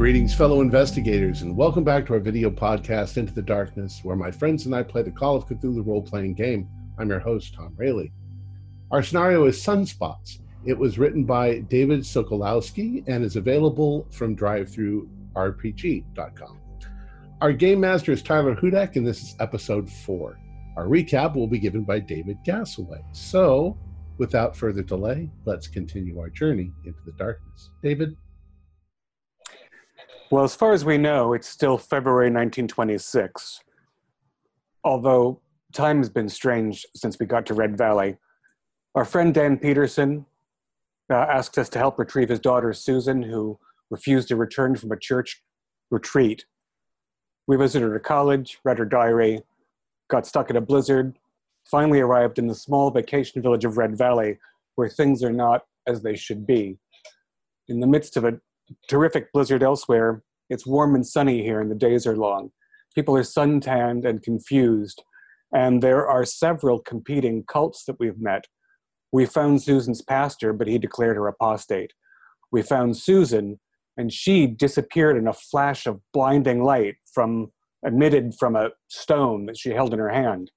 Greetings, 0.00 0.32
fellow 0.34 0.62
investigators, 0.62 1.42
and 1.42 1.54
welcome 1.54 1.84
back 1.84 2.06
to 2.06 2.14
our 2.14 2.20
video 2.20 2.48
podcast, 2.48 3.18
Into 3.18 3.34
the 3.34 3.42
Darkness, 3.42 4.00
where 4.02 4.16
my 4.16 4.30
friends 4.30 4.64
and 4.64 4.74
I 4.74 4.82
play 4.82 5.02
the 5.02 5.10
Call 5.10 5.36
of 5.36 5.44
Cthulhu 5.44 5.86
role 5.86 6.00
playing 6.00 6.32
game. 6.32 6.66
I'm 6.98 7.10
your 7.10 7.18
host, 7.18 7.52
Tom 7.52 7.74
Rayleigh. 7.76 8.08
Our 8.90 9.02
scenario 9.02 9.44
is 9.44 9.62
Sunspots. 9.62 10.38
It 10.64 10.78
was 10.78 10.98
written 10.98 11.24
by 11.24 11.58
David 11.58 12.00
Sokolowski 12.00 13.04
and 13.08 13.22
is 13.22 13.36
available 13.36 14.06
from 14.10 14.34
drivethrurpg.com. 14.34 16.60
Our 17.42 17.52
game 17.52 17.80
master 17.80 18.12
is 18.12 18.22
Tyler 18.22 18.56
Hudak, 18.56 18.96
and 18.96 19.06
this 19.06 19.22
is 19.22 19.36
episode 19.38 19.90
four. 19.90 20.40
Our 20.78 20.86
recap 20.86 21.34
will 21.34 21.46
be 21.46 21.58
given 21.58 21.84
by 21.84 22.00
David 22.00 22.38
Gasaway. 22.46 23.02
So, 23.12 23.76
without 24.16 24.56
further 24.56 24.82
delay, 24.82 25.30
let's 25.44 25.68
continue 25.68 26.18
our 26.20 26.30
journey 26.30 26.72
into 26.86 27.00
the 27.04 27.12
darkness. 27.12 27.68
David? 27.82 28.16
Well, 30.30 30.44
as 30.44 30.54
far 30.54 30.72
as 30.72 30.84
we 30.84 30.96
know, 30.96 31.32
it's 31.32 31.48
still 31.48 31.76
February 31.76 32.26
1926. 32.26 33.64
Although 34.84 35.40
time 35.72 35.98
has 35.98 36.08
been 36.08 36.28
strange 36.28 36.86
since 36.94 37.18
we 37.18 37.26
got 37.26 37.46
to 37.46 37.54
Red 37.54 37.76
Valley. 37.76 38.16
Our 38.94 39.04
friend 39.04 39.34
Dan 39.34 39.58
Peterson 39.58 40.26
uh, 41.10 41.14
asked 41.14 41.58
us 41.58 41.68
to 41.70 41.80
help 41.80 41.98
retrieve 41.98 42.28
his 42.28 42.38
daughter 42.38 42.72
Susan, 42.72 43.24
who 43.24 43.58
refused 43.90 44.28
to 44.28 44.36
return 44.36 44.76
from 44.76 44.92
a 44.92 44.96
church 44.96 45.42
retreat. 45.90 46.44
We 47.48 47.56
visited 47.56 47.88
her 47.88 47.98
college, 47.98 48.60
read 48.64 48.78
her 48.78 48.84
diary, 48.84 49.42
got 50.08 50.28
stuck 50.28 50.48
in 50.48 50.56
a 50.56 50.60
blizzard, 50.60 51.18
finally 51.68 51.98
arrived 51.98 52.38
in 52.38 52.46
the 52.46 52.54
small 52.54 52.92
vacation 52.92 53.42
village 53.42 53.64
of 53.64 53.78
Red 53.78 53.98
Valley, 53.98 54.38
where 54.76 54.88
things 54.88 55.24
are 55.24 55.32
not 55.32 55.64
as 55.88 56.02
they 56.02 56.14
should 56.14 56.46
be. 56.46 56.78
In 57.66 57.80
the 57.80 57.88
midst 57.88 58.16
of 58.16 58.24
a 58.24 58.40
terrific 58.88 59.32
blizzard 59.32 59.62
elsewhere, 59.62 60.22
it's 60.48 60.66
warm 60.66 60.94
and 60.94 61.06
sunny 61.06 61.42
here 61.42 61.60
and 61.60 61.70
the 61.70 61.76
days 61.76 62.06
are 62.06 62.16
long. 62.16 62.50
People 62.94 63.16
are 63.16 63.22
suntanned 63.22 64.04
and 64.04 64.22
confused, 64.22 65.02
and 65.54 65.82
there 65.82 66.08
are 66.08 66.24
several 66.24 66.80
competing 66.80 67.44
cults 67.44 67.84
that 67.84 68.00
we've 68.00 68.20
met. 68.20 68.44
We 69.12 69.26
found 69.26 69.62
Susan's 69.62 70.02
pastor, 70.02 70.52
but 70.52 70.66
he 70.66 70.78
declared 70.78 71.16
her 71.16 71.28
apostate. 71.28 71.92
We 72.50 72.62
found 72.62 72.96
Susan, 72.96 73.60
and 73.96 74.12
she 74.12 74.46
disappeared 74.46 75.16
in 75.16 75.28
a 75.28 75.32
flash 75.32 75.86
of 75.86 76.00
blinding 76.12 76.64
light 76.64 76.96
from 77.12 77.52
emitted 77.84 78.34
from 78.38 78.56
a 78.56 78.70
stone 78.88 79.46
that 79.46 79.56
she 79.56 79.70
held 79.70 79.92
in 79.92 79.98
her 79.98 80.10
hand. 80.10 80.50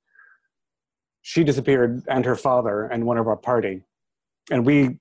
She 1.21 1.43
disappeared, 1.43 2.03
and 2.07 2.25
her 2.25 2.35
father, 2.35 2.83
and 2.83 3.05
one 3.05 3.17
of 3.17 3.27
our 3.27 3.37
party. 3.37 3.83
And 4.51 4.65
we 4.65 4.99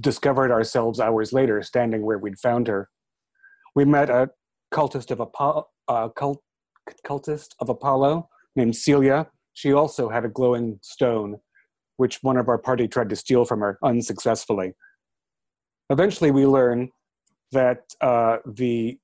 discovered 0.00 0.50
ourselves 0.50 1.00
hours 1.00 1.32
later 1.32 1.62
standing 1.62 2.04
where 2.04 2.18
we'd 2.18 2.38
found 2.38 2.66
her 2.68 2.88
we 3.74 3.84
met 3.84 4.10
a 4.10 4.30
cultist 4.72 5.10
of 5.10 5.20
Apollo, 5.20 5.66
uh, 5.88 6.08
cult, 6.10 6.42
cultist 7.06 7.50
of 7.60 7.68
Apollo 7.68 8.28
named 8.56 8.76
Celia. 8.76 9.28
She 9.54 9.72
also 9.72 10.08
had 10.08 10.24
a 10.24 10.28
glowing 10.28 10.78
stone, 10.82 11.38
which 11.96 12.18
one 12.22 12.36
of 12.36 12.48
our 12.48 12.58
party 12.58 12.88
tried 12.88 13.08
to 13.10 13.16
steal 13.16 13.44
from 13.44 13.60
her 13.60 13.78
unsuccessfully. 13.82 14.74
Eventually, 15.90 16.30
we 16.30 16.46
learn 16.46 16.90
that 17.52 17.80
uh, 18.00 18.38
the 18.46 18.98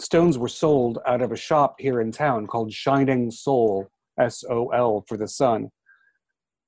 stones 0.00 0.38
were 0.38 0.48
sold 0.48 0.98
out 1.06 1.22
of 1.22 1.32
a 1.32 1.36
shop 1.36 1.76
here 1.78 2.00
in 2.00 2.10
town 2.10 2.46
called 2.46 2.72
Shining 2.72 3.30
Soul, 3.30 3.88
S 4.18 4.44
O 4.48 4.68
L 4.68 5.04
for 5.08 5.16
the 5.16 5.28
sun. 5.28 5.70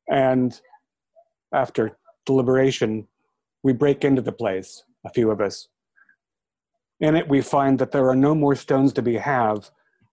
And 0.08 0.58
after 1.52 1.98
deliberation, 2.24 3.08
we 3.62 3.72
break 3.72 4.04
into 4.04 4.22
the 4.22 4.32
place, 4.32 4.82
a 5.04 5.10
few 5.10 5.30
of 5.30 5.40
us, 5.40 5.68
in 7.00 7.14
it, 7.14 7.28
we 7.28 7.40
find 7.40 7.78
that 7.78 7.92
there 7.92 8.08
are 8.08 8.16
no 8.16 8.34
more 8.34 8.56
stones 8.56 8.92
to 8.94 9.02
be 9.02 9.16
have, 9.16 9.70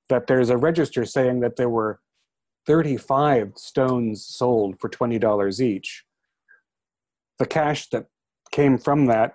that 0.10 0.28
there's 0.28 0.50
a 0.50 0.58
register 0.58 1.04
saying 1.06 1.40
that 1.40 1.56
there 1.56 1.70
were 1.70 2.00
35 2.68 3.54
stones 3.56 4.26
sold 4.26 4.80
for 4.80 4.90
$20 4.90 5.60
each. 5.60 6.04
The 7.40 7.46
cash 7.46 7.90
that 7.90 8.06
came 8.52 8.78
from 8.78 9.08
that 9.08 9.34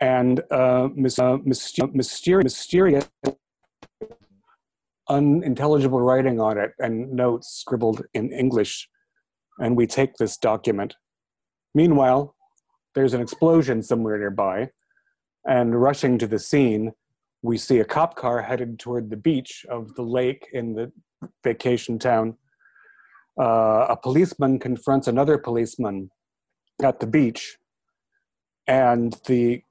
and 0.00 0.42
uh, 0.50 0.88
mis- 0.94 1.18
uh, 1.18 1.38
myster- 1.38 1.92
mysterious, 1.94 2.44
mysterious, 2.44 3.08
unintelligible 5.08 6.00
writing 6.00 6.38
on 6.38 6.58
it 6.58 6.72
and 6.78 7.12
notes 7.12 7.48
scribbled 7.48 8.04
in 8.12 8.30
English. 8.30 8.88
And 9.58 9.76
we 9.76 9.86
take 9.86 10.14
this 10.14 10.36
document. 10.36 10.96
Meanwhile, 11.74 12.36
there's 12.98 13.14
an 13.14 13.20
explosion 13.20 13.80
somewhere 13.80 14.18
nearby 14.18 14.68
and 15.46 15.80
rushing 15.80 16.18
to 16.18 16.26
the 16.26 16.38
scene, 16.40 16.90
we 17.42 17.56
see 17.56 17.78
a 17.78 17.84
cop 17.84 18.16
car 18.16 18.42
headed 18.42 18.80
toward 18.80 19.08
the 19.08 19.16
beach 19.16 19.64
of 19.70 19.94
the 19.94 20.02
lake 20.02 20.48
in 20.52 20.74
the 20.74 20.90
vacation 21.44 21.96
town. 21.96 22.36
Uh, 23.40 23.86
a 23.88 23.96
policeman 23.96 24.58
confronts 24.58 25.06
another 25.06 25.38
policeman 25.38 26.10
at 26.82 26.98
the 26.98 27.06
beach, 27.06 27.56
and 28.66 29.16
the 29.28 29.62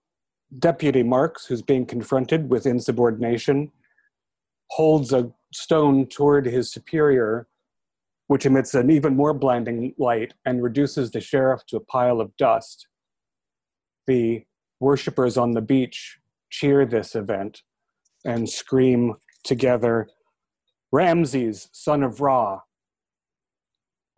deputy 0.57 1.03
Marks, 1.03 1.45
who's 1.45 1.61
being 1.61 1.85
confronted 1.85 2.49
with 2.49 2.66
insubordination, 2.66 3.73
holds 4.69 5.11
a 5.11 5.29
stone 5.51 6.07
toward 6.07 6.45
his 6.45 6.71
superior, 6.71 7.49
which 8.27 8.45
emits 8.45 8.73
an 8.73 8.89
even 8.89 9.17
more 9.17 9.33
blinding 9.33 9.93
light 9.97 10.33
and 10.45 10.63
reduces 10.63 11.11
the 11.11 11.19
sheriff 11.19 11.66
to 11.66 11.75
a 11.75 11.81
pile 11.81 12.21
of 12.21 12.33
dust. 12.37 12.87
The 14.07 14.45
worshippers 14.79 15.38
on 15.38 15.51
the 15.51 15.62
beach 15.62 16.19
cheer 16.50 16.85
this 16.85 17.13
event 17.13 17.62
and 18.25 18.50
scream 18.50 19.16
together, 19.44 20.07
Ramses, 20.91 21.69
son 21.72 22.03
of 22.03 22.22
Ra. 22.22 22.62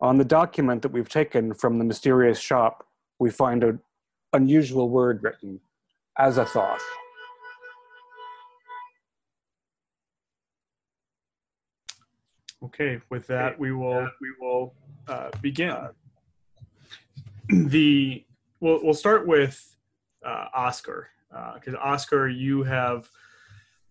On 0.00 0.16
the 0.16 0.24
document 0.24 0.82
that 0.82 0.92
we've 0.92 1.08
taken 1.08 1.52
from 1.52 1.78
the 1.78 1.84
mysterious 1.84 2.38
shop, 2.38 2.86
we 3.18 3.30
find 3.30 3.62
an 3.64 3.80
unusual 4.32 4.88
word 4.88 5.22
written, 5.22 5.60
Azathoth. 6.18 6.78
Okay, 12.62 13.00
with 13.08 13.26
that, 13.26 13.58
we 13.58 13.72
will 13.72 14.08
we 14.20 14.32
will 14.40 14.74
uh, 15.08 15.30
begin. 15.40 15.88
the 17.48 18.24
we'll 18.60 18.80
we'll 18.82 18.94
start 18.94 19.26
with 19.26 19.76
uh, 20.24 20.46
Oscar 20.54 21.08
because 21.54 21.74
uh, 21.74 21.78
Oscar, 21.78 22.28
you 22.28 22.62
have 22.62 23.08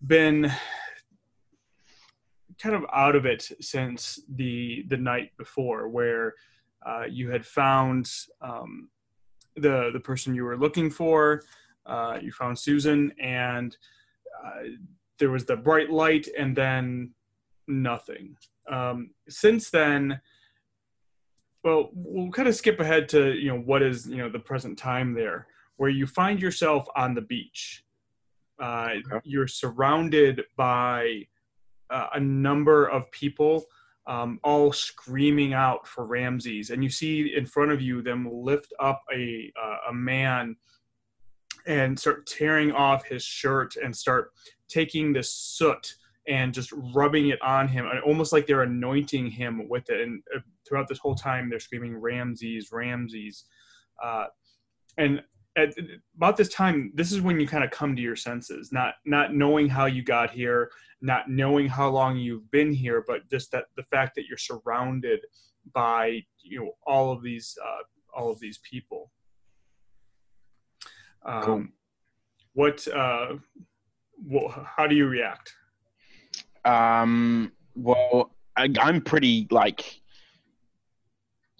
been 0.06 0.50
kind 2.60 2.74
of 2.74 2.84
out 2.92 3.16
of 3.16 3.24
it 3.26 3.50
since 3.60 4.20
the 4.28 4.84
the 4.88 4.96
night 4.96 5.32
before, 5.38 5.88
where 5.88 6.34
uh, 6.84 7.04
you 7.08 7.30
had 7.30 7.44
found 7.44 8.10
um, 8.40 8.88
the 9.56 9.90
the 9.92 10.00
person 10.00 10.34
you 10.34 10.44
were 10.44 10.58
looking 10.58 10.90
for. 10.90 11.42
Uh, 11.86 12.18
you 12.20 12.30
found 12.30 12.58
Susan, 12.58 13.12
and 13.20 13.76
uh, 14.44 14.68
there 15.18 15.30
was 15.30 15.44
the 15.44 15.56
bright 15.56 15.90
light, 15.90 16.28
and 16.38 16.54
then 16.54 17.12
nothing. 17.66 18.36
Um, 18.70 19.10
since 19.28 19.70
then, 19.70 20.20
well, 21.64 21.90
we'll 21.94 22.30
kind 22.30 22.48
of 22.48 22.54
skip 22.54 22.78
ahead 22.80 23.08
to 23.10 23.32
you 23.32 23.48
know 23.48 23.60
what 23.60 23.82
is 23.82 24.06
you 24.06 24.18
know 24.18 24.28
the 24.28 24.38
present 24.38 24.78
time 24.78 25.14
there 25.14 25.46
where 25.80 25.88
you 25.88 26.06
find 26.06 26.42
yourself 26.42 26.86
on 26.94 27.14
the 27.14 27.22
beach. 27.22 27.86
Uh, 28.62 28.90
okay. 28.98 29.18
You're 29.24 29.48
surrounded 29.48 30.42
by 30.54 31.22
uh, 31.88 32.08
a 32.12 32.20
number 32.20 32.84
of 32.84 33.10
people, 33.12 33.64
um, 34.06 34.38
all 34.44 34.72
screaming 34.72 35.54
out 35.54 35.88
for 35.88 36.04
Ramses, 36.04 36.68
and 36.68 36.84
you 36.84 36.90
see 36.90 37.32
in 37.34 37.46
front 37.46 37.72
of 37.72 37.80
you 37.80 38.02
them 38.02 38.28
lift 38.30 38.74
up 38.78 39.00
a 39.10 39.50
uh, 39.58 39.88
a 39.88 39.94
man 39.94 40.54
and 41.66 41.98
start 41.98 42.26
tearing 42.26 42.72
off 42.72 43.06
his 43.06 43.22
shirt 43.22 43.76
and 43.82 43.96
start 43.96 44.32
taking 44.68 45.14
the 45.14 45.22
soot 45.22 45.94
and 46.28 46.52
just 46.52 46.74
rubbing 46.92 47.30
it 47.30 47.40
on 47.40 47.66
him, 47.66 47.86
almost 48.04 48.34
like 48.34 48.46
they're 48.46 48.64
anointing 48.64 49.30
him 49.30 49.66
with 49.66 49.88
it. 49.88 50.02
And 50.02 50.22
uh, 50.36 50.40
throughout 50.68 50.88
this 50.88 50.98
whole 50.98 51.14
time, 51.14 51.48
they're 51.48 51.58
screaming 51.58 51.96
Ramses, 51.96 52.70
Ramses. 52.70 53.46
Uh, 54.04 54.26
and 54.98 55.22
at 55.60 55.74
about 56.16 56.36
this 56.36 56.48
time 56.48 56.90
this 56.94 57.12
is 57.12 57.20
when 57.20 57.38
you 57.38 57.46
kind 57.46 57.64
of 57.64 57.70
come 57.70 57.94
to 57.94 58.02
your 58.02 58.16
senses 58.16 58.72
not 58.72 58.94
not 59.04 59.34
knowing 59.34 59.68
how 59.68 59.86
you 59.86 60.02
got 60.02 60.30
here 60.30 60.70
not 61.00 61.30
knowing 61.30 61.66
how 61.68 61.88
long 61.88 62.16
you've 62.16 62.50
been 62.50 62.72
here 62.72 63.04
but 63.06 63.28
just 63.30 63.50
that 63.52 63.64
the 63.76 63.82
fact 63.84 64.14
that 64.14 64.26
you're 64.26 64.38
surrounded 64.38 65.20
by 65.72 66.22
you 66.42 66.60
know 66.60 66.70
all 66.86 67.12
of 67.12 67.22
these 67.22 67.56
uh, 67.64 68.18
all 68.18 68.30
of 68.30 68.40
these 68.40 68.58
people 68.58 69.10
um, 71.24 71.42
cool. 71.42 71.64
what 72.54 72.88
uh 72.88 73.34
well, 74.26 74.66
how 74.76 74.86
do 74.86 74.94
you 74.94 75.06
react 75.06 75.54
um 76.64 77.52
well 77.74 78.30
I, 78.56 78.68
i'm 78.80 79.00
pretty 79.00 79.46
like 79.50 79.99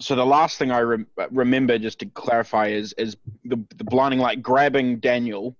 so 0.01 0.15
the 0.15 0.25
last 0.25 0.57
thing 0.57 0.71
I 0.71 0.79
remember, 0.79 1.77
just 1.77 1.99
to 1.99 2.05
clarify, 2.07 2.67
is 2.67 2.93
is 2.93 3.15
the, 3.45 3.63
the 3.75 3.83
blinding 3.83 4.19
light 4.19 4.41
grabbing 4.41 4.99
Daniel, 4.99 5.55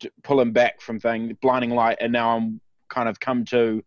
to 0.00 0.10
pull 0.22 0.40
him 0.40 0.52
back 0.52 0.80
from 0.80 1.00
thing, 1.00 1.36
blinding 1.40 1.70
light, 1.70 1.98
and 2.00 2.12
now 2.12 2.36
I'm 2.36 2.60
kind 2.88 3.08
of 3.08 3.20
come 3.20 3.44
to. 3.46 3.82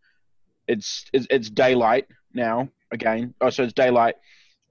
It's 0.67 1.05
it's, 1.13 1.27
it's 1.29 1.49
daylight 1.49 2.07
now 2.33 2.69
again. 2.91 3.33
Oh, 3.41 3.49
so 3.49 3.63
it's 3.63 3.73
daylight. 3.73 4.15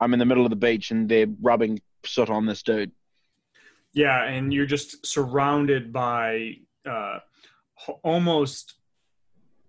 I'm 0.01 0.13
in 0.13 0.19
the 0.19 0.27
middle 0.27 0.45
of 0.45 0.51
the 0.51 0.57
beach, 0.57 0.91
and 0.91 1.09
they're 1.09 1.27
rubbing 1.41 1.81
soot 2.05 2.31
on 2.31 2.47
this 2.47 2.63
dude. 2.63 2.93
Yeah, 3.93 4.25
and 4.25 4.53
you're 4.53 4.67
just 4.67 5.07
surrounded 5.07 5.93
by 5.93 6.57
uh, 6.89 7.21
almost 8.03 8.75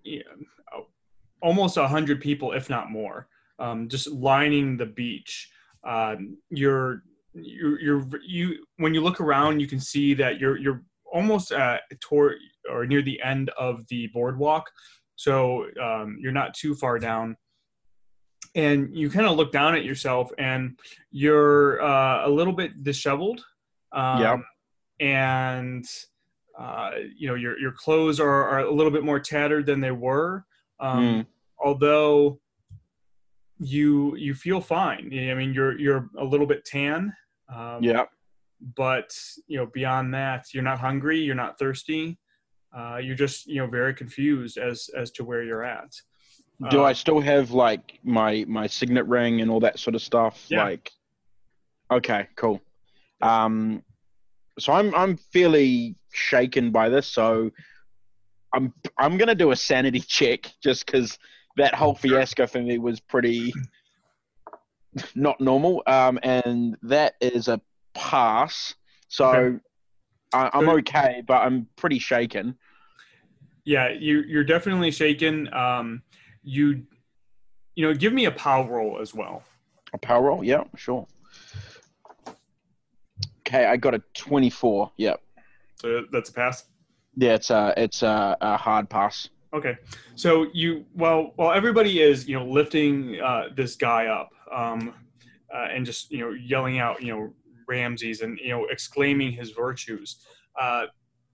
yeah, 0.04 0.24
almost 1.42 1.78
a 1.78 1.88
hundred 1.88 2.22
people, 2.22 2.54
if 2.54 2.70
not 2.70 2.92
more, 2.92 3.28
um, 3.60 3.90
just 3.90 4.08
lining 4.08 4.78
the 4.78 4.86
beach. 4.86 5.50
Um, 5.84 6.38
you're 6.50 7.04
you're, 7.34 7.80
you're 7.80 8.10
you 8.26 8.66
when 8.78 8.94
you 8.94 9.02
look 9.02 9.22
around, 9.22 9.60
you 9.60 9.68
can 9.68 9.80
see 9.80 10.14
that 10.16 10.40
you're 10.40 10.58
you're 10.58 10.84
almost 11.12 11.52
at 11.52 11.82
toward 12.02 12.36
or 12.72 12.86
near 12.86 13.02
the 13.02 13.22
end 13.22 13.50
of 13.58 13.88
the 13.88 14.08
boardwalk, 14.14 14.70
so 15.16 15.66
um, 15.82 16.18
you're 16.20 16.32
not 16.32 16.54
too 16.54 16.76
far 16.76 17.00
down. 17.00 17.36
And 18.56 18.96
you 18.96 19.10
kind 19.10 19.28
of 19.28 19.38
look 19.38 19.52
down 19.52 19.76
at 19.76 19.84
yourself, 19.86 20.32
and 20.38 20.80
you're 21.12 21.82
uh, 21.82 22.28
a 22.28 22.30
little 22.30 22.54
bit 22.54 22.84
disheveled. 22.84 23.44
Um, 23.92 24.22
Yep. 24.22 24.40
And 25.00 25.86
uh, 26.58 26.92
you 27.16 27.28
know 27.28 27.36
your 27.36 27.60
your 27.60 27.72
clothes 27.72 28.20
are, 28.20 28.50
are 28.50 28.60
a 28.62 28.72
little 28.72 28.92
bit 28.92 29.04
more 29.04 29.20
tattered 29.20 29.66
than 29.68 29.80
they 29.80 29.92
were. 29.92 30.44
Um, 30.80 31.04
Mm. 31.04 31.26
Although 31.60 32.40
you 33.60 34.16
you 34.16 34.34
feel 34.34 34.62
fine. 34.62 35.06
I 35.14 35.34
mean, 35.34 35.54
you're 35.54 35.78
you're 35.80 36.10
a 36.18 36.24
little 36.24 36.46
bit 36.46 36.66
tan. 36.66 37.14
Um, 37.54 37.84
Yeah. 37.84 38.06
But 38.76 39.12
you 39.48 39.58
know, 39.58 39.68
beyond 39.68 40.14
that, 40.14 40.54
you're 40.54 40.64
not 40.64 40.80
hungry. 40.80 41.20
You're 41.20 41.36
not 41.36 41.60
thirsty. 41.60 42.18
Uh, 42.76 42.98
you're 42.98 43.16
just 43.16 43.48
you 43.48 43.58
know 43.62 43.68
very 43.68 43.94
confused 43.94 44.58
as 44.58 44.90
as 44.98 45.12
to 45.12 45.24
where 45.24 45.44
you're 45.44 45.64
at. 45.64 45.92
Do 46.72 46.82
Uh, 46.82 46.86
I 46.86 46.94
still 46.94 47.20
have 47.22 47.52
like 47.52 48.00
my 48.04 48.46
my 48.48 48.66
signet 48.68 49.06
ring 49.06 49.42
and 49.42 49.52
all 49.52 49.60
that 49.60 49.78
sort 49.80 49.96
of 49.96 50.02
stuff? 50.02 50.44
Yeah. 50.50 50.64
Like, 50.64 50.92
okay, 51.92 52.28
cool. 52.36 52.60
Um, 53.22 53.84
so 54.60 54.74
I'm 54.74 54.94
I'm 54.96 55.18
fairly 55.18 55.96
shaken 56.12 56.72
by 56.72 56.90
this. 56.90 57.06
So 57.08 57.52
I'm 58.54 58.74
I'm 58.98 59.18
gonna 59.18 59.36
do 59.36 59.52
a 59.52 59.56
sanity 59.56 60.00
check 60.08 60.52
just 60.64 60.86
because 60.86 61.18
that 61.58 61.76
whole 61.76 61.96
fiasco 61.96 62.48
for 62.48 62.62
me 62.62 62.78
was 62.78 63.00
pretty 63.00 63.54
not 65.16 65.42
normal. 65.42 65.84
Um, 65.86 66.20
and 66.24 66.78
that 66.84 67.16
is 67.20 67.48
a 67.48 67.60
pass. 67.94 68.76
So 69.10 69.26
Okay. 69.26 69.58
I, 70.34 70.50
I'm 70.54 70.70
okay, 70.70 71.24
but 71.26 71.42
I'm 71.42 71.68
pretty 71.76 72.00
shaken. 72.00 72.58
Yeah, 73.64 73.90
you 73.90 74.22
you're 74.22 74.44
definitely 74.44 74.92
shaken. 74.92 75.52
Um, 75.54 76.04
you 76.44 76.86
you 77.76 77.88
know, 77.88 77.94
give 77.94 78.14
me 78.14 78.26
a 78.26 78.32
power 78.32 78.70
roll 78.70 79.00
as 79.02 79.14
well. 79.14 79.44
A 79.94 79.98
power 79.98 80.24
roll? 80.24 80.44
Yeah, 80.44 80.64
sure. 80.76 81.08
Okay, 83.48 83.66
I 83.66 83.78
got 83.78 83.94
a 83.94 84.02
24. 84.16 84.92
Yep. 84.98 85.22
So 85.76 86.04
that's 86.12 86.30
a 86.30 86.34
pass. 86.34 86.66
Yeah, 87.16 87.36
it's 87.36 87.50
a 87.50 87.74
it's 87.78 88.04
a, 88.04 88.38
a 88.42 88.58
hard 88.58 88.90
pass. 88.90 89.30
Okay, 89.54 89.78
so 90.16 90.48
you 90.54 90.86
well 90.94 91.32
while 91.36 91.54
everybody 91.54 92.02
is 92.02 92.28
you 92.28 92.38
know 92.38 92.46
lifting 92.46 93.20
uh, 93.22 93.46
this 93.56 93.76
guy 93.76 94.08
up 94.08 94.30
um, 94.54 94.94
uh, 95.54 95.68
and 95.72 95.86
just 95.86 96.12
you 96.12 96.20
know 96.20 96.32
yelling 96.32 96.80
out 96.80 97.02
you 97.02 97.16
know 97.16 97.34
Ramses 97.68 98.22
and 98.22 98.38
you 98.40 98.50
know 98.50 98.66
exclaiming 98.66 99.32
his 99.32 99.52
virtues, 99.52 100.18
uh, 100.60 100.86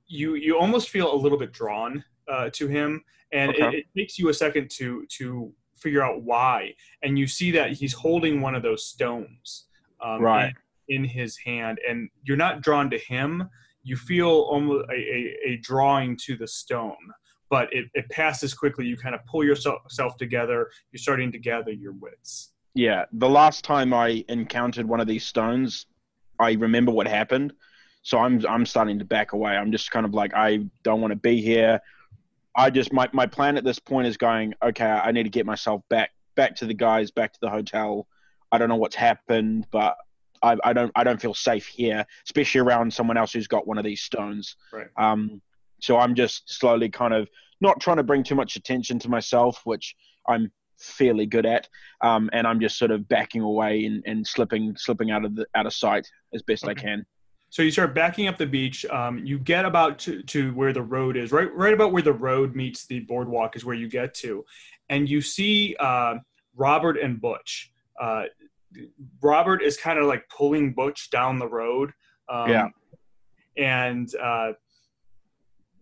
you 0.07 0.35
you 0.35 0.57
almost 0.57 0.89
feel 0.89 1.13
a 1.13 1.15
little 1.15 1.37
bit 1.37 1.51
drawn 1.51 2.03
uh, 2.27 2.49
to 2.53 2.67
him, 2.67 3.03
and 3.31 3.53
it, 3.55 3.73
it 3.73 3.85
takes 3.97 4.19
you 4.19 4.29
a 4.29 4.33
second 4.33 4.69
to 4.71 5.05
to 5.17 5.51
figure 5.77 6.03
out 6.03 6.21
why, 6.21 6.73
and 7.01 7.17
you 7.17 7.27
see 7.27 7.51
that 7.51 7.71
he's 7.73 7.93
holding 7.93 8.41
one 8.41 8.55
of 8.55 8.61
those 8.63 8.85
stones 8.85 9.65
um, 10.01 10.21
Right. 10.21 10.53
in, 10.87 11.03
in 11.03 11.03
his 11.03 11.37
hand, 11.37 11.79
and 11.87 12.09
you're 12.23 12.37
not 12.37 12.61
drawn 12.61 12.89
to 12.91 12.97
him. 12.97 13.49
You 13.83 13.97
feel 13.97 14.29
almost 14.29 14.85
a, 14.89 14.93
a, 14.93 15.37
a 15.45 15.57
drawing 15.57 16.15
to 16.25 16.37
the 16.37 16.47
stone 16.47 16.95
but 17.53 17.71
it, 17.71 17.85
it 17.93 18.09
passes 18.09 18.51
quickly. 18.51 18.87
You 18.87 18.97
kind 18.97 19.13
of 19.13 19.23
pull 19.27 19.43
yourself 19.43 20.17
together. 20.17 20.71
You're 20.91 20.97
starting 20.97 21.31
to 21.33 21.37
gather 21.37 21.71
your 21.71 21.91
wits. 21.91 22.51
Yeah, 22.73 23.05
the 23.11 23.29
last 23.29 23.63
time 23.63 23.93
I 23.93 24.25
encountered 24.27 24.87
one 24.87 24.99
of 24.99 25.05
these 25.05 25.23
stones, 25.23 25.85
I 26.39 26.53
remember 26.53 26.91
what 26.91 27.07
happened. 27.07 27.53
So 28.01 28.17
I'm 28.17 28.43
I'm 28.49 28.65
starting 28.65 28.97
to 28.97 29.05
back 29.05 29.33
away. 29.33 29.51
I'm 29.55 29.71
just 29.71 29.91
kind 29.91 30.03
of 30.03 30.15
like 30.15 30.33
I 30.33 30.65
don't 30.81 30.99
want 30.99 31.11
to 31.11 31.15
be 31.15 31.43
here. 31.43 31.79
I 32.55 32.71
just 32.71 32.91
my 32.91 33.07
my 33.13 33.27
plan 33.27 33.55
at 33.55 33.63
this 33.63 33.77
point 33.77 34.07
is 34.07 34.17
going, 34.17 34.55
okay, 34.63 34.89
I 34.89 35.11
need 35.11 35.23
to 35.23 35.29
get 35.29 35.45
myself 35.45 35.83
back 35.91 36.09
back 36.33 36.55
to 36.55 36.65
the 36.65 36.73
guys, 36.73 37.11
back 37.11 37.33
to 37.33 37.39
the 37.39 37.51
hotel. 37.51 38.07
I 38.51 38.57
don't 38.57 38.67
know 38.67 38.77
what's 38.77 38.95
happened, 38.95 39.67
but 39.69 39.95
I, 40.41 40.57
I 40.63 40.73
don't 40.73 40.91
I 40.95 41.03
don't 41.03 41.21
feel 41.21 41.35
safe 41.35 41.67
here, 41.67 42.03
especially 42.25 42.61
around 42.61 42.91
someone 42.91 43.15
else 43.15 43.31
who's 43.31 43.47
got 43.47 43.67
one 43.67 43.77
of 43.77 43.83
these 43.83 44.01
stones. 44.01 44.55
Right. 44.73 44.87
Um, 44.97 45.39
so 45.83 45.97
I'm 45.97 46.15
just 46.15 46.49
slowly 46.49 46.89
kind 46.89 47.13
of 47.13 47.27
not 47.61 47.79
trying 47.79 47.97
to 47.97 48.03
bring 48.03 48.23
too 48.23 48.35
much 48.35 48.55
attention 48.55 48.99
to 48.99 49.09
myself, 49.09 49.61
which 49.63 49.95
I'm 50.27 50.51
fairly 50.79 51.25
good 51.25 51.45
at. 51.45 51.67
Um, 52.01 52.29
and 52.33 52.45
I'm 52.45 52.59
just 52.59 52.77
sort 52.77 52.91
of 52.91 53.07
backing 53.07 53.41
away 53.41 53.85
and, 53.85 54.03
and 54.05 54.25
slipping 54.25 54.75
slipping 54.77 55.11
out 55.11 55.25
of 55.25 55.35
the 55.35 55.45
out 55.55 55.65
of 55.65 55.73
sight 55.73 56.07
as 56.33 56.41
best 56.41 56.67
I 56.67 56.73
can. 56.73 57.05
So 57.49 57.61
you 57.61 57.69
start 57.69 57.93
backing 57.93 58.27
up 58.27 58.37
the 58.39 58.47
beach. 58.47 58.83
Um, 58.85 59.23
you 59.23 59.37
get 59.37 59.63
about 59.63 59.99
to, 59.99 60.23
to 60.23 60.51
where 60.55 60.73
the 60.73 60.81
road 60.81 61.15
is, 61.15 61.31
right 61.31 61.53
right 61.53 61.73
about 61.73 61.91
where 61.91 62.01
the 62.01 62.13
road 62.13 62.55
meets 62.55 62.85
the 62.87 63.01
boardwalk 63.01 63.55
is 63.55 63.63
where 63.63 63.75
you 63.75 63.87
get 63.87 64.13
to, 64.15 64.43
and 64.89 65.07
you 65.07 65.21
see 65.21 65.75
uh, 65.79 66.15
Robert 66.55 66.97
and 66.97 67.21
Butch. 67.21 67.71
Uh, 68.01 68.23
Robert 69.21 69.61
is 69.61 69.77
kind 69.77 69.99
of 69.99 70.05
like 70.05 70.27
pulling 70.29 70.73
Butch 70.73 71.09
down 71.11 71.37
the 71.37 71.47
road. 71.47 71.91
Um, 72.27 72.49
Yeah. 72.49 72.67
And 73.55 74.09
uh, 74.15 74.53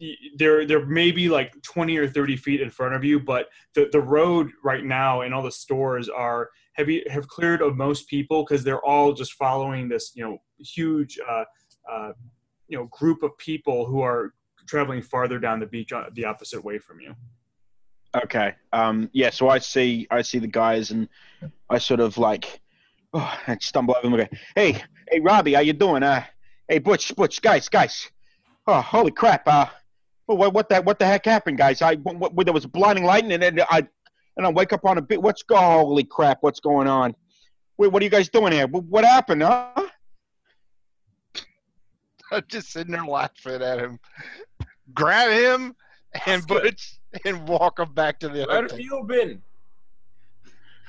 y- 0.02 0.16
they're 0.36 0.66
they're 0.66 0.86
maybe 0.86 1.30
like 1.30 1.62
20 1.62 1.98
or 1.98 2.08
30 2.08 2.36
feet 2.36 2.62
in 2.62 2.70
front 2.70 2.96
of 2.96 3.04
you, 3.04 3.20
but 3.20 3.48
the, 3.76 3.88
the 3.92 4.02
road 4.02 4.50
right 4.64 4.84
now 4.84 5.22
and 5.22 5.34
all 5.34 5.44
the 5.44 5.52
stores 5.52 6.10
are 6.10 6.50
have 6.74 6.90
you, 6.90 7.04
have 7.10 7.28
cleared 7.28 7.62
of 7.62 7.78
most 7.78 8.08
people 8.08 8.44
because 8.44 8.64
they're 8.64 8.84
all 8.86 9.14
just 9.14 9.34
following 9.34 9.88
this 9.88 10.12
you 10.16 10.24
know 10.24 10.38
huge 10.58 11.20
uh, 11.30 11.44
uh, 11.92 12.12
you 12.68 12.78
know 12.78 12.86
group 12.86 13.24
of 13.24 13.38
people 13.38 13.86
who 13.86 14.02
are 14.02 14.34
traveling 14.68 15.02
farther 15.02 15.40
down 15.40 15.60
the 15.60 15.66
beach 15.66 15.94
uh, 15.94 16.06
the 16.14 16.26
opposite 16.26 16.64
way 16.64 16.78
from 16.80 17.00
you. 17.00 17.14
Okay. 18.24 18.54
Um, 18.74 19.10
yeah. 19.14 19.30
So 19.30 19.48
I 19.50 19.60
see 19.60 20.08
I 20.12 20.22
see 20.22 20.40
the 20.40 20.48
guys 20.48 20.92
and 20.92 21.08
I 21.70 21.78
sort 21.78 22.00
of 22.02 22.18
like 22.18 22.60
oh, 23.14 23.38
I 23.48 23.58
stumble 23.62 23.96
over 24.04 24.18
them. 24.18 24.28
go, 24.30 24.38
Hey, 24.56 24.84
hey, 25.10 25.20
Robbie, 25.20 25.54
how 25.54 25.62
you 25.62 25.74
doing? 25.74 26.04
Uh, 26.04 26.24
hey, 26.68 26.80
Butch, 26.80 27.16
Butch, 27.16 27.42
guys, 27.42 27.70
guys. 27.70 28.10
Oh, 28.68 28.80
holy 28.80 29.12
crap! 29.12 29.48
Uh, 29.48 29.66
well, 30.28 30.38
what, 30.38 30.54
what 30.54 30.70
the 30.70 30.82
what 30.82 31.00
the 31.00 31.06
heck 31.06 31.26
happened, 31.26 31.58
guys? 31.58 31.82
I 31.82 31.96
what, 31.96 32.34
what, 32.34 32.46
there 32.46 32.54
was 32.54 32.66
blinding 32.66 33.04
lightning 33.04 33.34
and 33.34 33.44
then 33.44 33.60
I 33.70 33.88
and 34.38 34.46
I 34.46 34.50
wake 34.50 34.74
up 34.74 34.86
on 34.86 34.98
a 34.98 35.02
bit. 35.02 35.22
What's 35.22 35.44
go? 35.44 35.58
Holy 35.58 36.04
crap! 36.04 36.40
What's 36.42 36.60
going 36.60 36.88
on? 36.88 37.16
Wait, 37.78 37.92
what 37.92 38.02
are 38.02 38.06
you 38.06 38.12
guys 38.12 38.30
doing 38.30 38.54
here? 38.54 38.68
What, 38.68 38.84
what 38.86 39.04
happened? 39.04 39.44
Huh? 39.44 39.88
I'm 42.32 42.44
just 42.48 42.72
sitting 42.72 42.94
there 42.94 43.06
laughing 43.06 43.62
at 43.62 43.80
him. 43.80 44.00
Grab 44.94 45.32
him 45.32 45.76
and 46.26 46.46
Butch 46.48 47.00
and 47.26 47.48
walk 47.48 47.80
him 47.80 47.94
back 47.94 48.20
to 48.20 48.30
the 48.30 48.46
Where 48.46 48.62
hotel. 48.62 48.78
have 48.78 48.80
you 48.80 49.04
been? 49.08 49.42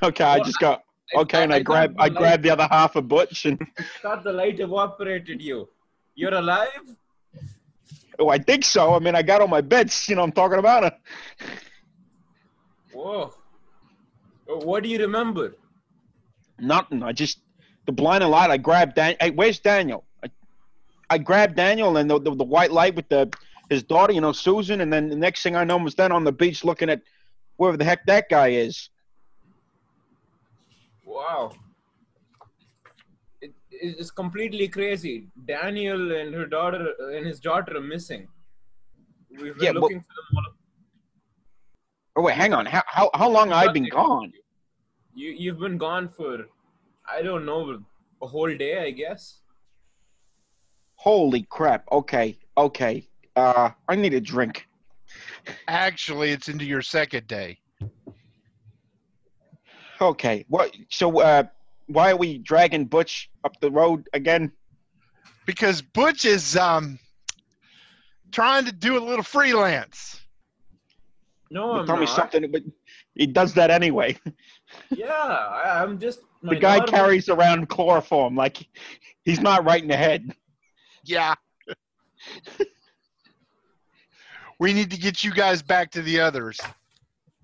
Okay, 0.03 0.25
I 0.25 0.41
just 0.41 0.59
got 0.59 0.83
Okay, 1.15 1.43
and 1.43 1.53
I 1.53 1.61
grab 1.61 1.95
I 1.99 2.09
grab 2.09 2.43
the 2.43 2.51
other 2.51 2.67
half 2.71 2.97
of 2.97 3.09
Butch 3.09 3.45
and 3.45 3.61
thought 4.01 4.25
the 4.25 4.33
light 4.33 4.61
evaporated 4.61 5.43
you. 5.43 5.69
You're 6.15 6.35
alive? 6.35 6.97
Oh, 8.19 8.29
I 8.29 8.39
think 8.39 8.65
so. 8.65 8.95
I 8.95 8.99
mean, 8.99 9.15
I 9.15 9.23
got 9.23 9.41
all 9.41 9.49
my 9.49 9.61
bets. 9.61 10.09
You 10.09 10.17
know, 10.17 10.23
I'm 10.23 10.33
talking 10.33 10.59
about 10.59 10.85
it. 10.85 10.95
Whoa. 12.93 13.33
Uh, 14.51 14.57
What 14.57 14.83
do 14.83 14.89
you 14.89 14.99
remember? 14.99 15.55
Nothing. 16.59 17.03
I 17.03 17.13
just 17.13 17.41
the 17.87 17.93
blind 17.93 18.25
light. 18.29 18.51
I 18.51 18.57
grabbed 18.57 18.95
Dan. 18.97 19.17
Hey, 19.21 19.31
where's 19.31 19.59
Daniel? 19.59 20.05
I, 20.23 20.31
I 21.11 21.19
grabbed 21.19 21.57
Daniel 21.57 21.97
and 21.97 22.09
the, 22.11 22.21
the 22.21 22.35
the 22.35 22.45
white 22.45 22.71
light 22.71 22.95
with 22.95 23.09
the 23.09 23.33
his 23.71 23.83
daughter, 23.83 24.13
you 24.13 24.21
know, 24.21 24.33
Susan, 24.33 24.81
and 24.83 24.93
then 24.93 25.09
the 25.09 25.17
next 25.17 25.43
thing 25.43 25.57
I 25.57 25.65
know 25.65 25.79
I 25.79 25.83
was 25.83 25.95
then 25.95 26.13
on 26.13 26.25
the 26.25 26.33
beach 26.33 26.65
looking 26.65 26.91
at 26.91 27.01
wherever 27.57 27.77
the 27.77 27.85
heck 27.85 28.05
that 28.07 28.29
guy 28.29 28.49
is. 28.49 28.91
Wow. 31.05 31.53
It, 33.83 33.97
it's 33.99 34.11
completely 34.11 34.69
crazy. 34.69 35.29
Daniel 35.45 36.13
and 36.21 36.35
her 36.35 36.47
daughter 36.47 36.83
uh, 37.03 37.09
and 37.17 37.27
his 37.27 37.41
daughter 37.41 37.77
are 37.77 37.81
missing. 37.95 38.29
We've 39.31 39.55
been 39.57 39.65
Yeah, 39.67 39.71
well- 39.73 39.83
looking 39.83 40.01
for 40.01 40.15
them 40.19 40.37
all. 40.39 40.53
Oh 42.15 42.23
wait, 42.23 42.35
hang 42.37 42.53
on. 42.53 42.67
How 42.67 42.83
how 42.87 43.11
how 43.15 43.29
long 43.37 43.53
I've 43.53 43.73
been 43.73 43.89
gone? 43.89 44.33
You 45.15 45.31
you've 45.31 45.59
been 45.59 45.79
gone 45.79 46.09
for 46.17 46.33
I 47.09 47.23
don't 47.23 47.47
know 47.47 47.79
a 48.21 48.27
whole 48.27 48.55
day, 48.65 48.75
I 48.89 48.91
guess. 48.91 49.39
Holy 50.97 51.43
crap. 51.49 51.85
Okay, 51.91 52.39
okay. 52.57 53.09
Uh, 53.35 53.71
I 53.89 53.97
need 53.97 54.13
a 54.15 54.21
drink. 54.21 54.67
Actually, 55.69 56.31
it's 56.33 56.49
into 56.49 56.67
your 56.67 56.83
second 56.83 57.27
day. 57.27 57.59
Okay. 60.01 60.45
What? 60.49 60.77
So, 60.91 61.21
uh, 61.21 61.45
why 61.87 62.11
are 62.13 62.17
we 62.17 62.39
dragging 62.39 62.85
Butch 62.87 63.31
up 63.45 63.59
the 63.61 63.71
road 63.71 64.09
again? 64.13 64.53
Because 65.47 65.83
Butch 65.83 66.25
is 66.25 66.57
um 66.57 66.99
trying 68.31 68.65
to 68.67 68.73
do 68.73 68.97
a 68.97 69.03
little 69.05 69.25
freelance. 69.25 70.21
No, 71.51 71.75
You 71.75 71.81
I'm 71.81 71.87
tell 71.87 71.97
me 71.99 72.07
something, 72.07 72.51
but 72.51 72.63
he 73.15 73.27
does 73.27 73.55
that 73.55 73.71
anyway. 73.71 74.19
Yeah, 74.89 75.11
I, 75.13 75.83
I'm 75.83 75.99
just. 76.01 76.21
The 76.43 76.57
guy 76.57 76.79
daughter- 76.79 76.93
carries 76.93 77.29
around 77.29 77.69
chloroform 77.69 78.35
like 78.35 78.67
he's 79.23 79.39
not 79.41 79.67
right 79.67 79.83
in 79.83 79.89
the 79.89 79.97
head. 79.99 80.35
Yeah. 81.05 81.35
we 84.59 84.73
need 84.73 84.91
to 84.91 84.97
get 84.97 85.23
you 85.25 85.31
guys 85.33 85.61
back 85.63 85.91
to 85.93 86.01
the 86.03 86.21
others. 86.21 86.59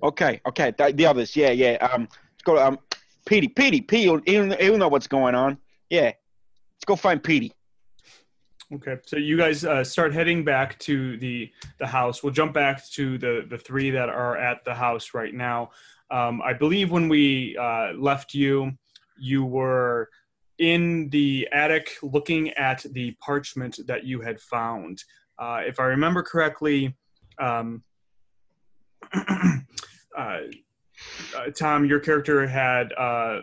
Okay, 0.03 0.41
okay. 0.47 0.73
th- 0.73 0.97
The 0.97 1.05
others, 1.07 1.35
yeah, 1.37 1.51
yeah. 1.51 1.73
Um, 1.85 2.03
let's 2.03 2.43
go. 2.45 2.65
Um, 2.65 2.79
Petey, 3.29 3.49
Petey, 3.49 3.83
Petey. 3.83 4.21
He'll, 4.25 4.51
he'll 4.53 4.79
know 4.79 4.89
what's 4.89 5.07
going 5.07 5.35
on. 5.35 5.59
Yeah, 5.91 6.05
let's 6.05 6.85
go 6.87 6.97
find 6.97 7.23
Petey. 7.23 7.53
Okay, 8.73 8.97
so 9.05 9.17
you 9.17 9.37
guys 9.37 9.67
uh, 9.67 9.85
start 9.85 10.15
heading 10.15 10.45
back 10.45 10.79
to 10.81 11.19
the 11.19 11.51
the 11.79 11.87
house. 11.87 12.23
We'll 12.23 12.33
jump 12.33 12.55
back 12.55 12.87
to 12.93 13.19
the 13.19 13.47
the 13.49 13.59
three 13.59 13.91
that 13.91 14.09
are 14.09 14.39
at 14.39 14.65
the 14.65 14.75
house 14.75 15.13
right 15.13 15.35
now. 15.35 15.71
Um, 16.11 16.41
I 16.43 16.55
believe 16.55 16.91
when 16.91 17.09
we 17.11 17.55
uh, 17.59 17.93
left 17.93 18.33
you, 18.33 18.73
you 19.19 19.45
were 19.45 20.09
in 20.59 21.11
the 21.11 21.49
attic 21.53 21.97
looking 22.03 22.51
at 22.53 22.85
the 22.93 23.15
parchment 23.21 23.79
that 23.87 24.05
you 24.05 24.23
had 24.23 24.41
found. 24.41 25.05
Uh, 25.39 25.61
if 25.67 25.81
I 25.81 25.85
remember 25.85 26.23
correctly, 26.23 26.97
um, 27.39 27.83
uh, 29.15 30.39
Tom, 31.57 31.85
your 31.85 32.01
character 32.01 32.47
had 32.47 32.93
uh, 32.93 33.41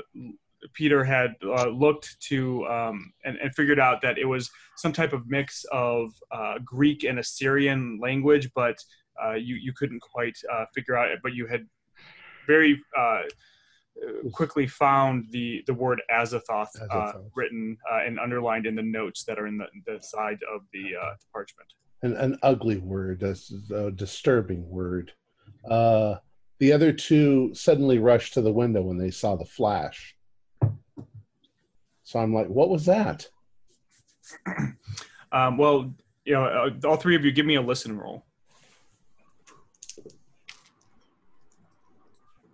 Peter 0.74 1.04
had 1.04 1.36
uh, 1.44 1.68
looked 1.68 2.20
to 2.22 2.66
um, 2.68 3.14
and, 3.24 3.38
and 3.38 3.54
figured 3.56 3.80
out 3.80 4.02
that 4.02 4.18
it 4.18 4.26
was 4.26 4.50
some 4.78 4.92
type 4.92 5.14
of 5.14 5.28
mix 5.28 5.66
of 5.72 6.14
uh, 6.32 6.56
Greek 6.64 7.04
and 7.04 7.20
Assyrian 7.20 8.00
language, 8.02 8.50
but 8.56 8.78
uh, 9.24 9.34
you 9.34 9.56
you 9.56 9.74
couldn't 9.74 10.02
quite 10.02 10.38
uh, 10.52 10.66
figure 10.74 10.98
out 10.98 11.10
it. 11.12 11.20
But 11.24 11.34
you 11.34 11.48
had 11.48 11.66
very 12.48 12.82
uh, 12.98 13.22
quickly 14.32 14.68
found 14.68 15.28
the 15.32 15.64
the 15.68 15.74
word 15.74 16.02
Azathoth, 16.12 16.68
uh, 16.90 17.14
written 17.36 17.78
uh, 17.92 18.00
and 18.06 18.20
underlined 18.20 18.66
in 18.66 18.76
the 18.76 18.84
notes 18.84 19.24
that 19.26 19.40
are 19.40 19.48
in 19.48 19.58
the, 19.58 19.68
the 19.86 20.02
side 20.02 20.40
of 20.54 20.62
the 20.74 20.96
uh, 21.02 21.14
parchment. 21.32 21.70
an, 22.02 22.16
an 22.18 22.38
ugly 22.44 22.78
word, 22.78 23.24
a 23.24 23.92
disturbing 23.92 24.68
word. 24.70 25.14
Uh, 25.70 26.16
the 26.60 26.72
other 26.72 26.92
two 26.92 27.54
suddenly 27.54 28.00
rushed 28.00 28.34
to 28.34 28.42
the 28.42 28.52
window 28.52 28.82
when 28.82 28.98
they 28.98 29.12
saw 29.12 29.36
the 29.36 29.46
flash. 29.46 30.16
So 32.04 32.20
I'm 32.20 32.34
like, 32.34 32.48
what 32.48 32.70
was 32.70 32.86
that? 32.86 33.28
Um, 35.32 35.58
well, 35.58 35.94
you 36.24 36.34
know, 36.34 36.46
uh, 36.46 36.88
all 36.88 36.96
three 36.96 37.16
of 37.16 37.26
you, 37.26 37.32
give 37.34 37.46
me 37.46 37.56
a 37.56 37.62
listen 37.62 37.98
roll. 37.98 38.24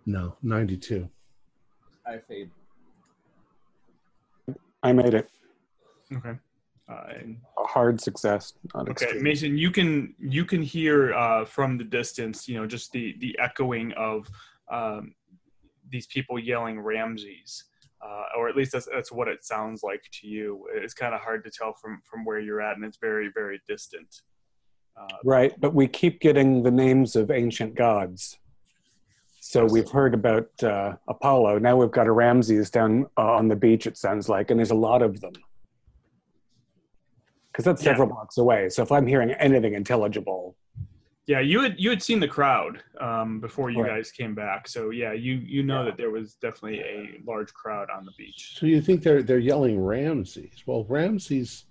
No, 0.04 0.34
92. 0.42 1.08
I 2.04 2.18
fade. 2.18 2.50
I 4.82 4.92
made 4.92 5.14
it. 5.14 5.30
Okay. 6.12 6.36
Uh, 6.92 7.04
A 7.58 7.66
hard 7.66 8.00
success. 8.00 8.54
Okay, 8.74 8.90
extreme. 8.90 9.22
Mason, 9.22 9.56
you 9.56 9.70
can 9.70 10.14
you 10.18 10.44
can 10.44 10.62
hear 10.62 11.14
uh, 11.14 11.44
from 11.44 11.78
the 11.78 11.84
distance, 11.84 12.48
you 12.48 12.56
know, 12.56 12.66
just 12.66 12.92
the 12.92 13.16
the 13.20 13.36
echoing 13.38 13.92
of 13.92 14.28
um, 14.70 15.14
these 15.88 16.06
people 16.06 16.38
yelling 16.38 16.80
Ramses, 16.80 17.64
uh, 18.04 18.24
or 18.36 18.48
at 18.48 18.56
least 18.56 18.72
that's 18.72 18.88
that's 18.92 19.12
what 19.12 19.28
it 19.28 19.44
sounds 19.44 19.82
like 19.82 20.02
to 20.20 20.26
you. 20.26 20.66
It's 20.74 20.94
kind 20.94 21.14
of 21.14 21.20
hard 21.20 21.44
to 21.44 21.50
tell 21.50 21.72
from 21.74 22.02
from 22.08 22.24
where 22.24 22.40
you're 22.40 22.60
at, 22.60 22.76
and 22.76 22.84
it's 22.84 22.98
very 22.98 23.30
very 23.32 23.60
distant. 23.68 24.22
Uh, 24.96 25.06
Right, 25.24 25.58
but 25.58 25.74
we 25.74 25.88
keep 25.88 26.20
getting 26.20 26.62
the 26.62 26.70
names 26.70 27.16
of 27.16 27.30
ancient 27.30 27.74
gods. 27.74 28.38
So 29.40 29.64
we've 29.64 29.90
heard 29.90 30.14
about 30.14 30.50
uh, 30.62 30.96
Apollo. 31.08 31.58
Now 31.58 31.76
we've 31.76 31.90
got 31.90 32.06
a 32.06 32.12
Ramses 32.12 32.70
down 32.70 33.06
uh, 33.16 33.34
on 33.34 33.48
the 33.48 33.56
beach. 33.56 33.86
It 33.86 33.96
sounds 33.96 34.28
like, 34.28 34.50
and 34.50 34.60
there's 34.60 34.70
a 34.70 34.74
lot 34.74 35.02
of 35.02 35.20
them. 35.20 35.32
Because 37.52 37.64
that's 37.66 37.82
Yeah. 37.84 37.90
several 37.92 38.08
blocks 38.08 38.38
away. 38.38 38.68
So 38.70 38.82
if 38.82 38.90
I'm 38.90 39.06
hearing 39.06 39.30
anything 39.32 39.74
intelligible, 39.74 40.56
yeah, 41.26 41.40
you 41.40 41.60
had 41.60 41.78
you 41.78 41.90
had 41.90 42.02
seen 42.02 42.18
the 42.18 42.26
crowd 42.28 42.82
um, 43.00 43.38
before 43.40 43.70
you 43.70 43.82
Right. 43.82 43.90
guys 43.96 44.10
came 44.10 44.34
back, 44.34 44.66
so 44.66 44.90
yeah, 44.90 45.12
you 45.12 45.34
you 45.34 45.62
know 45.62 45.80
Yeah. 45.80 45.84
that 45.90 45.96
there 45.96 46.10
was 46.10 46.34
definitely 46.34 46.80
a 46.80 47.20
large 47.24 47.52
crowd 47.54 47.90
on 47.90 48.04
the 48.04 48.12
beach. 48.18 48.56
So 48.58 48.66
you 48.66 48.80
think 48.80 49.02
they're 49.02 49.22
they're 49.22 49.38
yelling 49.38 49.78
Ramses? 49.80 50.64
Well, 50.66 50.84
Ramses 50.88 51.66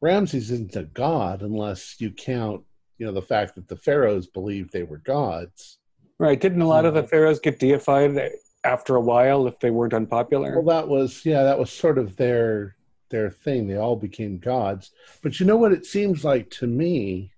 Ramses 0.00 0.50
isn't 0.50 0.76
a 0.76 0.84
god 0.84 1.42
unless 1.42 2.00
you 2.00 2.10
count, 2.12 2.62
you 2.98 3.06
know, 3.06 3.12
the 3.12 3.22
fact 3.22 3.54
that 3.56 3.66
the 3.68 3.76
pharaohs 3.76 4.26
believed 4.26 4.72
they 4.72 4.84
were 4.84 4.98
gods. 4.98 5.78
right? 6.20 6.40
Didn't 6.40 6.62
a 6.62 6.66
lot 6.66 6.84
of 6.84 6.94
the 6.94 7.04
pharaohs 7.04 7.38
get 7.38 7.60
deified 7.60 8.18
after 8.64 8.96
a 8.96 9.00
while 9.00 9.46
if 9.46 9.60
they 9.60 9.70
weren't 9.70 9.94
unpopular? 9.94 10.60
Well, 10.60 10.64
that 10.76 10.88
was 10.88 11.24
yeah, 11.24 11.44
that 11.44 11.58
was 11.58 11.70
sort 11.70 11.96
of 11.96 12.16
their 12.16 12.74
their 13.10 13.30
thing. 13.30 13.66
They 13.66 13.76
all 13.76 13.96
became 13.96 14.38
gods. 14.38 14.90
But 15.22 15.40
you 15.40 15.46
know 15.46 15.56
what 15.56 15.72
it 15.72 15.86
seems 15.86 16.24
like 16.24 16.50
to 16.52 16.66
me? 16.66 17.32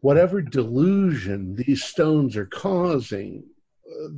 Whatever 0.00 0.40
delusion 0.40 1.56
these 1.56 1.84
stones 1.84 2.36
are 2.36 2.46
causing, 2.46 3.44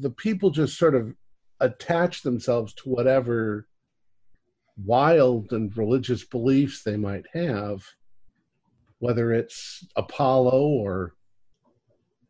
the 0.01 0.11
people 0.11 0.51
just 0.51 0.79
sort 0.79 0.95
of 0.95 1.15
attach 1.61 2.23
themselves 2.23 2.73
to 2.75 2.89
whatever 2.89 3.67
wild 4.85 5.53
and 5.53 5.77
religious 5.77 6.25
beliefs 6.25 6.83
they 6.83 6.97
might 6.97 7.27
have, 7.33 7.85
whether 8.99 9.33
it's 9.33 9.87
Apollo 9.97 10.61
or 10.63 11.15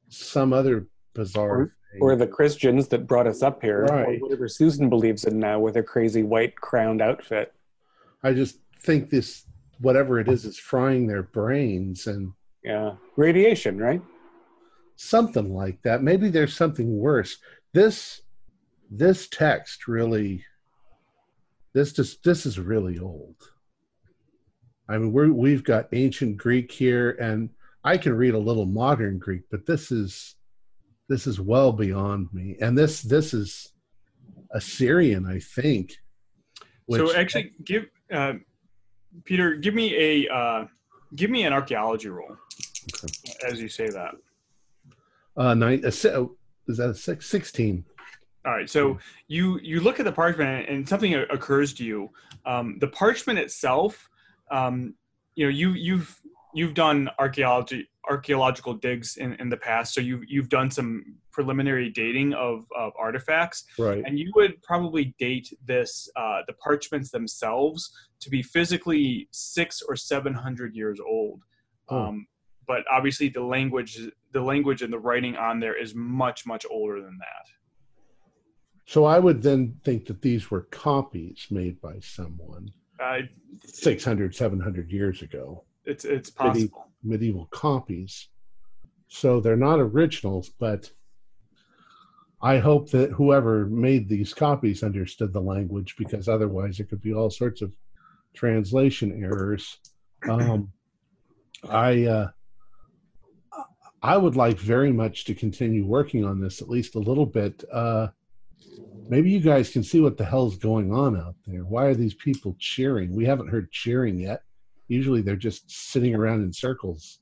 some 0.08 0.52
other 0.52 0.88
bizarre. 1.14 1.74
Or 2.00 2.16
the 2.16 2.26
Christians 2.26 2.88
that 2.88 3.06
brought 3.06 3.26
us 3.26 3.42
up 3.42 3.62
here, 3.62 3.82
or 3.82 3.86
Right. 3.86 4.20
whatever 4.20 4.48
Susan 4.48 4.88
believes 4.88 5.24
in 5.24 5.38
now 5.38 5.58
with 5.60 5.74
her 5.74 5.82
crazy 5.82 6.22
white 6.22 6.56
crowned 6.56 7.02
outfit. 7.02 7.52
I 8.22 8.32
just 8.32 8.58
think 8.80 9.10
this, 9.10 9.44
whatever 9.80 10.18
it 10.18 10.28
is, 10.28 10.44
is 10.44 10.58
frying 10.58 11.06
their 11.06 11.22
brains 11.22 12.06
and 12.06 12.32
Yeah, 12.64 12.96
radiation, 13.16 13.78
right? 13.78 14.00
something 14.96 15.52
like 15.52 15.82
that. 15.82 16.02
Maybe 16.02 16.28
there's 16.28 16.54
something 16.54 16.96
worse. 16.98 17.38
This, 17.72 18.22
this 18.90 19.26
text 19.28 19.88
really, 19.88 20.44
this 21.72 21.92
just 21.92 22.22
this 22.22 22.46
is 22.46 22.58
really 22.58 22.98
old. 22.98 23.36
I 24.88 24.98
mean, 24.98 25.12
we're 25.12 25.32
we've 25.32 25.64
got 25.64 25.88
ancient 25.92 26.36
Greek 26.36 26.70
here, 26.70 27.12
and 27.12 27.50
I 27.82 27.96
can 27.96 28.14
read 28.14 28.34
a 28.34 28.38
little 28.38 28.66
modern 28.66 29.18
Greek, 29.18 29.42
but 29.50 29.66
this 29.66 29.90
is 29.90 30.36
this 31.12 31.26
is 31.26 31.38
well 31.38 31.72
beyond 31.72 32.32
me. 32.32 32.56
And 32.62 32.76
this 32.76 33.02
this 33.02 33.34
is 33.34 33.70
Assyrian, 34.50 35.26
I 35.26 35.40
think. 35.40 35.92
so 36.90 37.14
actually, 37.14 37.52
give 37.62 37.84
uh, 38.10 38.34
Peter, 39.24 39.56
give 39.56 39.74
me 39.74 39.94
a 39.94 40.32
uh, 40.34 40.64
give 41.14 41.28
me 41.28 41.44
an 41.44 41.52
archaeology 41.52 42.08
roll 42.08 42.38
as 43.46 43.60
you 43.60 43.68
say 43.68 43.88
that. 43.90 44.14
uh, 45.36 45.52
nine, 45.52 45.82
a, 45.84 45.92
oh, 46.14 46.36
is 46.66 46.78
that 46.78 46.88
a 46.88 46.94
six? 46.94 47.28
16. 47.28 47.84
All 48.44 48.52
right, 48.52 48.68
so 48.68 48.98
you 49.28 49.60
you 49.62 49.80
look 49.80 50.00
at 50.00 50.04
the 50.04 50.12
parchment 50.12 50.68
and 50.68 50.88
something 50.88 51.14
occurs 51.14 51.74
to 51.74 51.84
you. 51.84 52.10
Um, 52.46 52.78
the 52.80 52.88
parchment 52.88 53.38
itself, 53.38 54.08
um, 54.50 54.94
you 55.34 55.44
know, 55.44 55.50
you 55.50 55.72
you've 55.72 56.20
you've 56.54 56.74
done 56.74 57.10
archaeology 57.18 57.88
archaeological 58.08 58.74
digs 58.74 59.16
in, 59.16 59.34
in 59.34 59.48
the 59.48 59.56
past, 59.56 59.94
so 59.94 60.00
you've 60.00 60.24
you've 60.28 60.48
done 60.48 60.70
some 60.70 61.04
preliminary 61.30 61.88
dating 61.90 62.34
of, 62.34 62.66
of 62.76 62.92
artifacts, 62.98 63.64
Right. 63.78 64.02
and 64.04 64.18
you 64.18 64.30
would 64.34 64.62
probably 64.62 65.14
date 65.18 65.48
this 65.64 66.08
uh, 66.16 66.40
the 66.46 66.52
parchments 66.54 67.10
themselves 67.10 67.90
to 68.20 68.28
be 68.30 68.42
physically 68.42 69.28
six 69.30 69.82
or 69.88 69.96
seven 69.96 70.34
hundred 70.34 70.74
years 70.74 70.98
old. 71.00 71.42
Oh. 71.88 71.98
Um, 72.06 72.26
but 72.66 72.84
obviously, 72.90 73.28
the 73.28 73.42
language 73.42 73.98
the 74.32 74.40
language 74.40 74.82
and 74.82 74.92
the 74.92 74.98
writing 74.98 75.36
on 75.36 75.60
there 75.60 75.76
is 75.80 75.94
much 75.94 76.46
much 76.46 76.64
older 76.70 77.00
than 77.00 77.18
that. 77.18 77.46
So 78.86 79.04
I 79.04 79.18
would 79.18 79.42
then 79.42 79.76
think 79.84 80.06
that 80.06 80.22
these 80.22 80.50
were 80.50 80.62
copies 80.62 81.46
made 81.50 81.80
by 81.80 82.00
someone 82.00 82.72
Uh, 83.00 83.20
600, 83.64 84.34
700 84.34 84.90
years 84.90 85.22
ago, 85.22 85.64
it's 85.84 86.04
it's 86.04 86.30
possible. 86.30 86.88
medieval 87.02 87.46
copies. 87.50 88.28
So 89.08 89.40
they're 89.40 89.56
not 89.56 89.78
originals, 89.78 90.50
but 90.58 90.90
I 92.40 92.58
hope 92.58 92.90
that 92.90 93.12
whoever 93.12 93.66
made 93.66 94.08
these 94.08 94.34
copies 94.34 94.82
understood 94.82 95.32
the 95.32 95.40
language 95.40 95.96
because 95.98 96.28
otherwise 96.28 96.80
it 96.80 96.88
could 96.88 97.00
be 97.00 97.14
all 97.14 97.30
sorts 97.30 97.62
of 97.62 97.72
translation 98.34 99.22
errors. 99.22 99.78
Um, 100.28 100.72
I 101.68 102.04
uh, 102.04 102.30
I 104.02 104.16
would 104.16 104.34
like 104.34 104.58
very 104.58 104.92
much 104.92 105.24
to 105.26 105.34
continue 105.34 105.86
working 105.86 106.24
on 106.24 106.40
this 106.40 106.60
at 106.60 106.68
least 106.68 106.96
a 106.96 107.00
little 107.00 107.26
bit. 107.26 107.62
Uh, 107.72 108.08
maybe 109.08 109.30
you 109.30 109.40
guys 109.40 109.70
can 109.70 109.84
see 109.84 110.00
what 110.00 110.16
the 110.16 110.24
hell's 110.24 110.56
going 110.56 110.92
on 110.92 111.16
out 111.16 111.36
there. 111.46 111.64
Why 111.64 111.84
are 111.84 111.94
these 111.94 112.14
people 112.14 112.56
cheering? 112.58 113.14
We 113.14 113.24
haven't 113.24 113.48
heard 113.48 113.70
cheering 113.70 114.18
yet. 114.18 114.42
Usually 114.92 115.22
they're 115.22 115.36
just 115.36 115.70
sitting 115.70 116.14
around 116.14 116.42
in 116.42 116.52
circles, 116.52 117.20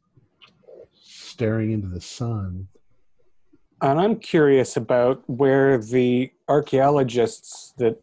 staring 0.93 1.71
into 1.71 1.87
the 1.87 2.01
sun. 2.01 2.67
And 3.81 4.01
I'm 4.01 4.17
curious 4.17 4.77
about 4.77 5.23
where 5.31 5.79
the 5.79 6.33
archaeologists 6.49 7.73
that 7.79 8.03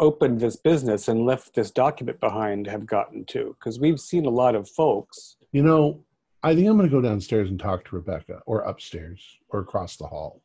opened 0.00 0.40
this 0.40 0.56
business 0.56 1.08
and 1.08 1.26
left 1.26 1.54
this 1.54 1.70
document 1.70 2.18
behind 2.18 2.66
have 2.66 2.86
gotten 2.86 3.26
to, 3.26 3.54
because 3.58 3.78
we've 3.78 4.00
seen 4.00 4.24
a 4.24 4.30
lot 4.30 4.54
of 4.54 4.70
folks. 4.70 5.36
You 5.52 5.62
know, 5.62 6.02
I 6.42 6.54
think 6.54 6.66
I'm 6.66 6.78
going 6.78 6.88
to 6.88 6.96
go 6.96 7.02
downstairs 7.02 7.50
and 7.50 7.60
talk 7.60 7.84
to 7.84 7.96
Rebecca, 7.96 8.40
or 8.46 8.62
upstairs, 8.62 9.20
or 9.50 9.60
across 9.60 9.98
the 9.98 10.06
hall. 10.06 10.40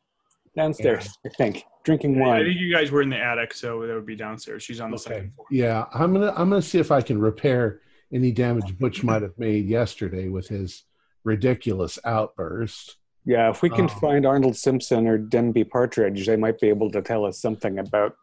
Downstairs, 0.54 1.08
I 1.24 1.30
think, 1.30 1.64
drinking 1.84 2.20
I 2.20 2.26
wine. 2.26 2.44
think 2.44 2.60
you 2.60 2.70
guys 2.70 2.90
were 2.90 3.00
in 3.00 3.08
the 3.08 3.16
attic, 3.18 3.54
so 3.54 3.86
that 3.86 3.94
would 3.94 4.04
be 4.04 4.16
downstairs. 4.16 4.62
She's 4.62 4.80
on 4.80 4.90
the 4.90 4.98
second 4.98 5.32
floor. 5.34 5.46
Yeah, 5.50 5.86
I'm 5.94 6.12
gonna 6.12 6.32
I'm 6.36 6.50
gonna 6.50 6.60
see 6.60 6.78
if 6.78 6.90
I 6.90 7.00
can 7.00 7.18
repair 7.20 7.80
any 8.12 8.32
damage 8.32 8.78
Butch 8.78 9.02
might 9.02 9.22
have 9.22 9.38
made 9.38 9.66
yesterday 9.66 10.28
with 10.28 10.48
his 10.48 10.84
ridiculous 11.24 11.98
outburst. 12.04 12.96
Yeah, 13.24 13.50
if 13.50 13.62
we 13.62 13.70
can 13.70 13.84
Oh. 13.84 13.88
find 14.00 14.26
Arnold 14.26 14.56
Simpson 14.56 15.06
or 15.06 15.18
Denby 15.18 15.64
Partridge, 15.64 16.26
they 16.26 16.36
might 16.36 16.58
be 16.58 16.68
able 16.68 16.90
to 16.90 17.02
tell 17.02 17.24
us 17.24 17.38
something 17.40 17.78
about. 17.78 18.16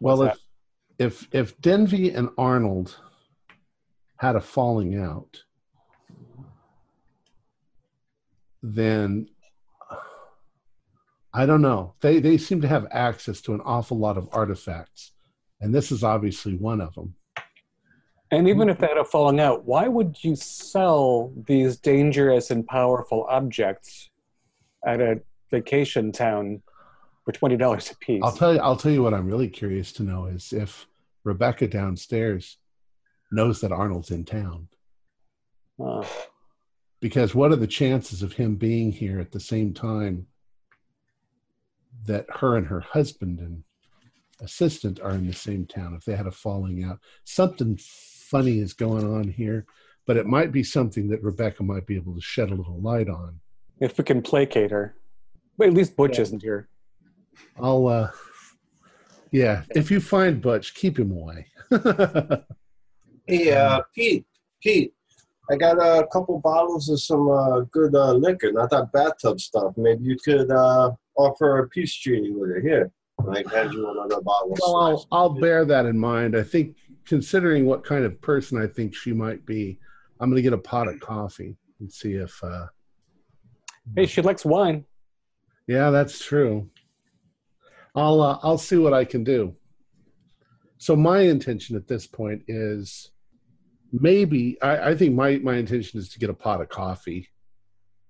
Well, 0.00 0.22
if 0.22 0.38
if 0.98 1.28
if 1.32 1.60
Denby 1.60 2.10
and 2.10 2.30
Arnold 2.38 2.96
had 4.18 4.36
a 4.36 4.40
falling 4.40 4.96
out, 4.96 5.42
then 8.62 9.28
I 11.32 11.46
don't 11.46 11.62
know. 11.62 11.94
They 12.00 12.20
they 12.20 12.38
seem 12.38 12.60
to 12.60 12.68
have 12.68 12.86
access 12.92 13.40
to 13.42 13.54
an 13.54 13.60
awful 13.64 13.98
lot 13.98 14.16
of 14.16 14.28
artifacts, 14.32 15.12
and 15.60 15.74
this 15.74 15.90
is 15.90 16.04
obviously 16.04 16.54
one 16.54 16.80
of 16.80 16.94
them. 16.94 17.16
And 18.34 18.48
even 18.48 18.68
if 18.68 18.78
they 18.78 18.88
had 18.88 18.96
a 18.96 19.04
falling 19.04 19.38
out, 19.38 19.64
why 19.64 19.86
would 19.86 20.22
you 20.24 20.34
sell 20.34 21.32
these 21.46 21.76
dangerous 21.76 22.50
and 22.50 22.66
powerful 22.66 23.26
objects 23.28 24.10
at 24.84 25.00
a 25.00 25.20
vacation 25.50 26.10
town 26.10 26.62
for 27.24 27.32
twenty 27.32 27.56
dollars 27.56 27.90
a 27.92 27.96
piece? 27.96 28.22
I'll 28.24 28.32
tell 28.32 28.54
you. 28.54 28.60
I'll 28.60 28.76
tell 28.76 28.90
you 28.90 29.02
what 29.02 29.14
I'm 29.14 29.26
really 29.26 29.48
curious 29.48 29.92
to 29.92 30.02
know 30.02 30.26
is 30.26 30.52
if 30.52 30.86
Rebecca 31.22 31.68
downstairs 31.68 32.58
knows 33.30 33.60
that 33.60 33.72
Arnold's 33.72 34.10
in 34.10 34.24
town. 34.24 34.68
Uh, 35.82 36.04
because 37.00 37.34
what 37.34 37.52
are 37.52 37.56
the 37.56 37.66
chances 37.66 38.22
of 38.22 38.32
him 38.32 38.56
being 38.56 38.90
here 38.90 39.20
at 39.20 39.30
the 39.30 39.40
same 39.40 39.74
time 39.74 40.26
that 42.06 42.26
her 42.40 42.56
and 42.56 42.66
her 42.66 42.80
husband 42.80 43.38
and 43.38 43.62
assistant 44.40 45.00
are 45.00 45.12
in 45.12 45.26
the 45.26 45.32
same 45.32 45.66
town 45.66 45.94
if 45.94 46.04
they 46.04 46.16
had 46.16 46.26
a 46.26 46.30
falling 46.30 46.82
out 46.82 46.98
something 47.24 47.78
funny 48.30 48.58
is 48.58 48.72
going 48.72 49.04
on 49.04 49.24
here 49.28 49.66
but 50.06 50.16
it 50.16 50.26
might 50.26 50.52
be 50.52 50.62
something 50.62 51.08
that 51.08 51.22
rebecca 51.22 51.62
might 51.62 51.86
be 51.86 51.96
able 51.96 52.14
to 52.14 52.20
shed 52.20 52.50
a 52.50 52.54
little 52.54 52.80
light 52.80 53.08
on 53.08 53.38
if 53.80 53.98
we 53.98 54.04
can 54.04 54.22
placate 54.22 54.70
her, 54.70 54.94
but 55.58 55.66
at 55.68 55.74
least 55.74 55.96
Butch 55.96 56.16
Yeah. 56.16 56.22
isn't 56.22 56.42
here. 56.42 56.68
i'll 57.60 57.86
uh 57.88 58.10
yeah 59.30 59.62
if 59.70 59.90
you 59.90 60.00
find 60.00 60.40
butch 60.40 60.74
keep 60.74 60.98
him 60.98 61.10
away 61.12 61.46
Hey, 63.26 63.52
uh, 63.52 63.80
Pete, 63.94 64.26
Pete, 64.62 64.92
I 65.50 65.56
got 65.56 65.78
a 65.78 66.06
couple 66.12 66.38
bottles 66.40 66.90
of 66.90 67.00
some 67.00 67.30
uh, 67.30 67.60
good 67.72 67.94
uh, 67.94 68.12
liquor, 68.12 68.52
not 68.52 68.68
that 68.68 68.92
bathtub 68.92 69.40
stuff. 69.40 69.72
Maybe 69.78 70.04
you 70.04 70.18
could 70.22 70.50
uh, 70.50 70.90
offer 71.16 71.58
a 71.60 71.68
peace 71.70 71.94
treaty 71.94 72.32
with 72.32 72.50
it. 72.50 72.62
Here, 72.62 72.90
I 73.26 73.42
hand 73.50 73.72
you 73.72 73.88
another 73.90 74.20
bottle. 74.20 74.54
Well, 74.60 74.76
I'll, 74.76 75.06
I'll 75.10 75.30
bear 75.30 75.64
that 75.64 75.86
in 75.86 75.98
mind 75.98 76.36
i 76.36 76.42
think 76.42 76.76
considering 77.06 77.66
what 77.66 77.84
kind 77.84 78.04
of 78.04 78.20
person 78.20 78.60
i 78.60 78.66
think 78.66 78.94
she 78.94 79.12
might 79.12 79.44
be 79.46 79.78
i'm 80.20 80.28
going 80.30 80.36
to 80.36 80.42
get 80.42 80.52
a 80.52 80.58
pot 80.58 80.88
of 80.88 80.98
coffee 81.00 81.56
and 81.80 81.90
see 81.92 82.14
if 82.14 82.42
uh 82.44 82.66
Hey, 83.94 84.06
she 84.06 84.22
likes 84.22 84.44
wine. 84.44 84.84
Yeah, 85.66 85.90
that's 85.90 86.24
true. 86.24 86.70
I'll 87.94 88.20
uh, 88.20 88.38
I'll 88.42 88.58
see 88.58 88.76
what 88.76 88.94
I 88.94 89.04
can 89.04 89.24
do. 89.24 89.54
So 90.78 90.96
my 90.96 91.20
intention 91.20 91.76
at 91.76 91.86
this 91.86 92.06
point 92.06 92.42
is 92.48 93.10
maybe 93.92 94.60
I, 94.62 94.90
I 94.90 94.94
think 94.96 95.14
my 95.14 95.36
my 95.38 95.56
intention 95.56 96.00
is 96.00 96.08
to 96.10 96.18
get 96.18 96.30
a 96.30 96.34
pot 96.34 96.60
of 96.60 96.68
coffee 96.68 97.28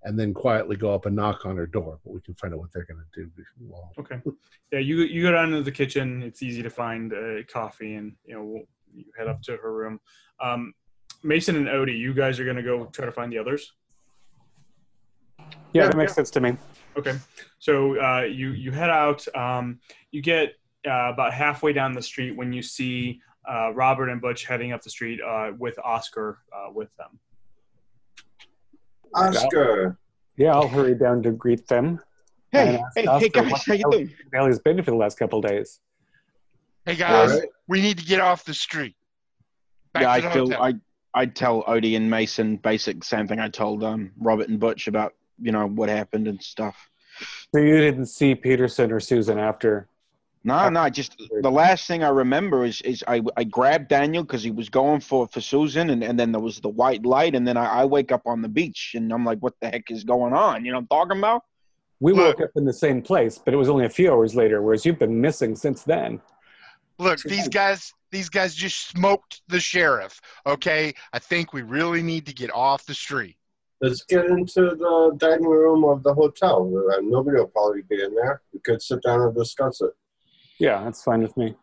and 0.05 0.19
then 0.19 0.35
quietly 0.35 0.77
go 0.77 0.95
up 0.95 1.07
and 1.07 1.17
knock 1.17 1.47
on 1.47 1.57
her 1.57 1.67
door, 1.67 1.99
but 2.05 2.13
we 2.13 2.21
can 2.21 2.35
find 2.35 2.53
out 2.53 2.61
what 2.61 2.71
they're 2.73 2.85
going 2.87 3.01
to 3.15 3.25
do. 3.25 3.31
Well, 3.61 3.91
Okay. 3.99 4.21
Yeah, 4.71 4.79
you 4.79 4.99
you 4.99 5.23
go 5.23 5.33
down 5.33 5.51
to 5.51 5.63
the 5.63 5.73
kitchen. 5.73 6.23
It's 6.23 6.43
easy 6.43 6.63
to 6.63 6.71
find 6.71 7.13
uh, 7.13 7.43
coffee, 7.53 7.95
and 7.95 8.15
you 8.25 8.35
know 8.35 8.45
we'll, 8.45 8.63
you 8.95 9.05
head 9.17 9.29
up 9.29 9.43
to 9.43 9.57
her 9.57 9.73
room. 9.73 10.01
Um, 10.41 10.73
Mason 11.23 11.57
and 11.57 11.67
Odie, 11.67 11.99
you 11.99 12.15
guys 12.15 12.39
are 12.39 12.45
gonna 12.45 12.63
go 12.63 12.87
try 12.87 13.07
to 13.07 13.13
find 13.13 13.33
the 13.33 13.39
others. 13.39 13.73
Yeah, 15.39 15.47
Yeah, 15.73 15.87
that 15.89 15.97
makes 15.97 16.15
sense 16.15 16.31
to 16.33 16.41
me. 16.41 16.57
Okay. 16.97 17.17
So 17.59 18.01
uh, 18.01 18.23
you 18.23 18.51
you 18.51 18.71
head 18.71 18.91
out. 18.91 19.27
Um, 19.37 19.81
you 20.13 20.23
get 20.23 20.55
uh, 20.87 21.11
about 21.13 21.33
halfway 21.33 21.73
down 21.73 21.93
the 21.93 22.03
street 22.03 22.37
when 22.37 22.53
you 22.53 22.63
see 22.63 23.21
uh, 23.51 23.73
Robert 23.75 24.09
and 24.11 24.21
Butch 24.21 24.45
heading 24.45 24.73
up 24.73 24.83
the 24.83 24.91
street 24.91 25.21
uh, 25.21 25.53
with 25.59 25.79
Oscar 25.83 26.39
uh, 26.55 26.71
with 26.73 26.95
them. 26.97 27.19
Oscar, 29.15 29.99
Yeah, 30.37 30.55
I'll 30.55 30.69
hurry 30.69 30.95
down 30.95 31.23
to 31.23 31.31
greet 31.31 31.67
them. 31.69 32.01
Hey, 32.51 32.77
And 32.97 33.09
ask 33.09 33.21
hey, 33.21 33.21
hey, 33.21 33.29
guys, 33.29 33.65
how 33.67 33.73
you 33.75 33.79
the 33.79 33.79
hell 33.79 33.91
doing? 33.91 34.11
Valley's 34.33 34.59
been 34.59 34.83
for 34.83 34.91
the 34.91 34.97
last 34.97 35.19
couple 35.19 35.39
of 35.39 35.45
days. 35.45 35.81
Hey 36.87 36.97
guys, 36.97 37.31
right? 37.31 37.49
we 37.67 37.81
need 37.81 37.99
to 37.99 38.05
get 38.05 38.21
off 38.21 38.45
the 38.45 38.53
street. 38.53 38.95
Back 39.95 40.03
yeah, 40.03 40.11
I 40.11 40.21
feel 40.21 40.47
hotel. 40.47 40.63
I 40.63 40.75
I'd 41.15 41.35
tell 41.35 41.63
Odie 41.65 41.97
and 41.97 42.11
Mason 42.11 42.57
basic 42.57 43.05
same 43.05 43.27
thing 43.27 43.41
I 43.41 43.49
told 43.49 43.83
um 43.83 44.13
Robert 44.19 44.49
and 44.49 44.61
Butch 44.61 44.87
about 44.87 45.15
you 45.41 45.51
know 45.51 45.67
what 45.67 45.89
happened 45.89 46.29
and 46.29 46.43
stuff. 46.43 46.91
So 47.55 47.61
you 47.61 47.79
didn't 47.79 48.07
see 48.07 48.35
Peterson 48.35 48.93
or 48.93 49.01
Susan 49.01 49.39
after? 49.39 49.89
No, 50.47 50.69
no, 50.69 50.91
just 50.91 51.17
the 51.41 51.51
last 51.51 51.87
thing 51.87 52.05
I 52.05 52.09
remember 52.09 52.67
is 52.67 52.83
is 52.83 53.03
I, 53.09 53.23
I 53.35 53.45
grabbed 53.45 53.89
Daniel 53.89 54.23
because 54.23 54.43
he 54.43 54.51
was 54.51 54.69
going 54.69 55.01
for 55.01 55.27
for 55.29 55.41
Susan 55.41 55.89
and, 55.89 56.05
and 56.05 56.21
then 56.21 56.33
there 56.33 56.41
was 56.41 56.61
the 56.61 56.69
white 56.69 57.07
light 57.07 57.35
and 57.35 57.49
then 57.49 57.57
I, 57.57 57.81
I 57.81 57.85
wake 57.87 58.13
up 58.13 58.27
on 58.27 58.43
the 58.43 58.49
beach 58.49 58.93
and 58.95 59.11
I'm 59.11 59.25
like, 59.25 59.39
what 59.39 59.55
the 59.63 59.71
heck 59.71 59.91
is 59.91 60.05
going 60.05 60.35
on? 60.35 60.67
You 60.67 60.73
know 60.73 60.79
what 60.79 60.83
I'm 60.83 61.09
talking 61.09 61.19
about? 61.19 61.45
We 62.01 62.13
Look. 62.13 62.39
woke 62.39 62.49
up 62.49 62.51
in 62.57 62.67
the 62.67 62.75
same 62.75 63.01
place, 63.01 63.39
but 63.39 63.55
it 63.55 63.57
was 63.57 63.71
only 63.71 63.87
a 63.87 63.89
few 63.89 64.13
hours 64.13 64.35
later, 64.35 64.61
whereas 64.61 64.85
you've 64.85 64.99
been 64.99 65.19
missing 65.19 65.57
since 65.57 65.83
then. 65.83 66.21
Look, 66.99 67.21
these 67.23 67.49
guys, 67.49 67.93
these 68.13 68.29
guys 68.29 68.55
just 68.55 68.89
smoked 68.89 69.43
the 69.49 69.59
sheriff. 69.61 70.21
Okay, 70.47 70.95
I 71.13 71.19
think 71.19 71.53
we 71.53 71.63
really 71.63 72.03
need 72.03 72.27
to 72.27 72.35
get 72.35 72.53
off 72.55 72.87
the 72.87 72.95
street. 72.95 73.37
let's 73.81 74.05
get 74.05 74.27
into 74.27 74.63
the 74.77 75.15
dining 75.19 75.45
room 75.47 75.85
of 75.85 76.03
the 76.03 76.15
hotel. 76.15 76.71
Uh, 76.93 77.01
Nobody 77.03 77.39
will 77.39 77.49
probably 77.49 77.83
be 77.83 78.03
in 78.03 78.15
there. 78.15 78.43
We 78.53 78.61
could 78.61 78.81
sit 78.81 79.03
down 79.03 79.21
and 79.21 79.35
discuss 79.35 79.81
it. 79.81 79.91
Yeah, 80.59 80.85
that's 80.85 81.03
fine 81.03 81.23
with 81.23 81.37
me. 81.37 81.55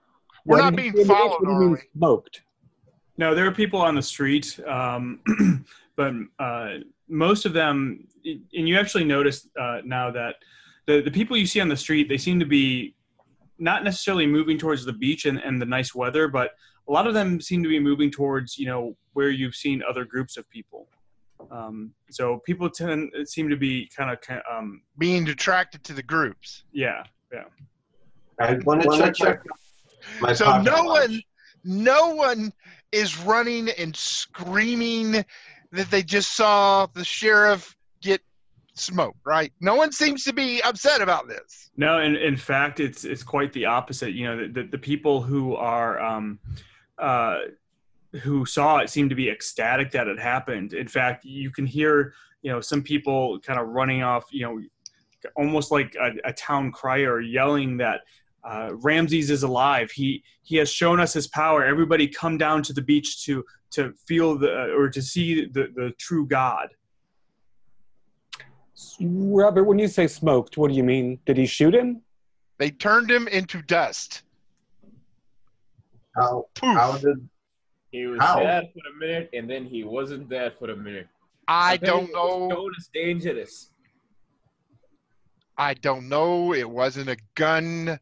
We're 0.45 0.57
What 0.57 0.63
not 0.65 0.75
being 0.75 0.95
you- 0.97 1.05
followed, 1.05 1.39
what 1.41 1.45
do 1.45 1.51
you 1.51 1.57
are 1.61 1.69
we? 1.69 1.77
smoked? 1.97 2.41
No, 3.17 3.33
there 3.35 3.45
are 3.45 3.51
people 3.51 3.79
on 3.81 3.95
the 3.95 4.01
street, 4.01 4.59
um, 4.67 5.19
but 5.95 6.13
uh, 6.39 6.77
most 7.07 7.45
of 7.45 7.53
them, 7.53 8.07
and 8.25 8.67
you 8.67 8.77
actually 8.77 9.03
notice 9.03 9.47
uh, 9.59 9.79
now 9.85 10.09
that 10.11 10.35
the, 10.87 11.01
the 11.01 11.11
people 11.11 11.37
you 11.37 11.45
see 11.45 11.59
on 11.61 11.69
the 11.69 11.77
street, 11.77 12.09
they 12.09 12.17
seem 12.17 12.39
to 12.39 12.45
be 12.45 12.95
not 13.61 13.83
necessarily 13.83 14.25
moving 14.25 14.57
towards 14.57 14.83
the 14.83 14.93
beach 14.93 15.25
and, 15.25 15.37
and 15.39 15.61
the 15.61 15.65
nice 15.65 15.93
weather, 15.95 16.27
but 16.27 16.51
a 16.89 16.91
lot 16.91 17.07
of 17.07 17.13
them 17.13 17.39
seem 17.39 17.61
to 17.63 17.69
be 17.69 17.79
moving 17.79 18.09
towards, 18.11 18.57
you 18.57 18.65
know, 18.65 18.97
where 19.13 19.29
you've 19.29 19.55
seen 19.55 19.81
other 19.87 20.03
groups 20.03 20.35
of 20.35 20.49
people. 20.49 20.87
Um, 21.51 21.91
so 22.09 22.41
people 22.45 22.69
tend 22.69 23.11
seem 23.25 23.49
to 23.49 23.55
be 23.55 23.89
kind 23.95 24.11
of, 24.11 24.17
um, 24.51 24.81
Being 24.97 25.27
attracted 25.29 25.83
to 25.85 25.93
the 25.93 26.03
groups. 26.03 26.63
yeah, 26.73 27.03
yeah. 27.31 27.43
I 28.39 28.57
want 28.65 28.81
to 28.81 29.11
check 29.13 29.41
my 30.19 30.33
so 30.33 30.61
no 30.63 30.83
watch. 30.83 31.09
one, 31.09 31.21
no 31.63 32.15
one 32.15 32.51
is 32.91 33.19
running 33.19 33.69
and 33.77 33.95
screaming 33.95 35.23
that 35.71 35.89
they 35.91 36.01
just 36.01 36.35
saw 36.35 36.87
the 36.87 37.05
sheriff 37.05 37.75
get 38.75 38.79
smoked. 38.79 39.19
Right? 39.25 39.51
No 39.59 39.75
one 39.75 39.91
seems 39.91 40.23
to 40.25 40.33
be 40.33 40.61
upset 40.61 41.01
about 41.01 41.27
this. 41.27 41.69
No, 41.77 41.99
in, 41.99 42.15
in 42.15 42.35
fact, 42.35 42.79
it's 42.79 43.03
it's 43.03 43.23
quite 43.23 43.53
the 43.53 43.65
opposite. 43.65 44.13
You 44.13 44.25
know, 44.25 44.47
the, 44.47 44.61
the, 44.61 44.63
the 44.71 44.77
people 44.77 45.21
who 45.21 45.55
are 45.55 45.99
um, 46.01 46.39
uh, 46.97 47.39
who 48.21 48.45
saw 48.45 48.79
it 48.79 48.89
seem 48.89 49.09
to 49.09 49.15
be 49.15 49.29
ecstatic 49.29 49.91
that 49.91 50.07
it 50.07 50.19
happened. 50.19 50.73
In 50.73 50.87
fact, 50.87 51.25
you 51.25 51.51
can 51.51 51.65
hear 51.65 52.13
you 52.41 52.51
know 52.51 52.61
some 52.61 52.81
people 52.81 53.39
kind 53.39 53.59
of 53.59 53.67
running 53.67 54.03
off. 54.03 54.25
You 54.31 54.45
know, 54.45 54.61
almost 55.35 55.71
like 55.71 55.95
a, 55.95 56.29
a 56.29 56.33
town 56.33 56.71
crier 56.71 57.19
yelling 57.19 57.77
that 57.77 58.01
uh, 58.43 58.71
Ramses 58.73 59.29
is 59.29 59.43
alive. 59.43 59.91
He 59.91 60.23
he 60.43 60.57
has 60.57 60.69
shown 60.69 60.99
us 60.99 61.13
his 61.13 61.27
power. 61.27 61.63
Everybody 61.63 62.07
come 62.07 62.37
down 62.37 62.63
to 62.63 62.73
the 62.73 62.81
beach 62.81 63.23
to 63.25 63.43
to 63.71 63.93
feel 64.07 64.37
the 64.37 64.73
or 64.73 64.89
to 64.89 65.01
see 65.01 65.45
the, 65.45 65.71
the 65.75 65.93
true 65.97 66.27
God. 66.27 66.69
Robert, 69.01 69.63
when 69.63 69.79
you 69.79 69.87
say 69.87 70.07
smoked, 70.07 70.57
what 70.57 70.69
do 70.69 70.75
you 70.75 70.83
mean? 70.83 71.19
Did 71.25 71.37
he 71.37 71.45
shoot 71.45 71.73
him? 71.73 72.01
They 72.57 72.69
turned 72.69 73.09
him 73.09 73.27
into 73.27 73.61
dust. 73.63 74.23
How 76.15 76.45
Poof. 76.55 76.77
how 76.77 76.97
did 76.97 77.27
He 77.91 78.05
was 78.07 78.19
How? 78.19 78.39
there 78.39 78.61
for 78.61 78.81
a 78.93 78.99
minute 78.99 79.29
and 79.33 79.49
then 79.49 79.65
he 79.65 79.83
wasn't 79.83 80.29
there 80.29 80.51
for 80.51 80.69
a 80.71 80.75
minute. 80.75 81.07
I 81.47 81.73
I'm 81.73 81.79
don't 81.79 82.11
know. 82.13 82.49
Stone 82.49 82.71
is 82.77 82.89
dangerous. 82.93 83.69
I 85.57 85.73
don't 85.75 86.07
know. 86.09 86.53
It 86.53 86.69
wasn't 86.69 87.09
a 87.09 87.17
gun. 87.35 87.99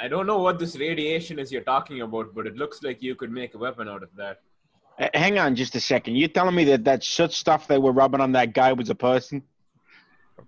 I 0.00 0.08
don't 0.08 0.26
know 0.26 0.38
what 0.38 0.58
this 0.58 0.76
radiation 0.78 1.38
is 1.38 1.50
you're 1.50 1.62
talking 1.62 2.00
about, 2.02 2.34
but 2.34 2.46
it 2.46 2.56
looks 2.56 2.82
like 2.82 3.02
you 3.02 3.14
could 3.14 3.30
make 3.32 3.54
a 3.54 3.58
weapon 3.58 3.88
out 3.88 4.02
of 4.02 4.10
that. 4.16 4.40
H- 4.98 5.10
Hang 5.14 5.38
on 5.38 5.54
just 5.56 5.74
a 5.74 5.80
second. 5.80 6.16
You're 6.16 6.28
telling 6.28 6.54
me 6.54 6.64
that 6.64 6.84
that 6.84 7.02
soot 7.02 7.32
stuff 7.32 7.66
they 7.66 7.78
were 7.78 7.92
rubbing 7.92 8.20
on 8.20 8.32
that 8.32 8.52
guy 8.52 8.72
was 8.72 8.90
a 8.90 8.94
person? 8.94 9.42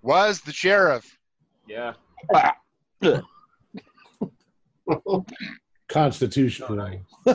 Was 0.03 0.40
the 0.40 0.53
sheriff? 0.53 1.18
Yeah. 1.66 1.94
Ah, 2.35 2.57
ugh. 3.03 3.24
Constitutional. 5.88 7.00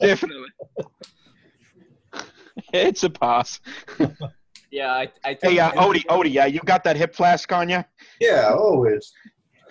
Definitely. 0.00 0.48
it's 2.72 3.04
a 3.04 3.10
pass. 3.10 3.60
Yeah, 4.70 4.92
I, 4.92 5.08
I 5.24 5.34
think 5.34 5.52
Hey, 5.52 5.58
uh, 5.60 5.70
Odie, 5.72 6.04
Odie, 6.06 6.32
yeah, 6.32 6.46
you 6.46 6.60
got 6.60 6.82
that 6.84 6.96
hip 6.96 7.14
flask 7.14 7.52
on 7.52 7.68
you? 7.68 7.84
yeah, 8.20 8.52
always. 8.52 9.12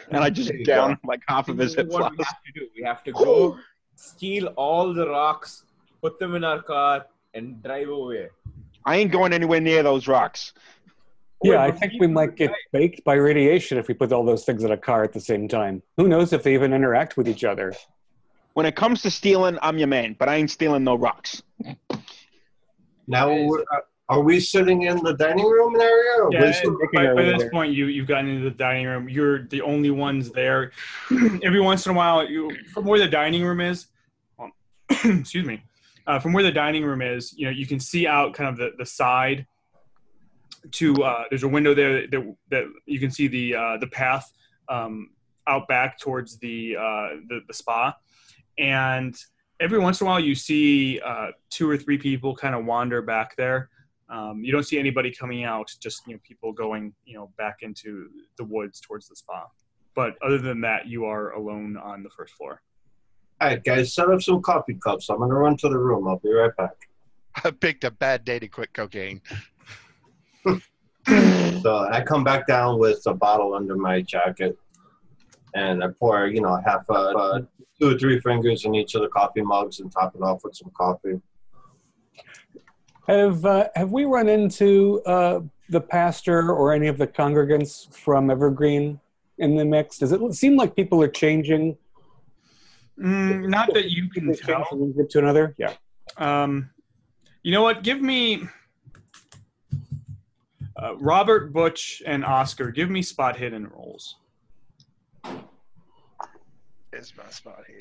And 0.09 0.23
I 0.23 0.29
just 0.29 0.49
There 0.49 0.57
you 0.59 0.65
down 0.65 0.97
like 1.05 1.21
half 1.27 1.49
of 1.49 1.57
his 1.57 1.75
hip 1.75 1.87
is 1.87 1.93
what 1.93 2.11
we 2.11 2.23
have 2.23 2.41
to 2.45 2.51
do. 2.53 2.67
We 2.75 2.83
have 2.83 3.03
to 3.05 3.11
go 3.11 3.57
steal 3.95 4.47
all 4.55 4.93
the 4.93 5.07
rocks, 5.07 5.63
put 6.01 6.19
them 6.19 6.35
in 6.35 6.43
our 6.43 6.61
car, 6.61 7.05
and 7.33 7.61
drive 7.63 7.89
away. 7.89 8.29
I 8.85 8.97
ain't 8.97 9.11
going 9.11 9.33
anywhere 9.33 9.61
near 9.61 9.81
those 9.83 10.07
rocks. 10.07 10.53
Yeah, 11.43 11.61
I 11.61 11.71
think 11.71 11.93
we 11.99 12.07
might 12.07 12.35
get 12.35 12.51
baked 12.71 13.03
by 13.03 13.15
radiation 13.15 13.77
if 13.77 13.87
we 13.87 13.93
put 13.93 14.11
all 14.11 14.23
those 14.23 14.45
things 14.45 14.63
in 14.63 14.71
a 14.71 14.77
car 14.77 15.03
at 15.03 15.13
the 15.13 15.19
same 15.19 15.47
time. 15.47 15.83
Who 15.97 16.07
knows 16.07 16.33
if 16.33 16.43
they 16.43 16.53
even 16.53 16.73
interact 16.73 17.17
with 17.17 17.27
each 17.27 17.43
other? 17.43 17.73
When 18.53 18.65
it 18.65 18.75
comes 18.75 19.01
to 19.01 19.11
stealing, 19.11 19.57
I'm 19.61 19.77
your 19.77 19.87
man, 19.87 20.15
but 20.17 20.29
I 20.29 20.35
ain't 20.35 20.51
stealing 20.51 20.83
no 20.83 20.95
rocks. 20.95 21.41
Now, 23.07 23.29
we're, 23.29 23.61
uh, 23.61 23.79
are 24.09 24.21
we 24.21 24.39
sitting 24.39 24.83
in 24.83 25.03
the 25.03 25.13
dining 25.13 25.49
room 25.49 25.75
area? 25.79 26.23
Or 26.23 26.31
Yeah, 26.31 26.61
we 26.63 26.87
by, 26.93 27.13
by 27.15 27.23
this 27.23 27.39
there. 27.39 27.49
point, 27.49 27.73
you 27.73 27.87
you've 27.87 28.07
gotten 28.07 28.29
into 28.29 28.43
the 28.43 28.55
dining 28.55 28.85
room. 28.85 29.09
You're 29.09 29.47
the 29.47 29.61
only 29.61 29.91
ones 29.91 30.31
there. 30.31 30.71
Every 31.43 31.61
once 31.61 31.85
in 31.85 31.93
a 31.93 31.95
while, 31.95 32.27
you 32.29 32.55
from 32.73 32.85
where 32.85 32.99
the 32.99 33.07
dining 33.07 33.43
room 33.43 33.59
is. 33.59 33.87
excuse 35.03 35.45
me. 35.45 35.63
Uh, 36.05 36.19
from 36.19 36.33
where 36.33 36.43
the 36.43 36.51
dining 36.51 36.83
room 36.83 37.01
is, 37.01 37.33
you 37.33 37.45
know, 37.45 37.51
you 37.51 37.65
can 37.65 37.79
see 37.79 38.05
out 38.05 38.33
kind 38.33 38.49
of 38.49 38.57
the, 38.57 38.71
the 38.77 38.85
side. 38.85 39.47
To 40.71 41.03
uh, 41.03 41.23
there's 41.29 41.43
a 41.43 41.47
window 41.47 41.73
there 41.73 42.07
that, 42.07 42.35
that 42.49 42.63
you 42.85 42.99
can 42.99 43.11
see 43.11 43.27
the 43.27 43.55
uh, 43.55 43.77
the 43.77 43.87
path 43.87 44.31
um, 44.69 45.09
out 45.45 45.67
back 45.67 45.99
towards 45.99 46.37
the, 46.37 46.77
uh, 46.77 47.09
the 47.27 47.41
the 47.47 47.53
spa, 47.53 47.93
and 48.57 49.15
every 49.59 49.79
once 49.79 49.99
in 49.99 50.07
a 50.07 50.09
while 50.09 50.19
you 50.19 50.35
see 50.35 50.99
uh, 51.01 51.27
two 51.49 51.69
or 51.69 51.77
three 51.77 51.97
people 51.97 52.35
kind 52.35 52.55
of 52.55 52.65
wander 52.65 53.01
back 53.01 53.35
there. 53.35 53.69
Um, 54.09 54.43
you 54.43 54.51
don't 54.51 54.63
see 54.63 54.77
anybody 54.79 55.11
coming 55.11 55.43
out, 55.43 55.69
just 55.81 56.07
you 56.07 56.13
know 56.13 56.19
people 56.23 56.53
going 56.53 56.93
you 57.05 57.15
know 57.15 57.31
back 57.37 57.57
into 57.61 58.09
the 58.37 58.43
woods 58.43 58.79
towards 58.79 59.07
the 59.07 59.15
spa. 59.15 59.45
But 59.95 60.15
other 60.25 60.37
than 60.37 60.61
that, 60.61 60.87
you 60.87 61.05
are 61.05 61.31
alone 61.31 61.77
on 61.77 62.03
the 62.03 62.09
first 62.09 62.33
floor. 62.33 62.61
All 63.41 63.47
right, 63.49 63.63
guys, 63.63 63.93
set 63.93 64.09
up 64.09 64.21
some 64.21 64.41
coffee 64.41 64.77
cups. 64.83 65.09
I'm 65.09 65.17
going 65.17 65.29
to 65.29 65.35
run 65.35 65.57
to 65.57 65.69
the 65.69 65.77
room. 65.77 66.07
I'll 66.07 66.19
be 66.19 66.31
right 66.31 66.55
back. 66.55 66.75
I 67.43 67.51
picked 67.51 67.83
a 67.83 67.91
bad 67.91 68.23
day 68.23 68.39
to 68.39 68.47
quit 68.47 68.73
cocaine. 68.73 69.21
So 71.07 71.87
I 71.91 72.01
come 72.01 72.23
back 72.23 72.47
down 72.47 72.77
with 72.77 73.01
a 73.05 73.13
bottle 73.13 73.53
under 73.53 73.75
my 73.75 74.01
jacket, 74.01 74.57
and 75.53 75.83
I 75.83 75.87
pour, 75.87 76.27
you 76.27 76.41
know, 76.41 76.59
half 76.65 76.89
a, 76.89 76.93
uh, 76.93 77.41
two 77.79 77.95
or 77.95 77.97
three 77.97 78.19
fingers 78.19 78.65
in 78.65 78.75
each 78.75 78.95
of 78.95 79.01
the 79.01 79.07
coffee 79.07 79.41
mugs 79.41 79.79
and 79.79 79.91
top 79.91 80.15
it 80.15 80.21
off 80.21 80.43
with 80.43 80.55
some 80.55 80.71
coffee. 80.75 81.21
Have 83.07 83.45
uh, 83.45 83.67
have 83.75 83.91
we 83.91 84.05
run 84.05 84.29
into 84.29 85.01
uh, 85.05 85.41
the 85.69 85.81
pastor 85.81 86.51
or 86.51 86.73
any 86.73 86.87
of 86.87 86.97
the 86.97 87.07
congregants 87.07 87.93
from 87.93 88.29
Evergreen 88.29 88.99
in 89.37 89.55
the 89.55 89.65
mix? 89.65 89.97
Does 89.97 90.11
it 90.11 90.33
seem 90.33 90.55
like 90.55 90.75
people 90.75 91.01
are 91.01 91.09
changing? 91.09 91.77
Mm, 92.99 93.49
not 93.49 93.73
that 93.73 93.89
you 93.89 94.09
can 94.09 94.27
change 94.27 94.41
tell. 94.41 94.65
from 94.65 94.79
one 94.79 94.91
group 94.93 95.09
to 95.09 95.19
another. 95.19 95.55
Yeah. 95.57 95.73
Um, 96.17 96.69
you 97.41 97.51
know 97.51 97.63
what? 97.63 97.83
Give 97.83 98.01
me 98.01 98.47
uh, 100.77 100.95
Robert, 100.97 101.53
Butch, 101.53 102.01
and 102.05 102.25
Oscar. 102.25 102.71
Give 102.71 102.89
me 102.89 103.01
spot 103.01 103.35
hidden 103.35 103.67
rolls. 103.67 104.15
Is 106.91 107.13
my 107.17 107.29
spot 107.29 107.63
here? 107.67 107.79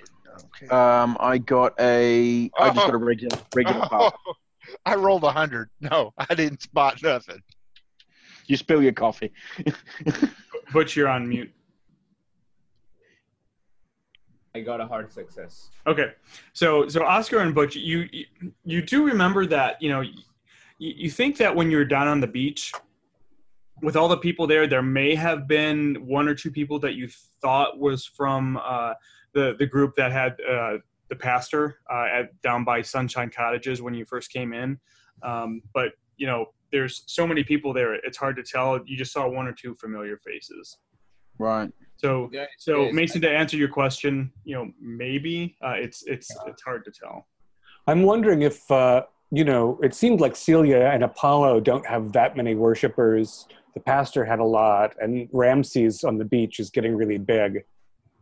Okay. 0.57 0.69
Um, 0.75 1.17
I 1.21 1.39
got 1.39 1.75
a. 1.79 2.51
I 2.59 2.69
just 2.69 2.77
got 2.77 2.95
a 2.95 2.97
regular 2.97 3.39
regular 3.55 3.87
Oh. 3.91 4.13
I 4.87 4.95
rolled 4.95 5.25
a 5.25 5.31
hundred. 5.31 5.69
No, 5.81 6.15
I 6.17 6.35
didn't 6.35 6.63
spot 6.63 7.03
nothing. 7.03 7.43
You 8.47 8.57
spill 8.57 8.83
your 8.83 8.93
coffee. 8.93 9.33
Butch, 10.73 10.97
you're 10.97 11.09
on 11.09 11.29
mute. 11.29 11.53
I 14.55 14.61
got 14.61 14.81
a 14.81 14.87
hard 14.87 15.13
success. 15.13 15.71
Okay, 15.87 16.13
so 16.53 16.89
so 16.89 17.05
Oscar 17.05 17.39
and 17.39 17.55
Butch, 17.55 17.75
you 17.75 18.09
you, 18.13 18.27
you 18.65 18.83
do 18.83 19.05
remember 19.05 19.47
that 19.47 19.81
you 19.81 19.91
know 19.91 20.03
you, 20.83 20.95
you 20.97 21.11
think 21.11 21.37
that 21.37 21.55
when 21.55 21.71
you're 21.71 21.85
down 21.85 22.09
on 22.09 22.21
the 22.21 22.27
beach 22.27 22.73
with 23.83 23.97
all 23.97 24.09
the 24.09 24.17
people 24.17 24.47
there, 24.47 24.67
there 24.67 24.83
may 24.83 25.15
have 25.15 25.47
been 25.47 25.97
one 26.07 26.29
or 26.29 26.35
two 26.35 26.51
people 26.51 26.79
that 26.81 26.95
you 26.95 27.09
thought 27.41 27.79
was 27.79 28.05
from 28.05 28.59
uh, 28.63 28.95
the 29.33 29.55
the 29.59 29.67
group 29.67 29.95
that 29.97 30.13
had 30.13 30.33
uh, 30.49 30.79
the 31.09 31.17
pastor 31.17 31.79
uh, 31.91 32.07
at 32.13 32.43
down 32.43 32.65
by 32.65 32.83
Sunshine 32.83 33.31
Cottages 33.31 33.81
when 33.81 33.95
you 33.95 34.05
first 34.05 34.33
came 34.33 34.53
in, 34.53 34.79
um, 35.23 35.63
but 35.73 35.93
you 36.17 36.27
know 36.27 36.47
there's 36.73 37.05
so 37.07 37.27
many 37.27 37.45
people 37.45 37.73
there, 37.73 37.95
it's 37.95 38.17
hard 38.17 38.35
to 38.35 38.43
tell. 38.43 38.81
You 38.87 38.97
just 38.97 39.13
saw 39.13 39.29
one 39.29 39.47
or 39.47 39.53
two 39.53 39.75
familiar 39.75 40.17
faces. 40.17 40.79
Right. 41.39 41.71
So 41.97 42.31
Yeah, 42.33 42.47
so 42.59 42.85
yes, 42.85 42.95
Mason, 42.95 43.21
to 43.21 43.31
answer 43.31 43.57
your 43.57 43.69
question, 43.69 44.33
you 44.45 44.55
know, 44.55 44.73
maybe 44.81 45.57
uh, 45.65 45.75
it's 45.77 46.03
it's 46.05 46.35
it's 46.47 46.63
hard 46.63 46.85
to 46.87 46.91
tell. 46.91 47.27
I'm 47.87 48.03
wondering 48.03 48.43
if 48.43 48.71
uh, 48.71 49.03
you 49.33 49.45
know. 49.45 49.79
It 49.83 49.95
seemed 49.95 50.21
like 50.21 50.37
Celia 50.37 50.91
and 50.95 51.03
Apollo 51.03 51.61
don't 51.61 51.87
have 51.87 52.13
that 52.13 52.37
many 52.37 52.55
worshippers. 52.55 53.49
The 53.75 53.81
pastor 53.81 54.25
had 54.25 54.39
a 54.39 54.45
lot, 54.45 54.95
and 55.01 55.29
Ramses 55.33 56.05
on 56.05 56.19
the 56.19 56.25
beach 56.25 56.61
is 56.61 56.69
getting 56.71 56.95
really 56.95 57.19
big. 57.19 57.65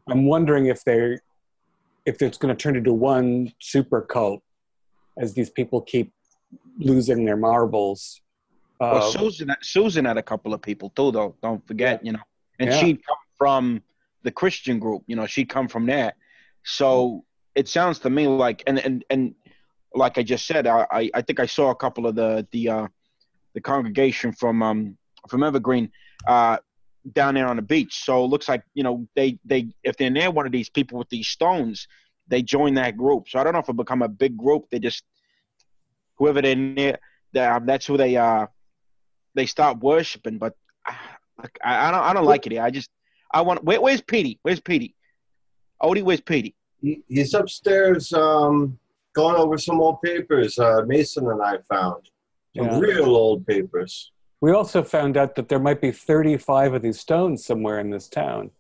I'm 0.09 0.25
wondering 0.27 0.67
if 0.67 0.85
they 0.85 1.19
if 2.07 2.23
it's 2.23 2.39
going 2.39 2.55
to 2.57 2.61
turn 2.63 2.77
into 2.77 2.95
one 2.95 3.53
super 3.61 4.01
cult 4.01 4.41
as 5.19 5.35
these 5.35 5.51
people 5.51 5.83
keep 5.83 6.13
losing 6.79 7.25
their 7.27 7.37
marbles. 7.37 8.23
Well, 8.81 8.97
Uh, 8.97 9.11
Susan, 9.11 9.55
Susan 9.61 10.05
had 10.07 10.17
a 10.17 10.23
couple 10.23 10.55
of 10.55 10.63
people 10.63 10.89
too, 10.97 11.11
though. 11.13 11.35
Don't 11.43 11.65
forget, 11.67 12.05
you 12.07 12.13
know, 12.13 12.25
and 12.59 12.71
Yeah. 12.71 12.79
she'd 12.81 13.01
come 13.07 13.19
from 13.37 13.83
the 14.23 14.31
Christian 14.31 14.79
group. 14.79 15.03
You 15.07 15.17
know, 15.17 15.27
she'd 15.27 15.51
come 15.51 15.69
from 15.69 15.85
there. 15.87 16.13
So 16.65 17.25
it 17.55 17.69
sounds 17.69 17.99
to 18.01 18.11
me 18.11 18.27
like, 18.27 18.63
and 18.67 18.79
and 18.79 19.05
and 19.11 19.35
like 19.95 20.19
I 20.19 20.23
just 20.23 20.47
said, 20.47 20.67
I 20.67 21.11
I, 21.15 21.23
think 21.23 21.41
I 21.41 21.47
saw 21.47 21.71
a 21.71 21.75
couple 21.75 22.07
of 22.07 22.15
the 22.15 22.47
the 22.53 22.69
uh, 22.69 22.89
the 23.55 23.61
congregation 23.61 24.33
from 24.33 24.63
um 24.63 24.97
from 25.29 25.43
Evergreen 25.43 25.91
uh 26.27 26.59
down 27.13 27.35
there 27.35 27.47
on 27.47 27.57
the 27.57 27.63
beach. 27.63 28.05
So 28.05 28.25
it 28.25 28.29
looks 28.29 28.49
like 28.49 28.63
you 28.75 28.83
know 28.83 29.07
they 29.17 29.39
they 29.45 29.69
if 29.83 29.97
they're 29.97 30.11
near 30.11 30.31
one 30.31 30.47
of 30.47 30.53
these 30.53 30.69
people 30.69 30.99
with 30.99 31.09
these 31.09 31.29
stones, 31.29 31.89
they 32.29 32.43
join 32.43 32.75
that 32.75 32.97
group. 32.97 33.29
So 33.29 33.39
I 33.39 33.45
don't 33.45 33.53
know 33.53 33.61
if 33.61 33.69
it 33.69 33.77
become 33.77 34.03
a 34.03 34.09
big 34.09 34.37
group. 34.37 34.67
They 34.71 34.79
just 34.79 35.05
whoever 36.17 36.43
they're 36.43 36.57
near, 36.57 36.99
that 37.33 37.67
that's 37.67 37.87
who 37.87 37.97
they 37.97 38.17
uh 38.17 38.47
they 39.35 39.47
start 39.47 39.79
worshiping. 39.79 40.39
But 40.39 40.55
uh, 40.87 40.95
I, 41.63 41.89
I 41.89 41.91
don't 41.91 42.01
I 42.01 42.13
don't 42.13 42.27
like 42.27 42.47
it 42.47 42.53
here. 42.53 42.63
I 42.63 42.71
just 42.71 42.91
I 43.33 43.43
want 43.43 43.65
where, 43.65 43.81
where's 43.81 44.01
Petey? 44.01 44.39
Where's 44.43 44.61
Petey? 44.61 44.95
Odie, 45.83 46.03
where's 46.03 46.21
Petey? 46.21 46.55
He, 46.81 47.03
he's 47.09 47.35
upstairs 47.35 48.13
um, 48.13 48.79
going 49.21 49.37
over 49.37 49.57
some 49.59 49.81
old 49.81 50.01
papers 50.03 50.59
uh, 50.59 50.83
Mason 50.87 51.29
and 51.31 51.43
I 51.43 51.59
found. 51.69 52.03
Some 52.57 52.67
Yeah. 52.67 52.79
real 52.79 53.11
old 53.25 53.47
papers. 53.47 54.13
we 54.41 54.51
also 54.53 54.83
found 54.83 55.17
out 55.17 55.35
that 55.37 55.49
there 55.51 55.59
might 55.69 55.81
be 55.81 55.93
35 55.93 56.75
of 56.75 56.83
these 56.83 56.99
stones 56.99 57.45
somewhere 57.45 57.79
in 57.79 57.91
this 57.91 58.09
town. 58.09 58.51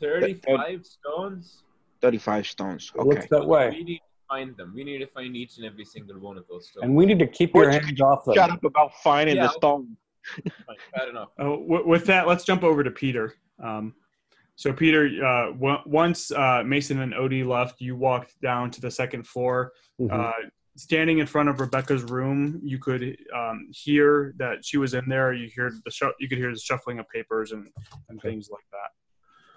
35 0.00 0.84
stones? 0.84 1.62
Thirty-five 2.00 2.46
stones. 2.46 2.92
It 2.94 3.00
looks 3.06 3.18
Okay. 3.24 3.28
that 3.30 3.46
way. 3.46 3.70
We 3.70 3.84
need 3.84 3.96
to 3.98 4.02
find 4.28 4.54
them. 4.58 4.72
We 4.74 4.84
need 4.84 4.98
to 4.98 5.06
find 5.06 5.34
each 5.34 5.56
and 5.56 5.64
every 5.64 5.86
single 5.86 6.18
one 6.18 6.36
of 6.36 6.44
those 6.50 6.68
stones. 6.68 6.84
And 6.84 6.94
we 6.94 7.06
need 7.06 7.18
to 7.20 7.26
keep 7.26 7.54
your 7.54 7.70
hands 7.70 7.98
off 8.02 8.26
them. 8.26 8.34
Shut 8.34 8.50
up 8.50 8.62
about 8.64 8.90
finding 9.02 9.36
Yeah. 9.36 9.44
the 9.46 9.52
stone. 9.52 9.96
Fine, 10.66 10.76
fair 10.94 11.08
enough. 11.08 11.30
Oh, 11.38 11.56
with 11.94 12.04
that, 12.06 12.26
let's 12.26 12.44
jump 12.44 12.62
over 12.62 12.84
to 12.84 12.90
Peter. 12.90 13.34
Um, 13.62 13.94
so, 14.56 14.72
Peter, 14.72 15.06
uh, 15.24 15.52
w- 15.52 15.78
once 15.86 16.30
uh, 16.30 16.62
Mason 16.64 17.00
and 17.00 17.12
Odie 17.12 17.46
left, 17.46 17.80
you 17.80 17.96
walked 17.96 18.40
down 18.40 18.70
to 18.72 18.80
the 18.80 18.90
second 18.90 19.26
floor. 19.26 19.72
Mhm. 20.00 20.10
Uh, 20.12 20.32
standing 20.76 21.18
in 21.18 21.26
front 21.26 21.48
of 21.48 21.60
Rebecca's 21.60 22.02
room, 22.04 22.60
you 22.62 22.78
could 22.78 23.16
um, 23.34 23.68
hear 23.70 24.34
that 24.38 24.64
she 24.64 24.76
was 24.76 24.94
in 24.94 25.08
there. 25.08 25.32
You 25.32 25.48
hear 25.54 25.72
the 25.84 25.90
shu- 25.90 26.12
you 26.20 26.28
could 26.28 26.38
hear 26.38 26.52
the 26.52 26.58
shuffling 26.58 26.98
of 26.98 27.08
papers 27.08 27.52
and, 27.52 27.68
and 28.08 28.18
Okay. 28.18 28.30
things 28.30 28.48
like 28.50 28.64
that. 28.72 28.90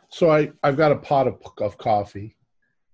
So 0.10 0.32
I 0.32 0.52
I've 0.64 0.78
got 0.78 0.92
a 0.92 0.96
pot 0.98 1.28
of, 1.28 1.42
of 1.60 1.78
coffee, 1.78 2.36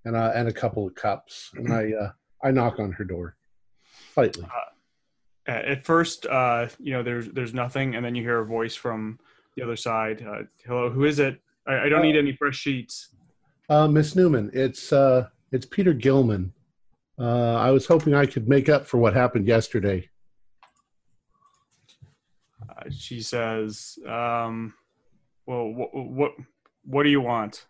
and 0.05 0.15
uh, 0.15 0.31
and 0.35 0.47
a 0.47 0.53
couple 0.53 0.85
of 0.87 0.95
cups, 0.95 1.51
and 1.55 1.71
I 1.71 1.91
uh, 1.93 2.11
I 2.43 2.51
knock 2.51 2.79
on 2.79 2.91
her 2.93 3.03
door, 3.05 3.35
lightly. 4.17 4.43
Uh, 4.45 5.51
At 5.51 5.85
first, 5.85 6.25
uh, 6.25 6.67
you 6.79 6.91
know, 6.93 7.03
there's 7.03 7.27
there's 7.29 7.53
nothing, 7.53 7.95
and 7.95 8.03
then 8.05 8.15
you 8.15 8.23
hear 8.23 8.39
a 8.39 8.45
voice 8.45 8.75
from 8.75 9.19
the 9.55 9.63
other 9.63 9.75
side. 9.75 10.25
Uh, 10.25 10.43
Hello, 10.65 10.89
who 10.89 11.03
is 11.05 11.19
it? 11.19 11.39
I, 11.67 11.81
I 11.85 11.89
don't 11.89 12.01
need 12.01 12.15
any 12.15 12.35
fresh 12.35 12.57
sheets. 12.57 13.09
Uh, 13.69 13.87
Miss 13.87 14.15
Newman, 14.15 14.51
it's 14.53 14.91
uh, 14.91 15.27
it's 15.51 15.65
Peter 15.65 15.93
Gilman. 15.93 16.53
Uh, 17.17 17.55
I 17.55 17.71
was 17.71 17.85
hoping 17.85 18.13
I 18.13 18.25
could 18.25 18.49
make 18.49 18.69
up 18.69 18.87
for 18.87 18.97
what 18.97 19.13
happened 19.13 19.47
yesterday. 19.47 20.09
Uh, 22.69 22.89
she 22.89 23.21
says, 23.21 23.97
um, 24.07 24.73
"Well, 25.45 25.69
what, 25.69 25.93
what 25.93 26.31
what 26.85 27.03
do 27.03 27.09
you 27.09 27.21
want?" 27.21 27.65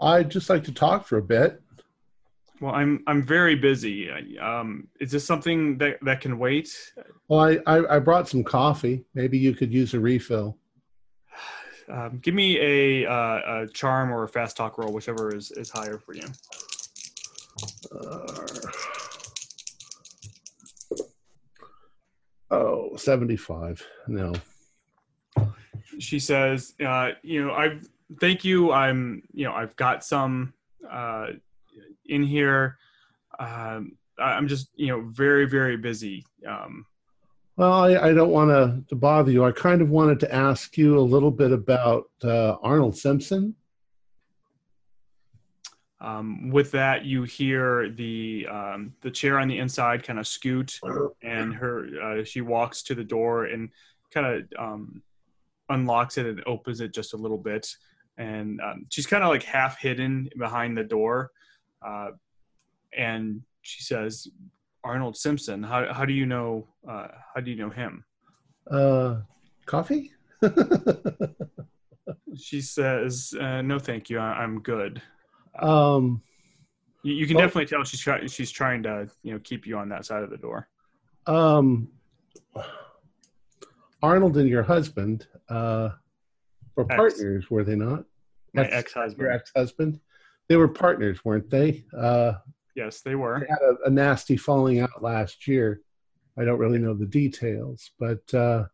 I'd 0.00 0.30
just 0.30 0.48
like 0.48 0.64
to 0.64 0.72
talk 0.72 1.06
for 1.06 1.18
a 1.18 1.22
bit. 1.22 1.60
Well, 2.60 2.74
I'm 2.74 3.04
I'm 3.06 3.22
very 3.22 3.54
busy. 3.54 4.10
Um, 4.38 4.88
is 5.00 5.10
this 5.10 5.24
something 5.24 5.78
that 5.78 5.98
that 6.02 6.20
can 6.20 6.38
wait? 6.38 6.92
Well, 7.28 7.40
I, 7.40 7.58
I, 7.66 7.96
I 7.96 7.98
brought 8.00 8.28
some 8.28 8.42
coffee. 8.42 9.04
Maybe 9.14 9.38
you 9.38 9.54
could 9.54 9.72
use 9.72 9.94
a 9.94 10.00
refill. 10.00 10.57
Um, 11.90 12.18
give 12.22 12.34
me 12.34 12.58
a, 12.60 13.10
uh, 13.10 13.62
a 13.62 13.68
charm 13.68 14.12
or 14.12 14.24
a 14.24 14.28
fast 14.28 14.56
talk 14.56 14.78
roll, 14.78 14.92
whichever 14.92 15.34
is, 15.34 15.50
is 15.52 15.70
higher 15.70 15.98
for 15.98 16.14
you. 16.14 16.24
Uh, 17.90 18.36
oh, 22.50 22.96
75. 22.96 23.84
No. 24.06 24.32
She 25.98 26.18
says, 26.20 26.74
uh, 26.84 27.10
"You 27.22 27.46
know, 27.46 27.54
I've 27.54 27.86
thank 28.20 28.44
you. 28.44 28.70
I'm 28.72 29.22
you 29.32 29.44
know 29.44 29.52
I've 29.52 29.74
got 29.74 30.04
some 30.04 30.52
uh, 30.88 31.28
in 32.06 32.22
here. 32.22 32.78
Um, 33.38 33.96
I- 34.18 34.34
I'm 34.34 34.46
just 34.46 34.68
you 34.76 34.88
know 34.88 35.00
very 35.08 35.46
very 35.46 35.76
busy. 35.76 36.24
Um, 36.46 36.86
Well, 37.58 37.72
I, 37.72 38.10
I 38.10 38.12
don't 38.14 38.30
want 38.30 38.88
to, 38.88 38.94
bother 38.94 39.32
you. 39.32 39.44
I 39.44 39.50
kind 39.50 39.82
of 39.82 39.90
wanted 39.90 40.20
to 40.20 40.32
ask 40.32 40.78
you 40.78 40.96
a 40.96 41.00
little 41.00 41.32
bit 41.32 41.50
about 41.50 42.04
uh, 42.22 42.52
Arnold 42.62 42.96
Simpson. 42.96 43.56
Um, 46.00 46.50
with 46.50 46.70
that, 46.70 47.04
you 47.04 47.24
hear 47.24 47.88
the 47.90 48.46
um, 48.48 48.94
the 49.00 49.10
chair 49.10 49.40
on 49.40 49.48
the 49.48 49.58
inside 49.58 50.04
kind 50.04 50.20
of 50.20 50.28
scoot, 50.28 50.78
and 51.20 51.52
her 51.52 51.88
uh, 52.00 52.22
she 52.22 52.42
walks 52.42 52.84
to 52.84 52.94
the 52.94 53.02
door 53.02 53.46
and 53.46 53.70
kind 54.14 54.26
of 54.26 54.42
um, 54.56 55.02
unlocks 55.68 56.16
it 56.16 56.26
and 56.26 56.44
opens 56.46 56.80
it 56.80 56.94
just 56.94 57.12
a 57.12 57.16
little 57.16 57.38
bit, 57.38 57.74
and 58.18 58.60
um, 58.60 58.86
she's 58.88 59.06
kind 59.06 59.24
of 59.24 59.30
like 59.30 59.42
half 59.42 59.80
hidden 59.80 60.30
behind 60.38 60.78
the 60.78 60.84
door, 60.84 61.32
uh, 61.84 62.10
and 62.96 63.42
she 63.62 63.82
says, 63.82 64.28
"Arnold 64.88 65.16
Simpson, 65.16 65.62
how 65.62 65.92
how 65.92 66.04
do 66.04 66.12
you 66.14 66.26
know 66.26 66.66
uh, 66.88 67.08
how 67.34 67.40
do 67.42 67.50
you 67.50 67.56
know 67.62 67.70
him?" 67.70 68.04
Uh, 68.70 69.20
coffee? 69.66 70.10
She 72.36 72.60
says, 72.62 73.34
uh, 73.38 73.60
"No, 73.62 73.78
thank 73.78 74.08
you. 74.08 74.18
I, 74.18 74.30
I'm 74.42 74.60
good." 74.62 75.02
um, 75.60 76.22
You, 77.02 77.12
you 77.14 77.26
can 77.26 77.36
Oh. 77.36 77.40
definitely 77.40 77.66
tell 77.66 77.84
she's 77.84 78.00
trying 78.00 78.26
she's 78.28 78.50
trying 78.50 78.82
to 78.84 79.08
you 79.22 79.32
know 79.32 79.40
keep 79.50 79.66
you 79.66 79.76
on 79.76 79.88
that 79.90 80.04
side 80.06 80.22
of 80.22 80.30
the 80.30 80.36
door. 80.38 80.68
um, 81.26 81.88
Arnold 84.02 84.36
and 84.36 84.48
your 84.48 84.62
husband 84.62 85.26
uh, 85.48 85.90
were 86.76 86.86
Ex. 86.88 86.96
partners, 86.96 87.50
were 87.50 87.64
they 87.64 87.74
not? 87.74 88.04
My 88.54 88.62
Ex- 88.64 88.74
ex-husband. 88.74 89.20
Your 89.22 89.32
ex-husband. 89.32 90.00
They 90.48 90.56
were 90.56 90.68
partners, 90.68 91.24
weren't 91.24 91.50
they? 91.50 91.84
Uh, 91.96 92.34
Yes, 92.78 93.00
they 93.00 93.16
were. 93.16 93.40
they 93.40 93.48
had 93.48 93.58
a, 93.58 93.88
a 93.88 93.90
nasty 93.90 94.36
falling 94.36 94.78
out 94.78 95.02
last 95.02 95.48
year. 95.48 95.80
I 96.38 96.44
don't 96.44 96.60
really 96.60 96.78
know 96.78 96.94
the 96.94 97.06
details, 97.06 97.90
but 97.98 98.32
uh, 98.32 98.66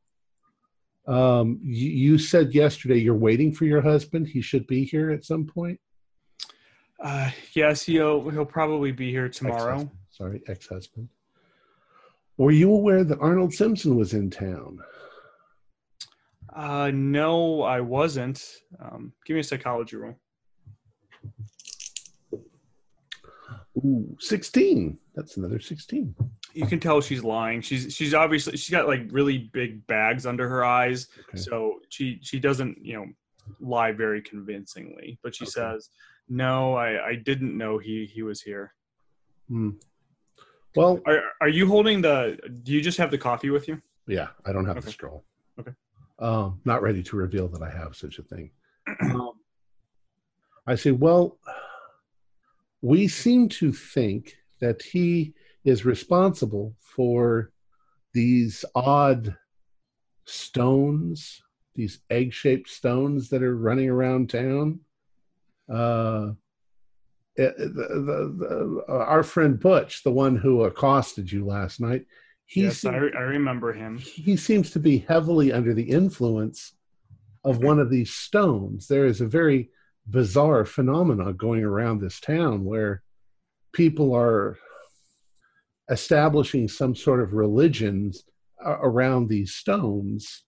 um, 1.06 1.58
you, 1.62 1.88
you 1.88 2.18
said 2.18 2.52
yesterday 2.52 2.98
you're 2.98 3.14
waiting 3.14 3.50
for 3.50 3.64
your 3.64 3.80
husband. 3.80 4.28
He 4.28 4.42
should 4.42 4.66
be 4.66 4.84
here 4.84 5.10
at 5.10 5.24
some 5.24 5.46
point. 5.46 5.80
Uh, 7.02 7.30
yes, 7.54 7.84
he'll 7.84 8.28
he'll 8.28 8.44
probably 8.44 8.92
be 8.92 9.10
here 9.10 9.30
tomorrow. 9.30 9.76
Ex-husband. 9.76 9.90
Sorry, 10.10 10.42
ex-husband. 10.48 11.08
Were 12.36 12.50
you 12.50 12.74
aware 12.74 13.04
that 13.04 13.18
Arnold 13.20 13.54
Simpson 13.54 13.96
was 13.96 14.12
in 14.12 14.28
town? 14.28 14.80
Uh, 16.54 16.90
no, 16.92 17.62
I 17.62 17.80
wasn't. 17.80 18.44
Um, 18.78 19.14
give 19.24 19.34
me 19.34 19.40
a 19.40 19.44
psychology 19.44 19.96
roll. 19.96 20.16
Ooh, 23.84 24.16
16. 24.18 24.98
That's 25.14 25.36
another 25.36 25.60
16. 25.60 26.14
You 26.54 26.66
can 26.66 26.80
tell 26.80 27.00
she's 27.00 27.22
lying. 27.24 27.60
She's 27.60 27.94
she's 27.94 28.14
obviously 28.14 28.56
she's 28.56 28.70
got 28.70 28.86
like 28.86 29.02
really 29.10 29.50
big 29.52 29.86
bags 29.86 30.24
under 30.24 30.48
her 30.48 30.64
eyes, 30.64 31.08
Okay. 31.28 31.38
so 31.38 31.80
she 31.88 32.18
she 32.22 32.38
doesn't 32.38 32.78
you 32.80 32.94
know 32.94 33.06
lie 33.60 33.90
very 33.92 34.22
convincingly. 34.22 35.18
But 35.22 35.34
she 35.34 35.44
Okay. 35.44 35.50
says, 35.50 35.90
"No, 36.28 36.74
I 36.74 37.08
I 37.08 37.14
didn't 37.16 37.58
know 37.58 37.78
he 37.78 38.06
he 38.06 38.22
was 38.22 38.40
here." 38.40 38.72
Hmm. 39.48 39.70
Well, 40.76 41.00
Are 41.06 41.22
are 41.40 41.48
you 41.48 41.66
holding 41.66 42.00
the? 42.02 42.38
Do 42.62 42.72
you 42.72 42.80
just 42.80 42.98
have 42.98 43.10
the 43.10 43.18
coffee 43.18 43.50
with 43.50 43.66
you? 43.68 43.82
yeah, 44.06 44.28
I 44.46 44.52
don't 44.52 44.64
have 44.66 44.76
the 44.76 44.82
Okay. 44.82 44.90
stroll. 44.92 45.24
Okay. 45.58 45.72
Um, 46.20 46.60
not 46.64 46.82
ready 46.82 47.02
to 47.02 47.16
reveal 47.16 47.48
that 47.48 47.62
I 47.62 47.70
have 47.70 47.96
such 47.96 48.20
a 48.20 48.22
thing. 48.22 48.50
um, 49.02 49.32
I 50.68 50.76
say, 50.76 50.92
well, 50.92 51.38
we 52.84 53.08
seem 53.08 53.48
to 53.48 53.72
think 53.72 54.36
that 54.60 54.82
he 54.82 55.32
is 55.64 55.86
responsible 55.86 56.74
for 56.78 57.50
these 58.12 58.62
odd 58.74 59.34
stones, 60.26 61.40
these 61.74 62.00
egg-shaped 62.10 62.68
stones 62.68 63.30
that 63.30 63.42
are 63.42 63.56
running 63.56 63.88
around 63.88 64.28
town. 64.28 64.80
Uh, 65.66 66.32
eh, 67.38 67.52
the, 67.56 67.64
the, 67.64 68.84
the, 68.86 68.92
our 68.92 69.22
friend 69.22 69.58
Butch, 69.58 70.02
the 70.02 70.12
one 70.12 70.36
who 70.36 70.64
accosted 70.64 71.32
you 71.32 71.46
last 71.46 71.80
night, 71.80 72.04
he 72.44 72.64
yes, 72.64 72.80
seemed- 72.80 72.96
I, 72.96 72.98
I 72.98 73.22
remember 73.22 73.72
him. 73.72 73.96
he 73.96 74.36
seems 74.36 74.70
to 74.72 74.78
be 74.78 74.98
heavily 74.98 75.54
under 75.54 75.72
the 75.72 75.88
influence 75.88 76.74
of 77.44 77.64
one 77.64 77.80
of 77.80 77.88
these 77.88 78.12
stones. 78.12 78.88
There 78.88 79.06
is 79.06 79.22
a 79.22 79.26
very 79.26 79.70
bizarre 80.08 80.64
phenomena 80.64 81.32
going 81.32 81.64
around 81.64 82.00
this 82.00 82.20
town 82.20 82.64
where 82.64 83.02
people 83.72 84.14
are 84.14 84.58
establishing 85.90 86.68
some 86.68 86.94
sort 86.94 87.20
of 87.20 87.32
religions 87.32 88.24
around 88.64 89.28
these 89.28 89.54
stones 89.54 90.44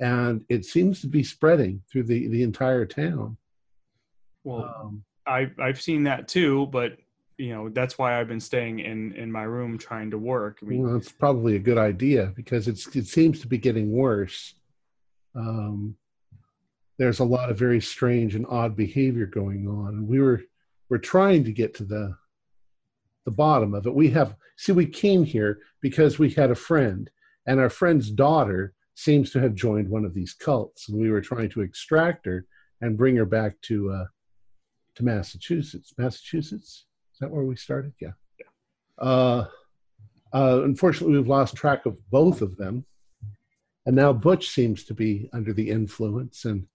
and 0.00 0.44
it 0.48 0.64
seems 0.64 1.00
to 1.00 1.06
be 1.06 1.22
spreading 1.22 1.82
through 1.90 2.02
the, 2.02 2.28
the 2.28 2.42
entire 2.42 2.86
town 2.86 3.36
Well, 4.44 4.74
um, 4.80 5.04
I 5.26 5.50
I've 5.58 5.80
seen 5.80 6.04
that 6.04 6.28
too, 6.28 6.66
but 6.66 6.96
you 7.38 7.50
know 7.54 7.68
that's 7.68 7.98
why 7.98 8.18
I've 8.18 8.28
been 8.28 8.40
staying 8.40 8.80
in 8.80 9.12
in 9.12 9.30
my 9.30 9.44
room 9.44 9.78
trying 9.78 10.10
to 10.10 10.18
work. 10.18 10.58
I 10.62 10.66
mean, 10.66 10.82
well, 10.82 10.96
it's 10.96 11.12
probably 11.12 11.56
a 11.56 11.60
good 11.60 11.78
idea 11.78 12.32
because 12.34 12.68
it's 12.68 12.86
it 12.96 13.06
seems 13.06 13.40
to 13.40 13.46
be 13.46 13.58
getting 13.58 13.92
worse. 13.92 14.54
Um, 15.34 15.96
there's 16.98 17.20
a 17.20 17.24
lot 17.24 17.50
of 17.50 17.58
very 17.58 17.80
strange 17.80 18.34
and 18.34 18.46
odd 18.48 18.76
behavior 18.76 19.26
going 19.26 19.66
on, 19.66 19.88
and 19.94 20.08
we 20.08 20.20
were 20.20 20.42
we're 20.88 20.98
trying 20.98 21.44
to 21.44 21.52
get 21.52 21.74
to 21.74 21.84
the 21.84 22.16
the 23.24 23.30
bottom 23.30 23.74
of 23.74 23.86
it. 23.86 23.94
We 23.94 24.10
have 24.10 24.36
see 24.56 24.72
we 24.72 24.86
came 24.86 25.24
here 25.24 25.58
because 25.80 26.18
we 26.18 26.30
had 26.30 26.50
a 26.50 26.56
friend, 26.56 27.10
and 27.46 27.60
our 27.60 27.70
friend's 27.70 28.10
daughter 28.10 28.74
seems 28.94 29.30
to 29.30 29.40
have 29.40 29.54
joined 29.54 29.88
one 29.88 30.04
of 30.04 30.14
these 30.14 30.34
cults, 30.34 30.88
and 30.88 31.00
we 31.00 31.10
were 31.10 31.20
trying 31.20 31.48
to 31.50 31.62
extract 31.62 32.26
her 32.26 32.46
and 32.80 32.98
bring 32.98 33.16
her 33.16 33.24
back 33.24 33.60
to 33.62 33.90
uh, 33.90 34.04
to 34.96 35.04
Massachusetts. 35.04 35.94
Massachusetts 35.96 36.86
is 37.14 37.18
that 37.20 37.30
where 37.30 37.44
we 37.44 37.56
started? 37.56 37.92
Yeah. 38.00 38.12
Uh, 38.98 39.46
uh, 40.32 40.62
unfortunately, 40.64 41.16
we've 41.16 41.28
lost 41.28 41.56
track 41.56 41.86
of 41.86 41.98
both 42.10 42.42
of 42.42 42.56
them. 42.56 42.84
And 43.84 43.96
now 43.96 44.12
Butch 44.12 44.48
seems 44.48 44.84
to 44.84 44.94
be 44.94 45.28
under 45.32 45.52
the 45.52 45.68
influence, 45.68 46.44
and 46.44 46.66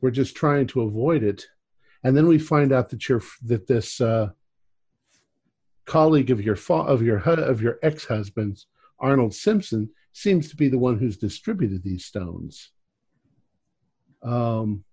we're 0.00 0.10
just 0.10 0.36
trying 0.36 0.66
to 0.68 0.82
avoid 0.82 1.22
it. 1.22 1.46
And 2.02 2.16
then 2.16 2.26
we 2.26 2.38
find 2.38 2.72
out 2.72 2.90
that 2.90 3.08
you're 3.08 3.22
that 3.44 3.66
this 3.66 4.00
uh, 4.00 4.30
colleague 5.84 6.30
of 6.30 6.40
your 6.40 6.56
fa- 6.56 6.74
of 6.74 7.02
your 7.02 7.18
of 7.18 7.60
your 7.60 7.78
ex 7.82 8.06
husband's, 8.06 8.66
Arnold 8.98 9.34
Simpson, 9.34 9.90
seems 10.12 10.48
to 10.50 10.56
be 10.56 10.68
the 10.68 10.78
one 10.78 10.98
who's 10.98 11.16
distributed 11.16 11.82
these 11.82 12.04
stones. 12.04 12.72
Um, 14.22 14.84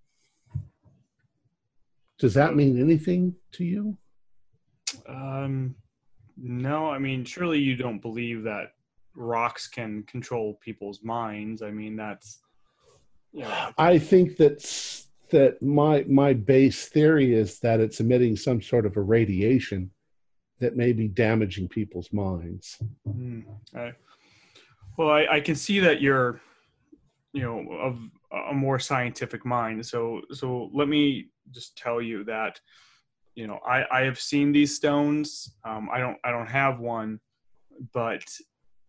does 2.20 2.34
that 2.34 2.56
mean 2.56 2.82
anything 2.82 3.36
to 3.54 3.64
you? 3.64 3.98
um, 5.08 5.76
No, 6.38 6.90
I 6.90 7.00
mean, 7.00 7.24
surely 7.24 7.60
you 7.60 7.76
don't 7.76 8.02
believe 8.02 8.44
that 8.44 8.74
rocks 9.16 9.68
can 9.68 10.04
control 10.04 10.60
people's 10.62 11.04
minds. 11.04 11.62
I 11.62 11.72
mean, 11.72 11.96
that's 11.96 12.40
I 13.78 14.00
think 14.00 14.38
that's 14.38 15.08
that 15.30 15.62
my 15.62 16.04
my 16.08 16.34
base 16.34 16.88
theory 16.88 17.34
is 17.34 17.60
that 17.60 17.80
it's 17.80 18.00
emitting 18.00 18.36
some 18.36 18.62
sort 18.62 18.86
of 18.86 18.96
a 18.98 19.02
radiation 19.02 19.92
that 20.60 20.76
may 20.76 20.94
be 20.94 21.08
damaging 21.08 21.68
people's 21.68 22.12
minds. 22.12 22.78
Hmm, 23.06 23.42
I- 23.76 23.94
well, 24.98 25.10
I, 25.12 25.28
I 25.30 25.40
can 25.42 25.54
see 25.56 25.80
that 25.82 26.02
you're, 26.02 26.42
you 27.32 27.44
know, 27.44 27.72
of 27.74 28.00
a 28.50 28.54
more 28.54 28.80
scientific 28.80 29.46
mind. 29.46 29.86
So, 29.86 30.22
so 30.32 30.72
let 30.74 30.88
me 30.88 31.28
just 31.52 31.78
tell 31.78 32.02
you 32.02 32.24
that, 32.24 32.60
you 33.36 33.46
know, 33.46 33.60
I, 33.68 33.86
I 33.92 34.02
have 34.06 34.20
seen 34.20 34.52
these 34.52 34.76
stones. 34.76 35.56
Um, 35.64 35.88
I 35.94 36.00
don't, 36.00 36.18
I 36.24 36.32
don't 36.32 36.50
have 36.50 36.80
one, 36.80 37.20
but 37.94 38.24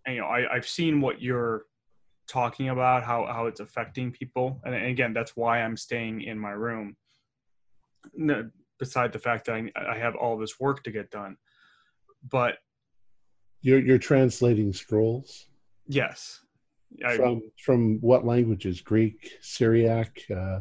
you 0.07 0.17
know, 0.17 0.27
I, 0.27 0.51
I've 0.51 0.67
seen 0.67 1.03
what 1.03 1.21
you're 1.21 1.67
talking 2.29 2.69
about, 2.69 3.03
how 3.03 3.27
how 3.27 3.47
it's 3.47 3.61
affecting 3.61 4.13
people, 4.13 4.61
and 4.65 4.75
again, 4.75 5.13
that's 5.13 5.35
why 5.35 5.63
I'm 5.63 5.77
staying 5.77 6.23
in 6.23 6.39
my 6.39 6.51
room. 6.53 6.97
No, 8.15 8.51
beside 8.79 9.13
the 9.13 9.19
fact 9.19 9.47
that 9.47 9.55
I, 9.55 9.71
I 9.95 9.99
have 9.99 10.15
all 10.15 10.39
this 10.39 10.61
work 10.61 10.85
to 10.85 10.91
get 10.91 11.11
done, 11.11 11.37
but 12.31 12.59
You're 13.61 13.81
you're 13.81 13.99
translating 13.99 14.73
scrolls 14.73 15.49
yes, 15.89 16.41
I, 17.05 17.17
from 17.17 17.43
from 17.65 17.99
what 18.01 18.25
languages? 18.25 18.81
Greek, 18.81 19.39
Syriac, 19.41 20.23
uh, 20.31 20.61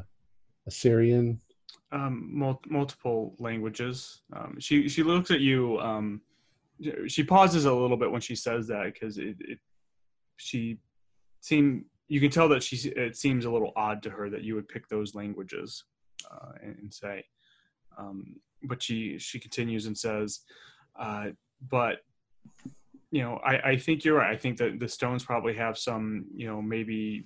Assyrian. 0.66 1.40
um, 1.92 2.30
mul- 2.34 2.62
multiple 2.68 3.36
languages. 3.40 4.22
Um, 4.36 4.58
she 4.60 4.90
she 4.90 5.04
looks 5.04 5.32
at 5.32 5.42
you. 5.42 5.80
Um, 5.80 6.22
she 7.08 7.24
pauses 7.24 7.66
a 7.66 7.74
little 7.74 7.98
bit 7.98 8.12
when 8.12 8.22
she 8.22 8.36
says 8.36 8.68
that 8.68 8.86
because 8.94 9.18
it, 9.18 9.36
it 9.40 9.60
she 10.38 10.80
seem 11.42 11.86
you 12.08 12.20
can 12.22 12.32
tell 12.32 12.48
that 12.50 12.64
she 12.64 12.90
it 12.90 13.18
seems 13.18 13.46
a 13.46 13.52
little 13.52 13.74
odd 13.76 14.02
to 14.04 14.10
her 14.10 14.30
that 14.30 14.44
you 14.44 14.56
would 14.56 14.68
pick 14.68 14.88
those 14.88 15.16
languages 15.16 15.84
uh, 16.32 16.52
and, 16.64 16.78
and 16.80 16.94
say. 16.94 17.26
Um, 17.98 18.38
but 18.64 18.82
she 18.82 19.18
she 19.20 19.40
continues 19.40 19.86
and 19.86 19.98
says, 19.98 20.42
uh, 21.00 21.28
but 21.70 21.98
you 23.12 23.22
know 23.22 23.36
I, 23.46 23.72
I 23.72 23.78
think 23.78 24.04
you're 24.04 24.18
right. 24.18 24.34
I 24.34 24.38
think 24.38 24.58
that 24.58 24.80
the 24.80 24.88
stones 24.88 25.24
probably 25.24 25.54
have 25.56 25.78
some 25.78 26.26
you 26.36 26.48
know 26.48 26.62
maybe 26.62 27.26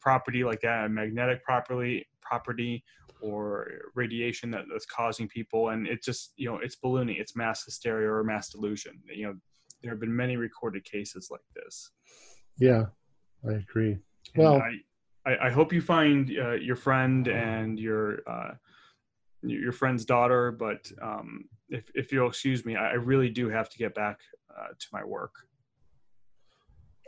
property 0.00 0.44
like 0.44 0.60
that, 0.62 0.86
a 0.86 0.88
magnetic 0.88 1.42
property 1.44 2.06
property 2.20 2.84
or 3.20 3.66
radiation 3.94 4.50
that, 4.50 4.64
that's 4.70 4.86
causing 4.86 5.26
people 5.26 5.70
and 5.70 5.88
it's 5.88 6.06
just 6.06 6.32
you 6.36 6.48
know 6.48 6.58
it's 6.58 6.76
ballooning 6.76 7.16
it's 7.18 7.34
mass 7.34 7.64
hysteria 7.64 8.08
or 8.08 8.22
mass 8.22 8.50
delusion 8.50 8.92
you 9.12 9.26
know 9.26 9.34
there 9.82 9.90
have 9.90 9.98
been 9.98 10.14
many 10.14 10.36
recorded 10.36 10.84
cases 10.84 11.28
like 11.28 11.40
this 11.56 11.90
Yeah, 12.58 12.86
I 13.46 13.52
agree. 13.54 13.92
And 13.92 14.00
Well- 14.36 14.62
I, 14.62 15.30
I 15.30 15.46
i 15.48 15.50
hope 15.50 15.72
you 15.72 15.82
find 15.82 16.30
uh, 16.38 16.52
your 16.52 16.76
friend 16.76 17.28
and 17.28 17.78
your 17.78 18.20
uh 18.26 18.52
your 19.42 19.72
friend's 19.72 20.04
daughter 20.04 20.50
but 20.50 20.90
um 21.02 21.44
if, 21.68 21.84
if 21.94 22.12
you'll 22.12 22.28
excuse 22.28 22.64
me 22.64 22.76
i 22.76 22.90
I 22.90 22.94
really 22.94 23.28
do 23.28 23.48
have 23.48 23.68
to 23.68 23.78
get 23.78 23.94
back 23.94 24.20
uh, 24.56 24.68
to 24.82 24.86
my 24.92 25.04
work 25.04 25.34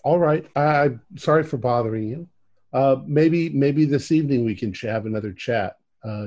All 0.05 0.19
right. 0.19 0.45
I, 0.57 0.85
I'm 0.85 1.01
sorry 1.17 1.45
for 1.45 1.59
bothering 1.59 2.09
you. 2.09 2.29
Uh, 2.73 2.97
maybe 3.07 3.51
maybe 3.51 3.85
this 3.85 4.11
evening 4.13 4.45
we 4.45 4.55
can 4.55 4.73
ch- 4.73 4.83
have 4.97 5.07
another 5.07 5.33
chat. 5.33 5.77
Uh, 6.05 6.27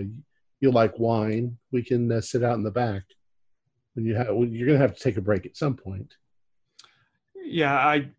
you 0.61 0.71
like 0.71 0.99
wine? 0.99 1.57
We 1.71 1.81
can 1.83 2.11
uh, 2.11 2.21
sit 2.21 2.43
out 2.43 2.57
in 2.59 2.63
the 2.63 2.71
back. 2.71 3.03
When 3.93 4.05
you 4.05 4.15
have, 4.15 4.27
you're 4.27 4.67
going 4.67 4.79
to 4.79 4.85
have 4.87 4.95
to 4.95 5.03
take 5.03 5.17
a 5.17 5.21
break 5.21 5.45
at 5.45 5.57
some 5.57 5.75
point. 5.75 6.15
Yeah, 7.35 7.73
I 7.75 8.09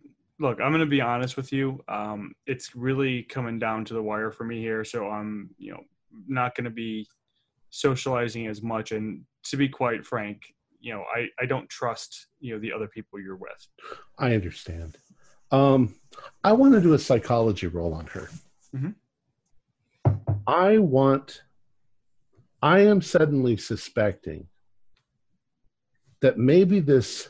look. 0.41 0.61
I'm 0.61 0.71
going 0.71 0.81
to 0.81 0.87
be 0.87 1.01
honest 1.01 1.37
with 1.37 1.53
you. 1.53 1.83
Um, 1.89 2.35
it's 2.47 2.75
really 2.75 3.23
coming 3.25 3.59
down 3.59 3.85
to 3.87 3.95
the 3.95 4.03
wire 4.03 4.31
for 4.31 4.45
me 4.45 4.61
here. 4.61 4.85
So 4.85 5.09
I'm, 5.09 5.51
you 5.59 5.73
know, 5.73 5.81
not 6.27 6.55
going 6.55 6.65
to 6.65 6.71
be 6.71 7.07
socializing 7.71 8.47
as 8.47 8.63
much. 8.63 8.93
And 8.93 9.25
to 9.45 9.57
be 9.57 9.69
quite 9.69 10.05
frank, 10.05 10.43
you 10.81 10.93
know, 10.93 11.05
I 11.15 11.29
I 11.41 11.47
don't 11.47 11.69
trust 11.69 12.27
you 12.41 12.55
know 12.55 12.61
the 12.61 12.73
other 12.73 12.89
people 12.89 13.19
you're 13.21 13.37
with. 13.37 13.67
I 14.19 14.35
understand. 14.35 14.99
Um, 15.51 15.95
I 16.43 16.53
want 16.53 16.75
to 16.75 16.81
do 16.81 16.95
a 16.95 16.99
psychology 16.99 17.67
roll 17.67 17.95
on 17.95 18.07
her. 18.09 18.29
Mhm. 18.75 18.95
I 20.47 20.79
want. 20.79 21.43
I 22.63 22.81
am 22.81 23.03
suddenly 23.03 23.57
suspecting 23.57 24.49
that 26.21 26.39
maybe 26.39 26.81
this 26.81 27.29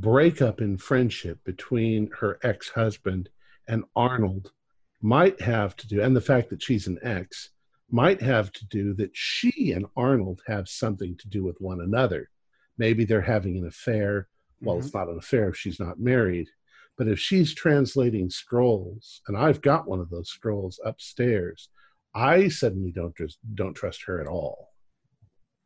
breakup 0.00 0.60
in 0.60 0.76
friendship 0.76 1.38
between 1.44 2.10
her 2.18 2.38
ex-husband 2.42 3.28
and 3.68 3.84
Arnold 3.94 4.52
might 5.00 5.40
have 5.40 5.76
to 5.76 5.86
do, 5.86 6.02
and 6.02 6.16
the 6.16 6.20
fact 6.20 6.50
that 6.50 6.62
she's 6.62 6.86
an 6.86 6.98
ex 7.02 7.50
might 7.90 8.20
have 8.20 8.50
to 8.52 8.66
do 8.66 8.92
that 8.94 9.16
she 9.16 9.72
and 9.72 9.86
Arnold 9.96 10.42
have 10.46 10.68
something 10.68 11.16
to 11.18 11.28
do 11.28 11.44
with 11.44 11.60
one 11.60 11.80
another. 11.80 12.30
Maybe 12.76 13.04
they're 13.04 13.20
having 13.20 13.56
an 13.56 13.66
affair. 13.66 14.28
Well, 14.60 14.76
Mhm. 14.76 14.84
it's 14.84 14.94
not 14.94 15.08
an 15.08 15.18
affair 15.18 15.48
if 15.50 15.56
she's 15.56 15.78
not 15.78 16.00
married. 16.00 16.48
But 16.96 17.08
if 17.08 17.18
she's 17.18 17.54
translating 17.54 18.30
scrolls, 18.30 19.20
and 19.28 19.36
I've 19.36 19.60
got 19.60 19.86
one 19.86 20.00
of 20.00 20.10
those 20.10 20.28
scrolls 20.28 20.80
upstairs, 20.84 21.68
I 22.14 22.48
suddenly 22.48 22.90
don't 22.92 23.16
just 23.16 23.38
don't 23.54 23.74
trust 23.74 24.04
her 24.04 24.20
at 24.20 24.26
all. 24.26 24.72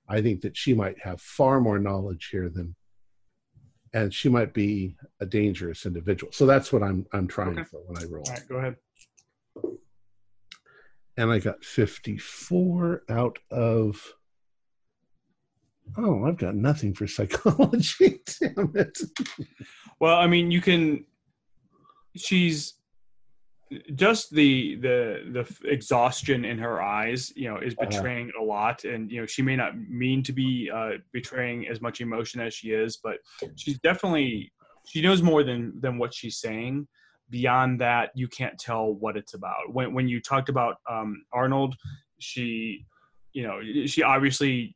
I 0.08 0.20
think 0.22 0.40
that 0.40 0.56
she 0.56 0.74
might 0.74 0.98
have 1.00 1.20
far 1.20 1.60
more 1.60 1.78
knowledge 1.78 2.28
here 2.32 2.48
than, 2.48 2.74
and 3.92 4.12
she 4.12 4.28
might 4.28 4.52
be 4.52 4.96
a 5.20 5.26
dangerous 5.26 5.86
individual. 5.86 6.32
So 6.32 6.46
that's 6.46 6.72
what 6.72 6.82
I'm 6.82 7.06
I'm 7.12 7.26
trying 7.26 7.50
Okay. 7.58 7.64
for 7.64 7.80
when 7.86 8.02
I 8.02 8.04
roll. 8.06 8.24
All 8.24 8.32
right, 8.32 8.48
go 8.48 8.56
ahead. 8.56 8.76
And 11.16 11.32
I 11.32 11.38
got 11.38 11.64
54 11.64 13.02
out 13.08 13.38
of. 13.50 14.14
Oh, 15.96 16.24
I've 16.24 16.36
got 16.36 16.54
nothing 16.54 16.94
for 16.94 17.06
psychology. 17.16 18.20
Damn 18.40 18.72
it. 18.76 18.98
Well, 20.00 20.16
I 20.16 20.26
mean, 20.26 20.50
you 20.50 20.60
can. 20.60 21.04
She's 22.16 22.74
just 23.94 24.30
the 24.30 24.76
the 24.76 25.22
the 25.32 25.68
exhaustion 25.70 26.44
in 26.44 26.58
her 26.58 26.80
eyes, 26.80 27.32
you 27.36 27.48
know, 27.48 27.58
is 27.58 27.74
Uh-huh. 27.74 27.86
betraying 27.86 28.32
a 28.40 28.42
lot, 28.42 28.84
and 28.84 29.10
you 29.10 29.20
know, 29.20 29.26
she 29.26 29.42
may 29.42 29.56
not 29.56 29.76
mean 29.76 30.22
to 30.22 30.32
be 30.32 30.70
uh, 30.72 30.92
betraying 31.12 31.68
as 31.68 31.80
much 31.80 32.00
emotion 32.00 32.40
as 32.40 32.54
she 32.54 32.70
is, 32.70 32.96
but 32.96 33.18
she's 33.56 33.78
definitely 33.80 34.52
she 34.86 35.02
knows 35.02 35.22
more 35.22 35.44
than 35.44 35.78
than 35.80 35.98
what 35.98 36.14
she's 36.14 36.38
saying. 36.38 36.88
Beyond 37.30 37.80
that, 37.82 38.10
you 38.14 38.26
can't 38.26 38.58
tell 38.58 38.94
what 38.94 39.16
it's 39.16 39.34
about. 39.34 39.72
When 39.72 39.92
when 39.92 40.08
you 40.08 40.20
talked 40.20 40.48
about 40.48 40.76
um, 40.90 41.24
Arnold, 41.30 41.76
she, 42.18 42.86
you 43.34 43.42
know, 43.42 43.60
she 43.86 44.02
obviously 44.02 44.74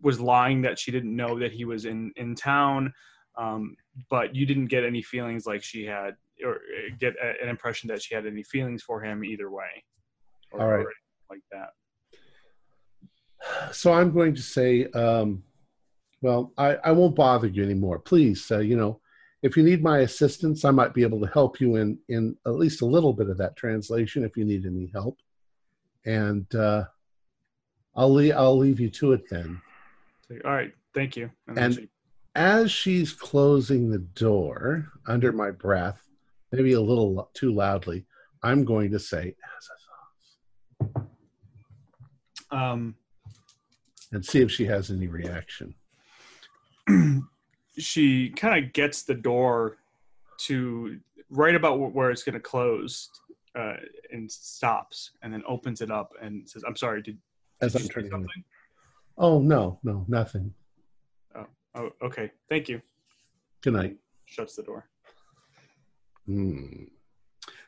was 0.00 0.20
lying 0.20 0.62
that 0.62 0.78
she 0.78 0.92
didn't 0.92 1.16
know 1.16 1.38
that 1.40 1.52
he 1.52 1.64
was 1.64 1.84
in 1.84 2.12
in 2.14 2.36
town 2.36 2.92
um, 3.36 3.76
but 4.10 4.34
you 4.34 4.44
didn't 4.46 4.66
get 4.66 4.84
any 4.84 5.02
feelings 5.02 5.46
like 5.46 5.62
she 5.62 5.84
had 5.84 6.14
or 6.44 6.54
uh, 6.56 6.94
get 6.98 7.14
a, 7.22 7.42
an 7.42 7.48
impression 7.48 7.88
that 7.88 8.02
she 8.02 8.14
had 8.14 8.26
any 8.26 8.42
feelings 8.42 8.82
for 8.82 9.02
him 9.02 9.24
either 9.24 9.50
way 9.50 9.84
or, 10.52 10.60
All 10.60 10.68
right. 10.68 10.86
like 11.30 11.40
that 11.52 11.70
so 13.72 13.92
I'm 13.92 14.12
going 14.12 14.34
to 14.36 14.42
say, 14.42 14.86
um, 14.94 15.42
well, 16.20 16.52
I, 16.56 16.76
I 16.76 16.92
won't 16.92 17.16
bother 17.16 17.48
you 17.48 17.64
anymore. 17.64 17.98
Please, 17.98 18.48
uh, 18.52 18.60
you 18.60 18.76
know, 18.76 19.00
if 19.42 19.56
you 19.56 19.64
need 19.64 19.82
my 19.82 19.98
assistance, 20.00 20.64
I 20.64 20.70
might 20.70 20.94
be 20.94 21.02
able 21.02 21.20
to 21.20 21.26
help 21.32 21.60
you 21.60 21.74
in 21.76 21.98
in 22.08 22.36
at 22.46 22.54
least 22.54 22.82
a 22.82 22.86
little 22.86 23.12
bit 23.12 23.28
of 23.28 23.38
that 23.38 23.56
translation 23.56 24.22
if 24.24 24.36
you 24.36 24.44
need 24.44 24.64
any 24.64 24.88
help. 24.92 25.18
And 26.06 26.46
uh, 26.54 26.84
I'll 27.96 28.12
leave 28.12 28.34
I'll 28.36 28.56
leave 28.56 28.78
you 28.78 28.90
to 28.90 29.12
it 29.12 29.28
then. 29.28 29.60
All 30.44 30.52
right 30.52 30.72
thank 30.94 31.16
you 31.16 31.28
and, 31.48 31.58
And- 31.58 31.74
she- 31.74 31.88
As 32.36 32.70
she's 32.70 33.12
closing 33.12 33.90
the 33.90 33.98
door, 33.98 34.86
under 35.06 35.32
my 35.32 35.50
breath, 35.50 36.00
maybe 36.52 36.72
a 36.74 36.80
little 36.80 37.30
too 37.34 37.52
loudly, 37.52 38.04
I'm 38.42 38.64
going 38.64 38.90
to 38.92 38.98
say, 38.98 39.34
"Azathoth," 40.80 41.06
um, 42.50 42.94
and 44.12 44.24
see 44.24 44.40
if 44.40 44.50
she 44.50 44.64
has 44.66 44.90
any 44.90 45.08
reaction. 45.08 45.74
she 47.78 48.30
kind 48.30 48.64
of 48.64 48.72
gets 48.72 49.02
the 49.02 49.14
door 49.14 49.78
to 50.38 50.98
right 51.30 51.54
about 51.54 51.78
where 51.94 52.10
it's 52.10 52.22
going 52.22 52.34
to 52.34 52.40
close 52.40 53.08
uh, 53.54 53.74
and 54.10 54.30
stops 54.30 55.12
and 55.22 55.32
then 55.32 55.42
opens 55.46 55.80
it 55.80 55.90
up 55.90 56.12
and 56.20 56.48
says 56.48 56.62
i'm 56.66 56.76
sorry 56.76 57.00
did, 57.02 57.16
As 57.60 57.72
did 57.72 57.82
I'm 57.82 57.86
say 57.86 57.92
turning. 57.94 58.10
something 58.10 58.44
Oh 59.18 59.40
no, 59.40 59.78
no, 59.82 60.04
nothing. 60.08 60.52
oh 61.74 61.90
okay 62.02 62.30
thank 62.48 62.68
you 62.68 62.80
Good 63.62 63.74
night. 63.74 63.96
shuts 64.26 64.56
the 64.56 64.62
door 64.62 64.88
Hmm. 66.26 66.84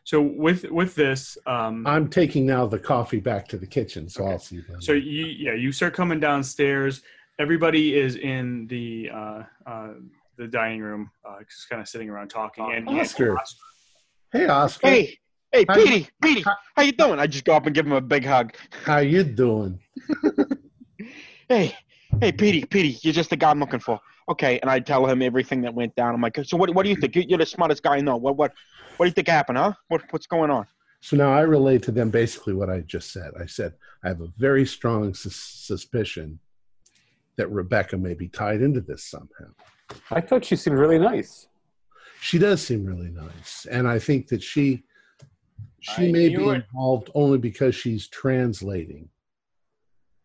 so 0.05 0.21
with 0.23 0.65
with 0.71 0.95
this 0.95 1.37
um 1.47 1.87
I'm 1.87 2.09
taking 2.09 2.47
now 2.47 2.67
the 2.67 2.79
coffee 2.79 3.21
back 3.21 3.49
to 3.49 3.57
the 3.59 3.67
kitchen, 3.67 4.09
so 4.09 4.23
Okay. 4.25 4.33
I'll 4.33 4.39
see 4.39 4.57
you 4.57 4.65
then. 4.69 4.81
So 4.81 4.93
you 4.93 5.27
yeah, 5.27 5.55
you 5.55 5.73
start 5.73 5.95
coming 5.95 6.21
downstairs. 6.21 7.03
everybody 7.41 7.97
is 7.97 8.15
in 8.17 8.67
the 8.69 9.11
uh, 9.13 9.43
uh, 9.67 9.89
the 10.37 10.47
dining 10.47 10.81
room, 10.83 11.11
uh, 11.29 11.39
just 11.49 11.69
kind 11.69 11.81
of 11.83 11.89
sitting 11.89 12.09
around 12.09 12.29
talking. 12.29 12.65
And 12.73 12.89
and 12.89 13.01
Oscar. 13.01 13.37
Hey, 14.33 14.47
Oscar. 14.47 14.87
Hey, 14.89 15.19
hey, 15.53 15.65
Hi. 15.69 15.75
Petey, 15.77 16.09
Petey, 16.23 16.41
Hi. 16.43 16.55
how 16.77 16.83
you 16.83 16.93
doing? 16.93 17.19
I 17.21 17.27
just 17.27 17.45
go 17.45 17.55
up 17.55 17.67
and 17.67 17.75
give 17.75 17.87
him 17.87 17.93
a 17.93 18.01
big 18.01 18.25
hug. 18.25 18.55
How 18.85 18.99
you 18.99 19.25
doing? 19.25 19.81
Hey, 21.49 21.77
hey, 22.21 22.33
Petey, 22.33 22.65
Petey, 22.65 22.99
you're 23.03 23.13
just 23.13 23.29
the 23.31 23.37
guy 23.37 23.51
I'm 23.51 23.61
looking 23.61 23.79
for. 23.81 24.01
Okay, 24.29 24.59
and 24.61 24.71
I 24.71 24.81
tell 24.81 25.07
him 25.07 25.21
everything 25.21 25.61
that 25.63 25.75
went 25.75 25.95
down. 25.97 26.15
I'm 26.15 26.21
like, 26.21 26.39
so 26.45 26.57
what? 26.57 26.71
What 26.75 26.85
do 26.85 26.89
you 26.91 26.97
think? 26.97 27.15
You- 27.15 27.25
You're 27.29 27.39
the 27.39 27.47
smartest 27.47 27.83
guy 27.83 27.97
I 27.97 28.01
know. 28.01 28.17
What? 28.17 28.37
What? 28.37 28.53
What 28.97 29.07
do 29.07 29.09
you 29.09 29.13
think 29.13 29.29
happened, 29.29 29.59
huh? 29.59 29.73
What? 29.89 30.03
What's 30.11 30.27
going 30.27 30.51
on? 30.51 30.67
So 31.01 31.17
now 31.17 31.31
I 31.33 31.43
relate 31.43 31.83
to 31.85 31.93
them 31.93 32.09
basically 32.11 32.55
what 32.55 32.71
I 32.71 32.81
just 32.81 33.13
said. 33.13 33.33
I 33.39 33.45
said 33.45 33.75
I 34.03 34.09
have 34.09 34.23
a 34.23 34.29
very 34.39 34.65
strong 34.65 35.13
sus- 35.13 35.37
suspicion 35.37 36.39
that 37.37 37.49
Rebecca 37.51 37.99
may 37.99 38.15
be 38.15 38.29
tied 38.29 38.63
into 38.63 38.81
this 38.81 39.05
somehow. 39.05 39.53
I 40.11 40.23
thought 40.23 40.45
she 40.47 40.57
seemed 40.57 40.79
really 40.79 40.99
nice. 40.99 41.49
She 42.23 42.39
does 42.39 42.63
seem 42.67 42.87
really 42.87 43.11
nice, 43.11 43.67
and 43.71 43.87
I 43.87 43.99
think 43.99 44.29
that 44.29 44.43
she 44.43 44.85
she 45.81 46.09
I 46.09 46.13
may 46.13 46.29
be 46.31 46.43
it. 46.49 46.65
involved 46.73 47.11
only 47.15 47.37
because 47.37 47.75
she's 47.75 48.09
translating. 48.09 49.11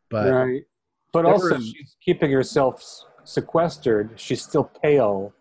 But 0.10 0.32
right. 0.32 0.64
But 1.12 1.26
also, 1.26 1.60
she's 1.60 1.98
keeping 2.06 2.32
herself 2.32 2.76
s- 2.76 3.04
sequestered. 3.24 4.12
She's 4.16 4.42
still 4.42 4.64
pale. 4.82 5.34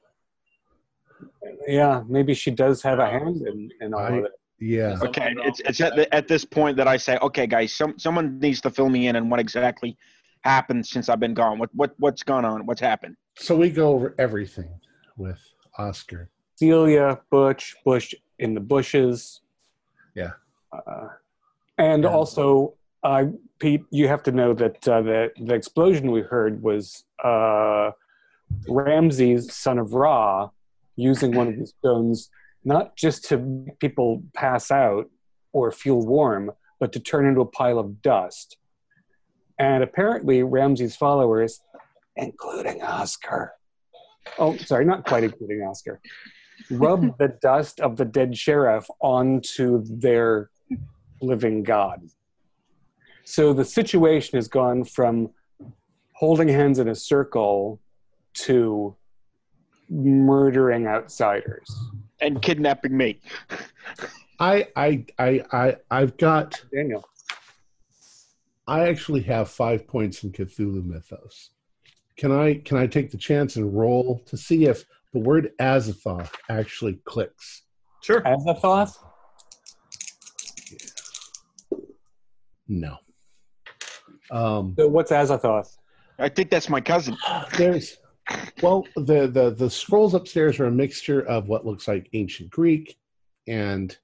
Yeah, 1.66 2.02
maybe 2.08 2.34
she 2.34 2.50
does 2.50 2.82
have 2.82 2.98
a 2.98 3.06
hand 3.08 3.42
in, 3.46 3.70
in 3.80 3.94
all 3.94 4.00
I- 4.00 4.08
of 4.18 4.24
it. 4.26 4.32
yeah, 4.60 4.98
Okay, 5.02 5.34
it's 5.44 5.60
it's 5.60 5.80
at, 5.80 5.94
the, 5.96 6.12
at 6.14 6.28
this 6.28 6.44
point 6.44 6.76
that 6.76 6.88
I 6.88 6.96
say, 6.96 7.18
okay, 7.22 7.46
guys, 7.46 7.72
some 7.72 7.98
someone 7.98 8.38
needs 8.38 8.60
to 8.62 8.70
fill 8.70 8.88
me 8.88 9.08
in 9.08 9.16
on 9.16 9.28
what 9.30 9.40
exactly 9.40 9.96
happened 10.42 10.86
since 10.86 11.08
I've 11.08 11.20
been 11.20 11.34
gone. 11.34 11.58
What 11.58 11.70
what 11.74 11.94
what's 11.98 12.22
gone 12.22 12.44
on? 12.44 12.66
What's 12.66 12.80
happened? 12.80 13.16
so 13.36 13.54
we 13.56 13.70
go 13.70 13.90
over 13.90 14.14
everything 14.18 14.68
with 15.16 15.38
Oscar. 15.78 16.28
Celia, 16.56 17.20
Butch, 17.30 17.76
Bush 17.84 18.12
in 18.40 18.52
the 18.54 18.60
bushes. 18.60 19.42
Yeah. 20.16 20.32
Uh, 20.72 21.08
and 21.78 22.02
Yeah. 22.02 22.08
also, 22.10 22.74
uh, 23.02 23.24
Pete, 23.58 23.82
you 23.90 24.08
have 24.08 24.22
to 24.24 24.32
know 24.32 24.52
that 24.54 24.86
uh, 24.88 25.02
the, 25.02 25.30
the 25.40 25.54
explosion 25.54 26.10
we 26.10 26.20
heard 26.20 26.62
was 26.62 27.04
uh, 27.24 27.90
Ramses, 28.68 29.52
son 29.54 29.78
of 29.78 29.92
Ra, 29.92 30.50
using 30.96 31.34
one 31.34 31.48
of 31.48 31.58
the 31.58 31.66
stones 31.66 32.30
not 32.64 32.96
just 32.96 33.24
to 33.24 33.38
make 33.38 33.78
people 33.78 34.22
pass 34.34 34.70
out 34.70 35.08
or 35.52 35.70
feel 35.70 36.00
warm, 36.00 36.50
but 36.80 36.92
to 36.92 37.00
turn 37.00 37.26
into 37.26 37.40
a 37.40 37.46
pile 37.46 37.78
of 37.78 38.02
dust. 38.02 38.56
And 39.58 39.82
apparently, 39.82 40.42
Ramses' 40.42 40.96
followers, 40.96 41.60
including 42.16 42.82
Oscar, 42.82 43.54
oh, 44.38 44.56
sorry, 44.58 44.84
not 44.84 45.04
quite 45.06 45.24
including 45.24 45.62
Oscar, 45.62 46.00
rub 46.70 47.16
the 47.18 47.36
dust 47.40 47.80
of 47.80 47.96
the 47.96 48.04
dead 48.04 48.36
sheriff 48.36 48.86
onto 49.00 49.82
their 49.84 50.50
living 51.20 51.62
god. 51.62 52.02
So 53.30 53.52
the 53.52 53.64
situation 53.64 54.38
has 54.38 54.48
gone 54.48 54.84
from 54.84 55.28
holding 56.14 56.48
hands 56.48 56.78
in 56.78 56.88
a 56.88 56.94
circle 56.94 57.78
to 58.46 58.96
murdering 59.90 60.86
outsiders. 60.86 61.68
And 62.22 62.40
kidnapping 62.40 62.96
me. 62.96 63.20
I 64.40 64.68
I 64.74 65.04
I 65.18 65.42
I 65.52 65.76
I've 65.90 66.16
got 66.16 66.58
Daniel. 66.74 67.06
I 68.66 68.88
actually 68.88 69.24
have 69.24 69.50
five 69.50 69.86
points 69.86 70.24
in 70.24 70.32
Cthulhu 70.32 70.82
Mythos. 70.82 71.50
Can 72.16 72.32
I 72.32 72.54
can 72.54 72.78
I 72.78 72.86
take 72.86 73.10
the 73.10 73.18
chance 73.18 73.56
and 73.56 73.76
roll 73.76 74.22
to 74.24 74.38
see 74.38 74.64
if 74.64 74.86
the 75.12 75.20
word 75.20 75.52
Azathoth 75.60 76.30
actually 76.48 76.98
clicks? 77.04 77.64
Sure. 78.00 78.22
Azathoth? 78.22 78.96
No. 82.66 82.96
Um, 84.30 84.74
So 84.76 84.88
what's 84.88 85.10
Azathoth? 85.10 85.76
I 86.18 86.28
think 86.28 86.50
that's 86.50 86.68
my 86.68 86.80
cousin. 86.80 87.16
there's 87.56 87.98
well 88.62 88.86
the, 88.96 89.26
the 89.28 89.54
the 89.56 89.70
scrolls 89.70 90.14
upstairs 90.14 90.58
are 90.60 90.66
a 90.66 90.70
mixture 90.70 91.20
of 91.22 91.48
what 91.48 91.64
looks 91.64 91.88
like 91.88 92.08
ancient 92.12 92.50
Greek 92.50 92.98
and 93.46 93.96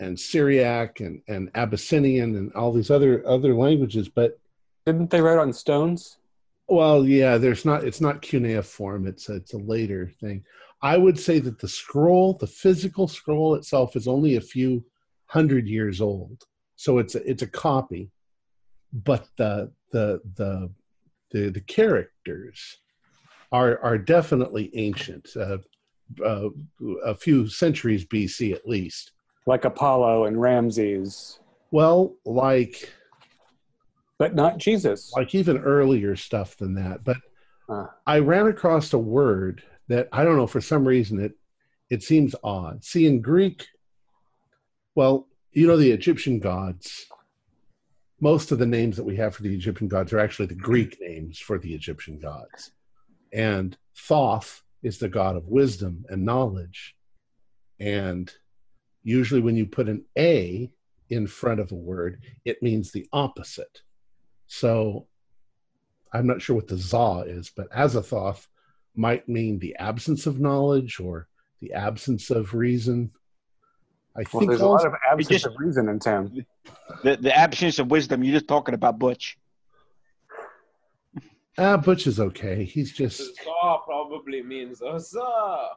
and 0.00 0.18
Syriac 0.18 1.00
and, 1.00 1.22
and 1.28 1.50
Abyssinian 1.54 2.34
and 2.36 2.52
all 2.54 2.72
these 2.72 2.90
other 2.90 3.26
other 3.26 3.54
languages, 3.54 4.08
but 4.08 4.38
Didn't 4.84 5.10
they 5.10 5.20
write 5.20 5.38
on 5.38 5.52
stones? 5.52 6.18
Well, 6.68 7.04
yeah, 7.06 7.38
there's 7.38 7.64
not. 7.64 7.84
It's 7.84 8.00
not 8.00 8.22
cuneiform. 8.22 9.06
It's 9.06 9.28
a, 9.28 9.34
it's 9.36 9.52
a 9.54 9.58
later 9.58 10.12
thing. 10.20 10.44
I 10.80 10.96
would 10.96 11.18
say 11.18 11.38
that 11.38 11.58
the 11.60 11.68
scroll, 11.68 12.34
the 12.34 12.46
physical 12.46 13.06
scroll 13.06 13.54
itself, 13.54 13.94
is 13.94 14.08
only 14.08 14.36
a 14.36 14.40
few 14.40 14.84
hundred 15.26 15.68
years 15.68 16.00
old. 16.00 16.44
So 16.76 16.98
it's 16.98 17.14
a, 17.14 17.28
it's 17.30 17.42
a 17.42 17.46
copy, 17.46 18.10
but 18.92 19.28
the 19.36 19.72
the 19.90 20.20
the 20.36 20.70
the, 21.30 21.48
the 21.50 21.60
characters 21.60 22.78
are 23.50 23.78
are 23.82 23.98
definitely 23.98 24.70
ancient. 24.74 25.28
Uh, 25.36 25.58
uh, 26.22 26.48
a 27.06 27.14
few 27.14 27.48
centuries 27.48 28.04
BC 28.04 28.52
at 28.52 28.68
least. 28.68 29.12
Like 29.46 29.64
Apollo 29.64 30.26
and 30.26 30.38
Ramses, 30.38 31.40
Well, 31.70 32.14
like 32.26 32.92
but 34.18 34.34
not 34.34 34.58
Jesus. 34.58 35.10
like 35.16 35.34
even 35.34 35.56
earlier 35.58 36.14
stuff 36.16 36.56
than 36.58 36.74
that. 36.74 37.02
But 37.02 37.16
Uh. 37.68 37.86
I 38.06 38.18
ran 38.18 38.46
across 38.46 38.92
a 38.92 38.98
word 38.98 39.62
that 39.88 40.08
I 40.12 40.22
don't 40.22 40.36
know 40.36 40.46
for 40.46 40.60
some 40.60 40.86
reason 40.86 41.18
it 41.18 41.32
it 41.88 42.02
seems 42.02 42.34
odd. 42.44 42.84
See 42.84 43.06
in 43.06 43.20
Greek, 43.22 43.66
well, 44.94 45.28
you 45.52 45.66
know 45.66 45.76
the 45.78 45.92
Egyptian 45.92 46.38
gods. 46.40 47.06
Most 48.22 48.52
of 48.52 48.60
the 48.60 48.66
names 48.66 48.96
that 48.96 49.02
we 49.02 49.16
have 49.16 49.34
for 49.34 49.42
the 49.42 49.52
Egyptian 49.52 49.88
gods 49.88 50.12
are 50.12 50.20
actually 50.20 50.46
the 50.46 50.54
Greek 50.54 50.94
mm-hmm. 50.94 51.12
names 51.12 51.40
for 51.40 51.58
the 51.58 51.74
Egyptian 51.74 52.20
gods. 52.20 52.70
And 53.32 53.76
Thoth 53.96 54.62
is 54.84 54.98
the 54.98 55.08
god 55.08 55.34
of 55.34 55.48
wisdom 55.48 56.04
and 56.08 56.24
knowledge. 56.24 56.94
And 57.80 58.32
usually 59.02 59.40
when 59.40 59.56
you 59.56 59.66
put 59.66 59.88
an 59.88 60.04
A 60.16 60.72
in 61.10 61.26
front 61.26 61.58
of 61.58 61.72
a 61.72 61.74
word, 61.74 62.22
it 62.44 62.62
means 62.62 62.92
the 62.92 63.08
opposite. 63.12 63.82
So 64.46 65.08
I'm 66.12 66.28
not 66.28 66.40
sure 66.40 66.54
what 66.54 66.68
the 66.68 66.78
za 66.78 67.24
is, 67.26 67.50
but 67.50 67.72
Azathoth 67.72 68.46
might 68.94 69.28
mean 69.28 69.58
the 69.58 69.74
absence 69.76 70.26
of 70.26 70.38
knowledge 70.38 71.00
or 71.00 71.26
the 71.60 71.72
absence 71.72 72.30
of 72.30 72.54
reason. 72.54 73.10
I 74.16 74.24
Well, 74.32 74.40
think 74.40 74.50
there's 74.50 74.60
a 74.60 74.66
lot 74.66 74.84
of 74.86 74.92
absence 75.10 75.28
just- 75.28 75.46
of 75.46 75.54
reason 75.58 75.88
in 75.88 75.98
town. 75.98 76.44
The 77.02 77.16
the 77.16 77.34
absence 77.36 77.78
of 77.78 77.90
wisdom. 77.90 78.22
You're 78.22 78.34
just 78.34 78.48
talking 78.48 78.74
about 78.74 78.98
Butch. 78.98 79.38
ah, 81.58 81.76
Butch 81.78 82.06
is 82.06 82.20
okay. 82.20 82.64
He's 82.64 82.92
just 82.92 83.20
Huzzah 83.44 83.78
probably 83.84 84.42
means 84.42 84.80
huzzah. 84.84 85.70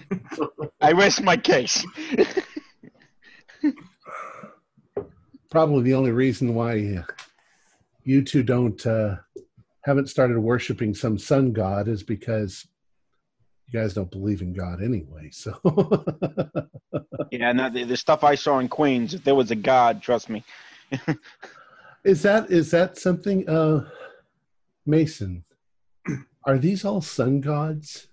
I 0.80 0.92
rest 0.92 1.22
my 1.22 1.36
case. 1.36 1.84
probably 5.50 5.82
the 5.84 5.94
only 5.94 6.12
reason 6.12 6.54
why 6.54 6.96
uh, 6.98 7.02
you 8.04 8.22
two 8.22 8.42
don't 8.42 8.84
uh, 8.86 9.16
haven't 9.84 10.08
started 10.08 10.38
worshiping 10.38 10.94
some 10.94 11.18
sun 11.18 11.52
god 11.52 11.88
is 11.88 12.02
because 12.02 12.66
you 13.70 13.80
guys 13.80 13.94
don't 13.94 14.10
believe 14.10 14.40
in 14.40 14.52
God 14.52 14.82
anyway. 14.82 15.30
So 15.30 15.58
yeah, 17.30 17.52
no, 17.52 17.70
the, 17.70 17.84
the 17.84 17.96
stuff 17.96 18.24
I 18.24 18.34
saw 18.34 18.58
in 18.58 18.68
Queens. 18.68 19.14
If 19.14 19.24
there 19.24 19.34
was 19.34 19.50
a 19.50 19.56
God, 19.56 20.02
trust 20.02 20.30
me. 20.30 20.42
is 22.04 22.22
that 22.22 22.50
is 22.50 22.70
that 22.70 22.96
something, 22.96 23.48
uh, 23.48 23.84
Mason? 24.86 25.44
Are 26.44 26.56
these 26.56 26.84
all 26.84 27.02
sun 27.02 27.40
gods? 27.40 28.08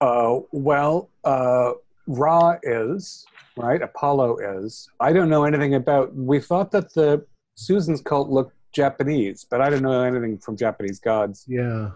Uh, 0.00 0.40
well, 0.52 1.10
uh, 1.24 1.72
Ra 2.06 2.56
is 2.62 3.26
right. 3.56 3.82
Apollo 3.82 4.38
is. 4.60 4.88
I 5.00 5.12
don't 5.12 5.28
know 5.28 5.44
anything 5.44 5.74
about. 5.74 6.14
We 6.14 6.38
thought 6.38 6.70
that 6.70 6.94
the 6.94 7.26
Susan's 7.56 8.00
cult 8.00 8.28
looked 8.28 8.54
Japanese, 8.72 9.44
but 9.48 9.60
I 9.60 9.70
don't 9.70 9.82
know 9.82 10.02
anything 10.02 10.38
from 10.38 10.56
Japanese 10.56 11.00
gods. 11.00 11.44
Yeah. 11.48 11.90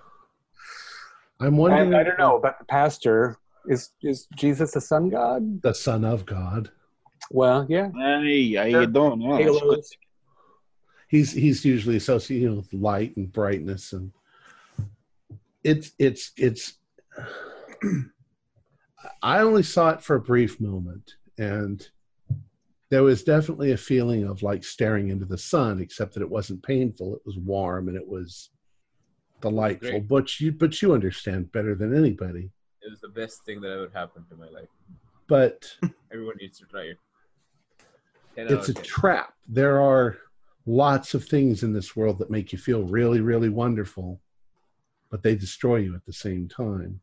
I'm 1.40 1.56
wondering. 1.56 1.88
And 1.88 1.96
I 1.96 2.02
don't 2.02 2.18
know 2.18 2.36
about 2.36 2.58
the 2.58 2.64
pastor. 2.66 3.38
Is 3.66 3.90
is 4.02 4.26
Jesus 4.36 4.76
a 4.76 4.80
sun 4.80 5.08
god? 5.08 5.62
The 5.62 5.74
Son 5.74 6.04
of 6.04 6.26
God. 6.26 6.70
Well, 7.30 7.66
yeah. 7.68 7.90
Hey, 7.94 8.54
how 8.54 8.64
you 8.64 8.86
doing? 8.86 9.20
That's. 9.20 9.42
Halos. 9.42 9.90
He's 11.08 11.32
he's 11.32 11.64
usually 11.64 11.96
associated 11.96 12.56
with 12.56 12.72
light 12.72 13.16
and 13.16 13.32
brightness, 13.32 13.92
and 13.92 14.12
it's 15.64 15.92
it's 15.98 16.32
it's. 16.36 16.74
I 19.22 19.40
only 19.40 19.62
saw 19.62 19.90
it 19.90 20.02
for 20.02 20.16
a 20.16 20.20
brief 20.20 20.60
moment, 20.60 21.14
and 21.38 21.86
there 22.90 23.02
was 23.02 23.22
definitely 23.22 23.72
a 23.72 23.76
feeling 23.76 24.24
of 24.24 24.42
like 24.42 24.64
staring 24.64 25.08
into 25.08 25.24
the 25.24 25.38
sun, 25.38 25.80
except 25.80 26.14
that 26.14 26.22
it 26.22 26.30
wasn't 26.30 26.62
painful. 26.62 27.14
It 27.14 27.22
was 27.24 27.38
warm 27.38 27.88
and 27.88 27.96
it 27.96 28.06
was 28.06 28.50
delightful. 29.40 29.90
Great. 29.90 30.08
But 30.08 30.40
you, 30.40 30.52
but 30.52 30.80
you 30.80 30.92
understand 30.92 31.52
better 31.52 31.74
than 31.74 31.96
anybody. 31.96 32.50
It 32.82 32.90
was 32.90 33.00
the 33.00 33.08
best 33.08 33.44
thing 33.44 33.60
that 33.60 33.70
ever 33.70 33.90
happened 33.92 34.26
to 34.30 34.36
my 34.36 34.48
life. 34.48 34.68
But 35.26 35.72
Everyone 36.12 36.36
needs 36.40 36.58
to 36.58 36.66
try 36.66 36.82
it. 36.82 36.98
it's 38.36 38.68
a 38.68 38.74
10. 38.74 38.84
trap. 38.84 39.34
There 39.48 39.80
are 39.80 40.16
lots 40.66 41.14
of 41.14 41.24
things 41.24 41.62
in 41.62 41.72
this 41.72 41.94
world 41.94 42.18
that 42.18 42.30
make 42.30 42.52
you 42.52 42.58
feel 42.58 42.82
really, 42.82 43.20
really 43.20 43.48
wonderful, 43.48 44.20
but 45.10 45.22
they 45.22 45.34
destroy 45.34 45.76
you 45.76 45.94
at 45.94 46.04
the 46.06 46.12
same 46.12 46.48
time. 46.48 47.00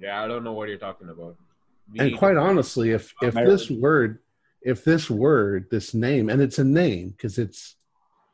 yeah, 0.00 0.22
I 0.22 0.28
don't 0.28 0.44
know 0.44 0.52
what 0.52 0.68
you're 0.68 0.78
talking 0.78 1.08
about. 1.08 1.36
We 1.92 2.00
and 2.00 2.18
quite 2.18 2.36
honestly 2.36 2.90
if 2.90 3.14
if 3.22 3.34
this 3.34 3.70
word 3.70 4.18
if 4.60 4.84
this 4.84 5.08
word 5.08 5.68
this 5.70 5.94
name 5.94 6.28
and 6.28 6.42
it's 6.42 6.58
a 6.58 6.64
name 6.64 7.10
because 7.10 7.38
it's 7.38 7.76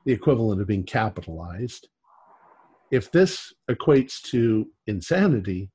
the 0.04 0.12
equivalent 0.12 0.60
of 0.60 0.66
being 0.66 0.82
capitalized 0.82 1.88
if 2.94 3.10
this 3.10 3.52
equates 3.70 4.22
to 4.22 4.68
insanity 4.86 5.70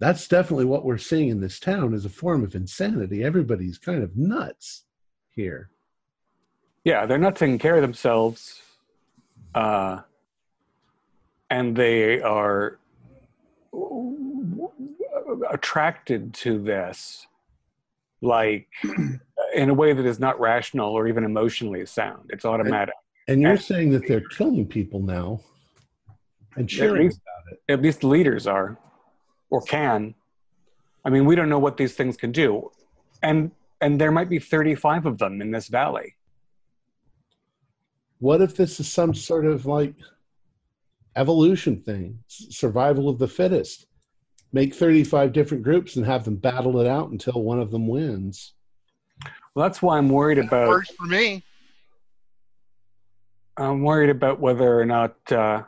that's 0.00 0.28
definitely 0.28 0.64
what 0.72 0.84
we're 0.84 0.96
seeing 1.10 1.28
in 1.28 1.40
this 1.40 1.58
town 1.58 1.92
is 1.94 2.04
a 2.04 2.08
form 2.22 2.44
of 2.44 2.54
insanity 2.54 3.24
everybody's 3.24 3.78
kind 3.78 4.02
of 4.02 4.16
nuts 4.16 4.84
here 5.30 5.70
Yeah, 6.84 7.06
they're 7.06 7.18
not 7.28 7.36
taking 7.36 7.58
care 7.58 7.76
of 7.76 7.82
themselves, 7.82 8.62
uh, 9.54 9.94
and 11.50 11.76
they 11.76 12.20
are 12.22 12.78
attracted 15.50 16.32
to 16.34 16.58
this, 16.62 17.26
like 18.20 18.68
in 19.54 19.68
a 19.70 19.74
way 19.74 19.92
that 19.92 20.06
is 20.06 20.18
not 20.18 20.38
rational 20.40 20.90
or 20.92 21.08
even 21.08 21.24
emotionally 21.24 21.84
sound. 21.86 22.30
It's 22.30 22.44
automatic. 22.44 22.94
and 23.28 23.40
you're 23.42 23.52
And- 23.52 23.60
saying 23.60 23.90
that 23.92 24.06
they're 24.08 24.28
killing 24.38 24.66
people 24.66 25.00
now 25.00 25.40
and 26.58 26.64
At 26.68 26.70
sharing 26.70 27.02
least, 27.04 27.20
at 27.68 27.82
least 27.82 28.04
leaders 28.04 28.46
are, 28.46 28.78
or 29.50 29.60
can. 29.62 30.14
I 31.04 31.10
mean, 31.10 31.24
we 31.24 31.34
don't 31.36 31.48
know 31.48 31.58
what 31.58 31.76
these 31.76 31.94
things 31.94 32.16
can 32.16 32.32
do, 32.32 32.70
and 33.22 33.50
and 33.80 34.00
there 34.00 34.10
might 34.10 34.28
be 34.28 34.38
thirty-five 34.38 35.06
of 35.06 35.18
them 35.18 35.40
in 35.40 35.50
this 35.50 35.68
valley. 35.68 36.14
what 38.20 38.40
if 38.42 38.56
this 38.56 38.80
is 38.80 38.90
some 38.90 39.14
sort 39.14 39.46
of 39.46 39.64
like 39.66 39.94
evolution 41.16 41.80
thing 41.82 42.18
survival 42.26 43.08
of 43.08 43.18
the 43.18 43.28
fittest 43.28 43.86
make 44.52 44.74
35 44.74 45.32
different 45.32 45.62
groups 45.62 45.96
and 45.96 46.04
have 46.06 46.24
them 46.24 46.36
battle 46.36 46.80
it 46.80 46.86
out 46.86 47.10
until 47.10 47.42
one 47.42 47.60
of 47.60 47.70
them 47.70 47.86
wins 47.86 48.54
Well, 49.54 49.66
that's 49.66 49.80
why 49.82 49.98
I'm 49.98 50.08
worried 50.08 50.38
about. 50.38 50.68
Works 50.68 50.90
for 50.90 51.06
me. 51.06 51.42
I'm 53.56 53.82
worried 53.82 54.10
about 54.10 54.38
whether 54.40 54.78
or 54.78 54.84
not. 54.86 55.16
Uh, 55.32 55.62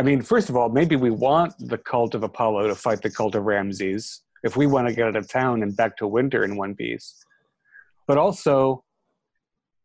I 0.00 0.02
mean, 0.02 0.22
first 0.22 0.48
of 0.48 0.56
all, 0.56 0.70
maybe 0.70 0.96
we 0.96 1.10
want 1.10 1.52
the 1.58 1.76
cult 1.76 2.14
of 2.14 2.22
Apollo 2.22 2.68
to 2.68 2.74
fight 2.74 3.02
the 3.02 3.10
cult 3.10 3.34
of 3.34 3.44
Ramses 3.44 4.22
if 4.42 4.56
we 4.56 4.66
want 4.66 4.88
to 4.88 4.94
get 4.94 5.06
out 5.06 5.14
of 5.14 5.28
town 5.28 5.62
and 5.62 5.76
back 5.76 5.98
to 5.98 6.06
winter 6.06 6.42
in 6.42 6.56
one 6.56 6.74
piece. 6.74 7.22
But 8.06 8.16
also, 8.16 8.82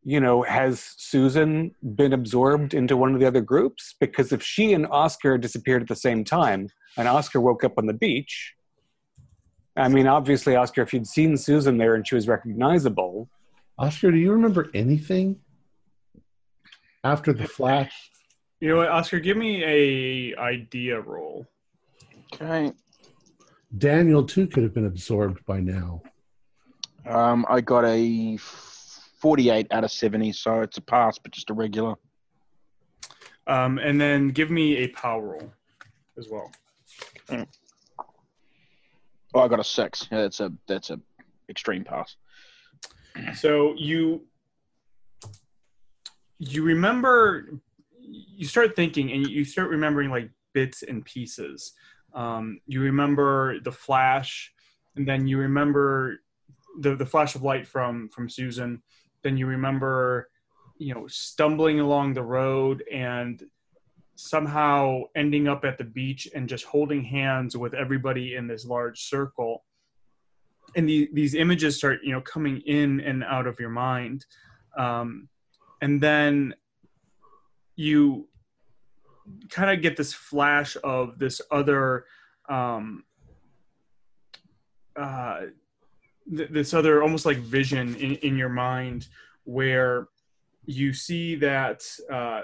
you 0.03 0.22
know, 0.22 0.41
has 0.43 0.93
Susan 0.95 1.76
been 1.95 2.13
absorbed 2.13 2.74
into 2.74 2.95
one 2.95 3.13
of 3.13 3.20
the 3.20 3.26
other 3.26 3.41
groups? 3.41 3.95
Because 3.99 4.32
if 4.32 4.41
she 4.41 4.72
and 4.72 4.88
Oscar 4.88 5.38
disappeared 5.38 5.82
at 5.82 5.89
the 5.89 5.97
same 5.97 6.24
time 6.24 6.70
and 6.95 7.09
Oscar 7.09 7.41
woke 7.41 7.66
up 7.66 7.74
on 7.78 7.86
the 7.86 7.93
beach, 7.93 8.53
I 9.76 9.89
mean, 9.89 10.07
obviously, 10.07 10.55
Oscar, 10.55 10.84
if 10.84 10.93
you'd 10.93 11.07
seen 11.07 11.36
Susan 11.36 11.78
there 11.78 11.93
and 11.93 12.07
she 12.07 12.16
was 12.16 12.30
recognizable, 12.30 13.28
oscar 13.78 14.11
do 14.11 14.18
you 14.18 14.32
remember 14.32 14.70
anything 14.74 15.41
after 17.03 17.34
the 17.34 17.49
flash 17.49 18.11
You 18.60 18.70
know 18.70 18.78
what, 18.78 18.89
Oscar? 18.89 19.20
Give 19.20 19.38
me 19.38 19.64
a 19.64 20.38
idea 20.39 20.99
roll. 20.99 21.45
Okay. 22.34 22.72
daniel 23.78 24.24
too 24.24 24.47
could 24.47 24.64
have 24.64 24.74
been 24.74 24.86
absorbed 24.86 25.45
by 25.45 25.60
now 25.60 26.01
Um, 27.06 27.45
I 27.49 27.62
got 27.62 27.86
a 27.86 28.38
48 28.38 29.68
out 29.72 29.84
of 29.84 29.91
70, 29.91 30.32
so 30.32 30.62
it's 30.62 30.78
a 30.78 30.82
pass, 30.82 31.18
but 31.18 31.32
just 31.32 31.49
a 31.49 31.53
regular. 31.53 31.95
Um, 33.47 33.78
and 33.78 33.99
then 34.01 34.30
give 34.30 34.49
me 34.49 34.78
a 34.78 34.88
power 34.89 35.22
roll 35.22 35.51
as 36.18 36.30
well. 36.30 36.51
Oh, 39.34 39.41
I 39.41 39.47
got 39.47 39.60
a 39.60 39.64
six. 39.64 40.08
Yeah, 40.12 40.22
that's 40.22 40.39
a 40.39 40.51
that's 40.68 40.89
a 40.89 40.99
extreme 41.49 41.84
pass. 41.84 42.16
So 43.36 43.74
you 43.78 44.22
you 46.39 46.64
remember 46.64 47.49
you 48.38 48.45
start 48.45 48.76
thinking 48.76 49.11
and 49.11 49.28
you 49.28 49.43
start 49.45 49.70
remembering 49.70 50.09
like 50.09 50.30
bits 50.53 50.84
and 50.84 51.03
pieces. 51.05 51.74
Um, 52.13 52.59
you 52.66 52.82
remember 52.82 53.59
the 53.59 53.72
flash, 53.72 54.53
and 54.95 55.07
then 55.07 55.28
you 55.28 55.38
remember 55.38 56.20
the 56.80 56.95
the 56.95 57.05
flash 57.05 57.36
of 57.36 57.43
light 57.43 57.68
from 57.68 58.09
from 58.09 58.30
Susan. 58.30 58.82
Then 59.24 59.38
you 59.38 59.47
remember, 59.47 60.30
you 60.78 60.93
know, 60.93 61.07
stumbling 61.07 61.80
along 61.80 62.13
the 62.13 62.24
road 62.24 62.84
and 62.91 63.43
somehow 64.16 65.01
ending 65.16 65.47
up 65.47 65.66
at 65.66 65.78
the 65.78 65.84
beach 65.84 66.28
and 66.34 66.47
just 66.47 66.63
holding 66.66 67.03
hands 67.03 67.57
with 67.57 67.74
everybody 67.74 68.36
in 68.36 68.47
this 68.47 68.66
large 68.66 69.01
circle 69.01 69.66
and 70.76 70.88
the, 70.88 71.09
these 71.13 71.36
images 71.36 71.78
start 71.78 71.99
you 72.03 72.11
know 72.11 72.22
coming 72.22 72.61
in 72.66 72.99
and 73.01 73.24
out 73.24 73.47
of 73.47 73.59
your 73.59 73.70
mind 73.70 74.26
um, 74.78 75.28
and 75.82 76.01
then 76.01 76.53
you 77.76 78.28
kind 79.49 79.71
of 79.71 79.82
get 79.82 79.97
this 79.97 80.13
flash 80.13 80.78
of 80.84 81.17
this 81.19 81.41
other 81.51 82.05
um, 82.47 83.03
uh, 84.95 85.41
th- 86.36 86.49
this 86.49 86.73
other 86.73 87.01
almost 87.01 87.26
like 87.26 87.38
vision 87.38 87.95
in, 87.95 88.15
in 88.15 88.38
your 88.38 88.49
mind 88.49 89.07
where 89.43 90.07
you 90.65 90.93
see 90.93 91.36
that 91.36 91.84
uh, 92.11 92.41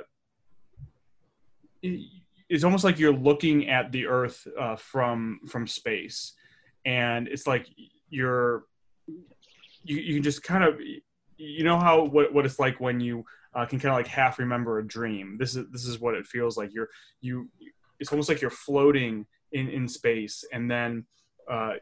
it's 1.81 2.63
almost 2.63 2.83
like 2.83 2.99
you're 2.99 3.13
looking 3.13 3.69
at 3.69 3.91
the 3.91 4.05
earth 4.05 4.47
uh, 4.59 4.75
from 4.75 5.39
from 5.47 5.67
space. 5.67 6.33
And 6.85 7.27
it's 7.27 7.47
like 7.47 7.67
you're 8.09 8.65
you, 9.83 9.97
you 9.97 10.13
can 10.15 10.23
just 10.23 10.43
kind 10.43 10.63
of 10.63 10.79
you 11.37 11.63
know 11.63 11.79
how 11.79 12.03
what, 12.03 12.33
what 12.33 12.45
it's 12.45 12.59
like 12.59 12.79
when 12.79 12.99
you 12.99 13.25
uh, 13.53 13.65
can 13.65 13.79
kind 13.79 13.91
of 13.91 13.97
like 13.97 14.07
half 14.07 14.39
remember 14.39 14.79
a 14.79 14.87
dream. 14.87 15.37
This 15.39 15.55
is 15.55 15.65
this 15.71 15.85
is 15.85 15.99
what 15.99 16.15
it 16.15 16.25
feels 16.25 16.57
like. 16.57 16.73
You're 16.73 16.89
you 17.21 17.49
it's 17.99 18.11
almost 18.11 18.29
like 18.29 18.41
you're 18.41 18.49
floating 18.49 19.25
in 19.51 19.69
in 19.69 19.87
space 19.87 20.43
and 20.53 20.69
then 20.69 21.05
uh, 21.49 21.73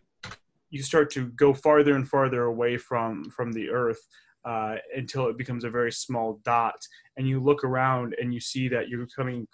you 0.70 0.84
start 0.84 1.10
to 1.12 1.28
go 1.30 1.54
farther 1.54 1.96
and 1.96 2.08
farther 2.08 2.44
away 2.44 2.78
from 2.78 3.26
from 3.30 3.52
the 3.52 3.70
earth 3.70 4.00
uh, 4.46 4.76
until 4.96 5.28
it 5.28 5.38
becomes 5.38 5.64
a 5.64 5.70
very 5.70 5.92
small 5.92 6.40
dot 6.44 6.80
and 7.18 7.28
you 7.28 7.40
look 7.40 7.64
around 7.64 8.16
and 8.22 8.34
you 8.34 8.40
see 8.40 8.68
that 8.68 8.90
you're 8.90 9.08
coming 9.08 9.48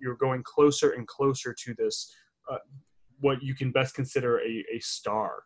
you're 0.00 0.16
going 0.16 0.42
closer 0.42 0.90
and 0.90 1.06
closer 1.06 1.54
to 1.54 1.74
this 1.74 2.14
uh, 2.50 2.58
what 3.20 3.42
you 3.42 3.54
can 3.54 3.70
best 3.70 3.94
consider 3.94 4.40
a, 4.40 4.64
a 4.72 4.78
star. 4.80 5.44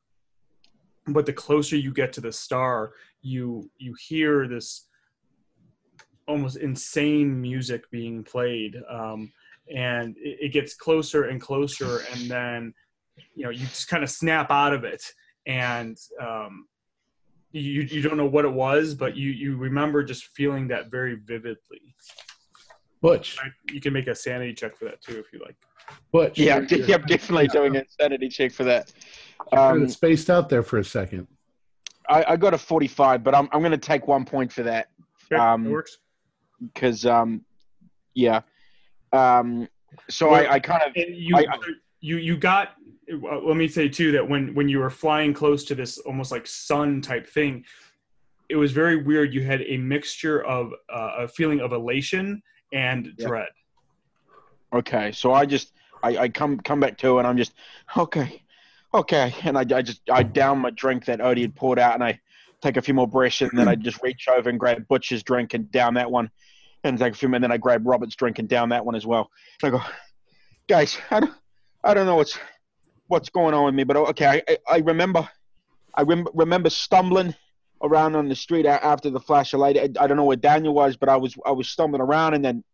But 1.07 1.27
the 1.27 1.33
closer 1.33 1.77
you 1.77 1.93
get 1.93 2.13
to 2.15 2.21
the 2.21 2.33
star 2.33 2.93
you 3.23 3.71
you 3.79 3.95
hear 4.09 4.49
this 4.49 4.87
almost 6.31 6.57
insane 6.59 7.41
music 7.41 7.91
being 7.91 8.23
played 8.23 8.77
um, 8.89 9.31
and 9.75 10.17
it, 10.19 10.39
it 10.47 10.49
gets 10.53 10.75
closer 10.75 11.25
and 11.25 11.41
closer 11.41 12.03
and 12.13 12.31
then 12.31 12.73
you 13.35 13.45
know 13.45 13.51
you 13.51 13.67
just 13.67 13.89
kind 13.89 14.03
of 14.05 14.11
snap 14.11 14.51
out 14.51 14.73
of 14.73 14.85
it 14.85 15.03
and 15.47 15.97
um, 16.23 16.67
you 17.53 17.83
you 17.83 18.01
don't 18.01 18.17
know 18.17 18.27
what 18.37 18.45
it 18.45 18.53
was 18.53 18.95
but 18.95 19.17
you 19.17 19.31
you 19.31 19.57
remember 19.57 20.05
just 20.05 20.25
feeling 20.39 20.69
that 20.69 20.91
very 20.91 21.17
vividly. 21.17 21.95
Butch. 23.03 23.39
You 23.73 23.81
can 23.81 23.93
make 23.95 24.07
a 24.09 24.15
sanity 24.15 24.53
check 24.53 24.77
for 24.77 24.85
that 24.85 25.01
too 25.01 25.19
if 25.19 25.33
you 25.33 25.41
like. 25.45 25.57
Butch. 26.13 26.39
Yeah, 26.39 26.57
I'm, 26.57 26.67
you're- 26.69 26.85
yeah, 26.87 26.97
I'm 26.97 27.07
definitely 27.07 27.49
doing 27.49 27.75
a 27.77 27.83
sanity 27.99 28.29
check 28.29 28.53
for 28.53 28.65
that. 28.65 28.93
you're 29.51 29.59
kind 29.61 29.83
Um, 29.85 29.89
spaced 29.89 30.29
out 30.31 30.49
there 30.51 30.63
for 30.63 30.79
a 30.79 30.85
second. 30.85 31.27
I, 32.09 32.25
I 32.33 32.37
got 32.37 32.53
a 32.55 32.59
45, 32.59 33.25
but 33.25 33.35
I'm 33.35 33.49
I'm 33.53 33.61
going 33.61 33.73
to 33.73 33.79
take 33.93 34.07
one 34.07 34.25
point 34.27 34.53
for 34.53 34.63
that. 34.65 34.89
Okay, 35.33 35.41
Um, 35.43 35.65
that 35.65 35.71
works 35.71 35.97
because 36.65 37.07
um, 37.07 37.45
yeah. 38.15 38.43
Um, 39.13 39.69
so 40.09 40.31
Well, 40.31 40.43
I, 40.43 40.55
I 40.55 40.61
kind 40.61 40.83
of 40.83 40.93
you 40.97 41.37
I- 41.37 41.59
you 42.01 42.17
you 42.17 42.37
got 42.37 42.71
uh, 43.13 43.39
let 43.41 43.57
me 43.57 43.69
say 43.69 43.89
too 43.89 44.13
that 44.13 44.29
when 44.29 44.55
when 44.55 44.69
you 44.69 44.79
were 44.79 44.91
flying 44.91 45.35
close 45.35 45.65
to 45.65 45.75
this 45.75 45.99
almost 45.99 46.31
like 46.31 46.47
sun 46.47 47.01
type 47.01 47.27
thing 47.27 47.65
it 48.49 48.57
was 48.57 48.73
very 48.73 48.97
weird 48.97 49.35
you 49.35 49.43
had 49.43 49.63
a 49.63 49.77
mixture 49.77 50.43
of 50.45 50.73
uh, 50.93 51.13
a 51.19 51.29
feeling 51.29 51.61
of 51.61 51.73
elation 51.73 52.43
and 52.73 53.13
Yeah. 53.19 53.27
dread 53.27 53.49
okay. 54.73 55.13
So 55.13 55.33
I 55.33 55.47
just 55.47 55.73
I, 56.03 56.17
I 56.17 56.29
come 56.29 56.59
come 56.61 56.81
back 56.81 56.97
to 56.99 57.17
it, 57.17 57.19
and 57.21 57.27
I'm 57.27 57.37
just 57.37 57.53
okay, 57.97 58.43
okay, 58.95 59.35
and 59.43 59.59
I, 59.59 59.61
I 59.75 59.83
just 59.83 60.01
I 60.11 60.23
down 60.23 60.59
my 60.59 60.71
drink 60.71 61.05
that 61.07 61.21
Odie 61.21 61.43
had 61.43 61.55
poured 61.55 61.79
out 61.79 61.95
and 61.95 62.05
I 62.05 62.19
take 62.63 62.77
a 62.77 62.83
few 62.83 62.95
more 62.95 63.09
breaths, 63.09 63.41
and 63.43 63.51
then 63.55 63.69
I 63.69 63.75
just 63.75 64.03
reach 64.03 64.29
over 64.29 64.49
and 64.49 64.59
grab 64.59 64.87
Butch's 64.89 65.23
drink 65.23 65.55
and 65.55 65.71
down 65.71 65.95
that 65.95 66.11
one, 66.11 66.31
and 66.85 66.99
take 66.99 67.15
a 67.15 67.17
few, 67.17 67.33
and 67.35 67.43
then 67.43 67.53
I 67.53 67.57
grab 67.57 67.87
Robert's 67.87 68.17
drink 68.17 68.39
and 68.39 68.49
down 68.49 68.71
that 68.71 68.85
one 68.85 68.95
as 68.95 69.07
well. 69.07 69.31
And 69.63 69.75
I 69.75 69.79
go, 69.79 69.85
guys, 70.69 70.99
I 71.11 71.21
don't, 71.21 71.35
I 71.85 71.95
don't 71.95 72.07
know 72.07 72.17
what's 72.17 72.39
what's 73.09 73.29
going 73.29 73.55
on 73.55 73.65
with 73.65 73.75
me, 73.75 73.85
but 73.85 73.97
okay, 73.97 74.27
I, 74.27 74.43
I, 74.49 74.59
I 74.69 74.79
remember, 74.79 75.29
I 75.95 76.03
rem- 76.03 76.29
remember 76.33 76.71
stumbling 76.71 77.35
around 77.83 78.15
on 78.15 78.29
the 78.29 78.35
street 78.35 78.67
after 78.67 79.11
the 79.11 79.21
flash 79.21 79.53
of 79.53 79.61
light. 79.61 79.77
I, 79.77 79.89
I 80.03 80.07
don't 80.07 80.17
know 80.17 80.25
where 80.25 80.37
Daniel 80.37 80.75
was, 80.75 80.97
but 80.97 81.09
I 81.09 81.17
was 81.17 81.35
I 81.45 81.51
was 81.51 81.69
stumbling 81.69 82.03
around, 82.03 82.35
and 82.35 82.45
then 82.45 82.65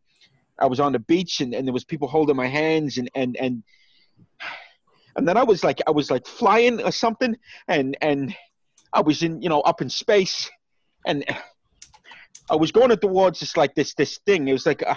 I 0.58 0.66
was 0.66 0.80
on 0.80 0.92
the 0.92 0.98
beach, 0.98 1.40
and, 1.40 1.54
and 1.54 1.66
there 1.66 1.72
was 1.72 1.84
people 1.84 2.08
holding 2.08 2.36
my 2.36 2.46
hands, 2.46 2.98
and 2.98 3.10
and 3.14 3.36
and 3.36 3.62
and 5.16 5.26
then 5.26 5.36
I 5.36 5.42
was 5.42 5.64
like 5.64 5.80
I 5.86 5.90
was 5.90 6.10
like 6.10 6.26
flying 6.26 6.82
or 6.82 6.92
something, 6.92 7.36
and 7.68 7.96
and 8.00 8.34
I 8.92 9.00
was 9.00 9.22
in 9.22 9.42
you 9.42 9.48
know 9.48 9.60
up 9.62 9.80
in 9.80 9.88
space, 9.88 10.50
and 11.06 11.24
I 12.50 12.56
was 12.56 12.72
going 12.72 12.96
towards 12.96 13.40
this 13.40 13.56
like 13.56 13.74
this 13.74 13.94
this 13.94 14.18
thing. 14.26 14.48
It 14.48 14.52
was 14.52 14.66
like 14.66 14.82
a, 14.82 14.96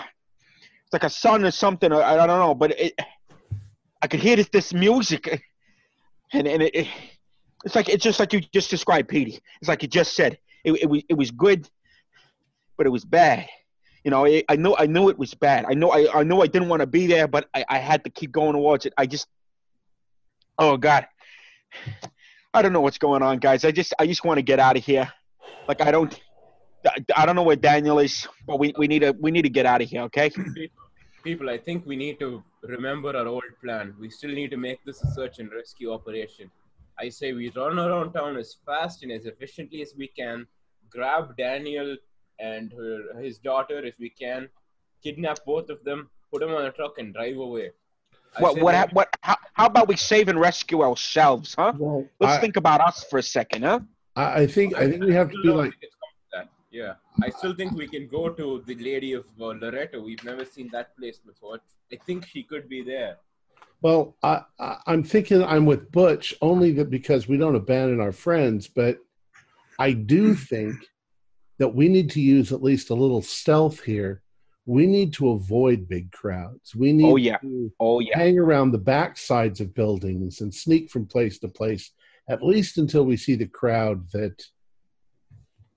it's 0.84 0.94
like 0.94 1.04
a 1.04 1.10
sun 1.10 1.46
or 1.46 1.52
something. 1.52 1.92
I, 1.92 2.18
I 2.18 2.28
don't 2.28 2.40
know, 2.40 2.56
but 2.56 2.80
it, 2.80 3.00
I 4.02 4.08
could 4.08 4.20
hear 4.20 4.36
this 4.36 4.50
this 4.50 4.74
music, 4.74 5.44
and 6.34 6.48
and 6.48 6.64
it, 6.64 6.76
it 6.76 6.88
it's 7.66 7.76
like 7.76 7.90
it's 7.90 8.04
just 8.04 8.20
like 8.20 8.34
you 8.34 8.42
just 8.54 8.70
described, 8.70 9.10
Petey. 9.10 9.40
It's 9.62 9.68
like 9.68 9.82
you 9.82 9.90
just 9.90 10.16
said. 10.16 10.38
It, 10.64 10.74
it 10.74 10.90
was 10.90 11.04
it 11.10 11.14
was 11.14 11.32
good, 11.32 11.70
but 12.78 12.86
it 12.86 12.90
was 12.90 13.06
bad. 13.06 13.48
You 14.04 14.12
know, 14.12 14.26
I, 14.26 14.56
knew 14.56 14.76
I 14.78 14.86
knew 14.86 15.10
it 15.10 15.20
was 15.20 15.34
bad. 15.34 15.66
I 15.68 15.74
know 15.74 15.92
I, 15.92 16.08
I 16.20 16.24
knew 16.24 16.40
I 16.42 16.48
didn't 16.48 16.70
want 16.70 16.80
to 16.80 16.88
be 16.88 17.06
there, 17.06 17.28
but 17.28 17.50
I, 17.54 17.66
I 17.68 17.78
had 17.80 18.04
to 18.06 18.10
keep 18.10 18.32
going 18.32 18.54
towards 18.54 18.86
it. 18.86 18.94
I 18.98 19.06
just, 19.06 19.28
oh 20.58 20.78
God, 20.78 21.06
I 22.54 22.62
don't 22.62 22.72
know 22.72 22.82
what's 22.82 22.98
going 22.98 23.22
on, 23.22 23.40
guys. 23.40 23.66
I 23.66 23.72
just 23.72 23.94
I 24.00 24.08
just 24.08 24.24
want 24.24 24.38
to 24.38 24.42
get 24.42 24.60
out 24.60 24.78
of 24.78 24.86
here. 24.86 25.12
Like 25.68 25.82
I 25.82 25.92
don't, 25.92 26.18
I- 26.86 27.04
I 27.22 27.26
don't 27.26 27.36
know 27.36 27.44
where 27.44 27.56
Daniel 27.56 28.00
is, 28.00 28.28
but 28.48 28.60
we, 28.60 28.74
we 28.78 28.88
need 28.88 29.00
to 29.00 29.12
we 29.20 29.32
need 29.32 29.44
to 29.44 29.50
get 29.50 29.66
out 29.66 29.82
of 29.82 29.90
here. 29.90 30.02
Okay. 30.04 30.32
People, 31.24 31.50
I 31.50 31.58
think 31.58 31.86
we 31.86 31.96
need 31.98 32.18
to 32.20 32.42
remember 32.64 33.16
our 33.16 33.28
old 33.28 33.44
plan. 33.62 33.94
We 34.00 34.10
still 34.10 34.32
need 34.32 34.52
to 34.52 34.58
make 34.58 34.80
this 34.86 35.04
a 35.04 35.12
search 35.12 35.40
and 35.40 35.52
rescue 35.52 35.92
operation. 35.92 36.50
I 36.98 37.10
say 37.10 37.34
we 37.34 37.50
run 37.50 37.78
around 37.78 38.14
town 38.14 38.38
as 38.38 38.56
fast 38.66 39.04
and 39.04 39.12
as 39.12 39.26
efficiently 39.26 39.82
as 39.82 39.94
we 39.98 40.08
can, 40.08 40.48
grab 40.90 41.36
Daniel 41.38 41.98
and 42.40 42.72
her, 42.72 43.20
his 43.22 43.38
daughter 43.38 43.80
if 43.86 43.96
we 44.00 44.10
can, 44.10 44.48
kidnap 45.04 45.40
both 45.46 45.70
of 45.70 45.84
them, 45.84 46.10
put 46.32 46.40
them 46.40 46.52
on 46.52 46.66
a 46.66 46.72
truck, 46.72 46.98
and 47.00 47.14
drive 47.14 47.36
away. 47.38 47.72
I 48.38 48.42
What 48.42 48.62
what 48.62 48.72
that- 48.72 48.94
what? 48.94 49.10
How, 49.22 49.36
how 49.54 49.66
about 49.66 49.88
we 49.90 49.98
save 49.98 50.30
and 50.30 50.40
rescue 50.40 50.82
ourselves, 50.84 51.54
huh? 51.54 51.74
Well, 51.78 52.06
Let's 52.22 52.36
I, 52.38 52.42
think 52.42 52.56
about 52.56 52.80
us 52.80 53.04
for 53.10 53.20
a 53.20 53.24
second, 53.24 53.64
huh? 53.64 53.80
I 54.16 54.42
I 54.44 54.48
think 54.48 54.78
I 54.78 54.90
think 54.90 55.04
we 55.04 55.14
have 55.14 55.30
to 55.32 55.42
be 55.42 55.50
like 55.50 55.74
Yeah, 56.72 56.94
I 57.24 57.30
still 57.32 57.56
think 57.56 57.74
we 57.74 57.88
can 57.88 58.08
go 58.08 58.30
to 58.30 58.64
the 58.68 58.76
Lady 58.76 59.14
of 59.14 59.26
uh, 59.40 59.46
Loretto. 59.48 60.02
We've 60.02 60.24
never 60.24 60.46
seen 60.46 60.70
that 60.72 60.96
place 60.98 61.18
before. 61.18 61.60
I 61.92 61.96
think 62.06 62.28
she 62.28 62.44
could 62.44 62.70
be 62.70 62.84
there. 62.84 63.18
Well, 63.82 64.16
I, 64.22 64.42
I, 64.60 64.78
I'm 64.86 65.04
thinking 65.04 65.44
I'm 65.44 65.66
with 65.66 65.92
Butch 65.92 66.36
only 66.42 66.72
that 66.74 66.90
because 66.92 67.28
we 67.28 67.38
don't 67.38 67.56
abandon 67.56 68.00
our 68.00 68.12
friends, 68.12 68.68
but 68.68 69.00
I 69.80 69.94
do 69.94 70.36
think 70.52 70.76
that 71.58 71.74
we 71.74 71.90
need 71.90 72.12
to 72.12 72.22
use 72.22 72.52
at 72.54 72.62
least 72.62 72.90
a 72.90 72.96
little 72.96 73.22
stealth 73.22 73.82
here. 73.82 74.22
We 74.66 74.86
need 74.86 75.14
to 75.14 75.32
avoid 75.32 75.88
big 75.88 76.12
crowds. 76.12 76.76
We 76.76 76.94
need 76.94 77.06
Oh, 77.12 77.16
yeah. 77.16 77.38
to 77.38 77.72
Oh 77.80 78.00
yeah. 78.00 78.18
hang 78.18 78.38
around 78.38 78.72
the 78.72 78.78
back 78.78 79.18
sides 79.18 79.60
of 79.60 79.74
buildings 79.74 80.42
and 80.42 80.54
sneak 80.54 80.92
from 80.92 81.08
place 81.08 81.40
to 81.40 81.48
place, 81.48 81.92
at 82.30 82.44
least 82.44 82.78
until 82.78 83.06
we 83.06 83.18
see 83.18 83.34
the 83.36 83.48
crowd 83.48 84.08
that 84.12 84.44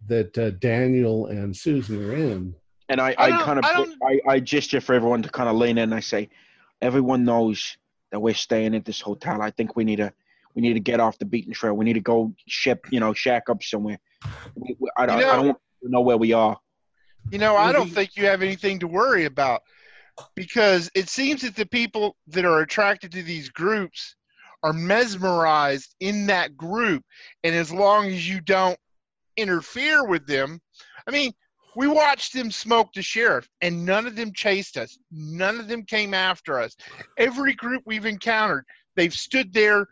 that 0.09 0.37
uh, 0.39 0.51
Daniel 0.51 1.27
and 1.27 1.57
Susan 1.57 2.05
are 2.05 2.15
in. 2.15 2.55
And 2.89 3.01
I, 3.01 3.15
I 3.19 3.31
I, 3.31 3.43
kind 3.43 3.59
of 3.59 3.65
I 3.65 3.71
I, 3.73 3.87
I, 4.07 4.33
I 4.35 4.41
gesture 4.41 4.81
for 4.81 4.95
everyone 4.95 5.23
to 5.23 5.29
kind 5.29 5.49
of 5.49 5.57
lean 5.57 5.79
in. 5.79 5.85
And 5.85 5.95
I 5.95 6.01
say, 6.01 6.29
everyone 6.81 7.25
knows 7.25 7.77
that 8.11 8.21
we're 8.21 8.35
staying 8.35 8.75
at 8.75 8.85
this 8.85 9.01
hotel. 9.01 9.41
I 9.41 9.51
think 9.51 9.77
we 9.77 9.85
need 9.85 9.97
to 9.97 10.13
we 10.55 10.61
need 10.63 10.75
to 10.75 10.81
get 10.81 11.01
off 11.01 11.19
the 11.19 11.25
beaten 11.25 11.53
trail. 11.53 11.75
We 11.75 11.85
need 11.85 11.95
to 11.95 12.01
go 12.01 12.35
ship, 12.47 12.87
you 12.91 13.01
know, 13.01 13.15
shack 13.15 13.49
up 13.49 13.63
somewhere. 13.63 13.99
We, 14.55 14.77
we, 14.79 14.91
I, 14.99 15.07
don't, 15.07 15.19
You 15.19 15.25
know- 15.25 15.33
I 15.33 15.37
don't 15.37 15.59
know 15.83 16.01
where 16.03 16.19
we 16.19 16.33
are. 16.33 16.59
You 17.31 17.39
know, 17.39 17.57
I 17.57 17.71
don't 17.73 17.89
think 17.89 18.17
you 18.17 18.27
have 18.27 18.43
anything 18.43 18.81
to 18.81 18.89
worry 18.89 19.25
about 19.27 19.63
because 20.35 20.91
it 20.95 21.09
seems 21.09 21.43
that 21.43 21.55
the 21.55 21.65
people 21.65 22.17
that 22.27 22.45
are 22.45 22.61
attracted 22.61 23.13
to 23.13 23.23
these 23.23 23.49
groups 23.49 24.17
are 24.65 24.73
mesmerized 24.73 25.95
in 26.01 26.27
that 26.27 26.57
group. 26.57 27.05
And 27.45 27.55
as 27.55 27.73
long 27.73 28.07
as 28.07 28.29
you 28.29 28.41
don't 28.41 28.77
interfere 29.37 30.05
with 30.07 30.27
them, 30.27 30.61
I 31.07 31.11
mean, 31.11 31.33
we 31.75 31.89
watched 31.89 32.35
them 32.35 32.51
smoke 32.51 32.93
the 32.95 33.03
sheriff 33.03 33.49
and 33.61 33.85
none 33.87 34.07
of 34.07 34.15
them 34.15 34.33
chased 34.35 34.77
us. 34.77 34.99
None 35.11 35.59
of 35.59 35.69
them 35.69 35.85
came 35.85 36.13
after 36.15 36.61
us. 36.61 36.77
Every 37.19 37.55
group 37.55 37.83
we've 37.87 38.05
encountered, 38.07 38.65
they've 38.95 39.15
stood 39.15 39.53
there 39.53 39.87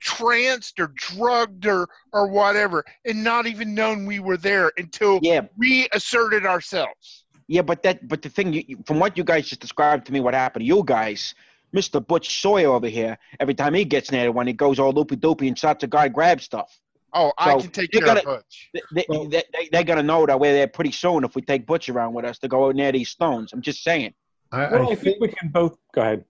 tranced 0.00 0.78
or 0.78 0.92
drugged 0.94 1.66
or 1.66 1.88
or 2.12 2.28
whatever 2.28 2.84
and 3.04 3.24
not 3.24 3.48
even 3.48 3.74
known 3.74 4.06
we 4.06 4.20
were 4.20 4.36
there 4.36 4.70
until 4.78 5.18
Yeah, 5.22 5.40
we 5.56 5.88
asserted 5.92 6.46
ourselves. 6.46 7.24
yeah, 7.48 7.62
but 7.62 7.82
that 7.82 8.06
but 8.06 8.22
the 8.22 8.28
thing, 8.28 8.52
you, 8.52 8.78
from 8.86 9.00
what 9.00 9.18
you 9.18 9.24
guys 9.24 9.48
just 9.48 9.60
described 9.60 10.06
to 10.06 10.12
me, 10.12 10.20
what 10.20 10.34
happened 10.34 10.62
to 10.62 10.66
you 10.66 10.84
guys, 10.84 11.34
Mister 11.72 11.98
Butch 11.98 12.40
Sawyer 12.40 12.70
over 12.70 12.86
here, 12.86 13.18
every 13.40 13.54
time 13.54 13.74
he 13.74 13.84
gets 13.84 14.12
near 14.12 14.30
one, 14.30 14.46
he 14.46 14.52
goes 14.52 14.78
all 14.78 14.92
loopy 14.92 15.16
doopy 15.16 15.48
and 15.48 15.58
starts 15.58 15.82
a 15.82 15.88
guy 15.88 16.06
grab 16.06 16.40
stuff. 16.40 16.78
Oh, 17.14 17.32
I 17.38 17.52
So, 17.52 17.60
can 17.60 17.70
take 17.70 17.94
you 17.94 18.00
care 18.00 18.08
of 18.10 18.14
gotta- 18.16 18.26
Butch. 18.26 18.70
They, 18.74 18.82
they, 18.92 19.04
Well- 19.08 19.24
they, 19.28 19.42
they, 19.52 19.68
they're 19.72 19.84
gonna 19.84 20.02
know 20.02 20.26
that 20.26 20.38
we're 20.38 20.52
there 20.52 20.68
pretty 20.68 20.92
soon 20.92 21.24
if 21.24 21.34
we 21.34 21.42
take 21.42 21.66
Butch 21.66 21.88
around 21.88 22.12
with 22.14 22.24
us 22.24 22.38
to 22.40 22.48
go 22.48 22.70
near 22.70 22.92
these 22.92 23.08
stones. 23.08 23.52
I'm 23.52 23.62
just 23.62 23.82
saying. 23.82 24.14
I, 24.52 24.66
Well, 24.70 24.80
I 24.80 24.84
I 24.84 24.86
think 24.88 25.00
think 25.00 25.20
we 25.20 25.28
can 25.28 25.48
both 25.50 25.76
go 25.94 26.02
ahead. 26.02 26.24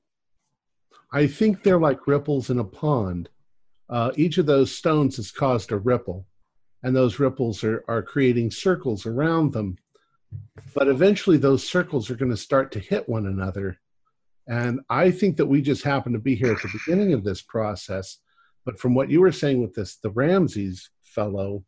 I 1.13 1.27
think 1.27 1.63
they're 1.63 1.81
like 1.81 2.07
ripples 2.07 2.51
in 2.51 2.59
a 2.59 2.65
pond. 2.65 3.29
Uh, 3.89 4.13
each 4.17 4.39
of 4.39 4.47
those 4.47 4.75
stones 4.75 5.17
has 5.17 5.31
caused 5.31 5.73
a 5.73 5.79
ripple, 5.79 6.27
and 6.83 6.95
those 6.95 7.19
ripples 7.19 7.65
are, 7.65 7.83
are 7.89 8.03
creating 8.03 8.51
circles 8.51 9.07
around 9.07 9.53
them. 9.53 9.79
But 10.75 10.89
eventually, 10.89 11.39
those 11.39 11.67
circles 11.67 12.11
are 12.11 12.15
going 12.17 12.31
to 12.31 12.37
start 12.37 12.71
to 12.73 12.79
hit 12.81 13.09
one 13.09 13.27
another. 13.27 13.79
And 14.47 14.81
I 14.91 15.11
think 15.11 15.39
that 15.39 15.47
we 15.47 15.63
just 15.63 15.83
happen 15.83 16.13
to 16.13 16.19
be 16.19 16.35
here 16.35 16.53
at 16.53 16.61
the 16.61 16.69
beginning 16.73 17.15
of 17.15 17.25
this 17.25 17.41
process. 17.41 18.19
But 18.69 18.79
from 18.79 18.95
what 18.95 19.09
you 19.09 19.23
were 19.23 19.33
saying 19.33 19.63
with 19.63 19.73
this, 19.73 19.97
the 19.97 20.11
Ramses 20.11 20.91
fellow, 21.01 21.65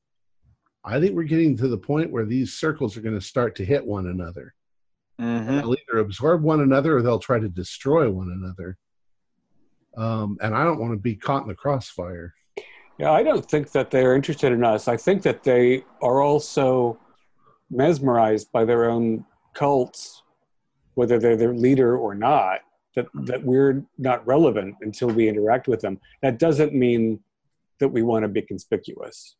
I 0.84 1.00
think 1.00 1.14
we're 1.16 1.22
getting 1.22 1.56
to 1.56 1.66
the 1.66 1.78
point 1.78 2.12
where 2.12 2.26
these 2.26 2.52
circles 2.52 2.94
are 2.94 3.00
going 3.00 3.18
to 3.18 3.24
start 3.24 3.56
to 3.56 3.64
hit 3.64 3.86
one 3.86 4.08
another. 4.08 4.52
Mm-hmm. 5.18 5.56
They'll 5.56 5.72
either 5.72 6.00
absorb 6.00 6.42
one 6.42 6.60
another 6.60 6.98
or 6.98 7.00
they'll 7.00 7.18
try 7.18 7.38
to 7.38 7.48
destroy 7.48 8.10
one 8.10 8.30
another. 8.30 8.76
Um, 9.96 10.36
and 10.42 10.54
I 10.54 10.62
don't 10.62 10.78
want 10.78 10.92
to 10.92 10.98
be 10.98 11.16
caught 11.16 11.40
in 11.40 11.48
the 11.48 11.54
crossfire. 11.54 12.34
Yeah, 12.98 13.12
I 13.12 13.22
don't 13.22 13.50
think 13.50 13.72
that 13.72 13.90
they're 13.90 14.14
interested 14.14 14.52
in 14.52 14.62
us. 14.62 14.86
I 14.86 14.98
think 14.98 15.22
that 15.22 15.42
they 15.42 15.86
are 16.02 16.20
also 16.20 16.98
mesmerized 17.70 18.52
by 18.52 18.66
their 18.66 18.90
own 18.90 19.24
cults, 19.54 20.22
whether 20.96 21.18
they're 21.18 21.34
their 21.34 21.54
leader 21.54 21.96
or 21.96 22.14
not. 22.14 22.60
That 22.96 23.06
that 23.14 23.44
we're 23.44 23.84
not 23.98 24.26
relevant 24.26 24.74
until 24.80 25.08
we 25.08 25.28
interact 25.28 25.68
with 25.68 25.80
them. 25.80 26.00
That 26.22 26.38
doesn't 26.38 26.74
mean 26.74 27.20
that 27.78 27.88
we 27.88 28.02
want 28.02 28.24
to 28.24 28.28
be 28.28 28.42
conspicuous. 28.42 29.36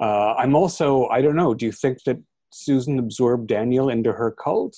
Uh, 0.00 0.34
I'm 0.34 0.54
also 0.54 1.08
I 1.08 1.22
don't 1.22 1.36
know. 1.36 1.54
Do 1.54 1.64
you 1.64 1.72
think 1.72 2.02
that 2.04 2.18
Susan 2.52 2.98
absorbed 2.98 3.48
Daniel 3.48 3.88
into 3.88 4.12
her 4.12 4.30
cult, 4.30 4.76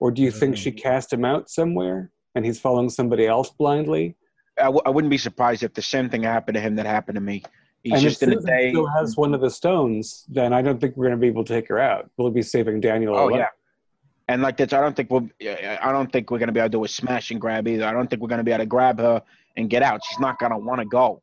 or 0.00 0.10
do 0.10 0.22
you 0.22 0.30
think 0.30 0.56
she 0.56 0.72
cast 0.72 1.12
him 1.12 1.24
out 1.24 1.50
somewhere 1.50 2.10
and 2.34 2.44
he's 2.44 2.58
following 2.60 2.90
somebody 2.90 3.26
else 3.26 3.50
blindly? 3.50 4.16
I, 4.58 4.64
w- 4.64 4.82
I 4.86 4.90
wouldn't 4.90 5.10
be 5.10 5.18
surprised 5.18 5.62
if 5.62 5.74
the 5.74 5.82
same 5.82 6.08
thing 6.08 6.22
happened 6.22 6.54
to 6.54 6.60
him 6.60 6.76
that 6.76 6.86
happened 6.86 7.16
to 7.16 7.20
me. 7.20 7.42
He's 7.82 7.94
and 7.94 8.02
just 8.02 8.22
if 8.22 8.30
in 8.30 8.38
a 8.38 8.40
day. 8.40 8.70
still 8.70 8.86
has 8.86 9.16
one 9.16 9.34
of 9.34 9.40
the 9.40 9.50
stones, 9.50 10.24
then 10.28 10.52
I 10.52 10.62
don't 10.62 10.80
think 10.80 10.96
we're 10.96 11.06
going 11.06 11.18
to 11.18 11.20
be 11.20 11.26
able 11.26 11.44
to 11.44 11.52
take 11.52 11.68
her 11.68 11.78
out. 11.78 12.10
We'll 12.16 12.30
be 12.30 12.42
saving 12.42 12.80
Daniel. 12.80 13.14
Oh 13.14 13.28
alive. 13.28 13.40
yeah, 13.40 13.48
and 14.28 14.42
like 14.42 14.56
this, 14.56 14.72
I 14.72 14.80
don't 14.80 14.96
think 14.96 15.10
we'll. 15.10 15.28
I 15.42 15.92
don't 15.92 16.10
think 16.10 16.30
we're 16.30 16.38
gonna 16.38 16.52
be 16.52 16.60
able 16.60 16.68
to 16.70 16.78
do 16.78 16.84
a 16.84 16.88
smash 16.88 17.30
and 17.30 17.40
grab 17.40 17.68
either. 17.68 17.84
I 17.86 17.92
don't 17.92 18.08
think 18.08 18.22
we're 18.22 18.28
gonna 18.28 18.44
be 18.44 18.52
able 18.52 18.64
to 18.64 18.66
grab 18.66 18.98
her 18.98 19.22
and 19.56 19.68
get 19.68 19.82
out. 19.82 20.00
She's 20.08 20.18
not 20.18 20.38
gonna 20.38 20.58
want 20.58 20.80
to 20.80 20.86
go. 20.86 21.22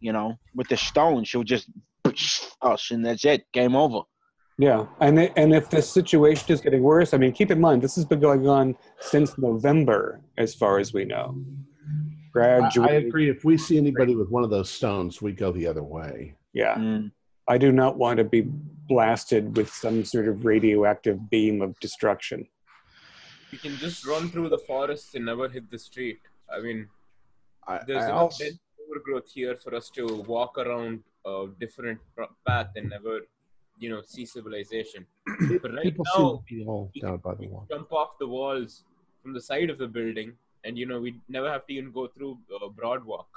You 0.00 0.12
know, 0.12 0.38
with 0.54 0.68
the 0.68 0.76
stone, 0.76 1.24
she'll 1.24 1.44
just 1.44 1.70
us, 2.62 2.90
and 2.90 3.04
that's 3.06 3.24
it. 3.24 3.44
Game 3.52 3.76
over. 3.76 4.00
yeah. 4.58 4.86
And 5.00 5.18
it, 5.20 5.32
and 5.36 5.54
if 5.54 5.70
this 5.70 5.88
situation 5.88 6.52
is 6.52 6.60
getting 6.60 6.82
worse, 6.82 7.14
I 7.14 7.18
mean, 7.18 7.32
keep 7.32 7.50
in 7.52 7.60
mind 7.60 7.80
this 7.82 7.94
has 7.94 8.04
been 8.04 8.20
going 8.20 8.48
on 8.48 8.76
since 9.00 9.38
November, 9.38 10.20
as 10.38 10.54
far 10.54 10.78
as 10.80 10.92
we 10.92 11.04
know. 11.04 11.36
I, 11.38 12.32
Gradually, 12.32 12.88
I 12.88 12.92
agree. 12.94 13.30
If 13.30 13.44
we 13.44 13.56
see 13.56 13.78
anybody 13.78 14.16
with 14.16 14.30
one 14.30 14.42
of 14.42 14.50
those 14.50 14.70
stones, 14.70 15.22
we 15.22 15.32
go 15.32 15.52
the 15.52 15.66
other 15.66 15.82
way. 15.84 16.34
yeah. 16.52 16.74
Mm. 16.74 17.12
I 17.48 17.58
do 17.58 17.72
not 17.72 17.98
want 17.98 18.18
to 18.18 18.24
be 18.24 18.42
blasted 18.88 19.56
with 19.56 19.72
some 19.72 20.04
sort 20.04 20.28
of 20.28 20.44
radioactive 20.44 21.30
beam 21.30 21.60
of 21.60 21.78
destruction. 21.80 22.46
We 23.50 23.58
can 23.58 23.76
just 23.76 24.06
run 24.06 24.30
through 24.30 24.48
the 24.48 24.58
forest 24.58 25.14
and 25.14 25.26
never 25.26 25.48
hit 25.48 25.70
the 25.70 25.78
street. 25.78 26.20
I 26.54 26.60
mean, 26.60 26.88
I, 27.66 27.80
there's 27.86 28.04
I 28.04 28.06
enough 28.06 28.20
also, 28.22 28.44
dense 28.44 28.58
overgrowth 28.88 29.30
here 29.32 29.56
for 29.56 29.74
us 29.74 29.90
to 29.90 30.22
walk 30.26 30.58
around 30.58 31.02
a 31.26 31.46
different 31.60 31.98
path 32.46 32.70
and 32.76 32.90
never, 32.90 33.20
you 33.78 33.90
know, 33.90 34.02
see 34.04 34.24
civilization. 34.24 35.06
But 35.26 35.74
right 35.74 35.82
People 35.82 36.04
seem 36.14 36.22
now, 36.22 36.30
to 36.36 36.54
be 36.54 36.64
all 36.64 36.90
down 37.00 37.18
by 37.18 37.34
the 37.34 37.48
wall. 37.48 37.66
jump 37.70 37.92
off 37.92 38.18
the 38.18 38.26
walls 38.26 38.84
from 39.22 39.32
the 39.32 39.40
side 39.40 39.70
of 39.70 39.78
the 39.78 39.86
building, 39.86 40.32
and 40.64 40.78
you 40.78 40.86
know, 40.86 41.00
we 41.00 41.20
never 41.28 41.50
have 41.50 41.66
to 41.66 41.72
even 41.74 41.92
go 41.92 42.06
through 42.06 42.38
a 42.64 42.68
Broad 42.70 43.04
Walk. 43.04 43.28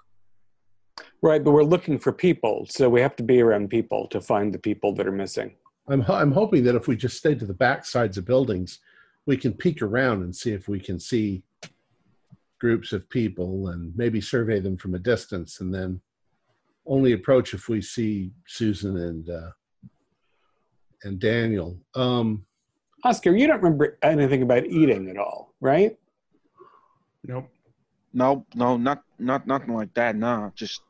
Right, 1.25 1.43
but 1.43 1.53
we're 1.53 1.63
looking 1.63 1.97
for 1.97 2.11
people, 2.11 2.67
so 2.69 2.87
we 2.87 3.01
have 3.01 3.15
to 3.15 3.23
be 3.23 3.41
around 3.41 3.71
people 3.71 4.07
to 4.09 4.21
find 4.21 4.53
the 4.53 4.59
people 4.59 4.93
that 4.93 5.07
are 5.07 5.11
missing. 5.11 5.55
I'm 5.87 6.03
I'm 6.07 6.31
hoping 6.31 6.63
that 6.65 6.75
if 6.75 6.87
we 6.87 6.95
just 6.95 7.17
stay 7.17 7.33
to 7.33 7.47
the 7.47 7.53
back 7.65 7.83
sides 7.83 8.19
of 8.19 8.25
buildings, 8.25 8.77
we 9.25 9.35
can 9.35 9.51
peek 9.51 9.81
around 9.81 10.21
and 10.21 10.35
see 10.35 10.51
if 10.51 10.67
we 10.67 10.79
can 10.79 10.99
see 10.99 11.41
groups 12.59 12.93
of 12.93 13.09
people 13.09 13.69
and 13.69 13.91
maybe 13.97 14.21
survey 14.21 14.59
them 14.59 14.77
from 14.77 14.93
a 14.93 14.99
distance, 14.99 15.61
and 15.61 15.73
then 15.73 15.99
only 16.85 17.13
approach 17.13 17.55
if 17.55 17.69
we 17.69 17.81
see 17.81 18.31
Susan 18.45 18.95
and 18.95 19.27
uh, 19.27 19.49
and 21.05 21.19
Daniel. 21.19 21.75
Um, 21.95 22.45
Oscar, 23.03 23.35
you 23.35 23.47
don't 23.47 23.63
remember 23.63 23.97
anything 24.03 24.43
about 24.43 24.67
eating 24.67 25.09
at 25.09 25.17
all, 25.17 25.55
right? 25.59 25.97
Nope. 27.23 27.49
No, 28.13 28.45
no, 28.53 28.77
not 28.77 29.01
not 29.17 29.47
nothing 29.47 29.73
like 29.73 29.91
that. 29.95 30.15
No, 30.15 30.53
just 30.55 30.81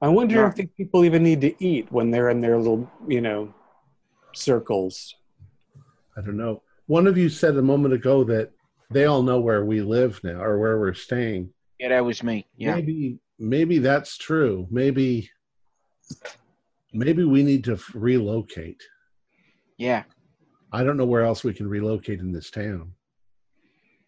I 0.00 0.08
wonder 0.08 0.36
No. 0.36 0.46
if 0.46 0.54
the 0.56 0.66
people 0.66 1.04
even 1.04 1.22
need 1.22 1.40
to 1.40 1.64
eat 1.64 1.90
when 1.90 2.10
they're 2.10 2.28
in 2.28 2.40
their 2.40 2.58
little, 2.58 2.90
you 3.08 3.20
know, 3.20 3.54
circles. 4.34 5.14
I 6.16 6.20
don't 6.20 6.36
know. 6.36 6.62
One 6.86 7.06
of 7.06 7.16
you 7.16 7.28
said 7.28 7.56
a 7.56 7.62
moment 7.62 7.94
ago 7.94 8.22
that 8.24 8.50
they 8.90 9.06
all 9.06 9.22
know 9.22 9.40
where 9.40 9.64
we 9.64 9.80
live 9.80 10.20
now 10.22 10.40
or 10.42 10.58
where 10.58 10.78
we're 10.78 10.94
staying. 10.94 11.50
yeah, 11.78 11.88
that 11.88 12.04
was 12.04 12.22
me. 12.22 12.46
Yeah, 12.56 12.74
Maybe 12.74 13.18
maybe 13.38 13.78
that's 13.78 14.16
true. 14.16 14.66
Maybe 14.70 15.30
maybe 16.92 17.24
we 17.24 17.42
need 17.42 17.64
to 17.64 17.78
relocate. 17.94 18.82
yeah. 19.78 20.04
I 20.72 20.82
don't 20.84 20.96
know 20.96 21.06
where 21.06 21.22
else 21.22 21.42
we 21.44 21.54
can 21.54 21.68
relocate 21.68 22.18
in 22.20 22.32
this 22.32 22.50
town. 22.50 22.92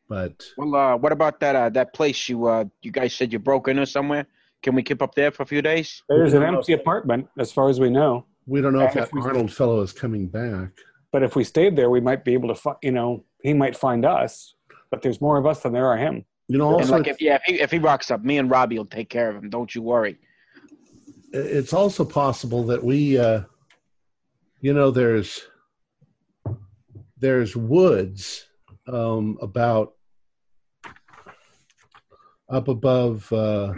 But 0.09 0.45
Well, 0.57 0.75
uh, 0.75 0.97
what 0.97 1.13
about 1.13 1.41
that 1.41 1.57
uh, 1.57 1.69
that 1.71 1.95
place 1.95 2.29
you 2.29 2.47
uh 2.47 2.65
you 2.83 2.91
guys 2.91 3.15
said 3.15 3.33
you 3.33 3.39
broke 3.39 3.69
into 3.69 3.87
somewhere? 3.87 4.27
Can 4.63 4.75
we 4.75 4.83
keep 4.83 5.03
up 5.03 5.15
there 5.15 5.31
for 5.31 5.43
a 5.43 5.47
few 5.47 5.63
days? 5.63 6.03
There's 6.09 6.35
an 6.35 6.43
empty 6.43 6.73
apartment, 6.73 7.29
as 7.39 7.53
far 7.53 7.69
as 7.69 7.79
we 7.81 7.91
know. 7.91 8.27
we 8.47 8.61
don't 8.61 8.73
know 8.73 8.81
if 8.85 8.93
And 8.93 9.01
that 9.03 9.09
if 9.09 9.13
we- 9.13 9.21
Arnold 9.21 9.53
fellow 9.53 9.81
is 9.83 9.93
coming 9.93 10.27
back. 10.27 10.71
But 11.13 11.23
if 11.23 11.37
we 11.37 11.45
stayed 11.45 11.77
there, 11.77 11.91
we 11.91 12.01
might 12.01 12.25
be 12.25 12.33
able 12.35 12.49
to, 12.49 12.55
fi- 12.55 12.77
you 12.83 12.93
know, 12.93 13.25
he 13.43 13.53
might 13.55 13.77
find 13.77 14.05
us. 14.05 14.55
But 14.91 15.03
there's 15.03 15.21
more 15.21 15.37
of 15.39 15.47
us 15.47 15.61
than 15.63 15.73
there 15.73 15.87
are 15.87 15.97
him. 15.97 16.25
You 16.49 16.57
know, 16.59 16.69
And 16.73 16.81
also 16.81 16.97
like 16.99 17.07
if 17.09 17.21
yeah, 17.21 17.37
if 17.37 17.43
he, 17.45 17.61
if 17.61 17.71
he 17.71 17.79
rocks 17.79 18.11
up, 18.11 18.25
me 18.25 18.39
and 18.39 18.51
Robbie 18.51 18.79
will 18.79 18.87
take 18.87 19.11
care 19.11 19.29
of 19.29 19.37
him. 19.37 19.51
Don't 19.51 19.75
you 19.75 19.83
worry. 19.83 20.19
it's 21.33 21.75
also 21.75 22.05
possible 22.07 22.65
that 22.65 22.83
we 22.83 23.19
uh 23.19 23.43
you 24.63 24.73
know 24.73 24.91
there's 24.91 25.43
there's 27.19 27.55
woods 27.55 28.47
um 28.87 29.37
about 29.43 29.93
up 32.49 32.69
above 32.69 33.31
uh 33.31 33.75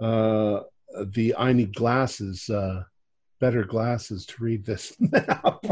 uh 0.00 0.60
the 1.06 1.34
i 1.36 1.52
need 1.52 1.74
glasses 1.74 2.48
uh 2.50 2.82
better 3.40 3.64
glasses 3.64 4.24
to 4.26 4.42
read 4.42 4.64
this 4.64 4.94
map 5.00 5.62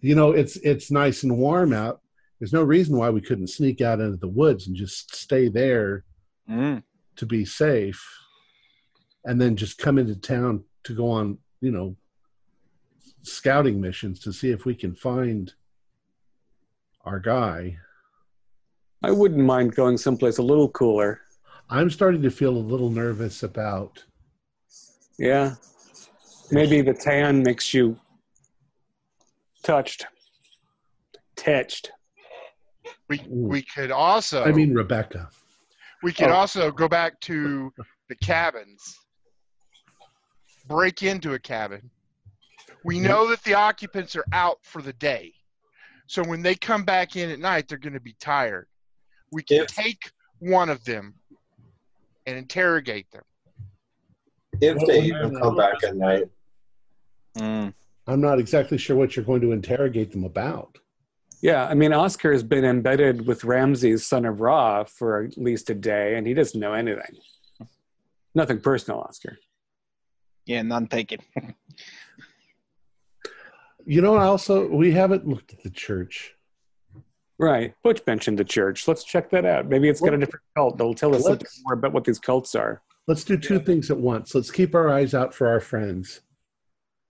you 0.00 0.14
know 0.14 0.32
it's 0.32 0.56
it's 0.58 0.90
nice 0.90 1.22
and 1.22 1.36
warm 1.36 1.72
out 1.72 2.00
there's 2.38 2.52
no 2.52 2.62
reason 2.62 2.96
why 2.96 3.10
we 3.10 3.20
couldn't 3.20 3.48
sneak 3.48 3.80
out 3.80 4.00
into 4.00 4.16
the 4.16 4.28
woods 4.28 4.66
and 4.66 4.76
just 4.76 5.14
stay 5.14 5.48
there 5.48 6.04
Mm. 6.48 6.82
to 7.14 7.26
be 7.26 7.44
safe 7.44 8.04
and 9.24 9.40
then 9.40 9.54
just 9.54 9.78
come 9.78 9.98
into 9.98 10.16
town 10.16 10.64
to 10.82 10.94
go 10.94 11.08
on 11.08 11.38
you 11.60 11.70
know 11.70 11.94
scouting 13.22 13.80
missions 13.80 14.18
to 14.20 14.32
see 14.32 14.50
if 14.50 14.64
we 14.64 14.74
can 14.74 14.94
find 14.94 15.52
our 17.04 17.20
guy 17.20 17.76
I 19.02 19.12
wouldn't 19.12 19.44
mind 19.44 19.74
going 19.76 19.96
someplace 19.96 20.36
a 20.38 20.42
little 20.42 20.68
cooler. 20.68 21.20
I'm 21.70 21.90
starting 21.90 22.22
to 22.22 22.30
feel 22.30 22.56
a 22.56 22.58
little 22.72 22.90
nervous 22.90 23.42
about 23.42 24.04
Yeah. 25.18 25.54
Maybe 26.52 26.82
the 26.82 26.94
tan 26.94 27.42
makes 27.44 27.72
you 27.72 27.96
touched. 29.62 30.06
Touched. 31.36 31.92
We 33.08 33.20
we 33.28 33.62
could 33.62 33.90
also 33.92 34.42
i 34.44 34.50
mean 34.52 34.74
rebecca 34.74 35.28
we 36.02 36.12
could 36.12 36.28
Oh. 36.30 36.34
also 36.34 36.70
go 36.72 36.88
back 36.88 37.20
to 37.20 37.72
the 38.08 38.14
cabins. 38.16 38.98
Break 40.66 41.02
into 41.02 41.34
a 41.34 41.38
cabin. 41.38 41.90
We 42.84 42.98
know 43.00 43.28
that 43.28 43.42
the 43.44 43.54
occupants 43.54 44.16
are 44.16 44.24
out 44.32 44.58
for 44.62 44.80
the 44.82 44.94
day. 44.94 45.34
So 46.06 46.22
when 46.24 46.40
they 46.42 46.54
come 46.54 46.84
back 46.84 47.16
in 47.16 47.30
at 47.30 47.38
night, 47.38 47.68
they're 47.68 47.76
going 47.78 47.92
to 47.92 48.00
be 48.00 48.16
tired. 48.18 48.66
We 49.30 49.42
can 49.42 49.62
If- 49.64 49.68
take 49.74 50.10
one 50.38 50.70
of 50.70 50.82
them 50.84 51.14
and 52.26 52.36
interrogate 52.36 53.10
them. 53.10 53.22
If 54.60 54.86
they 54.86 55.02
even 55.02 55.38
come 55.38 55.56
back 55.56 55.82
at 55.84 55.96
night. 55.96 56.24
Mm. 57.38 57.72
i'm 58.08 58.20
not 58.20 58.40
exactly 58.40 58.76
sure 58.76 58.96
what 58.96 59.14
you're 59.14 59.24
going 59.24 59.40
to 59.40 59.52
interrogate 59.52 60.10
them 60.10 60.24
about 60.24 60.78
Yeah, 61.40 61.64
I 61.64 61.74
mean, 61.74 61.92
Oscar 61.92 62.32
has 62.32 62.42
been 62.42 62.64
embedded 62.64 63.26
with 63.26 63.44
Ramses, 63.44 64.04
son 64.04 64.26
of 64.26 64.40
Ra, 64.40 64.84
for 64.84 65.24
at 65.24 65.38
least 65.38 65.70
a 65.70 65.74
day, 65.74 66.16
and 66.16 66.26
he 66.26 66.34
doesn't 66.34 66.60
know 66.60 66.74
anything. 66.74 67.16
Nothing 68.34 68.60
personal, 68.60 69.00
Oscar. 69.00 69.38
Yeah, 70.44 70.62
none 70.62 70.86
taken. 70.88 71.20
you 73.86 74.02
know 74.02 74.16
also 74.18 74.68
we 74.68 74.90
haven't 74.92 75.26
looked 75.26 75.52
at 75.52 75.62
the 75.62 75.70
church 75.70 76.34
Right. 77.40 77.74
Butch 77.82 78.00
mentioned 78.06 78.38
the 78.38 78.44
church. 78.44 78.86
Let's 78.86 79.04
check 79.04 79.30
that 79.30 79.44
out. 79.44 79.66
Maybe 79.66 79.88
it's 79.88 80.00
got 80.00 80.14
a 80.14 80.18
different 80.18 80.44
cult 80.56 80.76
that'll 80.78 80.94
tell 80.94 81.14
us 81.14 81.22
something 81.22 81.38
Let's- 81.40 81.60
more 81.64 81.74
about 81.74 81.92
what 81.92 82.04
these 82.04 82.18
cults 82.18 82.54
are. 82.54 82.82
let's 83.06 83.24
do 83.24 83.36
two 83.36 83.58
things 83.58 83.90
at 83.90 83.96
once 83.96 84.34
let's 84.34 84.50
keep 84.50 84.74
our 84.74 84.88
eyes 84.90 85.14
out 85.14 85.34
for 85.34 85.48
our 85.48 85.58
friends 85.58 86.20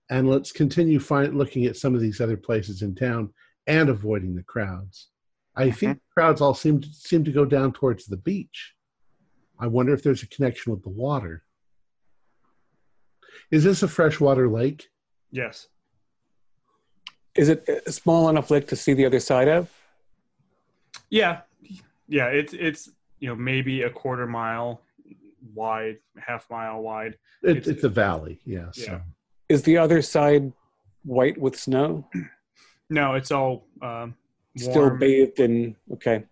and 0.09 0.27
let's 0.27 0.51
continue 0.51 0.99
find, 0.99 1.37
looking 1.37 1.65
at 1.65 1.75
some 1.75 1.93
of 1.93 2.01
these 2.01 2.19
other 2.21 2.37
places 2.37 2.81
in 2.81 2.95
town 2.95 3.31
and 3.67 3.89
avoiding 3.89 4.33
the 4.33 4.41
crowds 4.43 5.09
i 5.55 5.65
mm-hmm. 5.67 5.75
think 5.75 5.99
crowds 6.17 6.39
all 6.41 6.55
seem 6.55 6.79
to, 6.79 6.87
seem 6.93 7.23
to 7.25 7.31
go 7.31 7.43
down 7.45 7.73
towards 7.73 8.05
the 8.05 8.17
beach 8.17 8.73
i 9.59 9.67
wonder 9.67 9.93
if 9.93 10.01
there's 10.01 10.23
a 10.23 10.27
connection 10.27 10.71
with 10.71 10.81
the 10.81 10.89
water 10.89 11.43
is 13.51 13.65
this 13.65 13.83
a 13.83 13.87
freshwater 13.87 14.47
lake 14.47 14.87
Yes. 15.31 15.67
Is 17.35 17.47
it 17.49 17.67
a 17.85 17.91
small 17.91 18.29
enough 18.29 18.51
lake 18.51 18.67
to 18.67 18.75
see 18.75 18.93
the 18.93 19.05
other 19.05 19.21
side 19.21 19.47
of? 19.47 19.71
Yeah. 21.11 21.41
Yeah. 22.07 22.27
It's 22.27 22.53
it's 22.53 22.89
you 23.19 23.27
know 23.29 23.35
maybe 23.35 23.83
a 23.83 23.89
quarter 23.91 24.25
mile 24.25 24.81
wide, 25.53 25.99
half 26.17 26.49
mile 26.49 26.81
wide. 26.81 27.17
it, 27.43 27.57
It's- 27.57 27.67
it's, 27.67 27.83
a 27.83 27.89
valley 27.89 28.39
yeah, 28.45 28.71
so 28.71 29.01
Is 29.49 29.63
the 29.63 29.77
other 29.77 30.01
side 30.01 30.51
white 31.03 31.37
with 31.37 31.59
snow? 31.59 32.07
No, 32.89 33.13
it's 33.15 33.31
all 33.31 33.67
um, 33.81 34.15
Still 34.57 34.89
bathed 34.97 35.39
in. 35.39 35.75
Okay. 35.93 36.23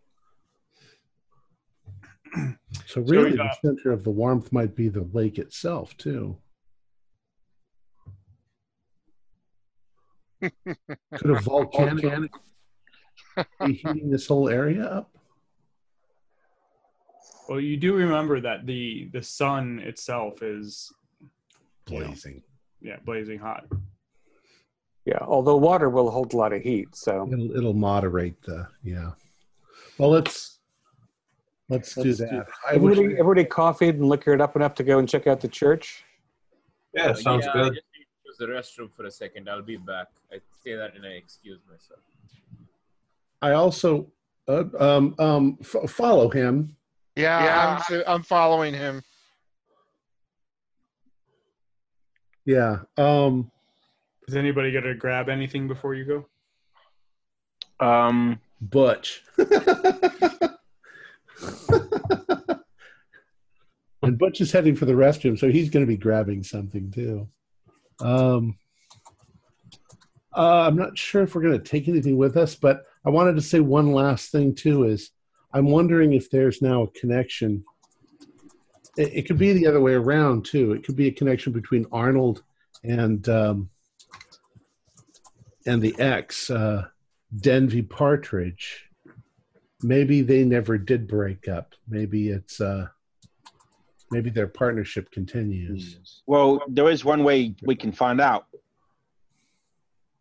so 2.86 3.01
really 3.01 3.32
uh, 3.39 3.43
the 3.43 3.55
center 3.61 3.91
of 3.91 4.03
the 4.03 4.11
warmth 4.11 4.51
might 4.51 4.75
be 4.75 4.88
the 4.89 5.07
lake 5.13 5.39
itself 5.39 5.97
too 5.97 6.38
could 10.41 11.30
a 11.32 11.39
volcanic 11.41 12.32
be 13.65 13.73
heating 13.73 14.09
this 14.09 14.27
whole 14.27 14.49
area 14.49 14.83
up 14.83 15.09
Well, 17.47 17.59
you 17.59 17.77
do 17.77 17.95
remember 17.95 18.39
that 18.41 18.65
the 18.65 19.09
the 19.11 19.23
sun 19.23 19.79
itself 19.79 20.41
is 20.41 20.91
you 21.89 21.99
know, 21.99 22.05
blazing 22.07 22.43
yeah 22.81 22.97
blazing 23.03 23.39
hot. 23.39 23.65
Yeah. 25.05 25.17
Although 25.21 25.57
water 25.57 25.89
will 25.89 26.11
hold 26.11 26.33
a 26.33 26.37
lot 26.37 26.53
of 26.53 26.61
heat, 26.61 26.95
so 26.95 27.27
It'll 27.31 27.55
it'll 27.55 27.73
moderate 27.73 28.39
the 28.43 28.67
yeah. 28.83 29.11
Well, 29.97 30.11
let's 30.11 30.59
let's, 31.67 31.95
do 31.95 32.03
Let's 32.03 32.19
that. 32.19 32.29
do- 32.29 32.43
I 32.69 32.77
wish 32.77 32.97
everybody, 32.97 33.19
everybody 33.19 33.45
coffeeed 33.45 33.95
and 33.95 34.07
liquored 34.07 34.39
up 34.39 34.55
enough 34.55 34.75
to 34.75 34.83
go 34.83 34.99
and 34.99 35.09
check 35.09 35.25
out 35.25 35.41
the 35.41 35.47
church. 35.47 36.03
Yeah, 36.93 37.13
sounds 37.13 37.45
yeah, 37.45 37.51
I 37.51 37.53
good. 37.53 37.73
just 37.73 37.85
need 37.97 38.05
to 38.05 38.25
use 38.25 38.37
the 38.37 38.45
restroom 38.47 38.91
for 38.95 39.05
a 39.05 39.11
second. 39.11 39.49
I'll 39.49 39.61
be 39.61 39.77
back. 39.77 40.07
I 40.31 40.39
say 40.63 40.75
that 40.75 40.95
and 40.95 41.05
I 41.05 41.09
excuse 41.11 41.59
myself. 41.69 41.99
I 43.41 43.51
also 43.51 44.11
uh, 44.47 44.63
um 44.79 45.15
um 45.19 45.57
f- 45.61 45.89
follow 45.89 46.29
him. 46.29 46.75
Yeah, 47.15 47.43
Yeah. 47.43 47.83
I'm, 47.89 48.03
I'm 48.07 48.23
following 48.23 48.73
him. 48.73 49.01
Yeah. 52.45 52.79
Um. 52.97 53.51
Is 54.27 54.35
anybody 54.35 54.71
gonna 54.71 54.95
grab 54.95 55.29
anything 55.29 55.67
before 55.67 55.95
you 55.95 56.05
go? 56.05 56.25
Um, 57.85 58.39
Butch. 58.61 59.23
and 59.37 60.57
Butch 64.17 64.41
is 64.41 64.51
heading 64.51 64.75
for 64.75 64.85
the 64.85 64.93
restroom, 64.93 65.37
so 65.39 65.49
he's 65.49 65.69
going 65.69 65.85
to 65.85 65.87
be 65.87 65.95
grabbing 65.97 66.43
something 66.43 66.91
too. 66.91 67.27
Um, 68.01 68.57
uh, 70.35 70.67
I'm 70.67 70.75
not 70.75 70.97
sure 70.97 71.23
if 71.23 71.35
we're 71.35 71.41
going 71.41 71.57
to 71.57 71.63
take 71.63 71.87
anything 71.87 72.17
with 72.17 72.35
us, 72.35 72.55
but 72.55 72.83
I 73.06 73.10
wanted 73.10 73.36
to 73.36 73.41
say 73.41 73.60
one 73.60 73.93
last 73.93 74.32
thing 74.32 74.56
too. 74.56 74.84
Is 74.84 75.12
I'm 75.54 75.70
wondering 75.70 76.14
if 76.14 76.30
there's 76.30 76.62
now 76.62 76.84
a 76.84 76.91
connection. 76.91 77.64
It, 78.97 79.14
it 79.14 79.22
could 79.28 79.38
be 79.38 79.54
the 79.54 79.68
other 79.68 79.82
way 79.82 79.93
around 79.93 80.45
too. 80.45 80.74
It 80.74 80.84
could 80.84 80.95
be 80.95 81.08
a 81.08 81.12
connection 81.12 81.54
between 81.54 81.86
Arnold 81.91 82.43
and 82.84 83.28
um, 83.30 83.70
and 85.66 85.82
the 85.82 85.95
ex 86.00 86.50
uh, 86.50 86.88
Denby 87.39 87.84
Partridge. 87.84 88.86
Maybe 89.82 90.22
they 90.22 90.43
never 90.43 90.78
did 90.78 91.08
break 91.08 91.47
up. 91.47 91.74
Maybe 91.88 92.30
it's 92.30 92.60
uh, 92.60 92.88
maybe 94.12 94.30
their 94.30 94.47
partnership 94.47 95.10
continues. 95.12 96.22
Well, 96.26 96.62
there 96.68 96.89
is 96.89 97.06
one 97.06 97.24
way 97.24 97.56
we 97.64 97.76
can 97.76 97.91
find 97.91 98.20
out. 98.20 98.47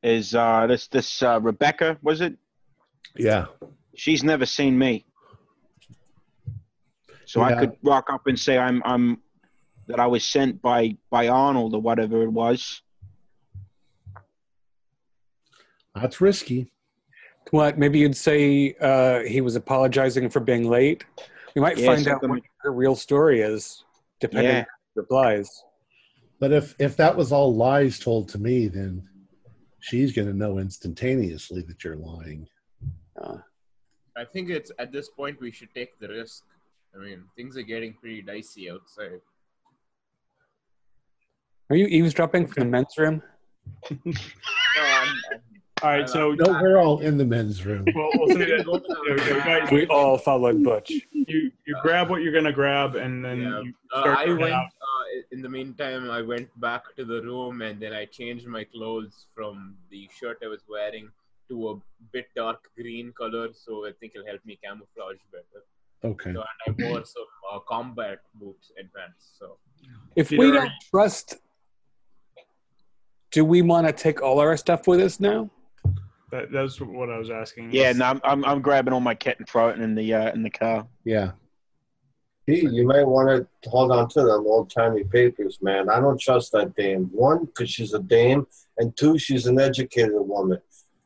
Is 0.03 0.35
uh, 0.35 0.67
this 0.69 0.87
this 0.89 1.23
uh, 1.23 1.41
Rebecca? 1.41 1.99
Was 2.03 2.21
it? 2.21 2.37
Yeah, 3.19 3.47
She's 3.97 4.23
never 4.23 4.47
seen 4.47 4.79
me, 4.79 5.05
so 7.27 7.43
I 7.43 7.55
could 7.59 7.73
rock 7.83 8.07
up 8.13 8.27
and 8.27 8.39
say 8.39 8.57
I'm 8.57 8.81
I'm 8.85 9.21
that 9.89 9.99
I 9.99 10.07
was 10.07 10.25
sent 10.25 10.63
by 10.63 10.97
by 11.11 11.29
Arnold 11.29 11.75
or 11.75 11.81
whatever 11.83 12.23
it 12.23 12.31
was. 12.31 12.81
that's 15.95 16.21
risky. 16.21 16.71
What? 17.51 17.79
Maybe 17.79 17.99
you'd 17.99 18.17
say 18.17 18.75
uh, 18.81 19.21
he 19.25 19.41
was 19.41 19.57
apologizing 19.57 20.29
for 20.29 20.39
being 20.41 20.69
late. 20.69 21.05
We 21.57 21.61
might 21.63 21.79
Yeah, 21.79 21.87
find 21.95 22.07
out 22.07 22.23
what 22.23 22.31
like- 22.31 22.43
her 22.61 22.73
real 22.73 22.95
story 22.95 23.41
is, 23.41 23.83
depending 24.21 24.53
Yeah. 24.53 24.59
on 24.61 24.67
the 24.95 25.01
replies. 25.03 25.51
But 26.39 26.53
if 26.53 26.77
if 26.79 26.97
that 26.99 27.17
was 27.17 27.33
all 27.33 27.53
lies 27.55 27.99
told 27.99 28.29
to 28.31 28.39
me, 28.39 28.69
then 28.69 29.09
she's 29.81 30.13
going 30.13 30.29
to 30.29 30.35
know 30.35 30.59
instantaneously 30.59 31.63
that 31.63 31.83
you're 31.83 31.97
lying. 31.97 32.47
I 34.17 34.25
think 34.25 34.51
it's 34.51 34.71
at 34.79 34.91
this 34.93 35.09
point 35.09 35.41
we 35.41 35.51
should 35.51 35.73
take 35.75 35.99
the 36.01 36.09
risk. 36.09 36.45
I 36.95 36.99
mean, 36.99 37.25
things 37.37 37.57
are 37.57 37.63
getting 37.63 37.95
pretty 37.95 38.23
dicey 38.23 38.71
outside. 38.71 39.21
Are 41.71 41.77
you 41.77 41.87
eavesdropping 41.87 42.47
from 42.47 42.65
the 42.65 42.69
men's 42.71 42.97
room? 42.97 43.23
No, 43.91 43.97
I'm, 44.77 45.09
I'm, 45.09 45.41
All 45.83 45.91
right, 45.91 46.09
so 46.11 46.33
No, 46.33 46.51
we're 46.61 46.79
all 46.79 46.99
in 47.01 47.17
the 47.19 47.25
men's 47.25 47.65
room. 47.65 47.85
well, 47.95 48.11
we'll 48.15 48.29
say 48.37 48.47
that 48.51 48.67
you, 48.67 49.35
you 49.35 49.41
guys, 49.45 49.71
We 49.71 49.87
all 49.87 50.19
followed 50.19 50.65
Butch. 50.65 50.91
you, 51.13 51.53
you 51.67 51.77
grab 51.83 52.11
what 52.11 52.23
you're 52.23 52.33
gonna 52.33 52.53
grab, 52.53 52.97
and 52.97 53.25
then 53.25 53.43
yeah. 53.43 53.61
you 53.61 53.75
Uh, 53.95 54.15
I 54.19 54.27
went. 54.33 54.53
out. 54.55 54.67
Uh, 54.67 55.23
in 55.31 55.41
the 55.41 55.49
meantime, 55.49 56.11
I 56.11 56.21
went 56.23 56.49
back 56.61 56.83
to 56.97 57.05
the 57.05 57.23
room 57.23 57.63
and 57.63 57.79
then 57.81 57.93
I 57.93 58.07
changed 58.07 58.47
my 58.47 58.65
clothes 58.65 59.27
from 59.37 59.77
the 59.91 60.09
shirt 60.19 60.39
I 60.43 60.49
was 60.49 60.63
wearing 60.69 61.11
to 61.49 61.71
a 61.71 61.75
bit 62.13 62.27
dark 62.37 62.69
green 62.77 63.13
color, 63.17 63.49
so 63.53 63.87
I 63.87 63.93
think 63.99 64.13
it'll 64.15 64.27
help 64.27 64.45
me 64.45 64.59
camouflage 64.63 65.19
better. 65.33 65.65
Okay. 66.05 66.33
So, 66.33 66.45
and 66.67 66.79
I 66.79 66.91
wore 66.91 67.05
some 67.05 67.25
uh, 67.53 67.59
combat 67.61 68.21
boots 68.35 68.71
in 68.79 68.89
pants. 68.95 69.33
So 69.39 69.59
If 70.15 70.31
we 70.31 70.51
don't 70.51 70.71
trust, 70.91 71.37
do 73.33 73.45
we 73.45 73.63
want 73.63 73.87
to 73.87 73.93
take 73.93 74.23
all 74.23 74.39
our 74.39 74.57
stuff 74.57 74.87
with 74.87 75.01
us 75.01 75.19
now? 75.19 75.51
That, 76.31 76.53
that's 76.53 76.81
what 76.81 77.11
I 77.11 77.19
was 77.19 77.31
asking. 77.31 77.73
Yeah, 77.73 77.93
no, 77.93 78.05
I'm, 78.05 78.21
I'm 78.23 78.45
I'm 78.45 78.61
grabbing 78.61 78.93
all 78.93 79.01
my 79.01 79.15
kit 79.15 79.39
and 79.39 79.49
throwing 79.49 79.81
it 79.81 79.83
in 79.83 79.95
the 79.95 80.13
uh, 80.13 80.33
in 80.33 80.43
the 80.43 80.51
car. 80.51 80.87
Yeah. 81.05 81.33
Pete, 82.47 82.71
you 82.71 82.87
might 82.87 83.07
want 83.07 83.47
to 83.63 83.71
hold 83.71 83.93
on 83.93 84.09
to 84.09 84.21
them 84.21 84.47
old 84.47 84.71
timey 84.71 85.05
papers, 85.05 85.59
man. 85.61 85.91
I 85.91 86.01
don't 86.01 86.19
trust 86.19 86.53
that 86.53 86.75
dame. 86.77 87.11
One, 87.13 87.45
because 87.45 87.69
she's 87.69 87.93
a 87.93 87.99
dame, 87.99 88.47
and 88.79 88.97
two, 88.97 89.19
she's 89.19 89.47
an 89.47 89.61
educated 89.61 90.13
woman. 90.15 90.59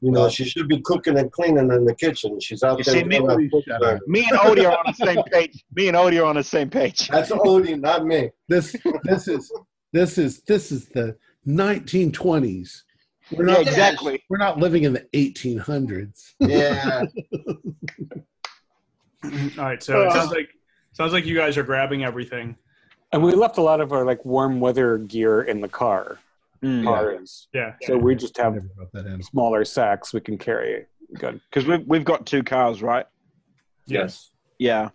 You 0.04 0.10
know, 0.10 0.28
she 0.28 0.44
should 0.44 0.66
be 0.68 0.80
cooking 0.80 1.16
and 1.16 1.30
cleaning 1.30 1.70
in 1.70 1.84
the 1.84 1.94
kitchen. 1.94 2.40
She's 2.40 2.64
out 2.64 2.76
You 2.78 2.84
there. 2.84 2.94
see, 2.94 3.04
me- 3.04 3.18
doing 3.18 3.28
that 3.28 3.48
foot 3.52 3.64
Shut 3.68 3.80
thing. 3.80 3.94
up. 3.96 4.00
Me 4.08 4.26
and 4.28 4.38
Odie 4.38 4.68
are 4.68 4.76
on 4.76 4.84
the 4.86 4.92
same 5.06 5.22
page. 5.32 5.64
Me 5.76 5.88
and 5.88 5.96
Odie 5.96 6.20
are 6.20 6.24
on 6.24 6.34
the 6.34 6.42
same 6.42 6.68
page. 6.68 7.06
That's 7.08 7.30
Odie, 7.30 7.80
not 7.80 8.04
me. 8.04 8.30
This 8.48 8.74
this 9.04 9.28
is 9.28 9.52
this 9.92 10.18
is 10.18 10.40
this 10.42 10.72
is 10.72 10.86
the 10.88 11.16
1920s. 11.46 12.82
We're 13.30 13.44
not 13.44 13.64
Yeah, 13.64 13.70
exactly. 13.70 14.22
we're 14.28 14.38
not 14.38 14.58
living 14.58 14.82
in 14.82 14.92
the 14.92 15.06
1800s. 15.14 16.32
Yeah. 16.40 17.04
All 19.24 19.30
right, 19.64 19.82
so 19.82 20.02
it 20.02 20.12
sounds 20.12 20.32
uh, 20.32 20.34
like 20.34 20.48
sounds 20.92 21.12
like 21.12 21.24
you 21.26 21.36
guys 21.36 21.56
are 21.56 21.62
grabbing 21.62 22.04
everything. 22.04 22.56
And 23.12 23.22
we 23.22 23.32
left 23.34 23.58
a 23.58 23.62
lot 23.62 23.80
of 23.80 23.92
our 23.92 24.04
like 24.04 24.24
warm 24.24 24.58
weather 24.58 24.98
gear 24.98 25.42
in 25.42 25.60
the 25.60 25.68
car. 25.68 26.18
Mm. 26.62 26.84
Cars. 26.84 27.48
Yeah. 27.52 27.74
So 27.82 27.96
we 27.96 28.14
just 28.14 28.36
have 28.36 28.54
never 28.54 28.68
wrote 28.76 28.92
that 28.92 29.06
in. 29.06 29.22
smaller 29.22 29.64
sacks 29.64 30.12
we 30.14 30.20
can 30.20 30.38
carry. 30.38 30.86
Good. 31.18 31.40
Because 31.50 31.66
we've 31.66 31.86
we've 31.86 32.04
got 32.04 32.24
two 32.24 32.42
cars, 32.42 32.82
right? 32.82 33.06
yes. 33.86 34.30
Yeah. 34.58 34.90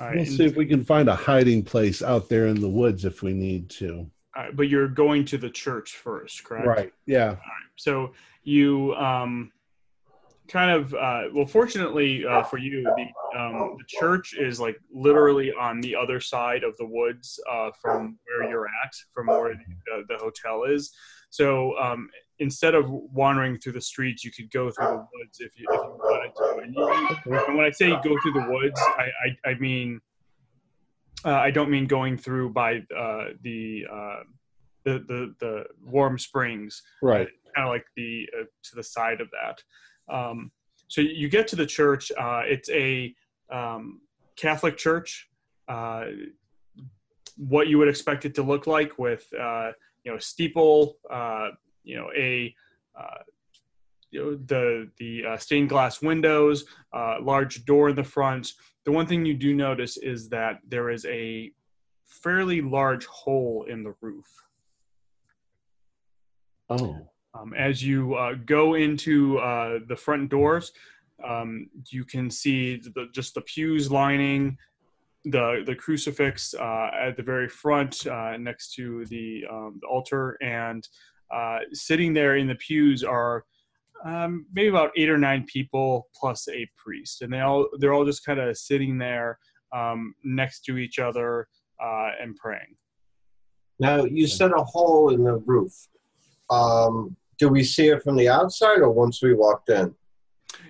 All 0.00 0.06
right. 0.06 0.16
We'll 0.16 0.24
see 0.24 0.46
if 0.46 0.56
we 0.56 0.64
can 0.64 0.82
find 0.84 1.08
a 1.08 1.14
hiding 1.14 1.62
place 1.62 2.02
out 2.02 2.28
there 2.30 2.46
in 2.46 2.60
the 2.60 2.68
woods 2.68 3.04
if 3.04 3.22
we 3.22 3.34
need 3.34 3.68
to. 3.70 4.10
all 4.34 4.44
right, 4.44 4.56
but 4.56 4.68
you're 4.68 4.88
going 4.88 5.26
to 5.26 5.36
the 5.38 5.50
church 5.50 5.96
first, 5.96 6.42
correct? 6.44 6.66
Right. 6.66 6.92
Yeah. 7.04 7.36
So 7.76 8.12
you 8.42 8.94
um, 8.94 9.52
kind 10.50 10.70
of 10.70 10.92
uh, 10.94 11.22
well, 11.32 11.46
fortunately 11.46 12.26
uh, 12.26 12.42
for 12.42 12.58
you, 12.58 12.82
the 12.82 13.38
um, 13.38 13.76
the 13.78 13.84
church 13.86 14.34
is 14.38 14.60
like 14.60 14.76
literally 14.92 15.52
on 15.52 15.80
the 15.80 15.94
other 15.94 16.20
side 16.20 16.64
of 16.64 16.76
the 16.76 16.86
woods 16.86 17.38
uh, 17.50 17.70
from 17.80 18.18
where 18.26 18.50
you're 18.50 18.66
at, 18.66 18.92
from 19.14 19.28
where 19.28 19.54
the, 19.54 20.04
the 20.08 20.18
hotel 20.18 20.64
is. 20.64 20.92
So 21.30 21.78
um, 21.78 22.10
instead 22.40 22.74
of 22.74 22.90
wandering 22.90 23.58
through 23.58 23.72
the 23.72 23.80
streets, 23.80 24.24
you 24.24 24.32
could 24.32 24.50
go 24.50 24.70
through 24.70 24.86
the 24.86 25.06
woods 25.14 25.38
if 25.38 25.52
you, 25.56 25.66
if 25.70 25.80
you 25.80 25.98
wanted 25.98 26.34
to. 26.34 26.62
And, 26.64 26.74
you, 26.74 27.38
and 27.46 27.56
when 27.56 27.64
I 27.64 27.70
say 27.70 27.90
go 27.90 28.16
through 28.22 28.32
the 28.32 28.46
woods, 28.50 28.80
I 28.98 29.06
I, 29.46 29.50
I 29.50 29.54
mean. 29.58 30.00
Uh, 31.22 31.32
I 31.32 31.50
don't 31.50 31.68
mean 31.68 31.86
going 31.86 32.16
through 32.16 32.54
by 32.54 32.76
uh, 32.96 33.24
the, 33.42 33.84
uh, 33.92 34.20
the 34.84 35.04
the 35.06 35.34
the 35.38 35.64
warm 35.84 36.18
springs 36.18 36.82
Right. 37.02 37.28
kind 37.54 37.68
of 37.68 37.72
like 37.74 37.84
the 37.94 38.26
uh, 38.38 38.44
to 38.62 38.76
the 38.76 38.82
side 38.82 39.20
of 39.20 39.28
that. 39.32 39.62
Um, 40.10 40.50
so 40.88 41.00
you 41.00 41.28
get 41.28 41.46
to 41.48 41.56
the 41.56 41.66
church. 41.66 42.10
Uh, 42.18 42.42
it's 42.44 42.68
a 42.70 43.14
um, 43.50 44.00
Catholic 44.36 44.76
church. 44.76 45.28
Uh, 45.68 46.06
what 47.36 47.68
you 47.68 47.78
would 47.78 47.88
expect 47.88 48.24
it 48.24 48.34
to 48.34 48.42
look 48.42 48.66
like, 48.66 48.98
with 48.98 49.26
uh, 49.38 49.70
you 50.04 50.12
know 50.12 50.18
steeple, 50.18 50.98
uh, 51.10 51.50
you 51.84 51.96
know 51.96 52.10
a 52.16 52.54
uh, 52.98 53.22
you 54.10 54.20
know, 54.20 54.38
the 54.46 54.90
the 54.98 55.24
uh, 55.24 55.36
stained 55.36 55.68
glass 55.68 56.02
windows, 56.02 56.64
large 56.92 57.64
door 57.64 57.90
in 57.90 57.96
the 57.96 58.04
front. 58.04 58.52
The 58.84 58.92
one 58.92 59.06
thing 59.06 59.24
you 59.24 59.34
do 59.34 59.54
notice 59.54 59.96
is 59.96 60.28
that 60.30 60.58
there 60.66 60.90
is 60.90 61.04
a 61.06 61.52
fairly 62.06 62.60
large 62.60 63.06
hole 63.06 63.66
in 63.68 63.84
the 63.84 63.94
roof. 64.00 64.26
Oh. 66.68 67.09
Um, 67.38 67.54
as 67.54 67.82
you 67.82 68.14
uh, 68.14 68.34
go 68.44 68.74
into 68.74 69.38
uh, 69.38 69.78
the 69.88 69.96
front 69.96 70.30
doors, 70.30 70.72
um, 71.26 71.68
you 71.90 72.04
can 72.04 72.30
see 72.30 72.76
the, 72.76 73.08
just 73.12 73.34
the 73.34 73.42
pews 73.42 73.90
lining 73.90 74.58
the 75.24 75.62
the 75.66 75.74
crucifix 75.74 76.54
uh, 76.54 76.90
at 76.98 77.16
the 77.16 77.22
very 77.22 77.48
front 77.48 78.06
uh, 78.06 78.36
next 78.38 78.72
to 78.74 79.04
the, 79.06 79.44
um, 79.50 79.78
the 79.80 79.86
altar, 79.86 80.36
and 80.40 80.88
uh, 81.30 81.58
sitting 81.72 82.12
there 82.12 82.36
in 82.36 82.46
the 82.46 82.54
pews 82.54 83.04
are 83.04 83.44
um, 84.04 84.46
maybe 84.52 84.68
about 84.68 84.90
eight 84.96 85.10
or 85.10 85.18
nine 85.18 85.44
people 85.44 86.08
plus 86.14 86.48
a 86.48 86.68
priest, 86.76 87.22
and 87.22 87.32
they 87.32 87.40
all 87.40 87.68
they're 87.78 87.92
all 87.92 88.04
just 88.04 88.24
kind 88.24 88.40
of 88.40 88.56
sitting 88.56 88.96
there 88.96 89.38
um, 89.74 90.14
next 90.24 90.64
to 90.64 90.78
each 90.78 90.98
other 90.98 91.46
uh, 91.82 92.10
and 92.20 92.34
praying. 92.36 92.76
Now, 93.78 94.04
you 94.04 94.26
said 94.26 94.52
a 94.52 94.62
hole 94.62 95.10
in 95.10 95.24
the 95.24 95.36
roof. 95.36 95.72
Um, 96.50 97.16
do 97.38 97.48
we 97.48 97.64
see 97.64 97.88
it 97.88 98.02
from 98.02 98.16
the 98.16 98.28
outside 98.28 98.80
or 98.80 98.90
once 98.90 99.22
we 99.22 99.34
walked 99.34 99.70
in? 99.70 99.94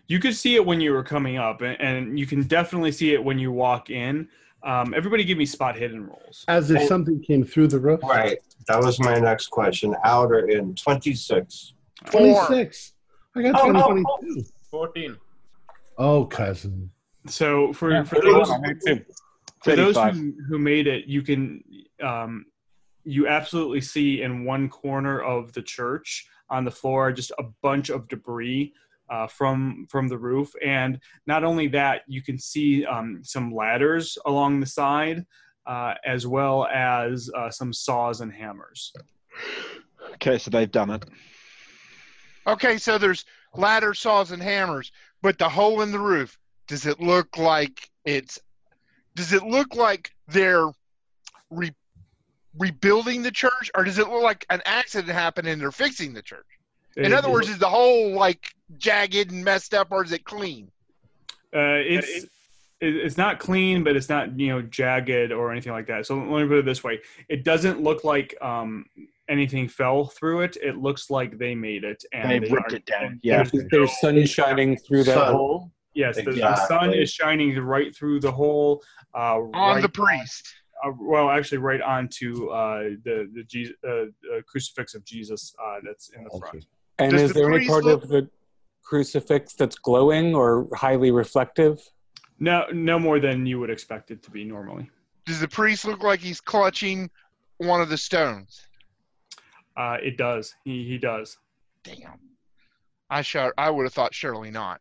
You 0.07 0.19
could 0.19 0.35
see 0.35 0.55
it 0.57 0.65
when 0.65 0.81
you 0.81 0.93
were 0.93 1.03
coming 1.03 1.39
up, 1.39 1.63
and, 1.63 1.81
and 1.81 2.19
you 2.19 2.27
can 2.27 2.43
definitely 2.43 2.93
see 2.93 3.13
it 3.15 3.23
when 3.23 3.39
you 3.39 3.51
walk 3.51 3.91
in. 3.91 4.29
Um, 4.63 4.93
everybody, 4.95 5.25
give 5.25 5.39
me 5.39 5.47
spot 5.47 5.77
hidden 5.77 6.07
rolls. 6.07 6.45
As 6.49 6.71
if 6.71 6.87
something 6.87 7.21
came 7.23 7.45
through 7.45 7.69
the 7.69 7.79
roof. 7.79 8.01
Right. 8.03 8.39
That 8.69 8.83
was 8.83 9.01
my 9.01 9.19
next 9.19 9.49
question. 9.49 9.97
Out 10.05 10.31
or 10.31 10.49
in? 10.49 10.75
Twenty 10.75 11.15
six. 11.15 11.75
Twenty 12.07 12.37
six. 12.49 12.93
I 13.35 13.43
got 13.43 13.55
Oh, 13.55 13.73
oh, 13.75 13.93
22. 13.93 14.45
14. 14.71 15.17
Oh, 15.99 16.25
cousin. 16.25 16.91
So 17.27 17.73
for 17.73 17.93
Yeah, 17.93 18.03
for 18.03 18.21
those 18.21 18.51
for 19.63 19.77
those 19.77 19.97
who, 19.97 20.33
who 20.49 20.59
made 20.59 20.87
it, 20.87 21.07
you 21.07 21.23
can 21.23 21.63
um, 22.03 22.47
you 23.11 23.27
absolutely 23.27 23.81
see 23.81 24.23
in 24.23 24.45
one 24.45 24.69
corner 24.69 25.21
of 25.21 25.53
the 25.53 25.63
church 25.63 26.27
on 26.49 26.65
the 26.65 26.71
floor 26.71 27.13
just 27.13 27.33
a 27.39 27.45
bunch 27.63 27.91
of 27.91 28.09
debris 28.09 28.73
uh, 29.09 29.27
from 29.27 29.87
from 29.91 30.07
the 30.09 30.19
roof, 30.19 30.53
and 30.65 31.01
not 31.27 31.43
only 31.43 31.67
that, 31.67 32.03
you 32.07 32.23
can 32.23 32.39
see 32.39 32.85
um, 32.85 33.21
some 33.25 33.53
ladders 33.53 34.17
along 34.25 34.61
the 34.61 34.67
side 34.67 35.27
uh, 35.67 35.95
as 36.05 36.27
well 36.27 36.67
as 36.67 37.31
uh, 37.37 37.51
some 37.51 37.73
saws 37.73 38.21
and 38.21 38.33
hammers. 38.33 38.93
Okay, 40.15 40.39
so 40.39 40.51
they've 40.51 40.71
done 40.71 40.91
it. 40.91 41.05
Okay, 42.47 42.79
so 42.79 42.99
there's 42.99 43.25
ladder 43.55 43.95
saws 43.95 44.31
and 44.31 44.43
hammers, 44.43 44.93
but 45.23 45.39
the 45.39 45.49
hole 45.49 45.83
in 45.83 45.93
the 45.93 45.99
roof, 45.99 46.39
does 46.69 46.87
it 46.87 47.01
look 47.01 47.37
like 47.37 47.91
it's 48.05 48.39
does 49.17 49.33
it 49.33 49.43
look 49.43 49.75
like 49.75 50.13
they're 50.29 50.71
re, 51.51 51.73
rebuilding 52.59 53.23
the 53.23 53.31
church 53.31 53.71
or 53.75 53.85
does 53.85 53.99
it 53.99 54.09
look 54.09 54.23
like 54.23 54.45
an 54.51 54.61
accident 54.67 55.11
happened 55.13 55.49
and 55.49 55.61
they're 55.61 55.71
fixing 55.73 56.13
the 56.13 56.23
church? 56.23 56.47
In 56.97 57.07
It- 57.07 57.13
other 57.13 57.31
words, 57.31 57.49
is 57.49 57.59
the 57.59 57.69
whole 57.69 58.13
like 58.15 58.55
jagged 58.79 59.31
and 59.31 59.45
messed 59.45 59.75
up 59.75 59.89
or 59.91 60.05
is 60.05 60.13
it 60.13 60.25
clean? 60.25 60.71
Uh, 61.55 61.79
it's 61.83 62.27
it's 62.81 63.19
not 63.19 63.39
clean, 63.39 63.85
but 63.85 63.95
it's 63.97 64.09
not 64.09 64.39
you 64.39 64.49
know 64.49 64.63
jagged 64.63 65.33
or 65.33 65.53
anything 65.53 65.73
like 65.73 65.87
that. 65.89 66.07
So 66.07 66.17
let 66.17 66.43
me 66.43 66.49
put 66.49 66.59
it 66.59 66.65
this 66.65 66.83
way: 66.83 67.01
it 67.29 67.45
doesn't 67.45 67.83
look 67.83 68.05
like 68.05 68.35
um, 68.41 68.87
anything 69.29 69.69
fell 69.69 70.07
through 70.07 70.43
it. 70.43 70.57
It 70.63 70.77
looks 70.79 71.11
like 71.11 71.39
they 71.39 71.55
made 71.55 71.85
it 71.85 72.05
and 72.13 72.31
They 72.31 72.39
they 72.39 72.51
ripped 72.53 72.73
are- 72.73 72.77
it 72.77 72.87
down, 72.87 73.21
yeah. 73.23 73.43
there's 73.43 73.65
There's 73.71 74.01
sun 74.01 74.25
shining 74.27 74.77
through 74.77 75.05
that 75.05 75.15
Sun. 75.15 75.33
hole. 75.35 75.71
Yes, 75.93 76.17
the, 76.17 76.23
the 76.23 76.67
sun 76.69 76.95
is 76.95 77.11
shining 77.13 77.59
right 77.59 77.95
through 77.95 78.21
the 78.21 78.31
hole. 78.33 78.83
Uh, 79.13 79.39
On 79.39 79.51
right 79.53 79.83
the 79.83 79.89
priest. 79.89 80.55
Uh, 80.85 80.93
well, 80.99 81.31
actually, 81.31 81.59
right 81.59 81.81
onto 81.83 82.49
uh, 82.51 82.91
the 83.05 83.31
the 83.35 83.45
Je- 83.45 83.75
uh, 83.87 83.91
uh, 83.91 84.07
crucifix 84.47 84.95
of 84.95 85.05
Jesus 85.05 85.55
uh, 85.65 85.77
that's 85.85 86.11
in 86.11 86.25
the 86.25 86.31
front. 86.31 86.57
Okay. 86.57 86.67
And 86.99 87.13
Does 87.13 87.23
is 87.23 87.29
the 87.33 87.41
there 87.41 87.53
any 87.53 87.67
part 87.67 87.85
look- 87.85 88.03
of 88.03 88.09
the 88.09 88.29
crucifix 88.83 89.55
that's 89.55 89.77
glowing 89.77 90.35
or 90.35 90.69
highly 90.75 91.11
reflective? 91.11 91.81
No, 92.39 92.65
no 92.73 92.99
more 92.99 93.21
than 93.21 93.45
you 93.47 93.61
would 93.61 93.71
expect 93.71 94.11
it 94.11 94.23
to 94.23 94.31
be 94.31 94.45
normally. 94.45 94.91
Does 95.27 95.41
the 95.41 95.49
priest 95.49 95.85
look 95.85 96.03
like 96.03 96.21
he's 96.21 96.41
clutching 96.41 97.11
one 97.59 97.81
of 97.83 97.89
the 97.91 97.99
stones? 97.99 98.67
Uh, 99.77 99.99
it 100.03 100.17
does. 100.17 100.55
He 100.65 100.85
he 100.85 100.99
does. 100.99 101.39
Damn. 101.85 102.19
I 103.09 103.23
sure 103.23 103.53
I 103.59 103.71
would 103.71 103.85
have 103.85 103.93
thought 103.93 104.15
surely 104.15 104.51
not. 104.51 104.81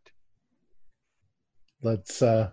Let's. 1.82 2.22
uh 2.22 2.50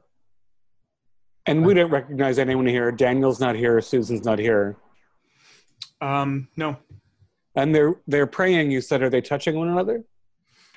And 1.47 1.65
we 1.65 1.73
don't 1.73 1.89
recognize 1.89 2.39
anyone 2.39 2.67
here. 2.67 2.91
Daniel's 2.91 3.39
not 3.39 3.55
here. 3.55 3.79
Susan's 3.81 4.25
not 4.25 4.37
here. 4.37 4.75
Um, 6.01 6.49
no, 6.57 6.77
And 7.55 7.73
they're 7.73 7.95
they're 8.05 8.27
praying. 8.27 8.69
You 8.69 8.81
said, 8.81 9.01
are 9.01 9.09
they 9.09 9.21
touching 9.21 9.55
one 9.55 9.69
another? 9.69 10.03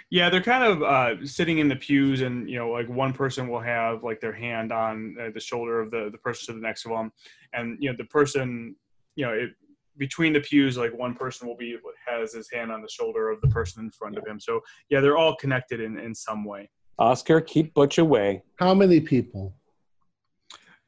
Yeah, 0.09 0.29
they're 0.29 0.43
kind 0.43 0.65
of 0.65 0.83
uh, 0.83 1.27
sitting 1.27 1.59
in 1.59 1.69
the 1.69 1.77
pews, 1.77 2.23
and 2.23 2.49
you 2.49 2.59
know, 2.59 2.71
like 2.71 2.89
one 2.89 3.13
person 3.13 3.49
will 3.49 3.61
have 3.61 4.03
like 4.03 4.21
their 4.21 4.33
hand 4.33 4.73
on 4.73 5.17
uh, 5.21 5.31
the 5.33 5.41
shoulder 5.41 5.81
of 5.81 5.91
the 5.91 6.09
the 6.11 6.19
person 6.19 6.55
to 6.55 6.61
the 6.61 6.67
next 6.67 6.83
to 6.85 6.89
them, 6.89 7.13
and 7.53 7.77
you 7.81 7.91
know, 7.91 7.97
the 7.97 8.05
person, 8.05 8.75
you 9.15 9.27
know, 9.27 9.33
it, 9.33 9.51
between 9.99 10.33
the 10.33 10.41
pews, 10.41 10.79
like 10.79 10.97
one 10.97 11.15
person 11.15 11.47
will 11.47 11.57
be 11.57 11.77
has 12.09 12.33
his 12.33 12.51
hand 12.51 12.73
on 12.73 12.81
the 12.81 12.89
shoulder 12.89 13.29
of 13.29 13.41
the 13.41 13.49
person 13.49 13.85
in 13.85 13.91
front 13.91 14.17
of 14.17 14.27
him. 14.27 14.41
So 14.41 14.61
yeah, 14.89 15.01
they're 15.01 15.19
all 15.19 15.37
connected 15.37 15.81
in 15.81 15.99
in 15.99 16.15
some 16.15 16.45
way. 16.45 16.71
Oscar, 16.99 17.41
keep 17.41 17.75
Butch 17.75 17.99
away. 17.99 18.43
How 18.57 18.75
many 18.75 19.01
people? 19.01 19.55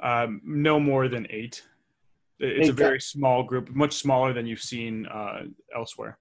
Um, 0.03 0.41
no 0.45 0.81
more 0.81 1.09
than 1.09 1.27
eight. 1.31 1.63
It's 2.41 2.69
a 2.69 2.73
very 2.73 3.01
small 3.01 3.45
group, 3.45 3.71
much 3.71 3.95
smaller 3.95 4.33
than 4.33 4.47
you've 4.47 4.61
seen 4.61 5.07
uh, 5.07 5.43
elsewhere. 5.75 6.19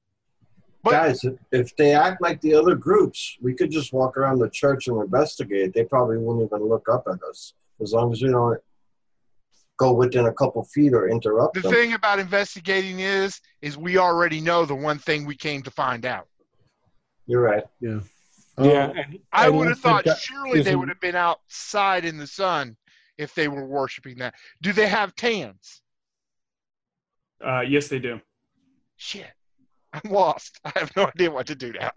But- 0.84 0.92
Guys, 0.92 1.24
if, 1.24 1.34
if 1.52 1.76
they 1.78 1.94
act 1.96 2.22
like 2.22 2.40
the 2.42 2.54
other 2.54 2.76
groups, 2.76 3.38
we 3.42 3.56
could 3.56 3.72
just 3.72 3.92
walk 3.92 4.18
around 4.18 4.38
the 4.38 4.50
church 4.50 4.88
and 4.88 5.02
investigate. 5.02 5.74
They 5.74 5.84
probably 5.84 6.18
wouldn't 6.18 6.46
even 6.52 6.68
look 6.68 6.88
up 6.90 7.06
at 7.08 7.18
us 7.28 7.54
as 7.82 7.94
long 7.94 8.12
as 8.14 8.22
we 8.22 8.30
don't 8.30 8.60
go 9.78 9.94
within 9.94 10.28
a 10.28 10.34
couple 10.34 10.64
feet 10.66 10.94
or 10.94 11.10
interrupt 11.10 11.56
The 11.56 11.62
them. 11.62 11.72
thing 11.72 11.94
about 11.94 12.20
investigating 12.20 13.00
is, 13.00 13.40
is 13.64 13.78
we 13.78 13.98
already 13.98 14.42
know 14.42 14.64
the 14.66 14.76
one 14.76 15.00
thing 15.00 15.26
we 15.26 15.36
came 15.36 15.64
to 15.64 15.72
find 15.72 16.06
out. 16.06 16.28
You're 17.26 17.42
right. 17.42 17.64
Yeah. 17.80 18.00
yeah. 18.60 18.86
Um, 18.90 18.98
and- 18.98 19.20
I 19.34 19.50
would 19.50 19.70
have 19.70 19.80
thought 19.80 20.06
got 20.06 20.20
surely 20.20 20.62
they 20.62 20.76
would 20.76 20.90
have 20.90 21.00
been 21.02 21.16
outside 21.16 22.06
in 22.06 22.18
the 22.18 22.28
sun 22.28 22.78
if 23.22 23.34
they 23.36 23.48
were 23.48 23.66
worshiping 23.66 24.18
that. 24.18 24.36
Do 24.62 24.74
they 24.74 24.88
have 24.88 25.16
tans? 25.16 25.82
Uh, 27.46 27.62
yes, 27.62 27.88
they 27.88 28.00
do. 28.00 28.20
Shit. 28.98 29.32
I'm 29.94 30.12
lost. 30.12 30.60
I 30.66 30.72
have 30.76 30.96
no 30.96 31.08
idea 31.08 31.32
what 31.32 31.48
to 31.48 31.56
do 31.56 31.74
now. 31.74 31.92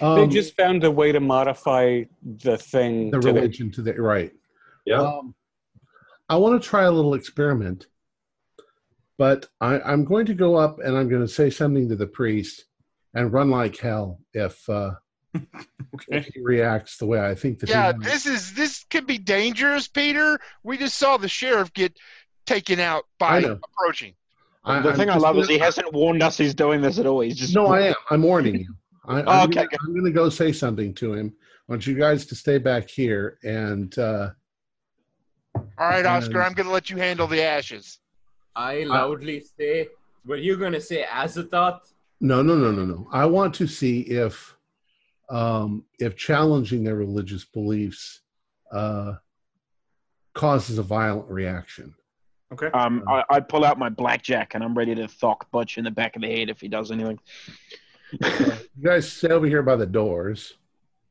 They 0.00 0.24
um, 0.24 0.30
just 0.30 0.56
found 0.56 0.84
a 0.84 0.90
way 0.90 1.12
to 1.12 1.20
modify 1.20 2.02
the 2.22 2.58
thing. 2.58 3.10
the 3.10 3.18
to 3.20 3.24
their- 3.24 3.34
religion 3.34 3.70
to 3.72 3.82
the 3.82 3.94
right. 3.94 4.32
Yeah. 4.84 5.00
Um, 5.02 5.34
I 6.28 6.36
want 6.36 6.60
to 6.62 6.68
try 6.68 6.84
a 6.84 6.90
little 6.90 7.14
experiment, 7.14 7.86
but 9.16 9.48
I, 9.60 9.80
I'm 9.80 10.04
going 10.04 10.26
to 10.26 10.34
go 10.34 10.56
up 10.56 10.78
and 10.78 10.96
I'm 10.96 11.08
going 11.08 11.22
to 11.22 11.32
say 11.32 11.48
something 11.48 11.88
to 11.88 11.96
the 11.96 12.06
priest 12.06 12.66
and 13.14 13.32
run 13.32 13.50
like 13.50 13.78
hell 13.78 14.20
if, 14.34 14.68
uh, 14.68 14.92
Okay. 15.94 16.26
he 16.34 16.40
reacts 16.40 16.96
the 16.98 17.06
way 17.06 17.20
I 17.24 17.34
think 17.34 17.58
that 17.60 17.68
Yeah, 17.68 17.92
he 17.92 17.98
this 18.04 18.26
is 18.26 18.54
this 18.54 18.84
could 18.90 19.06
be 19.06 19.18
dangerous, 19.18 19.88
Peter. 19.88 20.38
We 20.62 20.76
just 20.78 20.98
saw 20.98 21.16
the 21.16 21.28
sheriff 21.28 21.72
get 21.72 21.96
taken 22.46 22.78
out 22.80 23.04
by 23.18 23.38
approaching. 23.38 24.14
I- 24.64 24.80
the 24.80 24.90
I'm 24.90 24.96
thing 24.96 25.10
I 25.10 25.16
love 25.16 25.36
is 25.38 25.46
gonna- 25.46 25.58
he 25.58 25.58
hasn't 25.58 25.92
warned 25.92 26.22
us 26.22 26.36
he's 26.36 26.54
doing 26.54 26.80
this 26.82 26.98
at 26.98 27.06
all. 27.06 27.20
He's 27.20 27.36
just 27.36 27.54
No, 27.54 27.66
I 27.68 27.80
am. 27.88 27.94
I'm 28.10 28.22
warning 28.22 28.56
you. 28.60 28.74
I, 29.06 29.22
Oh, 29.26 29.30
I'm, 29.30 29.48
okay, 29.48 29.54
gonna, 29.66 29.78
I'm 29.86 29.94
gonna 29.94 30.10
go 30.10 30.28
say 30.28 30.52
something 30.52 30.92
to 30.94 31.14
him. 31.14 31.32
I 31.68 31.72
want 31.72 31.86
you 31.86 31.94
guys 31.94 32.26
to 32.26 32.34
stay 32.34 32.58
back 32.58 32.88
here 32.88 33.38
and 33.42 33.96
uh, 33.98 34.30
All 35.54 35.64
right, 35.78 36.04
Oscar, 36.06 36.42
I'm 36.42 36.52
going 36.52 36.66
to 36.66 36.72
let 36.72 36.88
you 36.90 36.96
handle 36.96 37.26
the 37.26 37.42
ashes. 37.42 37.98
I 38.56 38.84
loudly 38.84 39.42
say, 39.58 39.88
were 40.26 40.36
you 40.36 40.56
going 40.56 40.72
to 40.72 40.80
say 40.80 41.04
Azathoth? 41.04 41.80
no, 42.20 42.42
no, 42.42 42.56
no, 42.56 42.70
no, 42.72 42.84
no. 42.84 43.08
I 43.12 43.26
want 43.26 43.54
to 43.56 43.66
see 43.66 44.00
if 44.00 44.56
um, 45.30 45.84
if 45.98 46.16
challenging 46.16 46.84
their 46.84 46.96
religious 46.96 47.44
beliefs 47.44 48.20
uh, 48.72 49.14
causes 50.34 50.78
a 50.78 50.82
violent 50.82 51.28
reaction. 51.28 51.94
Okay. 52.52 52.68
Um, 52.68 53.04
I, 53.06 53.24
I'd 53.30 53.48
pull 53.48 53.64
out 53.64 53.78
my 53.78 53.90
blackjack 53.90 54.54
and 54.54 54.64
I'm 54.64 54.76
ready 54.76 54.94
to 54.94 55.06
thock 55.06 55.50
Butch 55.50 55.76
in 55.76 55.84
the 55.84 55.90
back 55.90 56.16
of 56.16 56.22
the 56.22 56.28
head 56.28 56.48
if 56.48 56.60
he 56.60 56.68
does 56.68 56.90
anything. 56.90 57.18
You 58.10 58.52
guys 58.82 59.12
stay 59.12 59.28
over 59.28 59.46
here 59.46 59.62
by 59.62 59.76
the 59.76 59.84
doors. 59.84 60.54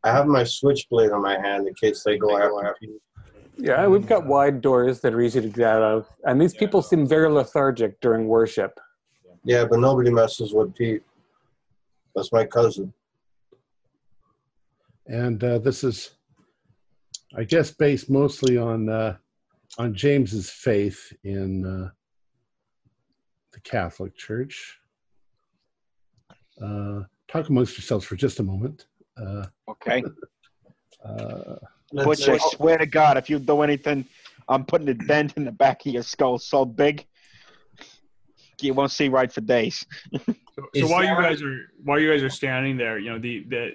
I 0.04 0.12
have 0.12 0.26
my 0.26 0.44
switchblade 0.44 1.12
on 1.12 1.22
my 1.22 1.40
hand 1.40 1.68
in 1.68 1.74
case 1.76 2.04
they 2.04 2.18
go 2.18 2.38
out 2.38 2.66
after 2.66 2.88
me. 2.88 2.98
Yeah, 3.60 3.88
we've 3.88 4.08
got 4.08 4.26
wide 4.26 4.62
doors 4.62 5.00
that 5.02 5.14
are 5.14 5.22
easy 5.22 5.42
to 5.42 5.50
get 5.50 5.68
out 5.68 5.82
of. 5.82 6.08
And 6.24 6.40
these 6.40 6.54
people 6.54 6.82
seem 6.82 7.08
very 7.08 7.30
lethargic 7.30 8.00
during 8.02 8.28
worship. 8.28 8.80
Yeah, 9.44 9.66
but 9.66 9.80
nobody 9.80 10.12
messes 10.12 10.54
with 10.54 10.76
Pete. 10.76 11.04
That's 12.16 12.32
my 12.32 12.46
cousin. 12.46 12.94
And 15.08 15.44
uh, 15.44 15.60
this 15.60 15.84
is, 15.84 16.12
I 17.36 17.44
guess, 17.44 17.72
based 17.72 18.10
mostly 18.10 18.58
on 18.58 18.90
uh, 18.90 19.18
on 19.78 19.94
James's 19.94 20.50
faith 20.50 21.14
in 21.24 21.66
uh, 21.66 21.90
the 23.54 23.60
Catholic 23.62 24.16
Church. 24.16 24.78
Uh, 26.62 27.02
talk 27.28 27.50
amongst 27.50 27.78
yourselves 27.78 28.06
for 28.06 28.16
just 28.16 28.40
a 28.40 28.44
moment. 28.44 28.88
Uh, 29.20 29.46
Okay. 29.70 30.04
uh, 31.06 31.56
Butch, 31.94 32.28
I 32.28 32.38
swear 32.38 32.78
to 32.78 32.86
God, 32.86 33.18
if 33.18 33.30
you 33.30 33.40
do 33.40 33.62
anything, 33.62 34.06
I'm 34.50 34.66
putting 34.66 34.90
a 34.90 34.94
dent 34.94 35.34
in 35.38 35.46
the 35.46 35.52
back 35.52 35.86
of 35.86 35.94
your 35.94 36.04
skull 36.04 36.38
so 36.38 36.66
big 36.66 37.06
you 38.62 38.74
won't 38.74 38.92
see 38.92 39.10
right 39.10 39.32
for 39.32 39.42
days. 39.42 39.86
So, 40.58 40.64
so 40.76 40.88
while 40.88 41.04
you 41.04 41.14
guys 41.22 41.44
are 41.44 41.56
while 41.84 42.00
you 42.00 42.12
guys 42.12 42.24
are 42.24 42.32
standing 42.32 42.78
there, 42.78 42.98
you 42.98 43.12
know 43.12 43.20
the 43.20 43.46
the 43.48 43.74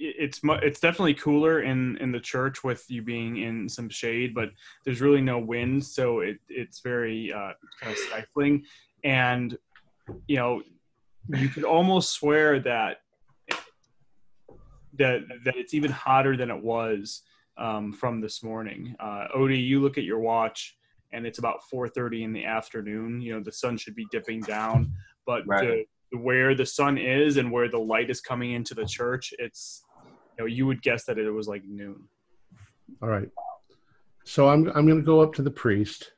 it's 0.00 0.40
it's 0.42 0.80
definitely 0.80 1.14
cooler 1.14 1.60
in 1.62 1.96
in 1.98 2.10
the 2.10 2.20
church 2.20 2.64
with 2.64 2.84
you 2.88 3.02
being 3.02 3.36
in 3.38 3.68
some 3.68 3.88
shade, 3.88 4.34
but 4.34 4.50
there's 4.84 5.00
really 5.00 5.20
no 5.20 5.38
wind, 5.38 5.84
so 5.84 6.20
it 6.20 6.38
it's 6.48 6.80
very 6.80 7.32
uh, 7.32 7.52
kind 7.80 7.92
of 7.92 7.98
stifling, 7.98 8.64
and 9.04 9.56
you 10.26 10.36
know 10.36 10.62
you 11.28 11.48
could 11.48 11.64
almost 11.64 12.12
swear 12.12 12.58
that 12.60 12.98
that 14.98 15.20
that 15.44 15.56
it's 15.56 15.74
even 15.74 15.90
hotter 15.90 16.36
than 16.36 16.50
it 16.50 16.62
was 16.62 17.22
um, 17.58 17.92
from 17.92 18.20
this 18.20 18.42
morning. 18.42 18.94
Uh, 18.98 19.26
Odie, 19.36 19.64
you 19.64 19.80
look 19.80 19.98
at 19.98 20.04
your 20.04 20.18
watch, 20.18 20.76
and 21.12 21.26
it's 21.26 21.38
about 21.38 21.60
4:30 21.72 22.24
in 22.24 22.32
the 22.32 22.44
afternoon. 22.44 23.20
You 23.20 23.34
know 23.34 23.40
the 23.40 23.52
sun 23.52 23.76
should 23.76 23.94
be 23.94 24.06
dipping 24.10 24.40
down, 24.40 24.92
but 25.26 25.46
Right. 25.46 25.84
the, 26.10 26.18
where 26.18 26.54
the 26.54 26.66
sun 26.66 26.98
is 26.98 27.36
and 27.36 27.52
where 27.52 27.68
the 27.68 27.78
light 27.78 28.10
is 28.10 28.20
coming 28.20 28.52
into 28.52 28.74
the 28.74 28.84
church, 28.84 29.32
it's 29.38 29.84
know 30.38 30.46
you 30.46 30.66
would 30.66 30.82
guess 30.82 31.04
that 31.04 31.18
it 31.18 31.30
was 31.30 31.48
like 31.48 31.64
noon. 31.64 32.08
all 33.02 33.08
right. 33.08 33.28
So 34.24 34.48
I'm 34.48 34.68
I'm 34.68 34.86
going 34.86 34.98
to 35.00 35.04
go 35.04 35.20
up 35.20 35.34
to 35.34 35.42
the 35.42 35.50
priest. 35.50 36.12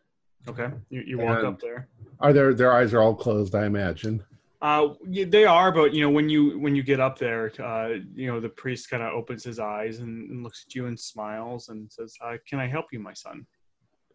Okay, 0.49 0.71
you, 0.91 1.03
you 1.07 1.19
walk 1.19 1.45
up 1.45 1.61
there. 1.61 1.89
Are 2.21 2.33
their 2.33 2.53
their 2.55 2.73
eyes 2.73 2.93
are 2.93 3.01
all 3.01 3.15
closed? 3.15 3.55
I 3.55 3.65
imagine. 3.67 4.25
Uh, 4.61 4.95
yeah, 5.09 5.25
they 5.29 5.45
are, 5.45 5.73
but 5.73 5.93
you 5.95 6.01
know 6.03 6.11
when 6.11 6.29
you 6.29 6.59
when 6.59 6.75
you 6.77 6.83
get 6.83 7.01
up 7.01 7.19
there, 7.19 7.53
uh, 7.63 7.95
you 8.15 8.27
know 8.29 8.39
the 8.41 8.49
priest 8.49 8.91
kind 8.91 9.03
of 9.03 9.13
opens 9.13 9.43
his 9.45 9.59
eyes 9.59 9.99
and, 10.01 10.31
and 10.31 10.43
looks 10.43 10.65
at 10.67 10.75
you 10.75 10.87
and 10.87 10.99
smiles 10.99 11.69
and 11.69 11.91
says, 11.91 12.15
uh, 12.25 12.37
"Can 12.49 12.59
I 12.61 12.67
help 12.67 12.87
you, 12.93 12.99
my 13.01 13.13
son?" 13.13 13.47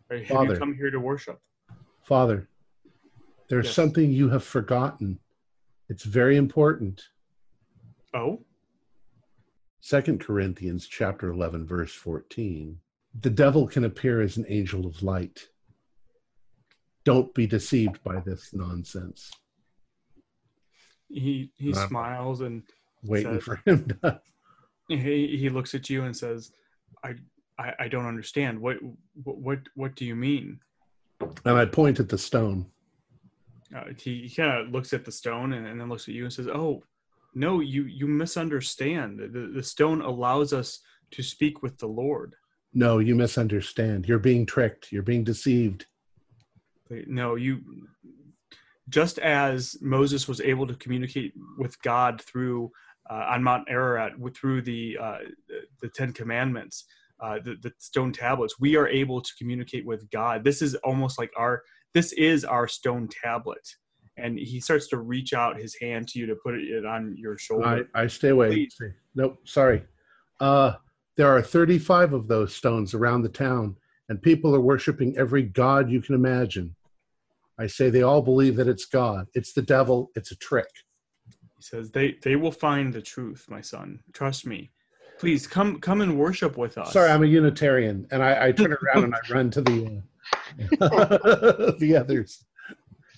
Or 0.10 0.18
have 0.18 0.28
Father. 0.28 0.54
you 0.54 0.60
come 0.60 0.74
here 0.76 0.90
to 0.92 1.00
worship? 1.00 1.40
Father, 2.04 2.48
there's 3.50 3.66
Yes. 3.66 3.76
something 3.76 4.10
you 4.12 4.30
have 4.30 4.44
forgotten. 4.44 5.20
It's 5.90 6.04
very 6.04 6.38
important. 6.38 7.02
Oh, 8.14 8.42
Second 9.80 10.20
Corinthians 10.20 10.88
chapter 10.88 11.30
11 11.32 11.66
verse 11.66 11.94
14. 11.94 12.78
The 13.22 13.30
devil 13.30 13.68
can 13.68 13.84
appear 13.86 14.22
as 14.22 14.38
an 14.38 14.46
angel 14.48 14.86
of 14.86 15.02
light. 15.02 15.48
Don't 17.04 17.34
be 17.34 17.48
deceived 17.48 18.04
by 18.04 18.20
this 18.20 18.54
nonsense. 18.54 19.32
he 21.10 21.52
he 21.56 21.72
Uh, 21.74 21.88
smiles 21.88 22.42
and 22.42 22.64
Waiting 23.04 23.36
So- 23.36 23.40
for 23.42 23.56
him 23.66 23.88
to 23.88 24.22
he 24.90 25.38
he 25.38 25.50
looks 25.50 25.74
at 25.76 25.90
you 25.90 26.04
and 26.04 26.16
says, 26.18 26.52
"I 27.04 27.16
I, 27.60 27.74
I 27.82 27.88
don't 27.88 28.06
understand. 28.08 28.60
What 28.60 28.78
what 29.24 29.38
what 29.38 29.60
what 29.76 29.96
do 29.96 30.04
you 30.06 30.16
mean?" 30.16 30.60
and 31.46 31.58
I 31.58 31.66
point 31.66 32.00
at 32.00 32.10
the 32.10 32.18
stone. 32.18 32.66
Uh, 33.74 33.86
he 33.98 34.28
he 34.28 34.36
kind 34.36 34.52
of 34.68 34.70
looks 34.74 34.94
at 34.94 35.06
the 35.06 35.12
stone 35.12 35.54
and, 35.54 35.66
and 35.68 35.80
then 35.80 35.88
looks 35.90 36.08
at 36.10 36.14
you 36.16 36.24
and 36.26 36.34
says, 36.34 36.48
"Oh, 36.48 36.84
no, 37.38 37.60
you 37.60 37.84
you 37.84 38.08
misunderstand. 38.08 39.20
The 39.20 39.52
the 39.54 39.64
stone 39.64 40.02
allows 40.02 40.54
us 40.54 40.80
to 41.12 41.22
speak 41.22 41.62
with 41.62 41.78
the 41.78 41.88
Lord. 41.88 42.36
No, 42.74 42.98
you 42.98 43.16
misunderstand. 43.16 44.08
You're 44.08 44.20
being 44.20 44.46
tricked. 44.46 44.92
You're 44.92 45.04
being 45.04 45.24
deceived. 45.24 45.86
No, 46.90 47.36
you." 47.36 47.62
Just 48.90 49.20
as 49.20 49.76
Moses 49.82 50.28
was 50.30 50.40
able 50.40 50.66
to 50.66 50.74
communicate 50.76 51.34
with 51.58 51.80
God 51.82 52.22
through 52.22 52.72
uh, 53.10 53.26
on 53.32 53.44
Mount 53.44 53.68
Ararat 53.70 54.18
with, 54.18 54.36
through 54.36 54.62
the, 54.62 54.98
uh, 55.00 55.18
the 55.48 55.60
the 55.82 55.90
Ten 55.90 56.14
Commandments, 56.14 56.86
uh, 57.20 57.40
the, 57.44 57.56
the 57.62 57.74
stone 57.78 58.14
tablets, 58.14 58.60
we 58.60 58.76
are 58.78 58.88
able 58.88 59.22
to 59.22 59.32
communicate 59.38 59.86
with 59.86 60.10
God. 60.10 60.44
This 60.44 60.62
is 60.62 60.76
almost 60.76 61.20
like 61.20 61.32
our 61.38 61.64
this 61.94 62.14
is 62.14 62.46
our 62.46 62.68
stone 62.68 63.08
tablet. 63.24 63.68
And 64.18 64.38
he 64.40 64.60
starts 64.60 64.88
to 64.88 64.98
reach 64.98 65.34
out 65.34 65.60
his 65.60 65.76
hand 65.80 66.08
to 66.10 66.20
you 66.20 66.26
to 66.26 66.36
put 66.36 66.56
it 66.56 66.86
on 66.86 67.16
your 67.18 67.34
I, 67.34 67.38
shoulder. 67.38 67.90
I 67.94 68.08
stay 68.08 68.30
away. 68.30 68.50
Please. 68.50 68.78
Nope, 69.16 69.38
sorry. 69.46 69.84
Uh, 70.40 70.74
there 71.18 71.28
are 71.28 71.42
35 71.42 72.14
of 72.14 72.28
those 72.28 72.56
stones 72.56 72.94
around 72.94 73.24
the 73.24 73.30
town, 73.30 73.76
and 74.10 74.22
people 74.22 74.56
are 74.56 74.62
worshiping 74.62 75.18
every 75.18 75.44
god 75.44 75.90
you 75.90 76.02
can 76.02 76.16
imagine. 76.16 76.76
I 77.60 77.68
say 77.68 77.90
they 77.90 78.04
all 78.04 78.22
believe 78.22 78.56
that 78.58 78.68
it's 78.68 78.86
God. 78.86 79.28
It's 79.34 79.54
the 79.54 79.64
devil. 79.64 80.12
It's 80.16 80.32
a 80.32 80.36
trick. 80.36 80.70
He 81.58 81.64
says, 81.64 81.90
"They 81.90 82.18
they 82.22 82.36
will 82.36 82.52
find 82.52 82.94
the 82.94 83.02
truth, 83.02 83.48
my 83.50 83.62
son. 83.62 84.00
Trust 84.14 84.46
me. 84.46 84.72
Please 85.18 85.48
come 85.48 85.80
come 85.80 86.02
and 86.02 86.20
worship 86.20 86.56
with 86.56 86.78
us." 86.78 86.94
Sorry, 86.94 87.10
I'm 87.10 87.24
a 87.24 87.28
Unitarian, 87.28 88.08
and 88.12 88.22
I, 88.22 88.48
I 88.48 88.52
turn 88.52 88.74
around 88.74 89.06
and 89.06 89.16
I 89.16 89.20
run 89.34 89.50
to 89.52 89.62
the 89.62 90.04
uh, 90.80 91.72
the 91.80 91.98
others. 92.00 92.46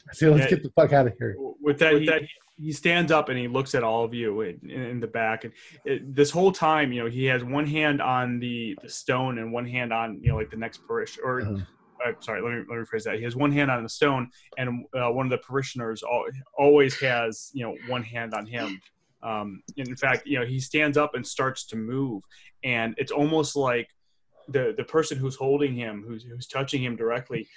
I 0.12 0.14
say, 0.14 0.28
let's 0.28 0.44
Yeah. 0.46 0.50
get 0.50 0.64
the 0.64 0.72
fuck 0.72 0.94
out 0.94 1.08
of 1.08 1.14
here. 1.20 1.36
with 1.62 1.80
that, 1.80 1.94
he, 2.02 2.28
he 2.58 2.72
stands 2.72 3.12
up 3.12 3.30
and 3.30 3.38
he 3.38 3.48
looks 3.48 3.74
at 3.76 3.84
all 3.84 4.04
of 4.04 4.14
you 4.14 4.42
in, 4.42 4.70
in 4.70 5.00
the 5.00 5.08
back 5.08 5.44
and 5.46 5.54
it, 5.86 6.14
this 6.14 6.30
whole 6.32 6.52
time 6.52 6.92
you 6.92 7.02
know 7.02 7.10
he 7.10 7.24
has 7.26 7.42
one 7.44 7.66
hand 7.66 8.02
on 8.02 8.40
the, 8.40 8.78
the 8.82 8.90
stone 8.90 9.38
and 9.38 9.52
one 9.54 9.66
hand 9.66 9.94
on 9.94 10.20
you 10.22 10.30
know 10.30 10.36
like 10.38 10.50
the 10.50 10.58
next 10.58 10.82
parish 10.88 11.18
or 11.24 11.42
Uh-huh. 11.42 11.56
uh, 12.06 12.12
sorry 12.20 12.42
let 12.42 12.52
me, 12.52 12.58
let 12.70 12.78
me 12.80 12.84
rephrase 12.84 13.04
that 13.04 13.16
he 13.16 13.24
has 13.24 13.36
one 13.36 13.52
hand 13.52 13.72
on 13.72 13.82
the 13.84 13.88
stone 13.90 14.30
and 14.58 14.86
uh, 14.94 15.10
one 15.10 15.26
of 15.26 15.30
the 15.30 15.38
parishioners 15.38 16.04
al- 16.04 16.26
always 16.58 17.00
has 17.00 17.50
you 17.54 17.64
know 17.64 17.76
one 17.88 18.04
hand 18.04 18.34
on 18.34 18.46
him 18.46 18.82
um, 19.24 19.62
in 19.78 19.96
fact 19.96 20.26
you 20.26 20.38
know 20.40 20.46
he 20.46 20.60
stands 20.60 20.98
up 20.98 21.12
and 21.16 21.26
starts 21.26 21.66
to 21.66 21.78
move 21.78 22.24
and 22.66 22.94
it's 22.98 23.12
almost 23.12 23.56
like 23.56 23.88
the 24.50 24.74
the 24.76 24.84
person 24.84 25.18
who's 25.18 25.36
holding 25.36 25.74
him 25.76 26.04
who's, 26.06 26.24
who's 26.24 26.48
touching 26.48 26.84
him 26.84 26.96
directly 26.98 27.48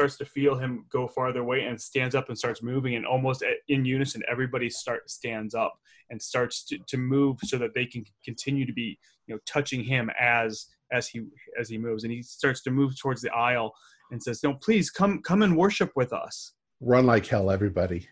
starts 0.00 0.16
to 0.16 0.24
feel 0.24 0.56
him 0.56 0.84
go 0.90 1.06
farther 1.06 1.40
away 1.40 1.62
and 1.62 1.80
stands 1.80 2.14
up 2.14 2.28
and 2.28 2.38
starts 2.38 2.62
moving 2.62 2.94
and 2.96 3.06
almost 3.06 3.44
in 3.68 3.84
unison 3.84 4.22
everybody 4.30 4.68
start 4.68 5.08
stands 5.10 5.54
up 5.54 5.74
and 6.10 6.20
starts 6.20 6.64
to, 6.64 6.78
to 6.86 6.96
move 6.96 7.38
so 7.44 7.56
that 7.56 7.74
they 7.74 7.86
can 7.86 8.04
continue 8.24 8.66
to 8.66 8.72
be 8.72 8.98
you 9.26 9.34
know 9.34 9.40
touching 9.46 9.82
him 9.84 10.10
as 10.18 10.66
as 10.92 11.06
he 11.08 11.22
as 11.58 11.68
he 11.68 11.78
moves 11.78 12.04
and 12.04 12.12
he 12.12 12.22
starts 12.22 12.62
to 12.62 12.70
move 12.70 12.98
towards 12.98 13.22
the 13.22 13.30
aisle 13.32 13.72
and 14.10 14.22
says 14.22 14.42
no 14.42 14.54
please 14.54 14.90
come 14.90 15.20
come 15.22 15.42
and 15.42 15.56
worship 15.56 15.90
with 15.94 16.12
us 16.12 16.54
Run 16.80 17.04
like 17.04 17.26
hell, 17.26 17.50
everybody. 17.50 18.08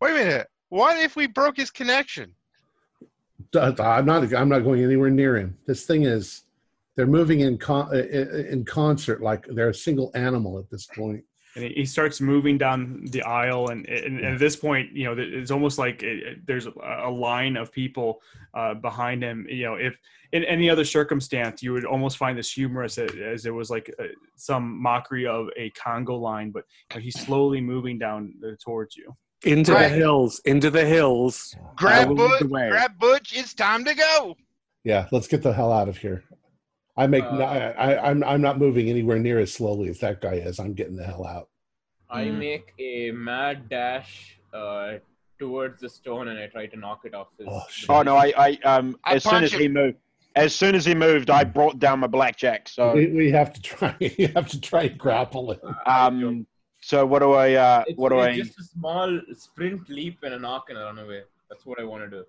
Wait 0.00 0.10
a 0.10 0.14
minute. 0.14 0.48
What 0.70 0.98
if 0.98 1.14
we 1.14 1.28
broke 1.28 1.56
his 1.56 1.70
connection? 1.70 2.34
I'm 3.54 4.04
not. 4.04 4.34
I'm 4.34 4.48
not 4.48 4.64
going 4.64 4.82
anywhere 4.82 5.10
near 5.10 5.36
him. 5.36 5.56
This 5.66 5.86
thing 5.86 6.02
is. 6.02 6.42
They're 6.96 7.06
moving 7.06 7.40
in 7.40 7.58
con- 7.58 7.88
uh, 7.94 7.98
in 8.50 8.64
concert 8.64 9.22
like 9.22 9.46
they're 9.48 9.68
a 9.68 9.74
single 9.74 10.10
animal 10.14 10.58
at 10.58 10.70
this 10.70 10.86
point. 10.86 11.22
and 11.54 11.64
he, 11.64 11.70
he 11.74 11.84
starts 11.86 12.20
moving 12.20 12.56
down 12.58 13.04
the 13.10 13.22
aisle 13.22 13.68
and, 13.68 13.86
and, 13.88 14.18
and 14.20 14.34
at 14.34 14.38
this 14.38 14.56
point 14.56 14.92
you 14.92 15.04
know 15.04 15.14
it's 15.18 15.50
almost 15.50 15.78
like 15.78 16.02
it, 16.02 16.18
it- 16.28 16.46
there's 16.46 16.66
a, 16.66 16.72
a 17.04 17.10
line 17.10 17.56
of 17.56 17.70
people 17.72 18.20
uh, 18.54 18.74
behind 18.74 19.22
him 19.22 19.46
you 19.48 19.64
know 19.64 19.74
if 19.74 19.96
in 20.32 20.42
any 20.44 20.68
other 20.68 20.84
circumstance 20.84 21.62
you 21.62 21.72
would 21.72 21.84
almost 21.84 22.16
find 22.16 22.36
this 22.36 22.50
humorous 22.50 22.98
as, 22.98 23.10
as 23.34 23.46
it 23.46 23.54
was 23.60 23.70
like 23.70 23.86
uh, 23.98 24.04
some 24.36 24.64
mockery 24.82 25.26
of 25.26 25.48
a 25.56 25.70
conga 25.72 26.18
line 26.28 26.50
but 26.50 26.64
you 26.90 26.96
know, 26.96 27.02
he's 27.02 27.18
slowly 27.20 27.60
moving 27.60 27.98
down 27.98 28.32
uh, 28.44 28.50
towards 28.64 28.96
you 28.96 29.14
Into 29.44 29.72
Right. 29.72 29.88
the 29.88 29.94
hills, 29.94 30.40
into 30.46 30.70
the 30.70 30.84
hills. 30.84 31.54
Grab 31.76 32.08
Butch. 32.16 32.42
Grab 32.48 32.92
Butch. 32.98 33.28
It's 33.36 33.52
time 33.54 33.84
to 33.84 33.94
go. 33.94 34.34
Yeah, 34.82 35.02
let's 35.12 35.28
get 35.28 35.42
the 35.42 35.52
hell 35.52 35.72
out 35.72 35.88
of 35.88 35.96
here. 35.98 36.24
I 36.96 37.06
make. 37.06 37.24
Uh, 37.24 37.36
no, 37.36 37.44
I, 37.44 38.08
I'm. 38.10 38.24
I'm 38.24 38.40
not 38.40 38.58
moving 38.58 38.88
anywhere 38.88 39.18
near 39.18 39.38
as 39.38 39.52
slowly 39.52 39.88
as 39.88 39.98
that 40.00 40.20
guy 40.20 40.34
is. 40.34 40.58
I'm 40.58 40.72
getting 40.74 40.96
the 40.96 41.04
hell 41.04 41.26
out. 41.26 41.48
I 42.08 42.24
Mm. 42.26 42.38
make 42.38 42.72
a 42.78 43.10
mad 43.10 43.68
dash 43.68 44.38
uh, 44.54 44.94
towards 45.38 45.80
the 45.80 45.88
stone 45.88 46.28
and 46.28 46.38
I 46.38 46.46
try 46.46 46.66
to 46.66 46.76
knock 46.76 47.00
it 47.04 47.14
off 47.14 47.28
his. 47.38 47.48
Oh. 47.50 47.62
Oh 47.88 48.02
no, 48.02 48.16
I, 48.16 48.32
I 48.36 48.58
um 48.64 48.96
I 49.04 49.16
as 49.16 49.24
soon 49.24 49.42
as 49.44 49.50
punch 49.50 49.60
he 49.62 49.68
moved, 49.68 49.96
as 50.36 50.54
soon 50.54 50.74
as 50.74 50.84
he 50.86 50.94
moved, 50.94 51.28
I 51.30 51.42
brought 51.44 51.78
down 51.78 51.98
my 51.98 52.06
blackjack. 52.06 52.68
So 52.68 52.94
We, 52.94 53.08
we 53.08 53.30
have 53.32 53.52
to 53.52 53.60
try. 53.60 53.94
You 54.00 54.28
have 54.28 54.48
to 54.48 54.60
try 54.60 54.82
and 54.84 54.96
grapple 54.98 55.50
it. 55.52 55.60
um, 55.86 56.46
so 56.80 57.04
what 57.04 57.18
do 57.18 57.32
I 57.32 57.54
uh 57.54 57.84
It's, 57.88 57.98
what 57.98 58.10
do 58.10 58.20
it's 58.20 58.38
I? 58.38 58.42
just 58.44 58.60
a 58.60 58.64
small 58.64 59.20
sprint 59.34 59.88
leap 59.90 60.18
and 60.22 60.32
a 60.34 60.38
knock 60.38 60.66
and 60.70 60.78
a 60.78 60.82
run 60.82 60.98
away. 61.00 61.22
That's 61.50 61.66
what 61.66 61.78
I 61.80 61.84
want 61.84 62.04
to 62.04 62.08
do. 62.18 62.24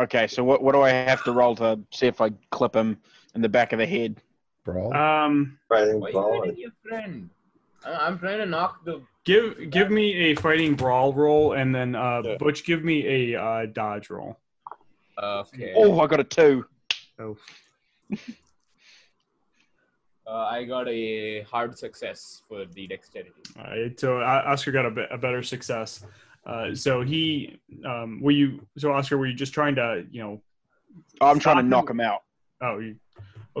Okay, 0.00 0.26
so 0.26 0.42
what 0.42 0.62
what 0.62 0.72
do 0.72 0.80
I 0.80 0.90
have 0.90 1.22
to 1.24 1.32
roll 1.32 1.54
to 1.56 1.78
see 1.92 2.06
if 2.06 2.20
I 2.22 2.30
clip 2.50 2.74
him 2.74 2.96
in 3.34 3.42
the 3.42 3.48
back 3.48 3.72
of 3.72 3.78
the 3.78 3.86
head? 3.86 4.20
Brawl. 4.64 4.94
um 4.94 5.58
Fighting 5.68 6.00
Why 6.00 6.10
are 6.10 6.46
you 6.46 6.52
your 6.56 6.70
friend? 6.86 7.30
I- 7.84 8.06
I'm 8.06 8.18
trying 8.18 8.38
to 8.38 8.46
knock 8.46 8.84
the. 8.84 9.00
give 9.24 9.70
give 9.70 9.90
me 9.90 10.14
a 10.30 10.34
fighting 10.34 10.74
brawl 10.74 11.12
roll 11.14 11.54
and 11.54 11.74
then 11.74 11.94
uh, 11.94 12.22
Yeah. 12.24 12.36
butch 12.36 12.64
give 12.64 12.84
me 12.84 13.32
a 13.34 13.40
uh, 13.42 13.66
dodge 13.66 14.10
roll 14.10 14.38
Okay. 15.22 15.72
Oh, 15.76 15.98
I 16.00 16.06
got 16.06 16.20
a 16.20 16.24
two. 16.24 16.64
so 17.16 17.36
Uh, 20.26 20.46
I 20.46 20.64
got 20.64 20.86
a 20.86 21.42
hard 21.42 21.76
success 21.76 22.42
for 22.48 22.64
the 22.64 22.86
dexterity. 22.86 23.32
All 23.58 23.64
right, 23.64 23.98
so 23.98 24.20
uh, 24.20 24.42
Oscar 24.46 24.70
got 24.70 24.86
a, 24.86 24.90
bit, 24.90 25.08
a 25.10 25.18
better 25.18 25.42
success. 25.42 26.04
Uh, 26.46 26.72
so 26.72 27.02
he, 27.02 27.58
um, 27.84 28.20
were 28.22 28.30
you? 28.30 28.64
So 28.78 28.92
Oscar, 28.92 29.18
were 29.18 29.26
you 29.26 29.34
just 29.34 29.52
trying 29.52 29.74
to, 29.74 30.04
you 30.12 30.22
know? 30.22 30.40
I'm 31.20 31.40
trying 31.40 31.56
to 31.56 31.62
stop 31.62 31.64
knock 31.64 31.90
him 31.90 31.98
out. 32.00 32.22
Oh, 32.62 32.78
you, 32.78 32.94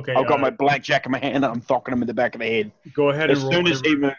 okay. 0.00 0.14
I've 0.14 0.26
got 0.26 0.38
uh, 0.38 0.42
my 0.42 0.50
blackjack 0.50 1.06
in 1.06 1.12
my 1.12 1.18
hand 1.18 1.36
and 1.36 1.44
I'm 1.46 1.60
thocking 1.60 1.92
him 1.94 2.02
in 2.02 2.06
the 2.08 2.14
back 2.14 2.34
of 2.34 2.40
the 2.40 2.46
head. 2.46 2.72
Go 2.92 3.08
ahead 3.10 3.30
and 3.30 3.38
As 3.38 3.42
roll. 3.42 3.52
soon 3.52 3.66
as 3.68 3.80
he 3.80 3.94
whatever, 3.94 4.16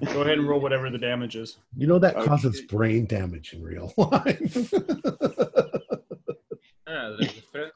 moves. 0.00 0.14
go 0.14 0.22
ahead 0.22 0.38
and 0.38 0.48
roll 0.48 0.60
whatever 0.60 0.90
the 0.90 0.98
damage 0.98 1.36
is. 1.36 1.56
You 1.76 1.86
know 1.86 1.98
that 2.00 2.16
Okay. 2.16 2.26
causes 2.26 2.60
brain 2.62 3.06
damage 3.06 3.52
in 3.54 3.62
real 3.62 3.92
life. 3.96 4.72
Ah, 6.86 7.16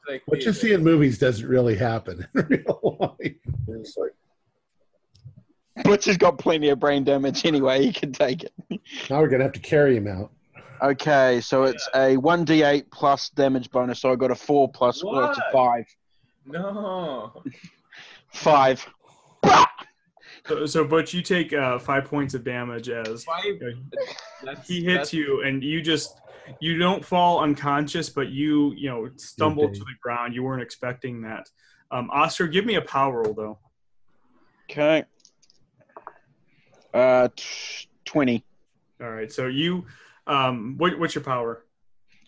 like 0.07 0.21
what 0.27 0.45
you 0.45 0.53
see 0.53 0.71
in 0.71 0.83
movies 0.83 1.17
doesn't 1.17 1.47
really 1.47 1.75
happen 1.75 2.27
in 2.35 2.45
real 2.49 2.97
life. 3.19 3.35
It's 3.67 3.97
like, 3.97 4.13
Butch 5.83 6.05
has 6.05 6.15
got 6.15 6.37
plenty 6.37 6.69
of 6.69 6.79
brain 6.79 7.03
damage 7.03 7.43
anyway. 7.43 7.83
He 7.83 7.91
can 7.91 8.11
take 8.11 8.43
it. 8.43 8.53
Now 9.09 9.19
we're 9.21 9.27
gonna 9.29 9.43
have 9.43 9.53
to 9.53 9.59
carry 9.59 9.97
him 9.97 10.07
out. 10.07 10.31
Okay, 10.83 11.41
so 11.41 11.63
it's 11.63 11.89
a 11.95 12.17
one 12.17 12.45
d8 12.45 12.91
plus 12.91 13.29
damage 13.29 13.71
bonus. 13.71 13.99
So 13.99 14.11
I 14.11 14.15
got 14.15 14.29
a 14.29 14.35
four 14.35 14.69
plus. 14.71 15.03
Well, 15.03 15.27
it's 15.29 15.39
a 15.39 15.51
five. 15.51 15.85
No. 16.49 17.43
Five. 18.33 18.85
So, 20.47 20.65
so 20.65 20.83
Butch, 20.83 21.13
you 21.13 21.21
take 21.21 21.53
uh, 21.53 21.77
five 21.79 22.05
points 22.05 22.33
of 22.33 22.43
damage 22.43 22.89
as 22.89 23.23
Five. 23.23 23.43
you 23.45 23.75
That's, 24.43 24.67
he 24.67 24.83
hits 24.83 24.93
that's- 25.11 25.13
you, 25.13 25.43
and 25.43 25.63
you 25.63 25.81
just 25.81 26.19
you 26.59 26.77
don't 26.79 27.05
fall 27.05 27.41
unconscious, 27.41 28.09
but 28.09 28.29
you 28.29 28.73
you 28.75 28.89
know 28.89 29.09
stumble 29.17 29.65
Okay. 29.65 29.73
to 29.75 29.79
the 29.81 29.93
ground. 30.01 30.33
You 30.33 30.41
weren't 30.43 30.63
expecting 30.63 31.21
that. 31.21 31.47
Um, 31.91 32.09
Oscar, 32.11 32.47
give 32.47 32.65
me 32.65 32.75
a 32.75 32.81
power 32.81 33.21
roll 33.21 33.33
though. 33.33 33.59
Okay. 34.71 35.03
Uh, 36.93 37.27
t- 37.35 37.87
twenty. 38.05 38.43
All 39.01 39.11
right, 39.11 39.31
so 39.31 39.47
you, 39.47 39.85
um, 40.27 40.75
what, 40.77 40.97
what's 40.99 41.15
your 41.15 41.23
power? 41.23 41.63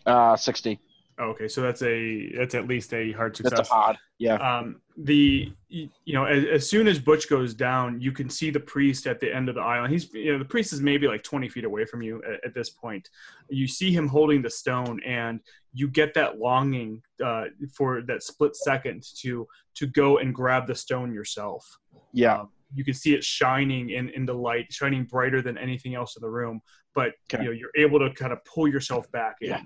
Uh, 0.06 0.36
sixty. 0.36 0.78
Okay, 1.20 1.46
so 1.48 1.60
that's 1.60 1.82
a 1.82 2.32
that's 2.36 2.54
at 2.54 2.66
least 2.66 2.92
a 2.94 3.12
hard 3.12 3.36
success. 3.36 3.58
That's 3.58 3.70
a 3.70 3.74
hard. 3.74 3.96
Yeah. 4.18 4.34
um, 4.36 4.80
the 4.96 5.52
you 5.68 5.88
know 6.14 6.24
as, 6.26 6.44
as 6.44 6.68
soon 6.70 6.86
as 6.86 6.98
butch 6.98 7.28
goes 7.28 7.54
down 7.54 7.98
you 8.00 8.12
can 8.12 8.28
see 8.28 8.50
the 8.50 8.60
priest 8.60 9.06
at 9.06 9.20
the 9.20 9.34
end 9.34 9.48
of 9.48 9.54
the 9.54 9.60
island 9.60 9.90
he's 9.90 10.12
you 10.12 10.32
know 10.32 10.38
the 10.38 10.44
priest 10.44 10.72
is 10.72 10.80
maybe 10.82 11.08
like 11.08 11.22
20 11.22 11.48
feet 11.48 11.64
away 11.64 11.86
from 11.86 12.02
you 12.02 12.22
at, 12.30 12.44
at 12.44 12.54
this 12.54 12.68
point 12.68 13.08
you 13.48 13.66
see 13.66 13.90
him 13.90 14.06
holding 14.06 14.42
the 14.42 14.50
stone 14.50 15.00
and 15.06 15.40
you 15.72 15.88
get 15.88 16.12
that 16.12 16.38
longing 16.38 17.02
uh, 17.24 17.44
for 17.74 18.02
that 18.02 18.22
split 18.22 18.54
second 18.54 19.02
to 19.16 19.48
to 19.74 19.86
go 19.86 20.18
and 20.18 20.34
grab 20.34 20.66
the 20.66 20.74
stone 20.74 21.12
yourself 21.14 21.78
Yeah. 22.12 22.40
um, 22.40 22.50
you 22.74 22.84
can 22.84 22.94
see 22.94 23.14
it 23.14 23.22
shining 23.24 23.90
in, 23.90 24.08
in 24.10 24.24
the 24.26 24.32
light 24.32 24.72
shining 24.72 25.04
brighter 25.04 25.42
than 25.42 25.56
anything 25.58 25.94
else 25.94 26.16
in 26.16 26.20
the 26.22 26.28
room 26.28 26.60
but 26.94 27.12
Okay. 27.32 27.42
you 27.44 27.48
know 27.50 27.50
you're 27.52 27.70
able 27.76 27.98
to 27.98 28.12
kind 28.14 28.32
of 28.32 28.44
pull 28.44 28.68
yourself 28.68 29.10
back 29.12 29.36
in 29.40 29.48
Yeah. 29.50 29.60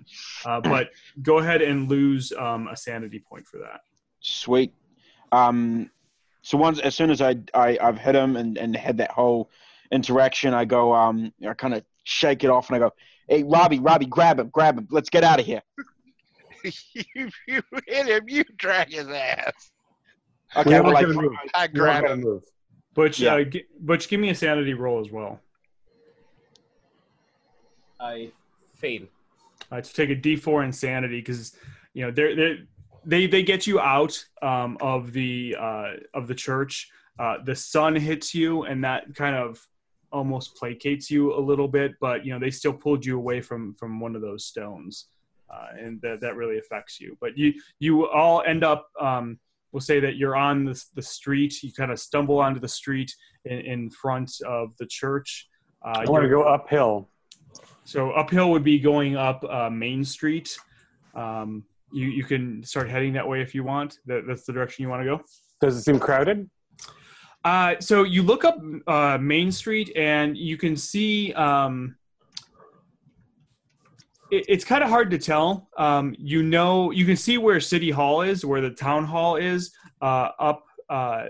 uh, 0.45 0.61
but 0.61 0.91
go 1.23 1.39
ahead 1.39 1.63
and 1.63 1.89
lose 1.89 2.33
um, 2.39 2.69
a 2.69 2.77
sanity 2.77 3.19
point 3.29 3.47
for 3.47 3.59
that 3.59 3.81
Sweet. 4.21 4.73
Um, 5.31 5.91
so 6.43 6.57
once 6.59 6.81
as 6.81 6.95
soon 6.97 7.11
as 7.11 7.21
I, 7.21 7.37
I 7.55 7.79
I've 7.81 7.99
hit 7.99 8.15
him 8.17 8.37
and, 8.37 8.57
and 8.59 8.75
had 8.75 8.97
that 8.99 9.11
whole 9.13 9.51
interaction, 9.93 10.53
I 10.55 10.65
go 10.65 10.93
um 10.95 11.33
I 11.49 11.55
kind 11.55 11.75
of 11.75 11.85
shake 12.05 12.43
it 12.43 12.51
off 12.51 12.69
and 12.69 12.77
I 12.77 12.79
go, 12.81 12.93
hey 13.29 13.43
Robbie, 13.45 13.79
Robbie, 13.79 14.07
grab 14.07 14.41
him, 14.41 14.49
grab 14.49 14.79
him, 14.79 14.89
let's 14.91 15.11
get 15.11 15.23
out 15.23 15.39
of 15.39 15.47
here. 15.47 15.63
you, 16.65 17.29
you 17.47 17.63
hit 17.87 18.07
him, 18.07 18.25
you 18.29 18.43
drag 18.57 18.91
his 18.93 19.09
ass. 19.09 19.53
Okay, 20.57 20.81
well, 20.81 20.93
like. 20.93 21.07
I 21.55 21.67
grab 21.67 22.05
him. 22.05 22.21
move. 22.21 22.43
Butch, 22.97 23.21
Yeah. 23.21 23.35
uh, 23.35 23.45
gi- 23.45 23.67
Butch, 23.79 24.09
give 24.09 24.19
me 24.21 24.31
a 24.31 24.35
sanity 24.35 24.75
roll 24.75 24.99
as 25.01 25.11
well. 25.13 25.41
I 28.01 28.33
fail. 28.75 29.03
Uh, 29.71 29.81
to 29.81 29.93
take 29.95 30.11
a 30.11 30.17
D4 30.17 30.65
insanity 30.65 31.21
because 31.21 31.57
you 31.95 32.03
know 32.05 32.11
they're, 32.11 32.35
they're, 32.37 32.57
they 33.05 33.27
they 33.27 33.43
get 33.43 33.67
you 33.67 33.79
out 33.81 34.23
um, 34.43 34.77
of 34.81 35.13
the 35.13 35.57
uh, 35.59 35.93
of 36.15 36.27
the 36.27 36.35
church. 36.35 36.91
Uh, 37.19 37.37
the 37.45 37.55
sun 37.55 37.97
hits 37.97 38.35
you, 38.35 38.65
and 38.65 38.85
that 38.85 39.15
kind 39.15 39.35
of 39.37 39.65
almost 40.13 40.57
placates 40.61 41.11
you 41.11 41.35
a 41.35 41.41
little 41.41 41.69
bit. 41.69 41.93
But 42.01 42.25
you 42.25 42.33
know 42.33 42.39
they 42.39 42.51
still 42.51 42.73
pulled 42.73 43.05
you 43.05 43.17
away 43.17 43.41
from 43.41 43.75
from 43.75 43.99
one 44.01 44.15
of 44.15 44.23
those 44.23 44.45
stones, 44.45 45.07
uh, 45.53 45.69
and 45.79 46.01
that 46.03 46.21
that 46.21 46.37
really 46.37 46.59
affects 46.59 47.01
you. 47.01 47.17
But 47.21 47.37
you 47.37 47.55
you 47.79 48.09
all 48.09 48.43
end 48.47 48.63
up. 48.65 48.89
Um, 49.01 49.39
we'll 49.77 49.83
say 49.83 50.01
that 50.01 50.17
you're 50.17 50.35
on 50.35 50.65
the, 50.65 50.85
the 50.95 51.03
street. 51.03 51.63
You 51.63 51.71
kind 51.71 51.93
of 51.93 52.01
stumble 52.01 52.39
onto 52.39 52.59
the 52.59 52.67
street 52.67 53.15
in, 53.45 53.59
in 53.59 53.91
front 53.91 54.33
of 54.47 54.75
the 54.79 54.87
church. 54.87 55.51
Uh, 55.85 56.03
I 56.07 56.11
want 56.11 56.23
to 56.23 56.31
go 56.31 56.45
uphill. 56.45 57.11
so 57.85 58.11
uphill 58.13 58.51
would 58.53 58.65
be 58.65 58.79
going 58.79 59.17
up 59.17 59.45
uh, 59.45 59.69
Main 59.69 60.03
Street. 60.03 60.57
Um, 61.15 61.63
you 61.93 62.07
you 62.07 62.25
can 62.25 62.63
start 62.63 62.89
heading 62.89 63.13
that 63.13 63.29
way 63.29 63.43
if 63.43 63.55
you 63.55 63.65
want. 63.65 63.99
That, 64.07 64.27
that's 64.27 64.47
the 64.47 64.53
direction 64.55 64.83
you 64.83 64.89
want 64.89 65.03
to 65.03 65.17
go. 65.19 65.21
Does 65.61 65.77
it 65.77 65.83
seem 65.83 65.99
crowded? 65.99 66.49
Uh, 67.45 67.75
so 67.79 68.05
you 68.05 68.23
look 68.23 68.47
up 68.47 68.59
uh, 68.87 69.19
Main 69.21 69.53
Street 69.53 69.95
and 69.95 70.39
you 70.39 70.57
can 70.57 70.75
see. 70.75 71.35
Um, 71.35 71.97
it's 74.31 74.65
kind 74.65 74.83
of 74.83 74.91
hard 74.91 75.11
to 75.11 75.19
tell. 75.19 75.69
Um, 75.77 76.15
you 76.19 76.43
know, 76.43 76.91
you 76.91 77.05
can 77.05 77.17
see 77.17 77.39
where 77.39 77.61
City 77.61 77.91
Hall 77.91 78.23
is, 78.23 78.45
where 78.45 78.61
the 78.61 78.71
town 78.71 79.05
hall 79.05 79.37
is, 79.37 79.73
uh, 80.03 80.31
up 80.39 80.65
uh, 80.89 81.27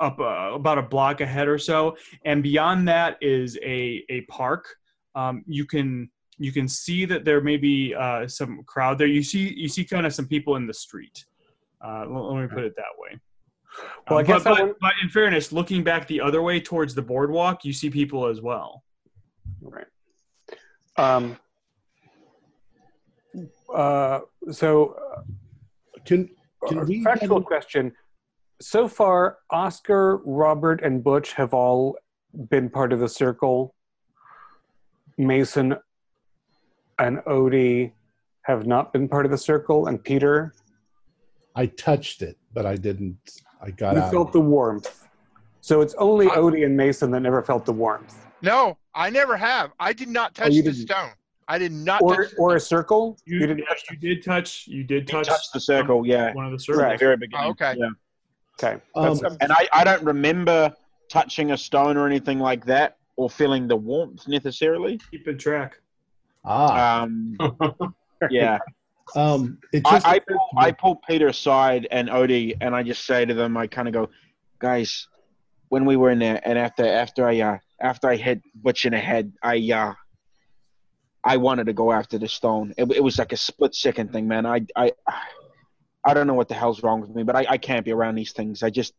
up 0.00 0.18
uh, 0.18 0.52
about 0.54 0.78
a 0.78 0.82
block 0.82 1.20
ahead 1.20 1.48
or 1.48 1.58
so, 1.58 1.96
and 2.24 2.42
beyond 2.42 2.88
that 2.88 3.18
is 3.20 3.58
a 3.62 4.04
a 4.08 4.22
park. 4.22 4.66
Um, 5.14 5.44
you 5.46 5.64
can 5.66 6.10
you 6.38 6.52
can 6.52 6.66
see 6.66 7.04
that 7.04 7.24
there 7.24 7.40
may 7.40 7.56
be 7.56 7.94
uh, 7.94 8.26
some 8.26 8.62
crowd 8.64 8.98
there. 8.98 9.06
You 9.06 9.22
see 9.22 9.52
you 9.54 9.68
see 9.68 9.84
kind 9.84 10.06
of 10.06 10.14
some 10.14 10.26
people 10.26 10.56
in 10.56 10.66
the 10.66 10.74
street. 10.74 11.24
Uh, 11.84 12.06
let, 12.08 12.20
let 12.20 12.42
me 12.42 12.48
put 12.48 12.64
it 12.64 12.74
that 12.76 12.94
way. 12.98 13.18
Well, 14.08 14.18
I 14.18 14.22
Um, 14.22 14.26
guess 14.26 14.44
but, 14.44 14.60
I 14.60 14.66
but, 14.66 14.76
but 14.80 14.92
in 15.02 15.08
fairness, 15.08 15.52
looking 15.52 15.82
back 15.82 16.06
the 16.06 16.20
other 16.20 16.42
way 16.42 16.60
towards 16.60 16.94
the 16.94 17.02
boardwalk, 17.02 17.64
you 17.64 17.72
see 17.72 17.90
people 17.90 18.26
as 18.26 18.40
well. 18.40 18.84
Right. 19.60 19.86
Um, 20.96 21.38
uh, 23.74 24.20
so, 24.50 24.96
Can 26.04 26.28
uh, 26.64 26.68
can 26.68 26.86
we 26.86 27.02
factual 27.04 27.40
get- 27.40 27.46
question. 27.46 27.92
So 28.60 28.86
far, 28.86 29.38
Oscar, 29.50 30.18
Robert, 30.24 30.82
and 30.84 31.02
Butch 31.02 31.32
have 31.32 31.52
all 31.52 31.96
been 32.48 32.70
part 32.70 32.92
of 32.92 33.00
the 33.00 33.08
circle. 33.08 33.74
Mason 35.18 35.74
and 36.98 37.18
Odie 37.18 37.92
have 38.42 38.66
not 38.66 38.92
been 38.92 39.08
part 39.08 39.24
of 39.24 39.30
the 39.30 39.38
circle, 39.38 39.86
and 39.88 40.02
Peter, 40.02 40.54
I 41.54 41.66
touched 41.66 42.22
it, 42.22 42.38
but 42.52 42.64
I 42.66 42.76
didn't. 42.76 43.18
I 43.60 43.70
got 43.70 43.94
you 43.96 44.00
out. 44.02 44.10
felt 44.12 44.32
the 44.32 44.40
warmth. 44.40 45.08
So 45.60 45.80
it's 45.80 45.94
only 45.94 46.28
I- 46.28 46.36
Odie 46.36 46.64
and 46.64 46.76
Mason 46.76 47.10
that 47.12 47.20
never 47.20 47.42
felt 47.42 47.64
the 47.64 47.72
warmth, 47.72 48.26
No, 48.42 48.76
I 48.94 49.10
never 49.10 49.36
have. 49.36 49.72
I 49.78 49.92
did 49.92 50.08
not 50.08 50.34
touch 50.34 50.48
Oh, 50.52 50.54
the 50.54 50.62
didn't. 50.62 50.74
stone. 50.86 51.10
I 51.48 51.58
did 51.58 51.72
not 51.72 52.00
or 52.02 52.24
touch. 52.24 52.34
or 52.38 52.56
a 52.56 52.60
circle. 52.60 53.18
You, 53.26 53.40
You 53.40 53.46
didn't 53.46 53.58
yeah, 53.60 53.64
touch 53.66 53.84
you 53.90 53.96
did 53.96 54.24
touch. 54.24 54.66
You 54.68 54.84
did 54.84 55.08
he 55.10 55.22
touch, 55.22 55.50
the 55.52 55.60
circle, 55.60 56.06
yeah. 56.06 56.32
one 56.34 56.44
of 56.46 56.52
the 56.52 56.54
At 56.56 56.60
circles. 56.62 56.92
the 56.92 56.96
very 56.98 57.16
beginning. 57.16 57.46
Oh, 57.46 57.50
okay. 57.50 57.74
Yeah. 57.76 57.88
Okay. 58.62 58.80
Um, 58.94 59.18
And 59.40 59.50
I, 59.52 59.68
I 59.72 59.84
don't 59.84 60.02
remember 60.04 60.72
touching 61.10 61.50
a 61.52 61.56
stone 61.58 61.96
or 61.96 62.06
anything 62.06 62.38
like 62.38 62.64
that 62.66 62.96
or 63.16 63.28
feeling 63.28 63.66
the 63.68 63.76
warmth 63.76 64.26
necessarily. 64.28 65.00
Keeping 65.10 65.36
track. 65.38 65.80
ah, 66.44 67.02
Um, 67.02 67.36
yeah. 68.30 68.58
um, 69.16 69.58
it 69.72 69.82
I, 69.86 69.90
just 69.90 70.06
I, 70.06 70.18
pull, 70.20 70.48
I 70.56 70.72
pull 70.72 70.96
Peter 71.08 71.28
aside 71.28 71.86
and 71.90 72.08
Odie, 72.08 72.56
and 72.60 72.74
I 72.74 72.82
just 72.82 73.04
say 73.04 73.24
to 73.24 73.34
them, 73.34 73.56
I 73.56 73.66
kind 73.66 73.88
of 73.88 73.94
go, 73.94 74.08
guys, 74.58 75.08
when 75.68 75.84
we 75.84 75.96
were 75.96 76.10
in 76.10 76.18
there, 76.18 76.40
and 76.44 76.58
after 76.58 76.86
after 76.86 77.26
I 77.26 77.40
uh, 77.40 77.58
after 77.80 78.08
I 78.08 78.16
hit 78.16 78.42
Butch 78.54 78.84
in 78.84 78.92
the 78.92 78.98
head, 78.98 79.32
I 79.42 79.56
uh, 79.72 79.94
I 81.24 81.36
wanted 81.36 81.66
to 81.66 81.72
go 81.72 81.92
after 81.92 82.18
the 82.18 82.28
stone. 82.28 82.74
It, 82.76 82.90
it 82.92 83.02
was 83.02 83.18
like 83.18 83.32
a 83.32 83.36
split 83.36 83.74
second 83.74 84.12
thing, 84.12 84.26
man. 84.26 84.44
I 84.46 84.66
I 84.76 84.92
I 86.04 86.14
don't 86.14 86.26
know 86.26 86.34
what 86.34 86.48
the 86.48 86.54
hell's 86.54 86.82
wrong 86.82 87.00
with 87.00 87.10
me, 87.14 87.22
but 87.22 87.36
I, 87.36 87.46
I 87.50 87.58
can't 87.58 87.84
be 87.84 87.92
around 87.92 88.16
these 88.16 88.32
things. 88.32 88.62
I 88.62 88.70
just 88.70 88.94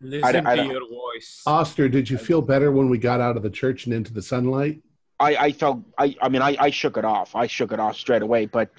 Listen 0.00 0.46
I 0.46 0.54
to 0.54 0.62
don't- 0.62 0.70
your 0.70 0.88
voice. 0.88 1.42
Oscar, 1.46 1.88
did 1.88 2.08
you 2.08 2.16
feel 2.18 2.40
better 2.40 2.70
when 2.70 2.88
we 2.88 2.98
got 2.98 3.20
out 3.20 3.36
of 3.36 3.42
the 3.42 3.50
church 3.50 3.86
and 3.86 3.94
into 3.94 4.12
the 4.12 4.22
sunlight? 4.22 4.80
I, 5.20 5.36
I 5.36 5.52
felt 5.52 5.80
I, 5.98 6.14
I 6.22 6.28
mean 6.28 6.42
I, 6.42 6.56
I 6.60 6.70
shook 6.70 6.96
it 6.96 7.04
off. 7.04 7.34
I 7.34 7.48
shook 7.48 7.72
it 7.72 7.80
off 7.80 7.96
straight 7.96 8.22
away. 8.22 8.46
But 8.46 8.70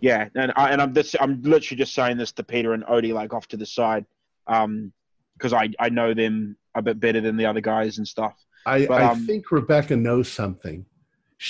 yeah, 0.00 0.28
and 0.36 0.52
I, 0.54 0.70
and 0.70 0.80
I'm 0.80 0.92
this 0.92 1.16
I'm 1.20 1.42
literally 1.42 1.78
just 1.78 1.94
saying 1.94 2.16
this 2.16 2.30
to 2.32 2.44
Peter 2.44 2.74
and 2.74 2.84
Odie 2.84 3.12
like 3.12 3.34
off 3.34 3.48
to 3.48 3.56
the 3.56 3.66
side, 3.66 4.06
um, 4.46 4.92
because 5.36 5.52
I 5.52 5.70
I 5.80 5.88
know 5.88 6.14
them 6.14 6.56
a 6.76 6.82
bit 6.82 7.00
better 7.00 7.20
than 7.20 7.36
the 7.36 7.46
other 7.46 7.60
guys 7.60 7.98
and 7.98 8.06
stuff. 8.06 8.34
I, 8.64 8.86
But, 8.86 9.02
I 9.02 9.06
um, 9.06 9.26
think 9.26 9.50
Rebecca 9.50 9.96
knows 9.96 10.28
something. 10.30 10.86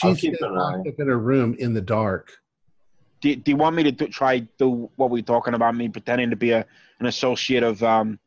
I'll 0.02 0.14
She's 0.14 0.20
keep 0.20 0.38
been 0.38 0.50
an 0.50 0.56
eye. 0.58 0.76
locked 0.76 0.88
up 0.88 1.00
in 1.00 1.08
her 1.08 1.18
room 1.18 1.54
in 1.58 1.74
the 1.74 1.80
dark. 1.80 2.32
Do, 3.20 3.34
do 3.36 3.50
you 3.50 3.56
want 3.56 3.76
me 3.76 3.82
to 3.82 3.92
do, 3.92 4.06
try 4.08 4.38
do 4.58 4.90
what 4.96 5.10
we're 5.10 5.22
talking 5.22 5.54
about? 5.54 5.74
Me 5.74 5.88
pretending 5.88 6.30
to 6.30 6.36
be 6.36 6.52
a 6.52 6.64
an 7.00 7.06
associate 7.06 7.62
of 7.62 7.82
um 7.82 8.18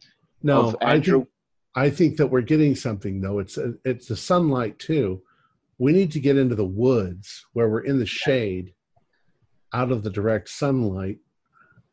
No, 0.41 0.67
of 0.67 0.75
I 0.81 0.95
Andrew. 0.95 1.19
think, 1.19 1.29
I 1.75 1.89
think 1.89 2.17
that 2.17 2.27
we're 2.27 2.41
getting 2.41 2.75
something 2.75 3.21
though. 3.21 3.39
It's 3.39 3.57
a, 3.57 3.73
it's 3.85 4.07
the 4.07 4.15
sunlight 4.17 4.77
too. 4.77 5.21
We 5.79 5.91
need 5.93 6.11
to 6.11 6.19
get 6.19 6.37
into 6.37 6.55
the 6.55 6.65
woods 6.65 7.45
where 7.53 7.69
we're 7.69 7.81
in 7.81 7.97
the 7.97 8.05
shade, 8.05 8.73
out 9.73 9.91
of 9.91 10.03
the 10.03 10.09
direct 10.09 10.49
sunlight. 10.49 11.19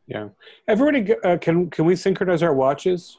Yeah, 0.07 0.29
everybody, 0.69 1.15
uh, 1.25 1.39
can 1.39 1.71
can 1.71 1.85
we 1.85 1.95
synchronize 1.97 2.43
our 2.43 2.53
watches? 2.53 3.19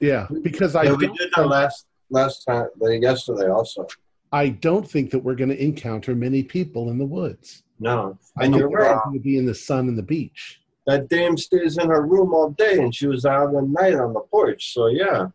Yeah, 0.00 0.26
because 0.42 0.74
I 0.74 0.82
yeah, 0.84 0.92
we 0.94 1.06
did 1.06 1.30
that 1.36 1.46
last 1.46 1.86
last 2.10 2.44
time, 2.44 2.66
yesterday 2.80 3.48
also. 3.48 3.86
I 4.32 4.48
don't 4.48 4.88
think 4.88 5.10
that 5.10 5.18
we're 5.18 5.34
going 5.34 5.50
to 5.50 5.62
encounter 5.62 6.14
many 6.14 6.42
people 6.42 6.90
in 6.90 6.98
the 6.98 7.04
woods. 7.04 7.62
No, 7.78 8.18
I 8.38 8.44
and 8.44 8.54
think 8.54 8.60
you're 8.60 8.70
we're 8.70 9.00
going 9.04 9.14
to 9.14 9.20
be 9.20 9.36
in 9.36 9.44
the 9.44 9.54
sun 9.54 9.88
and 9.88 9.98
the 9.98 10.02
beach. 10.02 10.60
That 10.86 11.08
dame 11.08 11.36
stays 11.36 11.78
in 11.78 11.88
her 11.88 12.06
room 12.06 12.32
all 12.32 12.50
day, 12.50 12.78
and 12.78 12.94
she 12.94 13.06
was 13.06 13.24
out 13.24 13.54
at 13.54 13.64
night 13.64 13.94
on 13.94 14.14
the 14.14 14.20
porch. 14.20 14.72
So 14.72 14.86
yeah, 14.86 15.26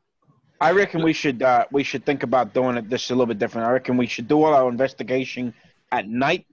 I 0.60 0.72
reckon 0.72 1.04
we 1.04 1.14
should 1.14 1.44
uh, 1.44 1.66
we 1.72 1.84
should 1.84 2.06
think 2.06 2.24
about 2.24 2.54
doing 2.54 2.78
it 2.78 2.90
this 2.90 3.10
a 3.12 3.14
little 3.14 3.28
bit 3.28 3.38
different. 3.38 3.68
I 3.68 3.72
reckon 3.72 3.98
we 3.98 4.08
should 4.08 4.28
do 4.28 4.44
all 4.44 4.54
our 4.54 4.70
investigation 4.70 5.54
at 5.92 6.08
night 6.08 6.46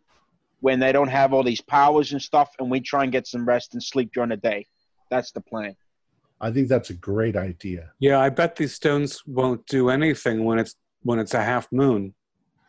when 0.61 0.81
they 0.81 0.93
don't 0.93 1.09
have 1.09 1.33
all 1.33 1.43
these 1.43 1.61
powers 1.61 2.13
and 2.13 2.21
stuff, 2.21 2.51
and 2.59 2.71
we 2.71 2.81
try 2.81 3.03
and 3.05 3.13
get 3.13 3.27
some 3.27 3.47
rest 3.47 3.75
and 3.75 3.83
sleep 3.83 4.11
during 4.13 4.31
the 4.31 4.37
day. 4.37 4.67
That's 5.11 5.33
the 5.33 5.41
plan. 5.41 5.77
I 6.41 6.51
think 6.51 6.69
that's 6.69 6.91
a 6.91 6.95
great 6.95 7.37
idea. 7.37 7.93
Yeah, 7.99 8.19
I 8.19 8.29
bet 8.29 8.57
these 8.57 8.75
stones 8.75 9.23
won't 9.27 9.67
do 9.67 9.89
anything 9.89 10.45
when 10.45 10.59
it's 10.59 10.75
when 11.03 11.19
it's 11.19 11.35
a 11.35 11.43
half 11.43 11.71
moon. 11.73 12.15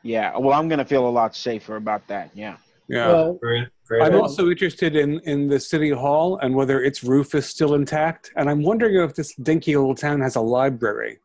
Yeah. 0.05 0.37
Well, 0.37 0.57
I'm 0.57 0.69
gonna 0.69 0.85
feel 0.85 1.07
a 1.07 1.09
lot 1.09 1.35
safer 1.35 1.75
about 1.75 2.07
that. 2.07 2.29
Yeah. 2.35 2.57
Yeah. 2.87 3.07
Well, 3.07 3.33
great, 3.33 3.67
great. 3.87 4.03
I'm 4.03 4.09
idea. 4.09 4.21
also 4.21 4.49
interested 4.49 4.95
in, 4.95 5.19
in 5.21 5.47
the 5.47 5.59
city 5.59 5.89
hall 5.89 6.37
and 6.37 6.53
whether 6.53 6.83
its 6.83 7.03
roof 7.03 7.33
is 7.33 7.47
still 7.47 7.73
intact. 7.73 8.31
And 8.35 8.47
I'm 8.47 8.61
wondering 8.61 8.95
if 9.03 9.15
this 9.15 9.33
dinky 9.33 9.75
little 9.75 9.95
town 9.95 10.21
has 10.21 10.35
a 10.35 10.41
library. 10.41 11.17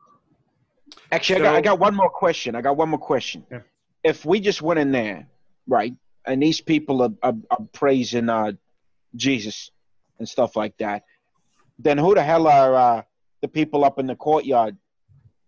Actually, 1.13 1.41
I, 1.41 1.43
got, 1.43 1.55
I 1.57 1.61
got 1.61 1.79
one 1.79 1.95
more 1.95 2.09
question. 2.09 2.55
I 2.55 2.63
got 2.63 2.79
one 2.79 2.89
more 2.89 2.99
question. 2.99 3.45
Yeah. 3.51 3.61
If 4.03 4.25
we 4.25 4.41
just 4.41 4.63
went 4.63 4.81
in 4.81 4.93
there, 4.93 5.27
right, 5.67 5.95
and 6.25 6.43
these 6.43 6.63
people 6.63 7.03
are, 7.03 7.13
are, 7.23 7.37
are 7.51 7.67
praising 7.73 8.31
uh, 8.31 8.53
Jesus 9.15 9.71
and 10.19 10.27
stuff 10.27 10.57
like 10.57 10.77
that, 10.79 11.05
then 11.79 11.99
who 11.99 12.15
the 12.15 12.23
hell 12.23 12.47
are 12.47 12.75
uh, 12.75 13.03
the 13.43 13.49
people 13.49 13.85
up 13.85 13.99
in 13.99 14.07
the 14.07 14.17
courtyard, 14.17 14.77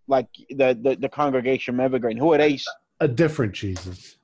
like 0.06 0.28
the 0.50 0.78
the, 0.78 0.96
the 0.96 1.08
congregation 1.08 1.76
of 1.76 1.80
Evergreen? 1.80 2.18
Who 2.18 2.34
are 2.34 2.38
they? 2.38 2.58
A 3.02 3.08
different 3.08 3.52
Jesus. 3.52 4.16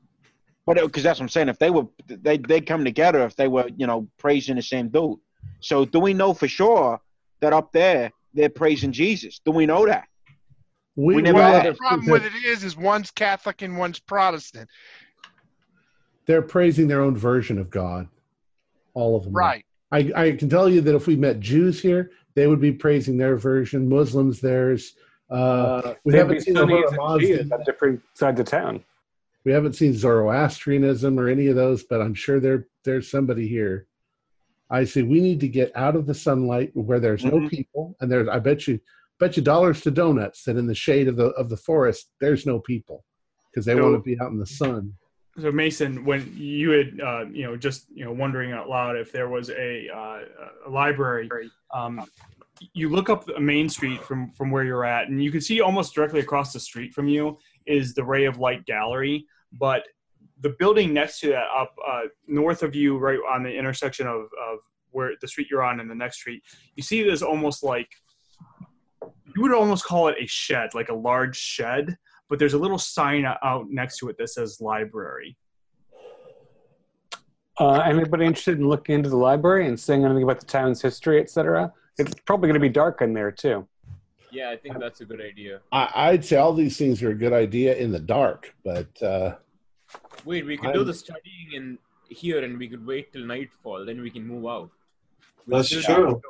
But 0.64 0.78
uh, 0.78 0.86
because 0.86 1.02
that's 1.02 1.18
what 1.18 1.24
I'm 1.24 1.28
saying. 1.30 1.48
If 1.48 1.58
they 1.58 1.70
were, 1.70 1.86
they 2.06 2.38
they 2.38 2.60
come 2.60 2.84
together. 2.84 3.24
If 3.24 3.34
they 3.34 3.48
were, 3.48 3.68
you 3.76 3.88
know, 3.88 4.06
praising 4.18 4.54
the 4.54 4.62
same 4.62 4.88
dude. 4.88 5.18
So 5.58 5.84
do 5.84 5.98
we 5.98 6.14
know 6.14 6.32
for 6.32 6.46
sure 6.46 7.00
that 7.40 7.52
up 7.52 7.72
there 7.72 8.12
they're 8.34 8.48
praising 8.48 8.92
Jesus? 8.92 9.40
Do 9.44 9.50
we 9.50 9.66
know 9.66 9.84
that? 9.86 10.06
We, 10.94 11.16
We 11.16 11.22
never 11.22 11.38
well, 11.38 11.60
The 11.64 11.74
problem 11.74 12.06
with 12.06 12.24
it 12.24 12.32
is, 12.44 12.62
is 12.62 12.76
one's 12.76 13.10
Catholic 13.10 13.62
and 13.62 13.76
one's 13.76 13.98
Protestant. 13.98 14.70
They're 16.26 16.42
praising 16.42 16.86
their 16.86 17.00
own 17.00 17.16
version 17.16 17.58
of 17.58 17.70
God. 17.70 18.06
All 18.94 19.16
of 19.16 19.24
them. 19.24 19.34
are. 19.34 19.40
Right. 19.40 19.64
I, 19.90 20.12
I 20.14 20.32
can 20.32 20.48
tell 20.48 20.68
you 20.68 20.82
that 20.82 20.94
if 20.94 21.08
we 21.08 21.16
met 21.16 21.40
Jews 21.40 21.80
here, 21.80 22.12
they 22.36 22.46
would 22.46 22.60
be 22.60 22.70
praising 22.70 23.16
their 23.16 23.36
version. 23.36 23.88
Muslims 23.88 24.40
theirs. 24.40 24.94
Uh, 25.30 25.94
we 26.04 26.12
they'd 26.12 26.18
haven't 26.18 26.40
seen 26.40 26.56
and 26.56 26.68
Mazda. 26.70 26.96
Shias 27.26 27.52
on 27.52 27.64
different 27.64 28.00
sides 28.14 28.40
of 28.40 28.46
town. 28.46 28.82
we 29.44 29.52
haven't 29.52 29.74
seen 29.74 29.94
Zoroastrianism 29.94 31.18
or 31.18 31.28
any 31.28 31.46
of 31.48 31.56
those, 31.56 31.82
but 31.84 32.00
I'm 32.00 32.14
sure 32.14 32.40
there 32.40 32.66
there's 32.84 33.10
somebody 33.10 33.46
here. 33.48 33.86
I 34.70 34.84
say 34.84 35.02
we 35.02 35.20
need 35.20 35.40
to 35.40 35.48
get 35.48 35.72
out 35.74 35.96
of 35.96 36.06
the 36.06 36.14
sunlight 36.14 36.70
where 36.74 37.00
there's 37.00 37.24
no 37.24 37.38
Mhm. 37.40 37.50
people, 37.50 37.96
and 38.00 38.10
there's 38.10 38.28
I 38.28 38.38
bet 38.38 38.66
you 38.66 38.80
bet 39.18 39.36
you 39.36 39.42
dollars 39.42 39.80
to 39.82 39.90
donuts 39.90 40.44
that 40.44 40.56
in 40.56 40.66
the 40.66 40.74
shade 40.74 41.08
of 41.08 41.16
the 41.16 41.26
of 41.30 41.48
the 41.50 41.56
forest 41.56 42.10
there's 42.20 42.46
no 42.46 42.58
people 42.60 43.04
because 43.50 43.64
they 43.66 43.74
So- 43.74 43.82
want 43.82 43.96
to 43.96 44.02
be 44.02 44.18
out 44.20 44.30
in 44.30 44.38
the 44.38 44.46
sun. 44.46 44.94
So 45.40 45.52
Mason, 45.52 46.04
when 46.04 46.32
you 46.36 46.70
had, 46.70 47.00
uh, 47.00 47.24
you 47.30 47.44
know, 47.44 47.56
just 47.56 47.86
you 47.94 48.04
know, 48.04 48.12
wondering 48.12 48.50
out 48.52 48.68
loud 48.68 48.96
if 48.96 49.12
there 49.12 49.28
was 49.28 49.50
a, 49.50 49.88
uh, 49.88 50.20
a 50.66 50.70
library, 50.70 51.28
um, 51.72 52.02
you 52.74 52.88
look 52.88 53.08
up 53.08 53.24
the 53.24 53.40
main 53.40 53.68
street 53.68 54.02
from 54.02 54.30
from 54.32 54.50
where 54.50 54.64
you're 54.64 54.84
at, 54.84 55.08
and 55.08 55.22
you 55.22 55.30
can 55.30 55.40
see 55.40 55.60
almost 55.60 55.94
directly 55.94 56.20
across 56.20 56.52
the 56.52 56.60
street 56.60 56.94
from 56.94 57.08
you 57.08 57.38
is 57.66 57.94
the 57.94 58.04
Ray 58.04 58.24
of 58.24 58.38
Light 58.38 58.64
Gallery. 58.66 59.26
But 59.52 59.84
the 60.40 60.54
building 60.58 60.92
next 60.92 61.20
to 61.20 61.28
that, 61.28 61.46
up 61.56 61.74
uh, 61.86 62.02
north 62.26 62.62
of 62.62 62.74
you, 62.74 62.98
right 62.98 63.18
on 63.30 63.42
the 63.42 63.56
intersection 63.56 64.06
of 64.06 64.22
of 64.22 64.58
where 64.90 65.12
the 65.20 65.28
street 65.28 65.48
you're 65.50 65.62
on 65.62 65.80
and 65.80 65.90
the 65.90 65.94
next 65.94 66.16
street, 66.16 66.42
you 66.76 66.82
see 66.82 67.02
this 67.02 67.22
almost 67.22 67.62
like 67.62 67.88
you 69.02 69.42
would 69.42 69.52
almost 69.52 69.84
call 69.84 70.08
it 70.08 70.16
a 70.18 70.26
shed, 70.26 70.74
like 70.74 70.88
a 70.88 70.94
large 70.94 71.36
shed 71.36 71.98
but 72.28 72.38
there's 72.38 72.54
a 72.54 72.58
little 72.58 72.78
sign 72.78 73.24
out 73.24 73.66
next 73.70 73.98
to 73.98 74.08
it 74.08 74.18
that 74.18 74.28
says 74.28 74.60
library. 74.60 75.36
Uh, 77.58 77.80
anybody 77.80 78.24
interested 78.24 78.58
in 78.58 78.68
looking 78.68 78.94
into 78.94 79.08
the 79.08 79.16
library 79.16 79.66
and 79.66 79.80
seeing 79.80 80.04
anything 80.04 80.22
about 80.22 80.38
the 80.38 80.46
town's 80.46 80.80
history, 80.80 81.20
etc.? 81.20 81.72
It's 81.98 82.14
probably 82.24 82.46
going 82.48 82.54
to 82.54 82.60
be 82.60 82.68
dark 82.68 83.02
in 83.02 83.12
there 83.12 83.30
too. 83.32 83.66
Yeah, 84.30 84.50
I 84.50 84.56
think 84.56 84.78
that's 84.78 85.00
a 85.00 85.04
good 85.04 85.20
idea. 85.20 85.60
I, 85.72 85.90
I'd 85.94 86.24
say 86.24 86.36
all 86.36 86.52
these 86.52 86.76
things 86.76 87.02
are 87.02 87.10
a 87.10 87.14
good 87.14 87.32
idea 87.32 87.74
in 87.76 87.90
the 87.92 87.98
dark, 87.98 88.54
but 88.62 89.02
uh, 89.02 89.36
Wait, 90.24 90.44
we 90.46 90.56
could 90.56 90.66
I'm- 90.70 90.74
do 90.78 90.84
the 90.84 90.94
studying 90.94 91.52
in 91.54 91.78
here, 92.10 92.42
and 92.44 92.58
we 92.58 92.68
could 92.68 92.86
wait 92.86 93.12
till 93.12 93.24
nightfall. 93.24 93.84
Then 93.84 94.00
we 94.00 94.10
can 94.10 94.26
move 94.26 94.46
out. 94.46 94.70
That's 95.46 95.68
Still- 95.68 95.82
true. 95.82 96.20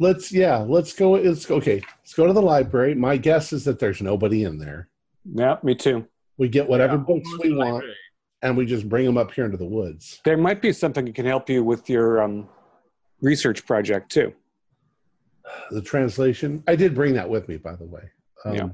let's 0.00 0.32
yeah, 0.32 0.58
let's 0.58 0.92
go. 0.92 1.12
Let's 1.12 1.46
go. 1.46 1.54
Okay, 1.56 1.80
let's 2.02 2.14
go 2.14 2.26
to 2.26 2.32
the 2.32 2.42
library. 2.42 2.94
My 2.94 3.16
guess 3.16 3.52
is 3.52 3.64
that 3.64 3.78
there's 3.78 4.02
nobody 4.02 4.42
in 4.44 4.58
there. 4.58 4.88
Yeah, 5.24 5.56
me 5.62 5.74
too. 5.76 6.06
We 6.38 6.48
get 6.48 6.68
whatever 6.68 6.94
Yeah, 6.94 6.98
books 7.04 7.28
we 7.42 7.54
want, 7.54 7.74
library. 7.74 7.94
and 8.42 8.56
we 8.56 8.66
just 8.66 8.88
bring 8.88 9.04
them 9.06 9.16
up 9.16 9.30
here 9.32 9.44
into 9.44 9.56
the 9.56 9.64
woods. 9.66 10.20
There 10.24 10.36
might 10.36 10.60
be 10.60 10.72
something 10.72 11.04
that 11.04 11.14
can 11.14 11.26
help 11.26 11.48
you 11.48 11.62
with 11.62 11.88
your 11.88 12.22
um, 12.22 12.48
research 13.20 13.64
project 13.64 14.10
too. 14.10 14.34
The 15.70 15.82
translation. 15.82 16.62
I 16.66 16.76
did 16.76 16.94
bring 16.94 17.14
that 17.14 17.28
with 17.28 17.48
me, 17.48 17.56
by 17.56 17.76
the 17.76 17.86
way. 17.86 18.02
Um, 18.44 18.54
Yeah. 18.54 18.68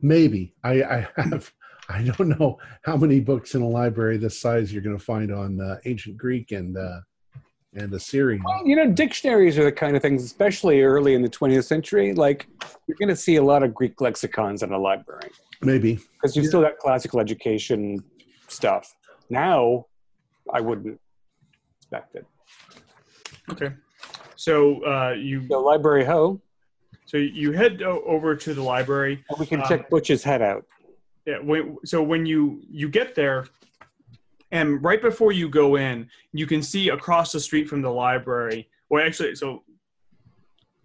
Maybe 0.00 0.54
I, 0.64 0.82
I 0.82 1.08
have. 1.16 1.52
I 1.88 2.02
don't 2.02 2.38
know 2.38 2.58
how 2.84 2.96
many 2.96 3.20
books 3.20 3.54
in 3.54 3.62
a 3.62 3.68
library 3.68 4.16
this 4.16 4.40
size 4.40 4.72
you're 4.72 4.82
going 4.82 4.96
to 4.96 5.04
find 5.04 5.32
on 5.32 5.60
uh, 5.60 5.78
ancient 5.84 6.16
Greek 6.16 6.52
and 6.52 6.76
uh, 6.76 7.00
and 7.74 7.92
Assyrian. 7.92 8.42
Well, 8.44 8.66
you 8.66 8.76
know, 8.76 8.90
dictionaries 8.90 9.58
are 9.58 9.64
the 9.64 9.72
kind 9.72 9.96
of 9.96 10.02
things, 10.02 10.24
especially 10.24 10.82
early 10.82 11.14
in 11.14 11.22
the 11.22 11.28
20th 11.28 11.64
century. 11.64 12.14
Like 12.14 12.46
you're 12.86 12.96
going 12.98 13.08
to 13.08 13.16
see 13.16 13.36
a 13.36 13.42
lot 13.42 13.62
of 13.62 13.74
Greek 13.74 14.00
lexicons 14.00 14.62
in 14.62 14.72
a 14.72 14.78
library 14.78 15.30
Maybe 15.62 16.00
because 16.14 16.36
you've 16.36 16.46
still 16.46 16.62
got 16.62 16.78
classical 16.78 17.20
education 17.20 18.02
stuff. 18.48 18.94
Now, 19.30 19.86
I 20.52 20.60
wouldn't 20.60 21.00
expect 21.80 22.16
it. 22.16 22.26
Okay. 23.50 23.72
So 24.42 24.84
uh, 24.84 25.12
you 25.12 25.46
the 25.46 25.56
library 25.56 26.04
ho, 26.04 26.40
so 27.06 27.16
you 27.16 27.52
head 27.52 27.80
over 27.80 28.34
to 28.34 28.54
the 28.54 28.62
library. 28.62 29.24
we 29.38 29.46
can 29.46 29.60
Um, 29.60 29.68
check 29.68 29.88
Butch's 29.88 30.24
head 30.24 30.42
out. 30.42 30.66
Yeah. 31.24 31.38
When, 31.38 31.76
so 31.84 32.02
when 32.02 32.26
you 32.26 32.60
you 32.68 32.88
get 32.88 33.14
there, 33.14 33.46
and 34.50 34.82
right 34.82 35.00
before 35.00 35.30
you 35.30 35.48
go 35.48 35.76
in, 35.76 36.08
you 36.32 36.48
can 36.48 36.60
see 36.60 36.88
across 36.88 37.30
the 37.30 37.38
street 37.38 37.68
from 37.68 37.82
the 37.82 37.92
library. 37.92 38.68
Well, 38.90 39.06
actually, 39.06 39.36
so 39.36 39.62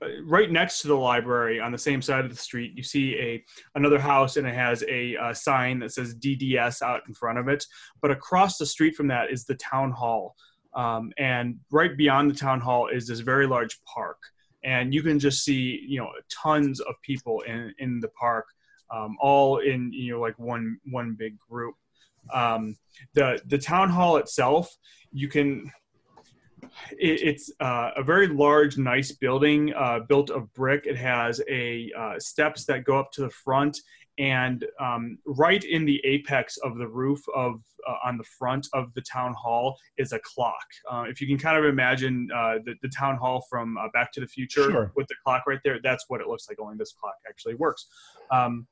uh, 0.04 0.22
right 0.26 0.52
next 0.52 0.84
to 0.84 0.88
the 0.88 0.94
library 1.12 1.60
on 1.60 1.72
the 1.72 1.80
same 1.80 2.04
side 2.04 2.26
of 2.26 2.30
the 2.30 2.38
street, 2.38 2.74
you 2.76 2.84
see 2.84 3.16
a 3.16 3.44
another 3.74 3.98
house, 3.98 4.38
and 4.38 4.46
it 4.46 4.54
has 4.54 4.84
a 4.88 5.18
uh, 5.18 5.34
sign 5.34 5.80
that 5.80 5.92
says 5.94 6.14
DDS 6.14 6.84
out 6.84 7.02
in 7.08 7.16
front 7.16 7.40
of 7.40 7.48
it. 7.48 7.66
But 8.04 8.12
across 8.12 8.60
the 8.60 8.68
street 8.68 8.94
from 8.96 9.08
that 9.08 9.32
is 9.32 9.46
the 9.46 9.56
town 9.56 9.94
hall, 9.94 10.36
um, 10.78 11.12
and 11.18 11.60
right 11.72 11.98
beyond 11.98 12.30
the 12.30 12.36
town 12.36 12.62
hall 12.62 12.88
is 12.88 13.08
this 13.08 13.20
very 13.20 13.48
large 13.48 13.80
park. 13.84 14.18
And 14.64 14.94
you 14.94 15.02
can 15.02 15.18
just 15.18 15.44
see, 15.44 15.84
you 15.88 16.00
know, 16.00 16.12
tons 16.32 16.80
of 16.80 16.94
people 17.02 17.42
in 17.42 17.74
in 17.80 18.00
the 18.00 18.10
park, 18.10 18.46
um, 18.94 19.18
all 19.20 19.58
in 19.58 19.92
you 19.92 20.14
know 20.14 20.20
like 20.20 20.38
one 20.38 20.78
one 20.86 21.16
big 21.18 21.38
group. 21.40 21.76
Um, 22.34 22.78
the 23.14 23.42
the 23.48 23.58
town 23.58 23.90
hall 23.90 24.18
itself, 24.18 24.70
you 25.12 25.28
can. 25.28 25.72
It, 26.92 27.22
it's 27.22 27.52
uh, 27.60 27.92
a 27.96 28.04
very 28.04 28.28
large, 28.28 28.78
nice 28.78 29.12
building 29.12 29.74
uh, 29.74 30.00
built 30.00 30.30
of 30.30 30.52
brick. 30.54 30.86
It 30.86 30.98
has 30.98 31.42
a 31.50 31.92
uh, 31.98 32.20
steps 32.20 32.66
that 32.66 32.84
go 32.84 33.00
up 33.00 33.12
to 33.14 33.22
the 33.22 33.30
front, 33.30 33.80
and 34.18 34.66
um, 34.80 35.18
right 35.26 35.64
in 35.64 35.86
the 35.86 36.02
apex 36.04 36.58
of 36.58 36.78
the 36.78 36.88
roof 36.88 37.22
of 37.36 37.62
uh, 37.88 37.96
on 38.04 38.18
the 38.18 38.24
front 38.24 38.68
of 38.74 38.94
the 38.96 39.02
town 39.02 39.34
hall 39.34 39.78
is 39.98 40.12
a 40.12 40.20
clock. 40.20 40.66
Uh, 40.92 41.06
if 41.08 41.22
you 41.22 41.28
can 41.28 41.38
kind 41.38 41.58
of 41.58 41.66
imagine 41.66 42.28
uh, 42.36 42.56
the, 42.66 42.74
the 42.82 42.90
town 42.90 43.16
hall 43.16 43.46
from 43.50 43.78
uh, 43.78 43.88
Back 43.94 44.12
to 44.14 44.20
the 44.20 44.28
Future 44.28 44.70
Sure. 44.72 44.92
with 44.96 45.08
the 45.08 45.16
clock 45.24 45.44
right 45.48 45.60
there, 45.64 45.80
that's 45.84 46.06
what 46.08 46.20
it 46.20 46.28
looks 46.28 46.48
like. 46.50 46.60
Only 46.60 46.78
this 46.78 46.94
clock 47.00 47.16
actually 47.30 47.56
works. 47.56 47.88
Um, 48.32 48.68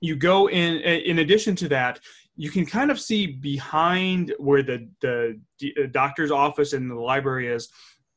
you 0.00 0.16
go 0.16 0.48
in. 0.48 0.78
In 0.78 1.20
addition 1.20 1.54
to 1.56 1.68
that, 1.68 2.00
you 2.34 2.50
can 2.50 2.66
kind 2.66 2.90
of 2.90 2.98
see 2.98 3.26
behind 3.26 4.34
where 4.38 4.62
the 4.62 4.88
the 5.00 5.40
d- 5.58 5.74
uh, 5.80 5.86
doctor's 5.92 6.30
office 6.30 6.72
and 6.72 6.90
the 6.90 6.94
library 6.94 7.48
is. 7.48 7.68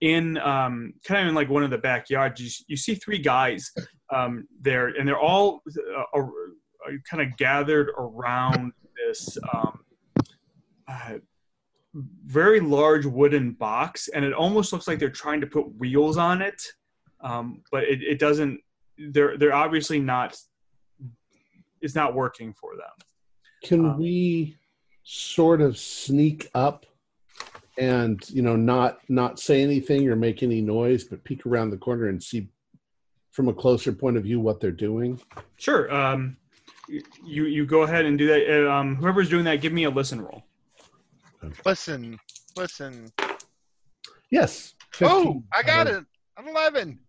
In 0.01 0.37
um, 0.39 0.93
kind 1.05 1.21
of 1.21 1.27
in 1.29 1.35
like 1.35 1.49
one 1.49 1.63
of 1.63 1.69
the 1.69 1.77
backyards, 1.77 2.41
you, 2.41 2.49
you 2.67 2.75
see 2.75 2.95
three 2.95 3.17
guys 3.17 3.71
um, 4.13 4.47
there, 4.61 4.87
and 4.87 5.07
they're 5.07 5.19
all 5.19 5.61
uh, 6.15 6.19
uh, 6.19 6.27
kind 7.09 7.23
of 7.23 7.35
gathered 7.37 7.89
around 7.97 8.71
this 8.95 9.37
um, 9.53 9.79
uh, 10.87 11.15
very 12.25 12.59
large 12.59 13.05
wooden 13.05 13.51
box, 13.51 14.09
and 14.09 14.25
it 14.25 14.33
almost 14.33 14.73
looks 14.73 14.87
like 14.87 14.99
they're 14.99 15.09
trying 15.09 15.41
to 15.41 15.47
put 15.47 15.73
wheels 15.77 16.17
on 16.17 16.41
it, 16.41 16.61
um, 17.21 17.61
but 17.71 17.83
it, 17.83 18.01
it 18.03 18.19
doesn't. 18.19 18.59
They're 18.97 19.37
they're 19.37 19.55
obviously 19.55 19.99
not. 19.99 20.37
It's 21.81 21.95
not 21.95 22.13
working 22.13 22.53
for 22.53 22.75
them. 22.75 23.07
Can 23.63 23.85
Um, 23.85 23.97
we 23.97 24.57
sort 25.03 25.61
of 25.61 25.77
sneak 25.77 26.49
up 26.55 26.85
and 27.77 28.27
you 28.29 28.41
know 28.41 28.55
not 28.55 28.99
not 29.09 29.39
say 29.39 29.61
anything 29.61 30.07
or 30.09 30.15
make 30.15 30.43
any 30.43 30.61
noise, 30.61 31.03
but 31.03 31.23
peek 31.23 31.45
around 31.45 31.69
the 31.69 31.77
corner 31.77 32.07
and 32.07 32.21
see 32.21 32.47
from 33.35 33.49
a 33.49 33.53
closer 33.53 33.91
point 33.91 34.15
of 34.15 34.23
view 34.23 34.39
what 34.39 34.61
they're 34.61 34.71
doing? 34.71 35.19
Sure. 35.57 35.93
Um, 35.93 36.37
you 36.87 37.45
you 37.45 37.65
go 37.65 37.81
ahead 37.81 38.05
and 38.05 38.17
do 38.17 38.27
that. 38.27 38.41
Uh, 38.67 38.71
Um, 38.71 38.95
whoever's 38.95 39.29
doing 39.29 39.43
that, 39.43 39.59
give 39.61 39.73
me 39.73 39.83
a 39.83 39.89
listen 39.89 40.21
roll. 40.21 40.43
Listen, 41.65 42.17
listen. 42.55 43.11
Yes. 44.31 44.73
Oh, 45.01 45.43
I 45.53 45.61
got 45.63 45.87
it. 45.87 46.03
I'm 46.37 46.47
11. 46.47 46.99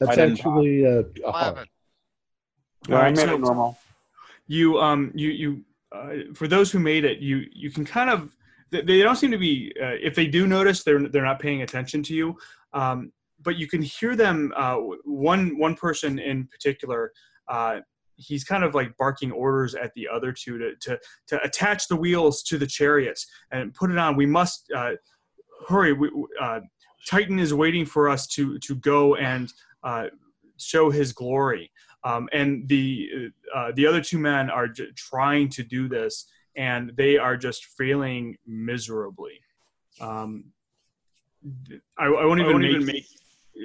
That's 0.00 0.12
I 0.12 0.14
didn't- 0.16 0.38
actually 0.38 0.86
uh, 0.86 1.02
a 1.26 1.32
hard. 1.32 1.54
11. 1.54 1.68
I 2.88 2.92
Alright, 2.92 3.16
made 3.16 3.26
so- 3.28 3.34
it 3.34 3.40
normal. 3.40 3.78
you 4.48 4.78
um 4.80 5.12
you 5.14 5.28
you 5.30 5.64
uh, 5.92 6.32
for 6.34 6.48
those 6.48 6.72
who 6.72 6.78
made 6.80 7.04
it 7.04 7.18
you 7.20 7.44
you 7.52 7.70
can 7.70 7.84
kind 7.84 8.10
of 8.10 8.34
they, 8.70 8.80
they 8.82 9.02
don't 9.02 9.14
seem 9.16 9.30
to 9.30 9.38
be 9.38 9.72
uh, 9.80 9.96
if 10.08 10.14
they 10.16 10.26
do 10.26 10.46
notice 10.48 10.82
they're 10.82 11.06
they're 11.08 11.22
not 11.24 11.38
paying 11.38 11.62
attention 11.62 12.02
to 12.02 12.12
you 12.14 12.36
um 12.72 13.12
but 13.42 13.56
you 13.56 13.66
can 13.66 13.82
hear 13.82 14.16
them 14.16 14.52
uh 14.56 14.76
one 15.04 15.58
one 15.58 15.74
person 15.74 16.18
in 16.18 16.46
particular 16.46 17.12
uh 17.48 17.80
he's 18.16 18.44
kind 18.44 18.62
of 18.62 18.74
like 18.74 18.96
barking 18.96 19.32
orders 19.32 19.74
at 19.74 19.92
the 19.94 20.06
other 20.06 20.32
two 20.32 20.58
to 20.58 20.74
to 20.80 20.98
to 21.26 21.42
attach 21.42 21.88
the 21.88 21.96
wheels 21.96 22.42
to 22.42 22.58
the 22.58 22.66
chariots 22.66 23.26
and 23.50 23.74
put 23.74 23.90
it 23.90 23.98
on 23.98 24.16
we 24.16 24.26
must 24.26 24.70
uh 24.76 24.92
hurry! 25.68 25.92
We, 25.92 26.10
uh, 26.40 26.60
Titan 27.06 27.38
is 27.38 27.52
waiting 27.52 27.84
for 27.84 28.08
us 28.08 28.26
to 28.28 28.58
to 28.60 28.74
go 28.76 29.16
and 29.16 29.52
uh, 29.82 30.06
show 30.56 30.90
his 30.90 31.12
glory. 31.12 31.70
Um, 32.04 32.28
and 32.32 32.68
the 32.68 33.30
uh, 33.54 33.72
the 33.74 33.86
other 33.86 34.00
two 34.00 34.18
men 34.18 34.50
are 34.50 34.68
j- 34.68 34.90
trying 34.96 35.48
to 35.50 35.62
do 35.62 35.88
this, 35.88 36.26
and 36.56 36.92
they 36.96 37.16
are 37.16 37.36
just 37.36 37.64
failing 37.64 38.36
miserably. 38.46 39.40
Um, 40.00 40.46
I, 41.98 42.06
I 42.06 42.24
won't 42.24 42.40
even, 42.40 42.58
make, 42.60 42.80
make 42.80 43.06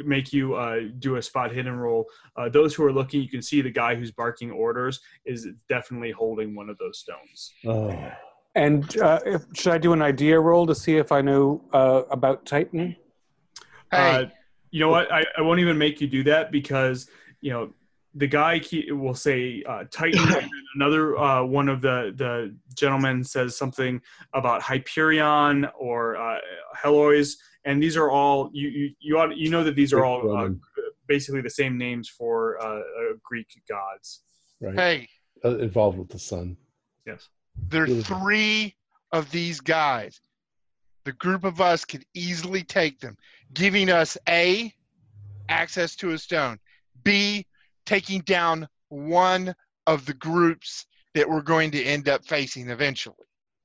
make 0.05 0.33
you 0.33 0.55
uh, 0.55 0.79
do 0.99 1.15
a 1.15 1.21
spot 1.21 1.51
hidden 1.51 1.77
roll. 1.77 2.05
Uh, 2.35 2.49
those 2.49 2.73
who 2.75 2.83
are 2.83 2.91
looking, 2.91 3.21
you 3.21 3.29
can 3.29 3.41
see 3.41 3.61
the 3.61 3.71
guy 3.71 3.95
who's 3.95 4.11
barking 4.11 4.51
orders 4.51 4.99
is 5.25 5.47
definitely 5.69 6.11
holding 6.11 6.55
one 6.55 6.69
of 6.69 6.77
those 6.77 6.99
stones. 6.99 7.53
Oh. 7.65 8.11
And 8.55 8.97
uh, 8.99 9.19
if, 9.25 9.45
should 9.53 9.73
I 9.73 9.77
do 9.77 9.93
an 9.93 10.01
idea 10.01 10.39
roll 10.39 10.65
to 10.65 10.73
see 10.73 10.97
if 10.97 11.11
I 11.11 11.21
know 11.21 11.61
uh, 11.73 12.03
about 12.09 12.45
Titan? 12.45 12.95
Hey, 13.91 14.15
Uh, 14.15 14.25
you 14.71 14.79
know 14.79 14.89
what? 14.89 15.11
I, 15.11 15.23
I 15.37 15.41
won't 15.41 15.59
even 15.59 15.77
make 15.77 16.01
you 16.01 16.07
do 16.07 16.23
that 16.23 16.51
because 16.51 17.09
you 17.41 17.51
know 17.51 17.73
the 18.15 18.27
guy 18.27 18.59
will 18.89 19.13
say 19.13 19.63
uh, 19.67 19.85
Titan. 19.91 20.19
and 20.33 20.49
another 20.75 21.17
uh, 21.17 21.43
one 21.43 21.69
of 21.69 21.81
the 21.81 22.13
the 22.15 22.55
gentlemen 22.75 23.23
says 23.23 23.55
something 23.55 24.01
about 24.33 24.61
Hyperion 24.61 25.67
or 25.77 26.17
uh, 26.17 26.39
Helios, 26.81 27.37
and 27.67 27.83
these 27.83 27.97
are 27.97 28.09
all 28.09 28.49
you 28.53 28.69
you 28.69 28.89
you, 28.99 29.19
ought, 29.19 29.37
you 29.37 29.49
know 29.49 29.63
that 29.63 29.75
these 29.75 29.93
are 29.93 30.03
all 30.03 30.35
uh, 30.35 30.49
basically 31.07 31.41
the 31.41 31.49
same 31.49 31.77
names 31.77 32.09
for 32.09 32.57
uh, 32.61 32.79
uh, 32.79 32.81
Greek 33.23 33.47
gods. 33.69 34.23
right? 34.59 34.75
hey, 34.75 35.09
Uh, 35.45 35.57
involved 35.59 35.97
with 35.99 36.09
the 36.09 36.19
sun. 36.19 36.57
Yes. 37.05 37.29
there 37.69 37.83
are 37.83 38.01
three 38.01 38.75
of 39.11 39.29
these 39.31 39.59
guys. 39.59 40.19
The 41.05 41.13
group 41.13 41.43
of 41.43 41.61
us 41.61 41.85
could 41.85 42.05
easily 42.13 42.63
take 42.63 42.99
them, 42.99 43.15
giving 43.53 43.89
us 43.89 44.17
A, 44.27 44.73
access 45.47 45.95
to 45.97 46.11
a 46.11 46.17
stone, 46.17 46.57
B, 47.03 47.45
taking 47.85 48.21
down 48.21 48.67
one 48.89 49.55
of 49.85 50.05
the 50.05 50.13
groups 50.13 50.85
that 51.15 51.29
we're 51.29 51.41
going 51.41 51.71
to 51.71 51.83
end 51.83 52.09
up 52.09 52.25
facing 52.25 52.69
eventually. 52.69 53.15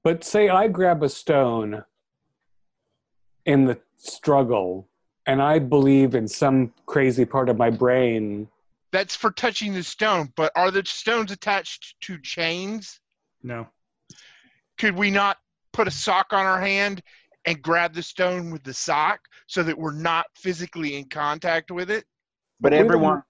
But 0.05 0.23
say 0.25 0.49
I 0.49 0.69
grab 0.69 1.03
a 1.03 1.09
stone 1.09 1.85
in 3.45 3.65
the 3.65 3.79
struggle, 4.03 4.89
and 5.27 5.41
I 5.41 5.59
believe 5.59 6.15
in 6.15 6.27
some 6.27 6.73
crazy 6.87 7.25
part 7.25 7.49
of 7.49 7.57
my 7.57 7.71
brain. 7.71 8.49
That's 8.91 9.17
for 9.17 9.31
touching 9.31 9.73
the 9.73 9.83
stone, 9.83 10.33
but 10.37 10.53
are 10.55 10.71
the 10.71 10.83
stones 10.85 11.33
attached 11.33 11.95
to 12.03 12.21
chains? 12.21 13.01
No. 13.43 13.69
Could 14.79 14.97
we 14.97 15.11
not 15.11 15.39
put 15.73 15.89
a 15.89 15.91
sock 15.91 16.33
on 16.33 16.45
our 16.45 16.61
hand 16.61 17.03
and 17.45 17.63
grab 17.63 17.95
the 17.95 18.03
stone 18.03 18.51
with 18.51 18.63
the 18.65 18.75
sock 18.75 19.21
so 19.47 19.63
that 19.63 19.79
we're 19.79 19.95
not 19.95 20.27
physically 20.37 20.97
in 20.97 21.05
contact 21.09 21.71
with 21.71 21.91
it? 21.91 22.05
But 22.61 22.73
everyone, 22.73 23.23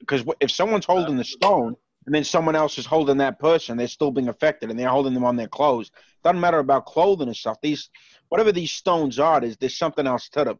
because 0.00 0.24
if 0.40 0.50
someone's 0.50 0.86
holding 0.86 1.16
the 1.16 1.24
stone 1.24 1.76
and 2.06 2.14
then 2.14 2.24
someone 2.24 2.56
else 2.56 2.78
is 2.78 2.86
holding 2.86 3.16
that 3.18 3.38
person, 3.38 3.76
they're 3.76 3.86
still 3.88 4.10
being 4.10 4.28
affected, 4.28 4.70
and 4.70 4.78
they're 4.78 4.88
holding 4.88 5.14
them 5.14 5.24
on 5.24 5.36
their 5.36 5.48
clothes. 5.48 5.90
Doesn't 6.24 6.40
matter 6.40 6.58
about 6.58 6.86
clothing 6.86 7.28
and 7.28 7.36
stuff. 7.36 7.58
These, 7.62 7.90
whatever 8.28 8.52
these 8.52 8.72
stones 8.72 9.18
are, 9.18 9.40
there's 9.40 9.56
there's 9.56 9.76
something 9.78 10.06
else 10.06 10.28
to 10.30 10.44
them. 10.44 10.58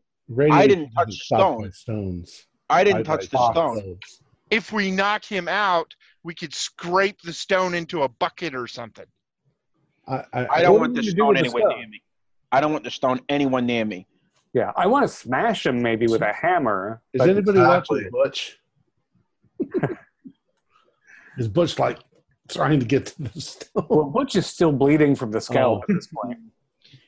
I 0.52 0.66
didn't 0.66 0.90
touch 0.93 1.09
isn't 1.09 1.20
the 1.28 1.36
stone. 1.36 1.73
Stones. 1.73 2.47
I 2.70 2.85
didn't 2.85 3.05
By- 3.05 3.16
touch 3.16 3.31
by 3.31 3.39
the 3.39 3.52
stone. 3.52 3.78
stones. 3.78 4.23
If 4.51 4.73
we 4.73 4.90
knock 4.90 5.24
him 5.24 5.48
out, 5.48 5.94
we 6.23 6.35
could 6.35 6.55
scrape 6.55 7.20
the 7.23 7.32
stone 7.32 7.74
into 7.74 8.02
a 8.02 8.09
bucket 8.09 8.55
or 8.55 8.66
something. 8.66 9.06
I, 10.06 10.24
I, 10.32 10.47
I 10.48 10.62
don't 10.62 10.78
want 10.78 10.94
do 10.94 11.01
the 11.01 11.06
do 11.06 11.10
stone 11.12 11.36
anywhere 11.36 11.69
near 11.69 11.89
me. 11.89 12.02
I 12.51 12.60
don't 12.60 12.73
want 12.73 12.85
the 12.85 12.90
stone 12.90 13.20
anywhere 13.28 13.62
near 13.62 13.85
me. 13.85 14.06
Yeah, 14.52 14.73
I 14.77 14.86
want 14.86 15.05
to 15.05 15.09
smash 15.09 15.64
him 15.64 15.81
maybe 15.81 16.06
with 16.06 16.20
a 16.20 16.32
hammer. 16.32 17.01
Is 17.14 17.23
anybody 17.23 17.59
watching 17.60 18.10
Butch? 18.10 18.59
is 21.38 21.48
Butch 21.48 21.78
like 21.78 21.98
trying 22.48 22.80
to 22.80 22.86
get 22.86 23.06
to 23.06 23.22
the 23.22 23.40
stone? 23.40 23.86
Well, 23.88 24.04
Butch 24.04 24.36
is 24.36 24.46
still 24.46 24.72
bleeding 24.72 25.14
from 25.14 25.30
the 25.30 25.40
scalp 25.40 25.84
Oh. 25.88 25.92
at 25.92 25.96
this 25.96 26.06
point. 26.09 26.38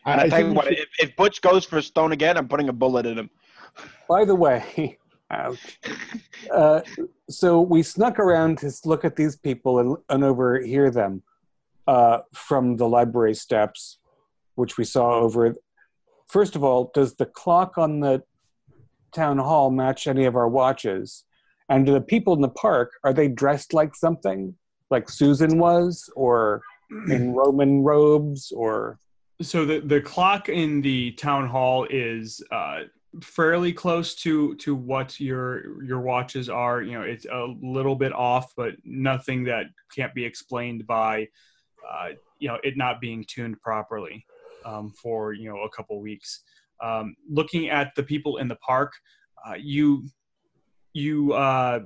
And 0.06 0.20
I, 0.20 0.28
tell 0.28 0.38
you 0.40 0.44
think 0.46 0.56
what, 0.56 0.64
should- 0.66 0.78
if, 0.78 0.88
if 1.01 1.16
Butch 1.16 1.40
goes 1.40 1.64
for 1.64 1.78
a 1.78 1.82
stone 1.82 2.12
again, 2.12 2.36
I'm 2.36 2.48
putting 2.48 2.68
a 2.68 2.72
bullet 2.72 3.06
in 3.06 3.18
him. 3.18 3.30
By 4.09 4.24
the 4.24 4.34
way. 4.34 4.98
Uh, 6.51 6.82
so 7.28 7.60
we 7.60 7.82
snuck 7.82 8.18
around 8.20 8.59
to 8.59 8.70
look 8.84 9.05
at 9.05 9.16
these 9.16 9.34
people 9.36 9.78
and, 9.80 9.96
and 10.09 10.22
overhear 10.22 10.90
them 10.90 11.22
uh, 11.88 12.18
from 12.32 12.76
the 12.76 12.86
library 12.88 13.34
steps, 13.34 13.98
which 14.55 14.76
we 14.78 14.84
saw 14.84 15.14
over. 15.14 15.56
First 16.28 16.55
of 16.55 16.62
all, 16.62 16.90
does 16.94 17.14
the 17.16 17.26
clock 17.26 17.78
on 17.78 18.01
the 18.01 18.22
town 19.12 19.38
hall 19.38 19.70
match 19.70 20.06
any 20.06 20.24
of 20.26 20.36
our 20.36 20.48
watches? 20.48 21.24
And 21.69 21.86
the 21.86 22.01
people 22.01 22.35
in 22.35 22.41
the 22.41 22.49
park 22.49 22.93
are 23.05 23.12
they 23.12 23.28
dressed 23.28 23.73
like 23.73 23.95
something, 23.95 24.55
like 24.91 25.09
Susan 25.09 25.59
was, 25.59 26.11
or 26.15 26.62
in 27.09 27.32
Roman 27.35 27.82
robes, 27.82 28.53
or 28.53 28.99
So 29.41 29.65
the 29.65 29.81
the 29.81 30.01
clock 30.01 30.49
in 30.49 30.82
the 30.82 31.12
town 31.12 31.49
hall 31.49 31.86
is 31.89 32.43
uh, 32.53 32.81
fairly 33.23 33.73
close 33.73 34.15
to 34.16 34.55
to 34.57 34.74
what 34.74 35.19
your 35.19 35.82
your 35.82 36.01
watches 36.01 36.49
are. 36.49 36.82
You 36.82 36.93
know, 36.93 37.03
it's 37.03 37.27
a 37.27 37.55
little 37.62 37.97
bit 37.97 38.12
off, 38.12 38.53
but 38.57 38.74
nothing 38.85 39.45
that 39.45 39.66
can't 39.95 40.15
be 40.15 40.24
explained 40.24 40.86
by 40.86 41.28
uh, 41.89 42.11
you 42.39 42.49
know 42.49 42.59
it 42.62 42.77
not 42.77 43.01
being 43.01 43.24
tuned 43.27 43.61
properly 43.61 44.27
um, 44.65 44.91
for 44.91 45.32
you 45.32 45.49
know 45.49 45.62
a 45.62 45.70
couple 45.70 46.01
weeks. 46.01 46.43
Um, 46.82 47.15
looking 47.28 47.70
at 47.70 47.95
the 47.95 48.03
people 48.03 48.39
in 48.39 48.49
the 48.49 48.57
park, 48.57 48.93
uh, 49.47 49.55
you 49.55 50.07
you 50.95 51.33
uh, 51.35 51.81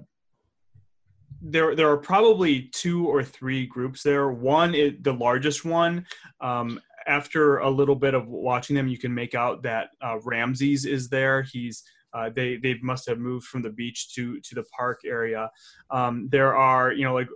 there 1.43 1.75
there 1.75 1.91
are 1.91 1.97
probably 1.97 2.71
two 2.73 3.07
or 3.07 3.25
three 3.25 3.67
groups 3.67 4.03
there. 4.03 4.31
One 4.31 4.75
is 4.75 4.95
the 5.03 5.15
largest 5.15 5.65
one. 5.65 6.07
Um, 6.41 6.81
after 7.07 7.59
a 7.59 7.71
little 7.71 7.97
bit 7.97 8.15
of 8.15 8.29
watching 8.29 8.77
them, 8.77 8.87
you 8.87 8.99
can 8.99 9.13
make 9.13 9.35
out 9.35 9.63
that 9.63 9.89
uh, 10.03 10.19
Ramses 10.23 10.85
is 10.85 11.09
there. 11.09 11.43
He's 11.43 11.83
uh, 12.13 12.31
they 12.35 12.57
they 12.57 12.79
must 12.83 13.09
have 13.09 13.19
moved 13.19 13.47
from 13.47 13.63
the 13.63 13.71
beach 13.71 14.15
to 14.15 14.41
to 14.41 14.55
the 14.55 14.65
park 14.77 15.01
area. 15.05 15.51
Um, 15.91 16.29
there 16.31 16.55
are 16.55 16.93
you 16.93 17.05
know 17.05 17.15
like 17.15 17.29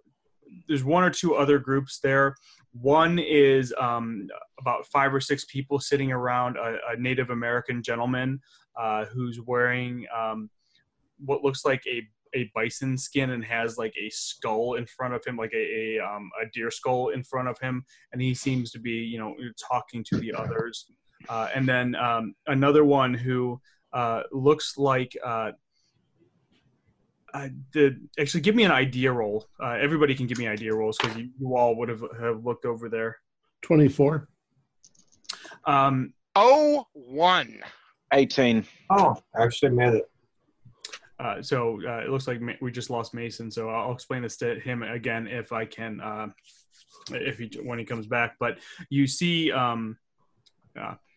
there's 0.68 0.84
one 0.84 1.02
or 1.02 1.10
two 1.10 1.34
other 1.34 1.58
groups 1.58 1.98
there. 2.00 2.36
One 2.72 3.18
is 3.18 3.74
um, 3.80 4.28
about 4.60 4.86
five 4.86 5.14
or 5.14 5.20
six 5.20 5.44
people 5.44 5.78
sitting 5.78 6.12
around 6.12 6.56
a, 6.56 6.76
a 6.90 6.96
Native 6.98 7.30
American 7.30 7.82
gentleman 7.82 8.40
uh, 8.78 9.04
who's 9.06 9.40
wearing 9.40 10.06
um, 10.14 10.50
what 11.24 11.42
looks 11.42 11.64
like 11.64 11.82
a 11.86 12.02
a 12.34 12.50
bison 12.54 12.96
skin 12.96 13.30
and 13.30 13.44
has 13.44 13.76
like 13.76 13.92
a 14.00 14.08
skull 14.08 14.74
in 14.74 14.86
front 14.86 15.12
of 15.12 15.24
him, 15.24 15.36
like 15.36 15.52
a 15.52 15.96
a, 15.96 15.98
um, 16.00 16.30
a 16.42 16.46
deer 16.52 16.70
skull 16.70 17.10
in 17.10 17.22
front 17.22 17.48
of 17.48 17.58
him, 17.58 17.84
and 18.12 18.22
he 18.22 18.34
seems 18.34 18.70
to 18.72 18.78
be 18.78 18.92
you 18.92 19.18
know 19.18 19.34
talking 19.70 20.04
to 20.04 20.18
the 20.18 20.32
others. 20.32 20.86
Uh, 21.28 21.48
and 21.54 21.68
then 21.68 21.94
um, 21.94 22.34
another 22.46 22.84
one 22.84 23.14
who 23.14 23.60
uh, 23.92 24.22
looks 24.32 24.76
like 24.76 25.16
uh, 25.24 25.52
uh, 27.34 27.48
the 27.72 27.96
actually 28.18 28.40
give 28.40 28.54
me 28.54 28.64
an 28.64 28.72
idea 28.72 29.12
roll. 29.12 29.46
Uh, 29.62 29.76
everybody 29.80 30.14
can 30.14 30.26
give 30.26 30.38
me 30.38 30.48
idea 30.48 30.74
rolls 30.74 30.98
because 30.98 31.16
you, 31.16 31.28
you 31.38 31.56
all 31.56 31.76
would 31.76 31.88
have, 31.88 32.02
have 32.20 32.44
looked 32.44 32.64
over 32.64 32.88
there. 32.88 33.16
24. 33.62 34.28
Um, 35.64 36.12
Oh, 36.34 36.86
one. 36.94 37.62
18. 38.12 38.64
Oh, 38.90 39.16
I 39.36 39.44
actually 39.44 39.70
made 39.72 39.94
it. 39.94 40.10
Uh, 41.18 41.40
so 41.40 41.80
uh, 41.86 41.98
it 41.98 42.08
looks 42.08 42.26
like 42.26 42.40
we 42.60 42.70
just 42.70 42.90
lost 42.90 43.14
Mason. 43.14 43.50
So 43.50 43.68
I'll 43.68 43.92
explain 43.92 44.22
this 44.22 44.36
to 44.38 44.58
him 44.58 44.82
again 44.82 45.26
if 45.26 45.52
I 45.52 45.64
can, 45.64 46.00
uh, 46.00 46.28
if 47.12 47.38
he 47.38 47.50
when 47.62 47.78
he 47.78 47.84
comes 47.84 48.06
back. 48.06 48.36
But 48.40 48.58
you 48.90 49.06
see, 49.06 49.52
um, 49.52 49.98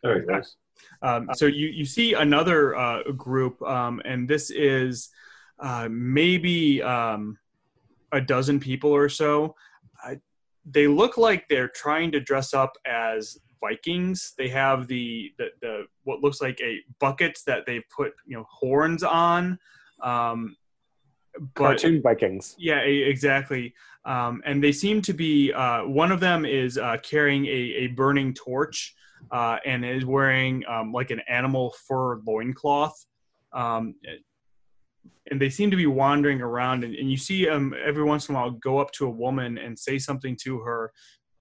There 0.03 0.21
he 0.21 0.27
goes. 0.27 0.55
um, 1.01 1.29
so 1.33 1.45
you 1.45 1.67
you 1.67 1.85
see 1.85 2.13
another 2.13 2.75
uh, 2.75 3.03
group, 3.11 3.61
um, 3.63 4.01
and 4.05 4.27
this 4.27 4.51
is 4.51 5.09
uh, 5.59 5.87
maybe 5.89 6.83
um, 6.83 7.37
a 8.11 8.21
dozen 8.21 8.59
people 8.59 8.91
or 8.91 9.09
so. 9.09 9.55
Uh, 10.05 10.15
they 10.65 10.87
look 10.87 11.17
like 11.17 11.47
they're 11.47 11.69
trying 11.69 12.11
to 12.11 12.19
dress 12.19 12.53
up 12.53 12.77
as 12.85 13.37
Vikings. 13.61 14.33
They 14.37 14.49
have 14.49 14.87
the, 14.87 15.31
the 15.37 15.47
the 15.61 15.85
what 16.03 16.21
looks 16.21 16.41
like 16.41 16.59
a 16.61 16.81
buckets 16.99 17.43
that 17.43 17.65
they 17.65 17.81
put 17.95 18.13
you 18.25 18.37
know 18.37 18.45
horns 18.49 19.03
on. 19.03 19.57
Um, 20.01 20.55
but 21.55 21.79
cartoon 21.79 22.01
Vikings. 22.01 22.55
yeah, 22.57 22.79
exactly. 22.79 23.73
Um, 24.05 24.41
and 24.45 24.63
they 24.63 24.71
seem 24.71 25.01
to 25.01 25.13
be. 25.13 25.51
Uh, 25.51 25.85
one 25.85 26.11
of 26.11 26.19
them 26.19 26.45
is 26.45 26.77
uh, 26.77 26.97
carrying 27.03 27.45
a, 27.45 27.49
a 27.49 27.87
burning 27.87 28.33
torch 28.33 28.95
uh, 29.31 29.57
and 29.65 29.83
is 29.83 30.05
wearing 30.05 30.63
um, 30.67 30.91
like 30.93 31.11
an 31.11 31.21
animal 31.27 31.73
fur 31.87 32.21
loincloth. 32.25 33.05
Um, 33.53 33.95
and 35.31 35.41
they 35.41 35.49
seem 35.49 35.71
to 35.71 35.77
be 35.77 35.87
wandering 35.87 36.41
around, 36.41 36.83
and, 36.83 36.93
and 36.95 37.09
you 37.09 37.17
see 37.17 37.49
um, 37.49 37.73
every 37.83 38.03
once 38.03 38.29
in 38.29 38.35
a 38.35 38.37
while 38.37 38.51
go 38.51 38.77
up 38.77 38.91
to 38.91 39.05
a 39.07 39.09
woman 39.09 39.57
and 39.57 39.77
say 39.77 39.97
something 39.97 40.37
to 40.43 40.59
her. 40.59 40.91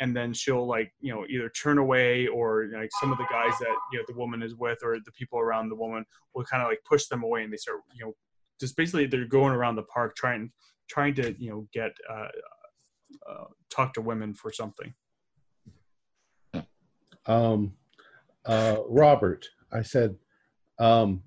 and 0.01 0.17
then 0.17 0.33
she'll 0.33 0.67
like 0.67 0.93
you 1.01 1.15
know 1.15 1.25
either 1.29 1.49
turn 1.51 1.79
away 1.79 2.27
or 2.27 2.69
like 2.75 2.91
some 3.01 3.13
of 3.13 3.19
the 3.19 3.27
guys 3.31 3.53
that 3.61 3.75
you 3.93 3.99
know 3.99 4.05
the 4.09 4.15
woman 4.15 4.43
is 4.43 4.55
with 4.57 4.79
or 4.83 4.97
the 5.05 5.13
people 5.13 5.39
around 5.39 5.69
the 5.69 5.75
woman 5.75 6.05
will 6.35 6.45
kind 6.45 6.63
of 6.63 6.69
like 6.69 6.81
push 6.89 7.07
them 7.07 7.23
away 7.23 7.45
and 7.45 7.53
they 7.53 7.57
start 7.57 7.81
you 7.95 8.05
know 8.05 8.13
just 8.61 8.77
basically 8.77 9.07
they're 9.07 9.27
going 9.27 9.53
around 9.53 9.77
the 9.77 9.83
park 9.83 10.17
trying 10.17 10.51
trying 10.89 11.15
to 11.15 11.35
you 11.39 11.51
know 11.51 11.69
get 11.73 11.93
uh, 12.11 12.29
uh, 13.29 13.45
talk 13.71 13.95
to 13.95 14.01
women 14.01 14.35
for 14.35 14.53
something. 14.53 14.95
um, 17.27 17.73
uh, 18.45 18.77
Robert, 18.87 19.47
I 19.73 19.83
said, 19.83 20.17
um, 20.79 21.23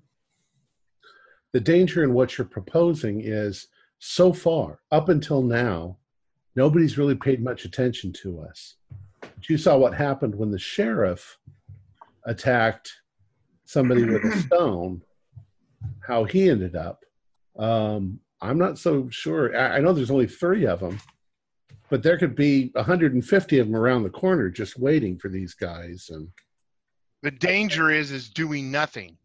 the 1.52 1.60
danger 1.60 2.04
in 2.04 2.12
what 2.12 2.38
you're 2.38 2.46
proposing 2.46 3.20
is 3.22 3.68
so 3.98 4.32
far, 4.32 4.80
up 4.92 5.08
until 5.08 5.42
now, 5.42 5.96
nobody's 6.54 6.98
really 6.98 7.16
paid 7.16 7.42
much 7.42 7.64
attention 7.64 8.12
to 8.22 8.40
us. 8.40 8.76
But 9.20 9.48
you 9.48 9.58
saw 9.58 9.76
what 9.76 9.94
happened 9.94 10.34
when 10.34 10.50
the 10.50 10.58
sheriff 10.58 11.38
attacked 12.26 12.92
somebody 13.64 14.04
with 14.04 14.24
a 14.24 14.38
stone, 14.46 15.02
how 16.06 16.24
he 16.24 16.48
ended 16.48 16.76
up. 16.76 17.04
Um, 17.58 18.20
I'm 18.40 18.58
not 18.58 18.78
so 18.78 19.08
sure. 19.10 19.56
I, 19.56 19.76
I 19.76 19.80
know 19.80 19.92
there's 19.92 20.10
only 20.10 20.26
three 20.26 20.66
of 20.66 20.80
them, 20.80 21.00
but 21.90 22.02
there 22.02 22.18
could 22.18 22.34
be 22.36 22.70
150 22.74 23.58
of 23.58 23.66
them 23.66 23.76
around 23.76 24.04
the 24.04 24.10
corner 24.10 24.48
just 24.48 24.78
waiting 24.78 25.18
for 25.18 25.28
these 25.28 25.54
guys. 25.54 26.10
And 26.12 26.28
The 27.22 27.30
danger 27.30 27.90
is 27.90 28.10
is 28.12 28.28
doing 28.28 28.70
nothing. 28.70 29.16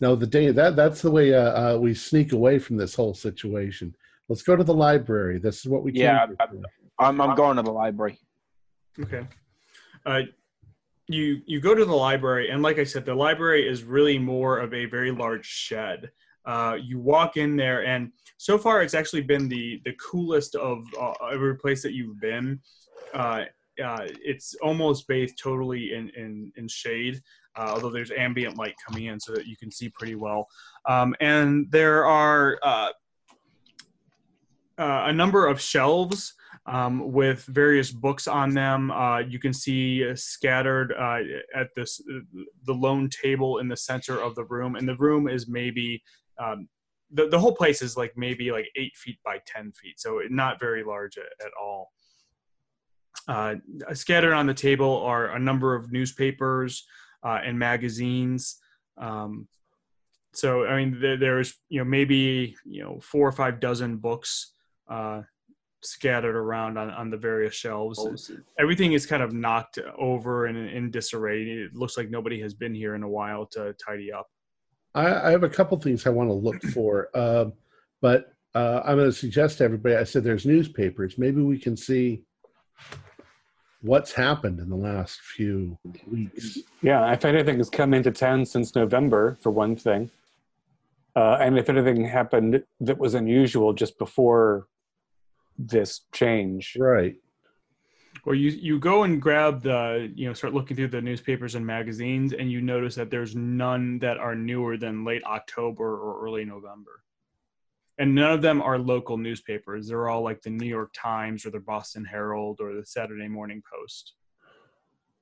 no, 0.00 0.14
the 0.14 0.26
day 0.26 0.50
that 0.50 0.76
that's 0.76 1.02
the 1.02 1.10
way 1.10 1.34
uh, 1.34 1.74
uh, 1.74 1.78
we 1.78 1.94
sneak 1.94 2.32
away 2.32 2.58
from 2.58 2.76
this 2.76 2.94
whole 2.94 3.14
situation. 3.14 3.94
Let's 4.28 4.42
go 4.42 4.56
to 4.56 4.64
the 4.64 4.74
library. 4.74 5.38
This 5.38 5.58
is 5.58 5.66
what 5.66 5.82
we 5.82 5.92
came 5.92 6.02
Yeah, 6.02 6.26
here 6.26 6.36
I, 6.98 7.06
I'm 7.06 7.20
I'm 7.20 7.36
going 7.36 7.56
to 7.56 7.62
the 7.62 7.72
library. 7.72 8.18
Okay. 9.00 9.26
Uh, 10.06 10.22
you 11.08 11.40
you 11.46 11.60
go 11.60 11.74
to 11.74 11.84
the 11.84 11.94
library, 11.94 12.50
and 12.50 12.62
like 12.62 12.78
I 12.78 12.84
said, 12.84 13.04
the 13.04 13.14
library 13.14 13.68
is 13.68 13.82
really 13.82 14.18
more 14.18 14.58
of 14.58 14.72
a 14.72 14.86
very 14.86 15.10
large 15.10 15.46
shed. 15.46 16.10
Uh, 16.44 16.76
you 16.80 16.98
walk 16.98 17.36
in 17.36 17.56
there, 17.56 17.84
and 17.84 18.10
so 18.36 18.58
far 18.58 18.82
it's 18.82 18.94
actually 18.94 19.22
been 19.22 19.48
the 19.48 19.80
the 19.84 19.92
coolest 19.94 20.54
of 20.56 20.84
uh, 21.00 21.12
every 21.32 21.56
place 21.56 21.82
that 21.82 21.92
you've 21.92 22.20
been. 22.20 22.60
Uh, 23.14 23.44
uh, 23.82 24.06
it's 24.22 24.54
almost 24.56 25.06
bathed 25.06 25.38
totally 25.38 25.94
in 25.94 26.10
in, 26.10 26.52
in 26.56 26.68
shade, 26.68 27.22
uh, 27.56 27.70
although 27.74 27.90
there's 27.90 28.10
ambient 28.10 28.56
light 28.56 28.74
coming 28.86 29.06
in 29.06 29.20
so 29.20 29.32
that 29.32 29.46
you 29.46 29.56
can 29.56 29.70
see 29.70 29.88
pretty 29.88 30.14
well. 30.14 30.48
Um, 30.88 31.14
and 31.20 31.70
there 31.70 32.04
are 32.06 32.58
a 34.78 35.12
number 35.12 35.46
of 35.46 35.60
shelves 35.60 36.34
um, 36.66 37.12
with 37.12 37.44
various 37.46 37.90
books 37.90 38.28
on 38.28 38.54
them. 38.54 38.90
Uh, 38.90 39.18
you 39.18 39.38
can 39.38 39.52
see 39.52 40.14
scattered 40.14 40.92
uh, 40.92 41.18
at 41.54 41.74
this 41.74 42.00
the 42.64 42.72
lone 42.74 43.08
table 43.08 43.58
in 43.58 43.68
the 43.68 43.76
center 43.76 44.20
of 44.20 44.34
the 44.34 44.44
room, 44.44 44.76
and 44.76 44.88
the 44.88 44.96
room 44.96 45.28
is 45.28 45.48
maybe 45.48 46.02
um, 46.38 46.68
the 47.12 47.28
the 47.28 47.38
whole 47.38 47.54
place 47.54 47.82
is 47.82 47.96
like 47.96 48.12
maybe 48.16 48.50
like 48.50 48.68
eight 48.76 48.96
feet 48.96 49.18
by 49.24 49.38
ten 49.46 49.72
feet, 49.72 50.00
so 50.00 50.20
not 50.30 50.60
very 50.60 50.82
large 50.82 51.18
at, 51.18 51.26
at 51.44 51.52
all. 51.60 51.92
Uh, 53.28 53.54
scattered 53.92 54.32
on 54.32 54.46
the 54.46 54.54
table 54.54 54.98
are 54.98 55.32
a 55.32 55.38
number 55.38 55.74
of 55.74 55.92
newspapers 55.92 56.86
uh, 57.24 57.40
and 57.44 57.58
magazines. 57.58 58.58
Um, 58.98 59.46
so 60.32 60.66
I 60.66 60.76
mean, 60.76 61.00
there, 61.00 61.16
there's 61.16 61.54
you 61.68 61.78
know 61.78 61.84
maybe 61.84 62.56
you 62.64 62.82
know 62.82 62.98
four 63.00 63.28
or 63.28 63.32
five 63.32 63.60
dozen 63.60 63.98
books 63.98 64.52
uh, 64.90 65.22
scattered 65.82 66.36
around 66.36 66.78
on, 66.78 66.90
on 66.90 67.10
the 67.10 67.16
various 67.16 67.54
shelves. 67.54 67.98
Everything 68.58 68.92
is 68.92 69.04
kind 69.04 69.22
of 69.22 69.32
knocked 69.32 69.78
over 69.98 70.46
and 70.46 70.56
in 70.70 70.90
disarray. 70.90 71.42
It 71.42 71.74
looks 71.74 71.96
like 71.96 72.10
nobody 72.10 72.40
has 72.40 72.54
been 72.54 72.74
here 72.74 72.94
in 72.94 73.02
a 73.02 73.08
while 73.08 73.46
to 73.52 73.74
tidy 73.74 74.12
up. 74.12 74.28
I, 74.94 75.28
I 75.28 75.30
have 75.30 75.42
a 75.42 75.48
couple 75.48 75.78
things 75.78 76.06
I 76.06 76.10
want 76.10 76.28
to 76.28 76.34
look 76.34 76.62
for, 76.74 77.08
um, 77.16 77.52
but 78.00 78.34
uh, 78.54 78.82
I'm 78.84 78.96
going 78.96 79.10
to 79.10 79.16
suggest 79.16 79.58
to 79.58 79.64
everybody. 79.64 79.96
I 79.96 80.04
said 80.04 80.24
there's 80.24 80.46
newspapers. 80.46 81.16
Maybe 81.16 81.40
we 81.40 81.58
can 81.58 81.76
see 81.76 82.24
what's 83.80 84.12
happened 84.12 84.60
in 84.60 84.68
the 84.68 84.76
last 84.76 85.20
few 85.20 85.78
weeks. 86.06 86.58
Yeah, 86.82 87.10
if 87.12 87.24
anything 87.24 87.58
has 87.58 87.70
come 87.70 87.94
into 87.94 88.10
town 88.10 88.44
since 88.44 88.74
November, 88.74 89.38
for 89.40 89.50
one 89.50 89.76
thing, 89.76 90.10
uh, 91.16 91.38
and 91.40 91.58
if 91.58 91.68
anything 91.68 92.04
happened 92.04 92.62
that 92.80 92.98
was 92.98 93.14
unusual 93.14 93.72
just 93.72 93.98
before 93.98 94.66
this 95.58 96.02
change. 96.12 96.76
Right. 96.78 97.16
Or 98.24 98.34
you 98.34 98.50
you 98.50 98.78
go 98.78 99.02
and 99.02 99.20
grab 99.20 99.62
the 99.62 100.12
you 100.14 100.28
know 100.28 100.32
start 100.32 100.54
looking 100.54 100.76
through 100.76 100.88
the 100.88 101.02
newspapers 101.02 101.56
and 101.56 101.66
magazines, 101.66 102.32
and 102.32 102.50
you 102.50 102.60
notice 102.60 102.94
that 102.94 103.10
there's 103.10 103.34
none 103.34 103.98
that 103.98 104.18
are 104.18 104.36
newer 104.36 104.76
than 104.76 105.04
late 105.04 105.24
October 105.24 105.96
or 105.96 106.24
early 106.24 106.44
November. 106.44 107.02
And 107.98 108.14
none 108.14 108.32
of 108.32 108.42
them 108.42 108.62
are 108.62 108.78
local 108.78 109.18
newspapers. 109.18 109.88
They're 109.88 110.08
all 110.08 110.22
like 110.22 110.40
the 110.40 110.50
New 110.50 110.66
York 110.66 110.90
Times 110.94 111.44
or 111.44 111.50
the 111.50 111.60
Boston 111.60 112.04
Herald 112.04 112.58
or 112.60 112.74
the 112.74 112.86
Saturday 112.86 113.28
Morning 113.28 113.62
Post. 113.70 114.14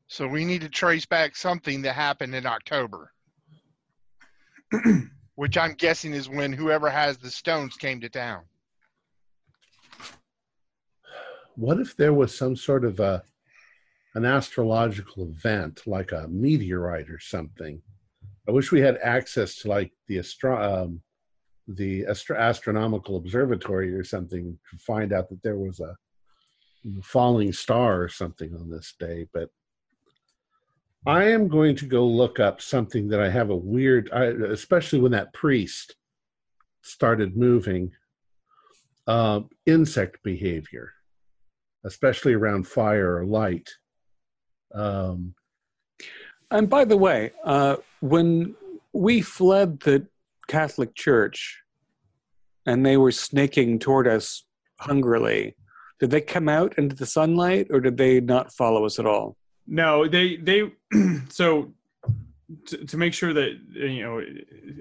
So 0.06 0.26
we 0.26 0.44
need 0.44 0.60
to 0.62 0.68
trace 0.68 1.06
back 1.06 1.36
something 1.36 1.82
that 1.82 1.94
happened 1.94 2.34
in 2.34 2.44
October, 2.44 3.12
which 5.36 5.56
I'm 5.56 5.74
guessing 5.74 6.12
is 6.14 6.28
when 6.28 6.52
whoever 6.52 6.90
has 6.90 7.16
the 7.16 7.30
stones 7.30 7.76
came 7.76 8.00
to 8.00 8.08
town. 8.08 8.42
What 11.60 11.78
if 11.78 11.94
there 11.94 12.14
was 12.14 12.34
some 12.34 12.56
sort 12.56 12.86
of 12.86 13.00
a 13.00 13.22
an 14.14 14.24
astrological 14.24 15.24
event, 15.24 15.82
like 15.86 16.10
a 16.10 16.26
meteorite 16.26 17.10
or 17.10 17.20
something? 17.20 17.82
I 18.48 18.50
wish 18.50 18.72
we 18.72 18.80
had 18.80 18.96
access 19.02 19.56
to 19.56 19.68
like 19.68 19.92
the 20.08 20.20
astro 20.20 20.54
um, 20.56 21.02
the 21.68 22.06
astro- 22.06 22.38
astronomical 22.38 23.16
observatory 23.16 23.94
or 23.94 24.04
something 24.04 24.58
to 24.70 24.78
find 24.78 25.12
out 25.12 25.28
that 25.28 25.42
there 25.42 25.58
was 25.58 25.80
a 25.80 25.94
falling 27.02 27.52
star 27.52 28.00
or 28.00 28.08
something 28.08 28.54
on 28.54 28.70
this 28.70 28.94
day. 28.98 29.26
But 29.30 29.50
I 31.06 31.24
am 31.24 31.46
going 31.46 31.76
to 31.76 31.84
go 31.84 32.06
look 32.06 32.40
up 32.40 32.62
something 32.62 33.06
that 33.08 33.20
I 33.20 33.28
have 33.28 33.50
a 33.50 33.64
weird, 33.74 34.08
I, 34.14 34.28
especially 34.50 35.00
when 35.00 35.12
that 35.12 35.34
priest 35.34 35.94
started 36.80 37.36
moving, 37.36 37.92
uh, 39.06 39.40
insect 39.66 40.22
behavior, 40.22 40.94
especially 41.84 42.34
around 42.34 42.66
fire 42.66 43.16
or 43.16 43.24
light. 43.24 43.68
Um, 44.74 45.34
And 46.50 46.68
by 46.68 46.84
the 46.84 46.96
way, 46.96 47.32
uh, 47.44 47.76
when 48.00 48.56
we 48.92 49.20
fled 49.20 49.80
the 49.80 50.06
Catholic 50.48 50.94
Church 50.94 51.62
and 52.66 52.84
they 52.84 52.96
were 52.96 53.12
snaking 53.12 53.78
toward 53.78 54.08
us 54.08 54.44
hungrily, 54.80 55.54
did 56.00 56.10
they 56.10 56.20
come 56.20 56.48
out 56.48 56.76
into 56.78 56.96
the 56.96 57.06
sunlight 57.06 57.68
or 57.70 57.80
did 57.80 57.96
they 57.96 58.20
not 58.20 58.52
follow 58.52 58.84
us 58.84 58.98
at 58.98 59.06
all? 59.06 59.36
No, 59.66 60.08
they 60.08 60.36
they 60.36 60.72
so 61.28 61.72
to, 62.66 62.84
to 62.84 62.96
make 62.96 63.14
sure 63.14 63.32
that 63.32 63.58
you 63.72 64.02
know 64.02 64.20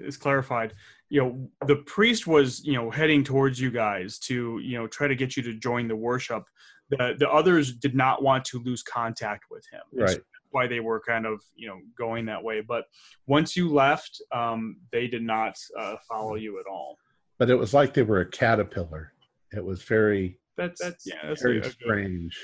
it's 0.06 0.16
clarified. 0.16 0.74
You 1.08 1.20
know, 1.20 1.50
the 1.66 1.76
priest 1.76 2.26
was 2.26 2.64
you 2.64 2.72
know 2.72 2.90
heading 2.90 3.22
towards 3.22 3.60
you 3.60 3.70
guys 3.70 4.18
to 4.20 4.58
you 4.58 4.78
know 4.78 4.86
try 4.86 5.06
to 5.06 5.14
get 5.14 5.36
you 5.36 5.42
to 5.44 5.54
join 5.54 5.86
the 5.86 5.96
worship. 5.96 6.44
The 6.90 7.14
the 7.18 7.28
others 7.30 7.72
did 7.72 7.94
not 7.94 8.22
want 8.22 8.44
to 8.46 8.58
lose 8.60 8.82
contact 8.82 9.44
with 9.50 9.64
him. 9.72 9.80
And 9.92 10.00
so 10.00 10.04
Right. 10.04 10.16
that's 10.16 10.50
why 10.50 10.66
they 10.66 10.80
were 10.80 11.00
kind 11.00 11.24
of 11.26 11.40
you 11.54 11.68
know 11.68 11.78
going 11.96 12.26
that 12.26 12.42
way. 12.42 12.60
But 12.60 12.84
once 13.26 13.56
you 13.56 13.72
left, 13.72 14.20
um, 14.32 14.76
they 14.92 15.06
did 15.06 15.22
not 15.22 15.56
uh, 15.78 15.96
follow 16.08 16.34
you 16.34 16.58
at 16.60 16.66
all. 16.66 16.98
but 17.38 17.48
it 17.48 17.54
was 17.54 17.72
like 17.72 17.94
they 17.94 18.02
were 18.02 18.20
a 18.20 18.26
caterpillar. 18.28 19.12
It 19.52 19.64
was 19.64 19.82
very, 19.82 20.38
That's 20.56 20.80
that's 20.82 21.06
yeah, 21.06 21.14
that's 21.26 21.42
very 21.42 21.58
a 21.58 21.62
good, 21.62 21.72
strange. 21.72 22.36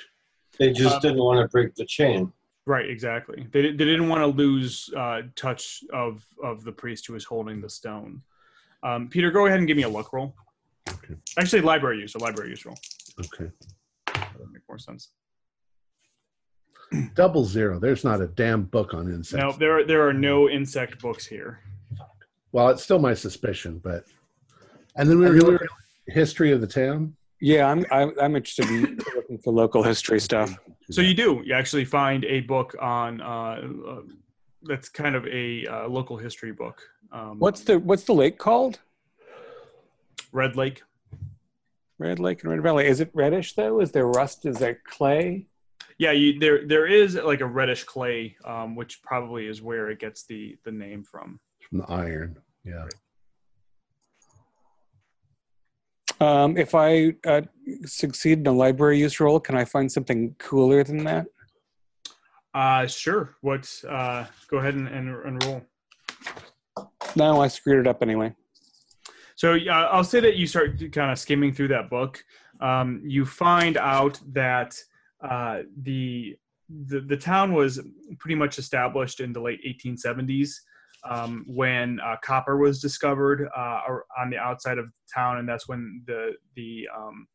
They 0.58 0.72
just 0.72 0.94
Um, 0.96 1.00
didn't 1.02 1.18
want 1.22 1.40
to 1.44 1.48
break 1.48 1.74
the 1.74 1.84
chain. 1.84 2.32
Right, 2.64 2.88
exactly. 2.88 3.46
They, 3.52 3.62
they 3.62 3.84
didn't 3.92 4.08
want 4.08 4.22
to 4.22 4.26
lose 4.26 4.90
uh, 4.96 5.22
touch 5.36 5.84
of 5.92 6.24
of 6.42 6.64
the 6.64 6.72
priest 6.72 7.06
who 7.06 7.12
was 7.12 7.24
holding 7.24 7.60
the 7.60 7.68
stone. 7.68 8.22
Um, 8.82 9.08
Peter, 9.08 9.30
go 9.30 9.46
ahead 9.46 9.58
and 9.58 9.68
give 9.68 9.76
me 9.76 9.82
a 9.84 9.88
luck 9.88 10.12
roll. 10.12 10.34
Okay. 10.88 11.14
Actually, 11.38 11.62
library 11.62 11.98
use, 12.00 12.14
a 12.14 12.18
library 12.18 12.50
use 12.50 12.64
roll. 12.64 12.78
Okay. 13.24 13.50
That 14.20 14.40
would 14.40 14.52
make 14.52 14.62
more 14.68 14.78
sense. 14.78 15.10
Double 17.14 17.44
zero. 17.44 17.78
There's 17.78 18.04
not 18.04 18.20
a 18.20 18.28
damn 18.28 18.64
book 18.64 18.94
on 18.94 19.08
insects. 19.08 19.42
No, 19.42 19.52
there 19.52 19.78
are, 19.78 19.84
there 19.84 20.06
are 20.08 20.12
no 20.12 20.48
insect 20.48 21.00
books 21.00 21.26
here. 21.26 21.60
Well, 22.52 22.68
it's 22.68 22.82
still 22.82 22.98
my 22.98 23.14
suspicion, 23.14 23.80
but. 23.82 24.04
And 24.96 25.08
then 25.10 25.18
we 25.18 25.26
were 25.26 25.32
And 25.32 25.40
then 25.40 25.50
looking 25.52 25.68
history 26.08 26.52
of 26.52 26.60
the 26.60 26.66
town. 26.66 27.14
Yeah, 27.40 27.66
I'm 27.66 27.84
I'm, 27.90 28.12
I'm 28.20 28.36
interested 28.36 28.66
in 28.68 28.98
looking 29.14 29.38
for 29.38 29.52
local 29.52 29.82
history 29.82 30.20
stuff. 30.20 30.56
So 30.90 31.00
you 31.00 31.14
do. 31.14 31.42
You 31.44 31.54
actually 31.54 31.84
find 31.84 32.24
a 32.24 32.40
book 32.40 32.74
on 32.80 33.20
uh, 33.20 33.26
uh, 33.26 34.00
that's 34.62 34.88
kind 34.88 35.14
of 35.14 35.26
a 35.26 35.66
uh, 35.66 35.88
local 35.88 36.16
history 36.16 36.52
book. 36.52 36.80
Um, 37.12 37.38
What's 37.38 37.60
the 37.60 37.78
what's 37.78 38.04
the 38.04 38.14
lake 38.14 38.38
called? 38.38 38.80
Red 40.32 40.56
Lake? 40.56 40.82
Red 41.98 42.18
Lake 42.18 42.42
and 42.42 42.50
Red 42.50 42.62
Valley. 42.62 42.86
Is 42.86 43.00
it 43.00 43.10
reddish 43.14 43.54
though? 43.54 43.80
Is 43.80 43.92
there 43.92 44.06
rust? 44.06 44.46
Is 44.46 44.58
there 44.58 44.80
clay? 44.86 45.46
Yeah, 45.98 46.12
you, 46.12 46.38
there 46.38 46.66
there 46.66 46.86
is 46.86 47.14
like 47.14 47.40
a 47.40 47.46
reddish 47.46 47.84
clay, 47.84 48.36
um, 48.44 48.76
which 48.76 49.02
probably 49.02 49.46
is 49.46 49.62
where 49.62 49.90
it 49.90 49.98
gets 49.98 50.24
the 50.24 50.56
the 50.64 50.72
name 50.72 51.02
from. 51.02 51.40
From 51.68 51.78
the 51.78 51.86
iron. 51.86 52.38
Yeah. 52.64 52.86
Um, 56.20 56.56
if 56.56 56.74
I 56.74 57.14
uh, 57.26 57.42
succeed 57.84 58.38
in 58.38 58.46
a 58.46 58.52
library 58.52 58.98
use 58.98 59.20
roll, 59.20 59.38
can 59.38 59.54
I 59.54 59.64
find 59.64 59.90
something 59.90 60.34
cooler 60.38 60.82
than 60.82 61.04
that? 61.04 61.26
Uh, 62.54 62.86
sure. 62.86 63.36
What? 63.42 63.70
Uh, 63.86 64.24
go 64.48 64.58
ahead 64.58 64.74
and, 64.74 64.88
and, 64.88 65.14
and 65.26 65.44
roll. 65.44 65.62
No, 67.14 67.40
I 67.42 67.48
screwed 67.48 67.80
it 67.80 67.86
up 67.86 68.02
anyway. 68.02 68.34
So 69.36 69.54
uh, 69.54 69.88
I'll 69.92 70.04
say 70.04 70.20
that 70.20 70.36
you 70.36 70.46
start 70.46 70.80
kind 70.92 71.12
of 71.12 71.18
skimming 71.18 71.52
through 71.52 71.68
that 71.68 71.88
book. 71.90 72.24
Um, 72.60 73.02
you 73.04 73.24
find 73.24 73.76
out 73.76 74.18
that 74.32 74.76
uh, 75.22 75.60
the, 75.82 76.36
the 76.68 77.00
the 77.00 77.16
town 77.16 77.52
was 77.52 77.80
pretty 78.18 78.34
much 78.34 78.58
established 78.58 79.20
in 79.20 79.32
the 79.32 79.40
late 79.40 79.60
1870s 79.64 80.54
um, 81.08 81.44
when 81.46 82.00
uh, 82.00 82.16
copper 82.22 82.56
was 82.56 82.80
discovered 82.80 83.48
uh, 83.56 83.80
on 84.18 84.30
the 84.30 84.38
outside 84.38 84.78
of 84.78 84.86
the 84.86 84.92
town, 85.14 85.38
and 85.38 85.48
that's 85.48 85.68
when 85.68 86.02
the 86.06 86.32
the 86.54 86.88
um, 86.96 87.26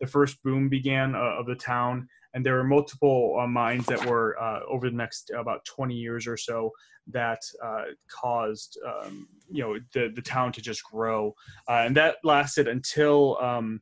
the 0.00 0.06
first 0.06 0.42
boom 0.44 0.68
began 0.68 1.14
uh, 1.14 1.34
of 1.38 1.46
the 1.46 1.56
town. 1.56 2.08
And 2.38 2.46
there 2.46 2.54
were 2.54 2.62
multiple 2.62 3.36
uh, 3.42 3.48
mines 3.48 3.84
that 3.86 4.06
were 4.06 4.40
uh, 4.40 4.60
over 4.68 4.88
the 4.88 4.94
next 4.94 5.32
about 5.36 5.64
20 5.64 5.92
years 5.92 6.24
or 6.28 6.36
so 6.36 6.70
that 7.08 7.40
uh, 7.60 7.86
caused 8.08 8.78
um, 8.86 9.26
you 9.50 9.60
know 9.60 9.76
the 9.92 10.12
the 10.14 10.22
town 10.22 10.52
to 10.52 10.62
just 10.62 10.84
grow, 10.84 11.34
uh, 11.68 11.82
and 11.84 11.96
that 11.96 12.18
lasted 12.22 12.68
until 12.68 13.36
um, 13.40 13.80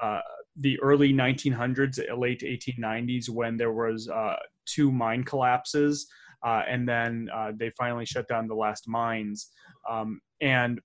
uh, 0.00 0.20
the 0.56 0.80
early 0.80 1.12
1900s, 1.12 2.00
late 2.18 2.40
1890s, 2.40 3.28
when 3.28 3.58
there 3.58 3.74
was 3.74 4.08
uh, 4.08 4.36
two 4.64 4.90
mine 4.90 5.22
collapses, 5.22 6.06
uh, 6.42 6.62
and 6.66 6.88
then 6.88 7.28
uh, 7.34 7.52
they 7.54 7.68
finally 7.76 8.06
shut 8.06 8.26
down 8.28 8.48
the 8.48 8.54
last 8.54 8.88
mines, 8.88 9.50
um, 9.90 10.22
and 10.40 10.80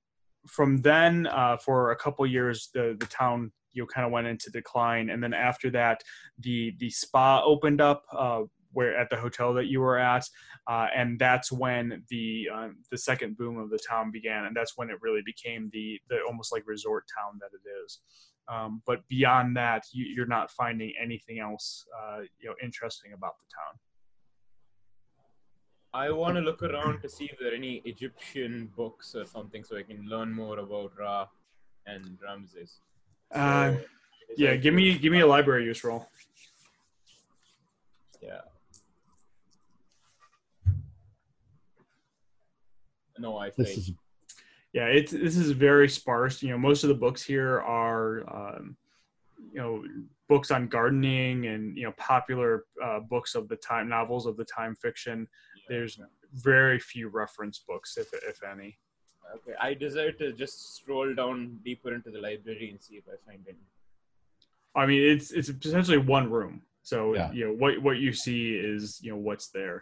from 0.50 0.82
then 0.82 1.28
uh, 1.28 1.56
for 1.56 1.92
a 1.92 1.96
couple 1.96 2.28
years 2.28 2.72
the 2.74 2.98
the 3.00 3.06
town 3.06 3.54
you 3.76 3.84
know 3.84 3.88
kind 3.88 4.06
of 4.06 4.12
went 4.12 4.28
into 4.28 4.50
decline. 4.50 5.10
And 5.10 5.22
then 5.22 5.34
after 5.34 5.70
that 5.72 6.02
the 6.40 6.74
the 6.80 6.90
spa 6.90 7.44
opened 7.44 7.82
up 7.82 8.04
uh, 8.12 8.42
where 8.72 8.98
at 8.98 9.10
the 9.10 9.18
hotel 9.18 9.54
that 9.54 9.68
you 9.68 9.80
were 9.80 9.98
at 9.98 10.26
uh, 10.68 10.88
and 10.96 11.20
that's 11.20 11.52
when 11.52 12.04
the 12.10 12.50
uh, 12.54 12.70
the 12.90 12.98
second 12.98 13.38
boom 13.38 13.58
of 13.58 13.70
the 13.70 13.80
town 13.88 14.12
began 14.12 14.46
and 14.46 14.56
that's 14.56 14.74
when 14.76 14.90
it 14.90 14.98
really 15.02 15.22
became 15.26 15.70
the 15.72 16.00
the 16.10 16.18
almost 16.28 16.52
like 16.52 16.64
resort 16.66 17.06
town 17.16 17.40
that 17.40 17.52
it 17.54 17.68
is. 17.86 18.00
Um, 18.48 18.84
but 18.86 19.08
beyond 19.08 19.58
that 19.58 19.84
you, 19.92 20.06
you're 20.06 20.28
not 20.28 20.52
finding 20.52 20.94
anything 21.02 21.40
else 21.40 21.86
uh, 22.00 22.22
you 22.40 22.50
know 22.50 22.56
interesting 22.64 23.14
about 23.14 23.34
the 23.40 23.46
town. 23.54 23.80
I 25.94 26.12
want 26.12 26.36
to 26.36 26.42
look 26.42 26.62
around 26.62 27.02
to 27.04 27.08
see 27.10 27.24
if 27.32 27.40
there 27.40 27.54
are 27.54 27.56
any 27.56 27.82
Egyptian 27.86 28.70
books 28.76 29.16
or 29.16 29.26
something 29.26 29.64
so 29.64 29.78
I 29.78 29.84
can 29.84 30.06
learn 30.10 30.30
more 30.30 30.60
about 30.60 30.92
Ra 31.00 31.28
and 31.86 32.18
Ramses. 32.22 32.82
So, 33.34 33.40
Uh, 33.40 33.78
yeah 34.38 34.56
give 34.56 34.74
me 34.74 34.98
give 34.98 35.12
me 35.12 35.22
a 35.22 35.28
library 35.28 35.66
use 35.66 35.84
roll. 35.84 36.08
Yeah. 38.22 38.42
No, 43.18 43.38
I 43.38 43.52
This 43.58 43.78
is 43.78 43.92
yeah 44.74 44.88
it's 44.88 45.12
this 45.12 45.38
is 45.38 45.52
very 45.52 45.88
sparse. 45.88 46.44
You 46.44 46.50
know 46.50 46.58
most 46.58 46.84
of 46.84 46.90
the 46.90 46.96
books 46.96 47.24
here 47.24 47.62
are 47.62 48.24
um, 48.34 48.78
you 49.54 49.62
know 49.62 49.84
books 50.28 50.52
on 50.52 50.68
gardening 50.68 51.48
and 51.48 51.78
you 51.78 51.84
know 51.86 51.94
popular 51.98 52.66
uh, 52.84 53.00
books 53.00 53.36
of 53.36 53.48
the 53.48 53.56
time 53.58 53.88
novels 53.88 54.26
of 54.26 54.38
the 54.38 54.46
time 54.46 54.76
fiction. 54.76 55.28
There's 55.70 56.00
very 56.34 56.80
few 56.80 57.08
reference 57.08 57.64
books 57.68 57.98
if 57.98 58.08
if 58.14 58.44
any 58.44 58.78
Okay, 59.36 59.54
I 59.60 59.74
desire 59.74 60.12
to 60.14 60.32
just 60.34 60.76
scroll 60.78 61.14
down 61.14 61.60
deeper 61.66 61.94
into 61.94 62.10
the 62.12 62.20
library 62.20 62.70
and 62.72 62.82
see 62.82 62.96
if 62.96 63.04
I 63.08 63.18
find 63.30 63.44
any. 63.48 63.58
i 64.76 64.86
mean 64.86 65.02
it's 65.14 65.32
it's 65.32 65.50
essentially 65.50 65.98
one 65.98 66.30
room 66.30 66.62
so 66.84 66.98
Yeah. 67.16 67.32
you 67.38 67.44
know 67.46 67.54
what 67.54 67.74
what 67.82 67.98
you 68.06 68.12
see 68.14 68.42
is 68.74 69.00
you 69.04 69.12
know 69.12 69.18
what's 69.28 69.48
there 69.60 69.78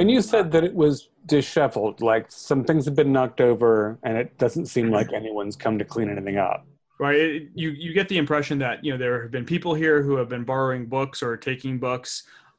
And 0.00 0.10
you 0.14 0.20
said 0.22 0.46
that 0.54 0.62
it 0.68 0.74
was 0.84 1.08
disheveled, 1.26 1.96
like 2.12 2.24
some 2.48 2.60
things 2.68 2.82
have 2.88 2.94
been 2.94 3.12
knocked 3.16 3.40
over, 3.50 3.98
and 4.06 4.14
it 4.22 4.28
doesn't 4.42 4.66
seem 4.74 4.86
like 4.98 5.08
anyone's 5.20 5.56
come 5.64 5.76
to 5.82 5.86
clean 5.94 6.08
anything 6.14 6.38
up. 6.50 6.60
right 7.06 7.18
it, 7.26 7.42
you 7.62 7.68
you 7.84 7.90
get 7.98 8.06
the 8.12 8.18
impression 8.24 8.56
that 8.64 8.76
you 8.84 8.90
know 8.92 8.98
there 9.04 9.16
have 9.22 9.32
been 9.36 9.44
people 9.54 9.72
here 9.84 9.98
who 10.06 10.14
have 10.20 10.28
been 10.34 10.44
borrowing 10.52 10.84
books 10.96 11.18
or 11.26 11.32
taking 11.50 11.74
books 11.88 12.10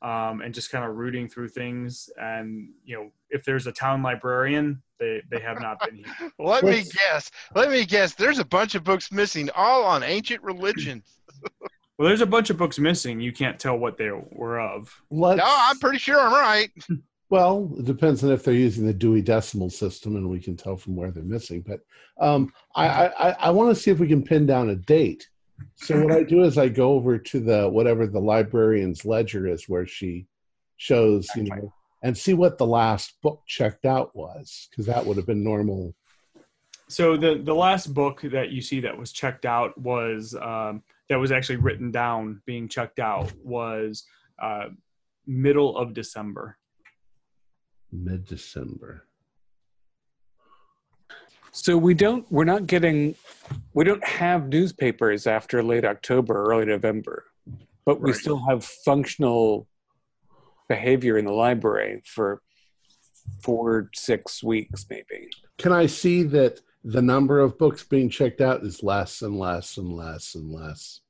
um, 0.01 0.41
and 0.41 0.53
just 0.53 0.71
kind 0.71 0.83
of 0.83 0.95
rooting 0.95 1.27
through 1.27 1.49
things 1.49 2.09
and 2.17 2.69
you 2.83 2.95
know 2.95 3.11
if 3.29 3.43
there's 3.43 3.67
a 3.67 3.71
town 3.71 4.01
librarian 4.01 4.81
they 4.99 5.21
they 5.29 5.39
have 5.39 5.61
not 5.61 5.79
been 5.79 5.97
here 5.97 6.31
Let 6.39 6.63
me 6.63 6.83
guess. 6.83 7.31
Let 7.55 7.69
me 7.69 7.85
guess. 7.85 8.13
There's 8.13 8.39
a 8.39 8.45
bunch 8.45 8.75
of 8.75 8.83
books 8.83 9.11
missing, 9.11 9.49
all 9.55 9.83
on 9.83 10.03
ancient 10.03 10.43
religions. 10.43 11.19
well 11.97 12.07
there's 12.07 12.21
a 12.21 12.25
bunch 12.25 12.49
of 12.49 12.57
books 12.57 12.79
missing 12.79 13.19
you 13.19 13.31
can't 13.31 13.59
tell 13.59 13.77
what 13.77 13.97
they 13.97 14.09
were 14.31 14.59
of 14.59 14.91
let's, 15.11 15.37
No, 15.37 15.45
I'm 15.47 15.77
pretty 15.79 15.99
sure 15.99 16.19
I'm 16.19 16.33
right. 16.33 16.71
well, 17.31 17.71
it 17.77 17.85
depends 17.85 18.23
on 18.23 18.31
if 18.31 18.43
they're 18.43 18.53
using 18.53 18.85
the 18.85 18.93
Dewey 18.93 19.21
Decimal 19.21 19.69
System, 19.69 20.17
and 20.17 20.29
we 20.29 20.39
can 20.39 20.57
tell 20.57 20.75
from 20.75 20.97
where 20.97 21.11
they're 21.11 21.23
missing. 21.23 21.63
But 21.65 21.79
um, 22.19 22.51
I, 22.75 23.07
I, 23.07 23.29
I 23.39 23.49
want 23.51 23.75
to 23.75 23.81
see 23.81 23.89
if 23.89 23.99
we 23.99 24.07
can 24.09 24.21
pin 24.21 24.45
down 24.45 24.69
a 24.69 24.75
date. 24.75 25.29
So 25.75 26.03
what 26.03 26.13
I 26.13 26.23
do 26.23 26.43
is 26.43 26.57
I 26.57 26.69
go 26.69 26.93
over 26.93 27.17
to 27.17 27.39
the 27.39 27.69
whatever 27.69 28.07
the 28.07 28.19
librarian's 28.19 29.05
ledger 29.05 29.47
is, 29.47 29.67
where 29.67 29.85
she 29.85 30.27
shows, 30.77 31.27
you 31.35 31.43
know, 31.43 31.73
and 32.03 32.17
see 32.17 32.33
what 32.33 32.57
the 32.57 32.65
last 32.65 33.21
book 33.21 33.41
checked 33.47 33.85
out 33.85 34.15
was, 34.15 34.67
because 34.69 34.85
that 34.85 35.05
would 35.05 35.17
have 35.17 35.27
been 35.27 35.43
normal. 35.43 35.95
so 36.87 37.17
the 37.17 37.41
the 37.43 37.55
last 37.55 37.93
book 37.93 38.21
that 38.21 38.51
you 38.51 38.61
see 38.61 38.79
that 38.81 38.97
was 38.97 39.11
checked 39.11 39.45
out 39.45 39.77
was 39.77 40.35
um, 40.35 40.83
that 41.09 41.19
was 41.19 41.31
actually 41.31 41.57
written 41.57 41.91
down 41.91 42.41
being 42.45 42.67
checked 42.67 42.99
out 42.99 43.31
was 43.43 44.05
uh, 44.41 44.67
middle 45.27 45.77
of 45.77 45.93
december 45.93 46.57
Mid 47.91 48.25
December. 48.25 49.05
So 51.51 51.77
we 51.77 51.93
don't, 51.93 52.25
we're 52.31 52.45
not 52.45 52.65
getting, 52.65 53.15
we 53.73 53.83
don't 53.83 54.03
have 54.03 54.47
newspapers 54.47 55.27
after 55.27 55.61
late 55.61 55.83
October, 55.83 56.45
early 56.45 56.65
November, 56.65 57.25
but 57.85 57.99
we 57.99 58.13
still 58.13 58.41
have 58.47 58.63
functional 58.63 59.67
behavior 60.69 61.17
in 61.17 61.25
the 61.25 61.33
library 61.33 62.01
for 62.05 62.41
four, 63.43 63.89
six 63.93 64.41
weeks, 64.41 64.85
maybe. 64.89 65.29
Can 65.57 65.73
I 65.73 65.87
see 65.87 66.23
that 66.23 66.61
the 66.83 67.01
number 67.01 67.39
of 67.39 67.57
books 67.57 67.83
being 67.83 68.09
checked 68.09 68.39
out 68.39 68.63
is 68.63 68.81
less 68.81 69.21
and 69.21 69.37
less 69.37 69.77
and 69.77 69.91
less 69.91 70.35
and 70.35 70.51
less? 70.51 71.01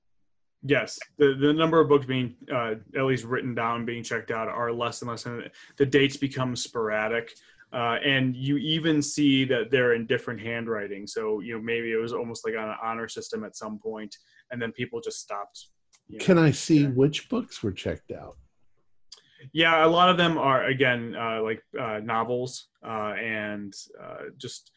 Yes, 0.63 0.99
the 1.17 1.33
the 1.39 1.53
number 1.53 1.79
of 1.79 1.89
books 1.89 2.05
being 2.05 2.35
uh, 2.53 2.75
at 2.95 3.05
least 3.05 3.23
written 3.23 3.55
down, 3.55 3.83
being 3.83 4.03
checked 4.03 4.29
out, 4.29 4.47
are 4.47 4.71
less 4.71 5.01
and 5.01 5.09
less, 5.09 5.25
and 5.25 5.49
the 5.77 5.85
dates 5.87 6.17
become 6.17 6.55
sporadic. 6.55 7.33
Uh, 7.73 7.97
and 8.03 8.35
you 8.35 8.57
even 8.57 9.01
see 9.01 9.45
that 9.45 9.71
they're 9.71 9.93
in 9.93 10.05
different 10.05 10.41
handwriting. 10.41 11.07
So 11.07 11.39
you 11.39 11.55
know 11.55 11.61
maybe 11.61 11.91
it 11.91 11.97
was 11.97 12.13
almost 12.13 12.45
like 12.45 12.55
on 12.57 12.69
an 12.69 12.75
honor 12.83 13.07
system 13.07 13.43
at 13.43 13.55
some 13.55 13.79
point, 13.79 14.15
and 14.51 14.61
then 14.61 14.71
people 14.73 14.99
just 15.01 15.19
stopped. 15.19 15.67
you 16.07 16.17
know. 16.17 16.25
Can 16.25 16.37
I 16.37 16.51
see 16.51 16.85
which 16.87 17.29
books 17.29 17.63
were 17.63 17.71
checked 17.71 18.11
out? 18.11 18.37
Yeah, 19.53 19.85
a 19.85 19.87
lot 19.87 20.09
of 20.09 20.17
them 20.17 20.37
are 20.37 20.65
again 20.65 21.15
uh, 21.15 21.41
like 21.41 21.63
uh, 21.79 21.99
novels 22.03 22.67
uh, 22.85 23.13
and 23.17 23.73
uh, 23.99 24.29
just 24.37 24.71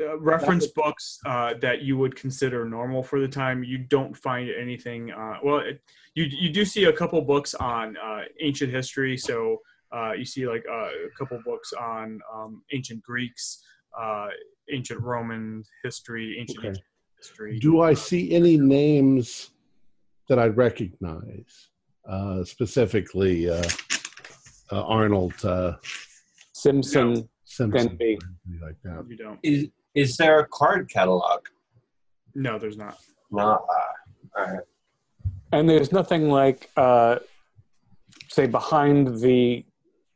uh, 0.00 0.18
reference 0.18 0.66
books 0.68 1.18
uh, 1.26 1.54
that 1.60 1.82
you 1.82 1.98
would 1.98 2.16
consider 2.16 2.64
normal 2.64 3.02
for 3.02 3.20
the 3.20 3.28
time. 3.28 3.62
You 3.62 3.78
don't 3.78 4.16
find 4.16 4.48
anything. 4.50 5.10
Uh, 5.10 5.38
well, 5.44 5.58
it, 5.58 5.82
you 6.14 6.24
you 6.24 6.50
do 6.50 6.64
see 6.64 6.84
a 6.84 6.92
couple 6.92 7.20
books 7.20 7.54
on 7.54 7.96
uh, 7.98 8.22
ancient 8.40 8.72
history. 8.72 9.18
So 9.18 9.58
uh, 9.94 10.12
you 10.12 10.24
see 10.24 10.46
like 10.46 10.64
uh, 10.70 10.88
a 10.88 11.10
couple 11.18 11.40
books 11.44 11.72
on 11.72 12.20
um, 12.34 12.62
ancient 12.72 13.02
Greeks, 13.02 13.62
uh, 14.00 14.28
ancient 14.72 15.00
Roman 15.00 15.64
history, 15.84 16.36
ancient 16.40 16.58
Okay. 16.58 16.68
Egyptian 16.68 16.84
history. 17.18 17.58
Do 17.58 17.80
I 17.80 17.92
Uh, 17.92 17.94
see 17.94 18.32
any 18.34 18.56
names 18.56 19.50
that 20.28 20.38
I 20.38 20.46
recognize? 20.46 21.70
Uh, 22.08 22.42
specifically, 22.44 23.48
uh, 23.50 23.62
uh, 24.72 24.82
Arnold 24.86 25.34
uh, 25.44 25.76
Simpson, 26.52 27.28
Simpson, 27.44 27.88
Denby. 27.88 28.18
or 28.62 28.66
like 28.68 28.76
that. 28.84 29.04
You 29.08 29.16
don't. 29.16 29.38
Is 29.42 29.68
is 29.94 30.16
there 30.16 30.38
a 30.40 30.46
card 30.48 30.88
catalog? 30.88 31.40
No, 32.34 32.58
there's 32.58 32.76
not. 32.78 32.96
No. 33.30 33.42
Uh, 33.42 33.56
all 34.36 34.44
right. 34.54 34.60
and 35.52 35.68
there's 35.68 35.90
nothing 35.92 36.28
like, 36.30 36.70
uh, 36.76 37.18
say, 38.28 38.46
behind 38.46 39.18
the 39.20 39.64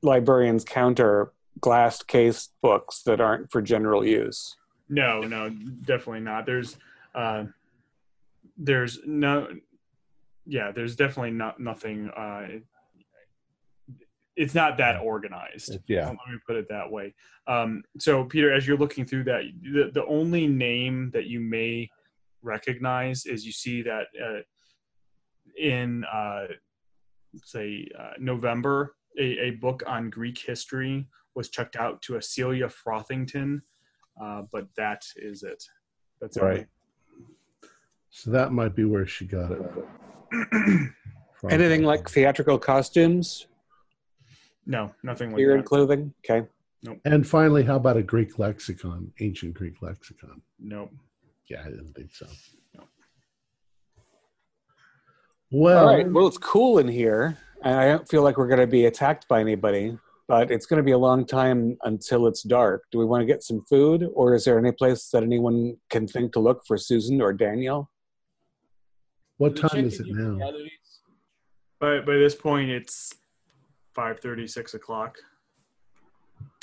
librarian's 0.05 0.64
counter, 0.64 1.32
glass 1.60 2.02
case 2.02 2.51
books 2.62 3.02
that 3.02 3.20
aren't 3.20 3.51
for 3.51 3.62
general 3.62 4.05
use. 4.05 4.56
No, 4.89 5.22
no, 5.22 5.48
definitely 5.51 6.20
not. 6.20 6.47
There's, 6.47 6.76
uh, 7.14 7.44
there's 8.56 8.98
no, 9.06 9.48
yeah, 10.47 10.72
there's 10.72 10.94
definitely 10.94 11.31
not 11.31 11.59
nothing. 11.59 12.10
Uh, 12.10 12.47
it's 14.36 14.55
not 14.55 14.76
that 14.78 15.01
organized. 15.01 15.78
Yeah. 15.86 16.06
Let 16.06 16.14
me 16.14 16.39
put 16.47 16.56
it 16.56 16.68
that 16.68 16.90
way. 16.90 17.14
Um, 17.47 17.82
so, 17.98 18.24
Peter, 18.24 18.52
as 18.52 18.66
you're 18.66 18.76
looking 18.76 19.05
through 19.05 19.24
that, 19.24 19.43
the, 19.62 19.90
the 19.93 20.05
only 20.06 20.47
name 20.47 21.10
that 21.14 21.26
you 21.26 21.40
may 21.40 21.89
recognize 22.43 23.26
is 23.26 23.47
you 23.47 23.52
see 23.52 23.82
that 23.82 24.06
uh, 24.22 24.40
in, 25.59 26.05
uh, 26.12 26.47
say, 27.44 27.89
uh, 27.98 28.12
November, 28.18 28.97
a, 29.19 29.23
a 29.47 29.51
book 29.53 29.82
on 29.86 30.11
Greek 30.11 30.39
history 30.39 31.07
was 31.35 31.49
checked 31.49 31.77
out 31.77 32.01
to 32.03 32.16
a 32.16 32.23
Celia 32.23 32.69
Frothington, 32.69 33.62
uh, 34.23 34.43
but 34.53 34.69
that 34.77 35.03
is 35.16 35.43
it. 35.43 35.62
That's 36.20 36.36
all 36.36 36.47
Right. 36.49 36.66
So 38.11 38.31
that 38.31 38.53
might 38.53 38.77
be 38.77 38.85
where 38.85 39.07
she 39.07 39.24
got 39.27 39.51
it. 39.51 39.62
Anything 41.51 41.82
like 41.82 42.09
theatrical 42.09 42.59
costumes, 42.59 43.47
No, 44.66 44.93
nothing 45.03 45.31
like 45.31 45.39
gear 45.39 45.55
and 45.55 45.62
that. 45.62 45.66
clothing? 45.69 46.15
Okay. 46.24 46.47
Nope. 46.82 47.01
And 47.05 47.27
finally, 47.27 47.65
how 47.65 47.77
about 47.77 47.97
a 47.97 48.03
Greek 48.03 48.39
lexicon, 48.39 49.12
ancient 49.20 49.55
Greek 49.55 49.82
lexicon? 49.82 50.41
Nope. 50.59 50.93
Yeah, 51.51 51.62
I 51.62 51.70
didn't 51.70 51.95
think 51.95 52.15
so. 52.15 52.27
Well, 55.51 55.89
All 55.89 55.95
right. 55.95 56.11
Well, 56.11 56.27
it's 56.27 56.39
cool 56.39 56.78
in 56.78 56.89
here, 56.89 57.39
and 57.62 57.74
I 57.78 57.89
don't 57.89 58.09
feel 58.09 58.22
like 58.22 58.36
we're 58.36 58.48
going 58.48 58.60
to 58.60 58.66
be 58.66 58.86
attacked 58.86 59.28
by 59.28 59.40
anybody. 59.40 59.98
But 60.26 60.51
it's 60.51 60.64
going 60.64 60.78
to 60.78 60.82
be 60.82 60.93
a 60.93 60.98
long 60.98 61.26
time 61.26 61.76
until 61.82 62.26
it's 62.26 62.43
dark. 62.43 62.85
Do 62.90 62.98
we 62.98 63.05
want 63.05 63.20
to 63.20 63.26
get 63.26 63.43
some 63.43 63.60
food, 63.68 64.09
or 64.14 64.35
is 64.35 64.44
there 64.44 64.59
any 64.59 64.72
place 64.72 65.10
that 65.10 65.22
anyone 65.22 65.76
can 65.90 66.06
think 66.09 66.32
to 66.32 66.40
look 66.40 66.62
for 66.66 66.78
Susan 66.78 67.20
or 67.20 67.35
Daniel? 67.35 67.90
what 69.36 69.55
We 69.55 69.68
time 69.68 69.85
is 69.85 70.01
it 70.01 70.06
now? 70.09 70.39
Calories. 70.39 70.70
But 71.81 72.06
by 72.06 72.14
this 72.14 72.35
point, 72.35 72.70
it's 72.70 73.14
five 73.94 74.20
thirty, 74.20 74.47
six 74.47 74.74
o'clock. 74.74 75.18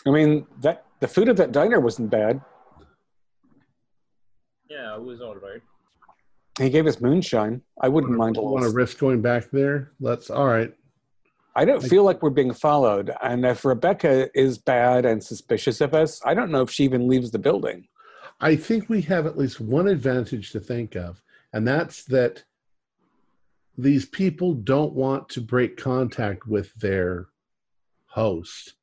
I 0.07 0.09
mean, 0.09 0.47
that 0.61 0.85
the 0.99 1.07
food 1.07 1.29
at 1.29 1.37
that 1.37 1.51
diner 1.51 1.79
wasn't 1.79 2.09
bad. 2.09 2.41
Yeah, 4.69 4.95
it 4.95 5.03
was 5.03 5.21
all 5.21 5.35
right. 5.35 5.61
He 6.59 6.69
gave 6.69 6.87
us 6.87 6.99
moonshine. 6.99 7.61
I 7.81 7.89
wouldn't 7.89 8.13
mind. 8.17 8.37
a 8.37 8.41
Want 8.41 8.65
to 8.65 8.71
risk 8.71 8.97
going 8.99 9.21
back 9.21 9.51
there? 9.51 9.91
Let's. 9.99 10.29
All 10.29 10.47
right. 10.47 10.73
I 11.55 11.65
don't 11.65 11.83
feel 11.83 12.03
like 12.03 12.21
we're 12.21 12.29
being 12.29 12.53
followed. 12.53 13.11
And 13.21 13.45
if 13.45 13.65
Rebecca 13.65 14.29
is 14.39 14.57
bad 14.57 15.05
and 15.05 15.23
suspicious 15.23 15.81
of 15.81 15.93
us, 15.93 16.21
I 16.25 16.33
don't 16.33 16.51
know 16.51 16.61
if 16.61 16.71
she 16.71 16.85
even 16.85 17.07
leaves 17.07 17.31
the 17.31 17.39
building. 17.39 17.87
I 18.39 18.55
think 18.55 18.89
we 18.89 19.01
have 19.01 19.25
at 19.25 19.37
least 19.37 19.59
one 19.59 19.87
advantage 19.87 20.51
to 20.51 20.59
think 20.59 20.95
of, 20.95 21.21
and 21.53 21.67
that's 21.67 22.03
that 22.05 22.43
these 23.77 24.05
people 24.05 24.53
don't 24.53 24.93
want 24.93 25.29
to 25.29 25.41
break 25.41 25.77
contact 25.77 26.47
with 26.47 26.73
their 26.75 27.27
host. 28.07 28.73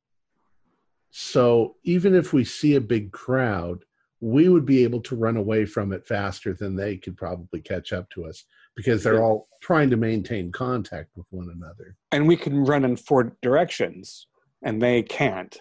So 1.11 1.77
even 1.83 2.15
if 2.15 2.33
we 2.33 2.45
see 2.45 2.77
a 2.77 2.81
big 2.81 3.11
crowd, 3.11 3.85
we 4.21 4.49
would 4.49 4.67
be 4.67 4.85
able 4.85 5.01
to 5.03 5.17
run 5.17 5.37
away 5.37 5.65
from 5.65 5.93
it 5.93 6.07
faster 6.07 6.53
than 6.53 6.77
they 6.77 6.97
could 6.97 7.17
probably 7.17 7.61
catch 7.61 7.93
up 7.93 8.11
to 8.11 8.27
us 8.27 8.45
because 8.79 9.03
they're 9.03 9.21
all 9.25 9.49
trying 9.61 9.91
to 9.91 9.97
maintain 9.97 10.53
contact 10.53 11.11
with 11.17 11.27
one 11.31 11.51
another. 11.53 11.97
And 12.13 12.29
we 12.29 12.37
can 12.37 12.65
run 12.65 12.85
in 12.85 12.95
four 12.95 13.37
directions, 13.43 14.29
and 14.63 14.81
they 14.81 15.03
can't 15.03 15.61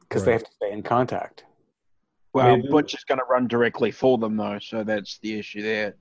because 0.00 0.24
they 0.24 0.32
have 0.32 0.42
to 0.42 0.50
stay 0.56 0.72
in 0.72 0.82
contact. 0.82 1.44
Well, 2.32 2.56
Maybe- 2.56 2.68
Butch 2.70 2.94
is 2.94 3.04
going 3.04 3.18
to 3.18 3.26
run 3.28 3.46
directly 3.46 3.90
for 3.90 4.16
them 4.16 4.38
though, 4.38 4.58
so 4.58 4.82
that's 4.84 5.18
the 5.18 5.38
issue 5.38 5.60
there. 5.60 5.96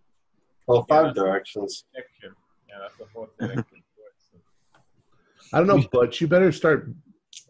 Well, 0.66 0.84
five 0.88 1.14
directions. 1.14 1.84
Section. 1.94 2.34
Yeah, 2.70 2.76
that's 2.82 2.98
the 2.98 3.06
fourth 3.14 3.38
direction. 3.38 3.66
I 5.54 5.58
don't 5.58 5.68
know, 5.68 5.84
Butch. 5.92 6.22
You 6.22 6.28
better 6.30 6.54
start 6.54 6.90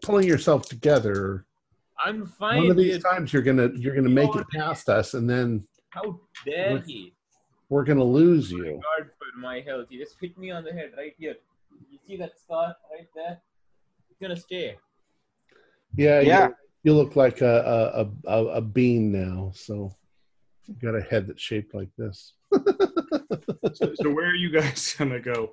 pulling 0.02 0.28
yourself 0.28 0.68
together. 0.68 1.46
I'm 2.04 2.26
fine. 2.26 2.64
One 2.64 2.72
of 2.72 2.78
these 2.78 2.94
dude. 2.94 3.04
times 3.04 3.34
you're 3.34 3.44
gonna 3.44 3.70
you're 3.76 3.94
gonna 3.94 4.10
make 4.10 4.36
it 4.36 4.48
past 4.52 4.90
us, 4.90 5.14
and 5.14 5.30
then 5.30 5.68
How 5.90 6.20
dare 6.44 6.74
Look- 6.76 6.88
he? 6.88 7.14
We're 7.70 7.84
gonna 7.84 8.04
lose 8.04 8.52
you. 8.52 8.82
God, 8.98 9.10
for 9.18 9.40
my 9.40 9.62
health. 9.62 9.88
You 9.90 10.00
just 10.00 10.16
hit 10.20 10.38
me 10.38 10.52
on 10.52 10.64
the 10.64 10.72
head 10.72 10.92
right 10.98 11.14
here. 11.18 11.36
You 11.90 12.00
see 12.06 12.18
that 12.18 12.38
scar 12.40 12.76
right 12.92 13.08
there? 13.16 13.40
It's 14.10 14.20
gonna 14.20 14.36
stay. 14.36 14.78
Yeah, 15.96 16.20
Yeah. 16.22 16.48
You, 16.48 16.56
you 16.84 16.94
look 16.94 17.16
like 17.16 17.42
a 17.42 18.10
a, 18.26 18.30
a 18.30 18.46
a 18.46 18.62
bean 18.62 19.12
now. 19.12 19.52
So 19.54 19.92
you 20.68 20.76
got 20.76 20.96
a 20.96 21.02
head 21.02 21.28
that's 21.28 21.42
shaped 21.42 21.74
like 21.74 21.90
this. 21.98 22.34
So, 23.74 23.94
so 23.94 24.10
where 24.10 24.28
are 24.28 24.36
you 24.36 24.50
guys 24.50 24.96
going 24.98 25.12
to 25.12 25.20
go? 25.20 25.52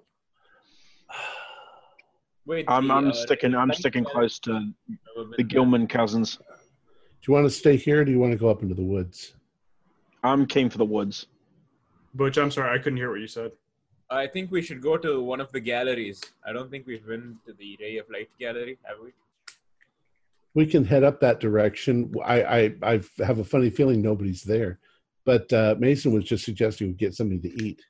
Wait, 2.47 2.64
I'm 2.68 2.88
the, 2.88 2.94
I'm 2.94 3.09
uh, 3.09 3.12
sticking 3.12 3.55
I'm 3.55 3.72
sticking 3.72 4.05
close 4.05 4.38
to 4.40 4.55
uh, 4.55 5.24
the 5.36 5.43
Gilman 5.43 5.86
cousins. 5.86 6.36
Do 6.36 6.44
you 7.28 7.34
want 7.34 7.47
to 7.47 7.51
stay 7.51 7.76
here? 7.76 8.01
or 8.01 8.05
Do 8.05 8.12
you 8.12 8.18
want 8.18 8.32
to 8.32 8.38
go 8.38 8.48
up 8.48 8.62
into 8.62 8.74
the 8.74 8.82
woods? 8.82 9.34
I'm 10.22 10.47
keen 10.47 10.70
for 10.70 10.78
the 10.78 10.84
woods. 10.84 11.26
Butch, 12.16 12.38
I'm 12.38 12.51
sorry, 12.51 12.76
I 12.76 12.82
couldn't 12.82 12.97
hear 12.97 13.10
what 13.10 13.20
you 13.20 13.26
said. 13.26 13.52
I 14.09 14.26
think 14.26 14.51
we 14.51 14.62
should 14.62 14.80
go 14.80 14.97
to 14.97 15.22
one 15.22 15.40
of 15.40 15.51
the 15.52 15.60
galleries. 15.60 16.22
I 16.47 16.52
don't 16.52 16.70
think 16.70 16.86
we've 16.86 17.06
been 17.06 17.36
to 17.47 17.52
the 17.52 17.76
Ray 17.80 17.98
of 17.98 18.09
Light 18.09 18.30
gallery, 18.38 18.78
have 18.84 18.98
we? 19.02 19.10
We 20.55 20.64
can 20.64 20.84
head 20.84 21.05
up 21.05 21.20
that 21.20 21.40
direction. 21.40 22.14
I 22.24 22.43
I 22.43 22.74
I 22.82 23.01
have 23.18 23.40
a 23.40 23.44
funny 23.44 23.68
feeling 23.68 24.01
nobody's 24.01 24.43
there, 24.43 24.78
but 25.24 25.52
uh, 25.52 25.74
Mason 25.78 26.12
was 26.12 26.24
just 26.24 26.44
suggesting 26.44 26.86
we 26.88 26.94
get 26.94 27.14
something 27.14 27.43
to 27.43 27.62
eat. 27.62 27.84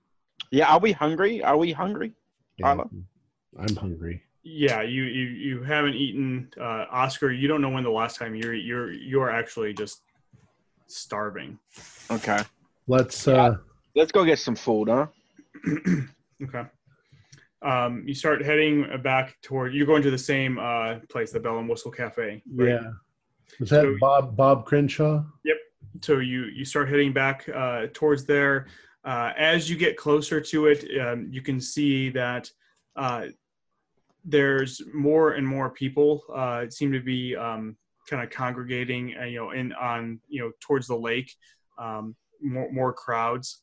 Yeah, 0.51 0.73
are 0.73 0.81
we 0.81 0.91
hungry? 0.93 1.45
Are 1.45 1.57
we 1.57 1.71
hungry? 1.71 2.13
Yeah, 2.57 2.67
Tyler? 2.67 2.89
I'm 3.59 3.77
hungry. 3.77 4.23
Yeah, 4.43 4.83
you 4.83 5.05
you 5.05 5.27
you 5.27 5.63
haven't 5.63 5.95
eaten, 5.95 6.51
uh, 6.61 6.87
Oscar. 6.91 7.31
You 7.31 7.47
don't 7.47 7.61
know 7.61 7.69
when 7.69 7.85
the 7.85 7.91
last 7.91 8.19
time 8.19 8.35
you're 8.35 8.55
you're 8.55 8.91
you're 8.91 9.31
actually 9.31 9.73
just 9.73 10.03
starving. 10.89 11.59
Okay. 12.11 12.43
Let's. 12.89 13.29
uh 13.29 13.59
Let's 13.97 14.13
go 14.13 14.25
get 14.27 14.39
some 14.39 14.55
food, 14.55 14.89
huh? 14.89 15.07
okay. 16.45 16.65
Um, 17.63 18.05
you 18.07 18.13
start 18.15 18.45
heading 18.45 18.87
back 19.03 19.37
toward. 19.43 19.73
You're 19.75 19.87
going 19.87 20.03
to 20.03 20.11
the 20.11 20.19
same 20.19 20.59
uh, 20.59 20.97
place, 21.09 21.33
the 21.33 21.41
Bell 21.41 21.59
and 21.59 21.69
Whistle 21.69 21.91
Cafe. 21.91 22.43
right? 22.55 22.69
Yeah. 22.69 22.91
Was 23.59 23.71
that 23.71 23.83
So- 23.83 23.97
Bob 23.99 24.37
Bob 24.37 24.67
Crenshaw? 24.67 25.25
Yep. 25.45 25.57
So 26.03 26.19
you 26.19 26.45
you 26.45 26.67
start 26.67 26.91
heading 26.91 27.15
back 27.15 27.49
uh, 27.49 27.87
towards 27.95 28.27
there. 28.27 28.67
Uh, 29.03 29.33
as 29.39 29.71
you 29.71 29.77
get 29.77 29.97
closer 29.97 30.41
to 30.43 30.67
it, 30.67 30.85
um, 31.01 31.29
you 31.31 31.41
can 31.41 31.59
see 31.59 32.11
that 32.11 32.51
uh, 32.97 33.27
there's 34.25 34.83
more 34.93 35.33
and 35.35 35.47
more 35.47 35.71
people 35.71 36.23
uh, 36.35 36.69
seem 36.69 36.93
to 36.93 37.01
be 37.01 37.35
um, 37.35 37.77
kind 38.11 38.23
of 38.23 38.29
congregating, 38.29 39.15
uh, 39.19 39.25
you 39.25 39.39
know, 39.39 39.53
in 39.53 39.73
on 39.73 40.21
you 40.29 40.43
know 40.43 40.53
towards 40.61 40.87
the 40.87 40.97
lake. 40.97 41.35
Um, 41.79 42.15
more 42.43 42.71
more 42.71 42.93
crowds. 42.93 43.63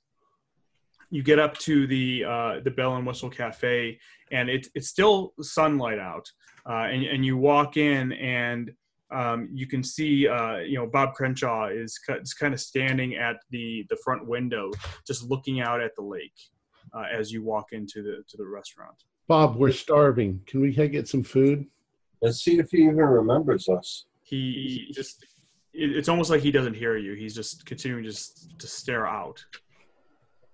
You 1.14 1.24
get 1.24 1.40
up 1.40 1.58
to 1.60 1.86
the 1.86 2.26
uh, 2.26 2.60
the 2.64 2.72
Bell 2.72 2.96
and 2.96 3.06
Whistle 3.06 3.30
Cafe, 3.30 4.00
and 4.32 4.50
it's 4.50 4.70
it's 4.76 4.90
still 4.90 5.34
sunlight 5.42 6.00
out, 6.00 6.28
uh, 6.68 6.88
and 6.92 7.04
and 7.04 7.26
you 7.26 7.38
walk 7.38 7.78
in 7.78 8.14
and 8.14 8.72
um, 9.14 9.50
you 9.54 9.68
can 9.68 9.84
see, 9.84 10.28
uh, 10.28 10.58
you 10.58 10.76
know, 10.76 10.88
Bob 10.88 11.14
Crenshaw 11.14 11.68
is, 11.68 12.00
ki- 12.00 12.14
is 12.14 12.34
kind 12.34 12.54
of 12.54 12.60
standing 12.60 13.16
at 13.16 13.36
the 13.52 13.86
the 13.90 13.98
front 14.04 14.28
window, 14.28 14.72
just 15.06 15.30
looking 15.30 15.62
out 15.62 15.82
at 15.82 15.96
the 15.96 16.02
lake 16.02 16.34
uh, 16.94 17.06
as 17.12 17.32
you 17.32 17.44
walk 17.44 17.74
into 17.74 18.02
the 18.02 18.24
to 18.28 18.38
the 18.38 18.46
restaurant. 18.46 18.96
Bob, 19.28 19.56
we're 19.56 19.72
starving. 19.72 20.42
Can 20.48 20.62
we 20.62 20.72
get 20.72 21.08
some 21.08 21.24
food? 21.24 21.66
Let's 22.22 22.40
see 22.40 22.58
if 22.58 22.72
he 22.72 22.78
even 22.84 22.98
remembers 22.98 23.70
us. 23.70 24.06
He 24.24 24.92
just. 24.94 25.26
It's 25.76 26.08
almost 26.08 26.30
like 26.30 26.42
he 26.42 26.52
doesn't 26.52 26.76
hear 26.76 26.98
you. 26.98 27.14
He's 27.16 27.34
just 27.34 27.66
continuing 27.66 28.04
just 28.04 28.60
to 28.60 28.68
stare 28.68 29.08
out. 29.08 29.44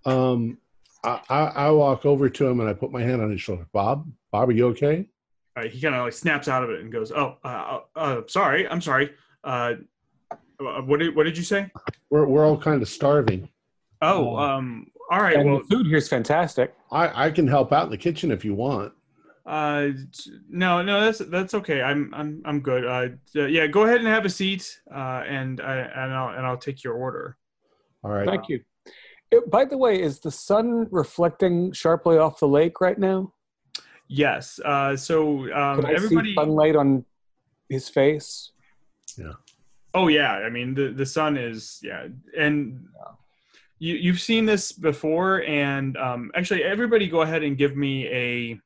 Um, 0.06 0.58
I, 1.04 1.22
I, 1.30 1.40
I 1.46 1.72
walk 1.72 2.06
over 2.06 2.30
to 2.30 2.48
him 2.48 2.60
and 2.60 2.70
I 2.70 2.74
put 2.74 2.92
my 2.92 3.02
hand 3.02 3.22
on 3.22 3.32
his 3.32 3.42
shoulder. 3.42 3.66
Bob, 3.72 4.10
Bob, 4.32 4.50
are 4.50 4.54
you 4.54 4.68
okay? 4.68 5.08
Uh, 5.56 5.64
he 5.64 5.82
kind 5.82 5.96
of 5.96 6.04
like 6.04 6.14
snaps 6.14 6.48
out 6.48 6.64
of 6.64 6.70
it 6.70 6.82
and 6.82 6.92
goes, 6.92 7.12
"Oh, 7.12 7.38
uh, 7.44 7.80
uh, 7.96 8.22
sorry, 8.28 8.68
I'm 8.68 8.82
sorry. 8.82 9.12
Uh, 9.44 9.76
uh, 10.32 10.82
what 10.82 11.00
did 11.00 11.16
what 11.16 11.24
did 11.24 11.38
you 11.38 11.44
say? 11.44 11.72
We're 12.10 12.26
we're 12.26 12.46
all 12.46 12.58
kind 12.58 12.82
of 12.82 12.88
starving. 12.88 13.50
Oh, 14.02 14.38
um, 14.38 14.88
all 15.12 15.22
right. 15.22 15.36
and 15.36 15.50
Well, 15.50 15.60
the 15.60 15.76
food 15.76 15.88
here's 15.88 16.08
fantastic. 16.08 16.74
I 16.92 17.26
I 17.28 17.32
can 17.32 17.48
help 17.48 17.74
out 17.74 17.86
in 17.86 17.92
the 17.92 17.98
kitchen 17.98 18.32
if 18.32 18.46
you 18.46 18.54
want. 18.54 18.94
Uh, 19.46 19.90
no, 20.50 20.82
no, 20.82 21.02
that's 21.02 21.20
that's 21.20 21.54
okay. 21.56 21.82
I'm 21.82 22.14
I'm 22.14 22.42
I'm 22.46 22.60
good. 22.60 22.86
Uh, 22.86 23.48
yeah, 23.48 23.68
go 23.68 23.84
ahead 23.84 23.98
and 23.98 24.08
have 24.08 24.26
a 24.26 24.30
seat. 24.30 24.80
Uh, 24.94 25.24
and 25.28 25.60
I 25.62 25.78
and 25.78 26.14
I'll 26.14 26.38
and 26.38 26.46
I'll 26.46 26.58
take 26.58 26.84
your 26.84 26.94
order. 26.94 27.38
All 28.04 28.12
right. 28.12 28.28
Thank 28.28 28.48
you. 28.50 28.62
Uh, 29.34 29.42
By 29.48 29.66
the 29.66 29.78
way, 29.78 30.02
is 30.02 30.20
the 30.20 30.32
sun 30.32 30.88
reflecting 30.92 31.72
sharply 31.72 32.18
off 32.18 32.40
the 32.40 32.48
lake 32.48 32.82
right 32.82 32.98
now? 32.98 33.34
Yes. 34.08 34.60
Uh, 34.64 34.96
so 34.96 35.52
um, 35.54 35.82
Can 35.82 35.86
I 35.86 35.94
everybody. 35.94 36.30
see 36.30 36.36
sunlight 36.36 36.76
on 36.76 37.06
his 37.70 37.90
face? 37.90 38.52
Yeah. 39.18 39.34
Oh 39.94 40.08
yeah, 40.08 40.34
I 40.34 40.50
mean 40.50 40.76
the 40.76 40.90
the 40.90 41.06
sun 41.06 41.36
is 41.36 41.80
yeah, 41.82 42.08
and 42.38 42.88
you, 43.80 43.96
you've 43.96 44.20
seen 44.20 44.46
this 44.46 44.72
before, 44.72 45.42
and 45.44 45.98
um, 45.98 46.32
actually, 46.36 46.64
everybody, 46.64 47.08
go 47.08 47.22
ahead 47.22 47.44
and 47.44 47.58
give 47.58 47.76
me 47.76 48.08
a. 48.08 48.60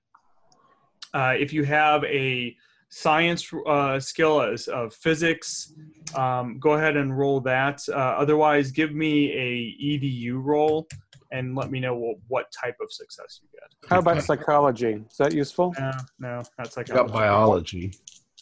Uh, 1.14 1.35
if 1.38 1.53
you 1.53 1.64
have 1.64 2.03
a 2.06 2.56
science 3.03 3.52
uh, 3.65 3.99
skill 3.99 4.41
as 4.41 4.68
of 4.68 4.94
physics, 4.94 5.74
um, 6.15 6.60
go 6.60 6.74
ahead 6.74 6.95
and 6.95 7.18
roll 7.18 7.40
that. 7.41 7.82
Uh, 7.90 7.94
otherwise, 7.95 8.72
give 8.72 8.94
me 8.94 9.32
a 9.34 9.76
EDU 9.84 10.40
roll 10.44 10.88
and 11.32 11.56
let 11.56 11.72
me 11.72 11.80
know 11.80 11.95
what, 11.95 12.18
what 12.28 12.52
type 12.52 12.76
of 12.82 12.91
success 12.91 13.40
you 13.41 13.48
get. 13.52 13.90
How 13.90 13.99
about 13.99 14.22
psychology? 14.24 15.03
Is 15.10 15.18
that 15.18 15.34
useful? 15.34 15.74
No, 15.80 15.91
no, 16.20 16.44
that's 16.57 16.78
like 16.78 16.88
got 16.88 17.11
biology. 17.11 17.94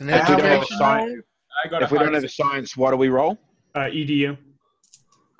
An 0.02 0.10
If 0.10 0.28
we 0.30 0.36
don't 0.36 0.46
have 0.46 0.64
a 0.64 0.66
science, 0.66 1.12
roll? 1.14 1.22
I 1.64 1.68
got 1.70 1.84
if 1.84 1.92
we 1.92 2.00
don't 2.00 2.14
have 2.14 2.24
a 2.24 2.30
science, 2.30 2.76
what 2.76 2.92
do 2.92 2.98
we 2.98 3.08
roll? 3.08 3.38
uh, 3.76 3.80
EDU. 3.82 4.38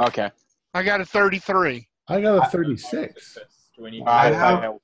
Okay. 0.02 0.32
I 0.74 0.84
got 0.84 1.02
a 1.02 1.06
33. 1.06 1.86
I 2.08 2.22
got 2.22 2.48
a 2.48 2.50
36. 2.50 2.90
success, 3.14 3.44
20. 3.78 4.04
I 4.08 4.30
I 4.30 4.32
have- 4.34 4.62
help. 4.62 4.82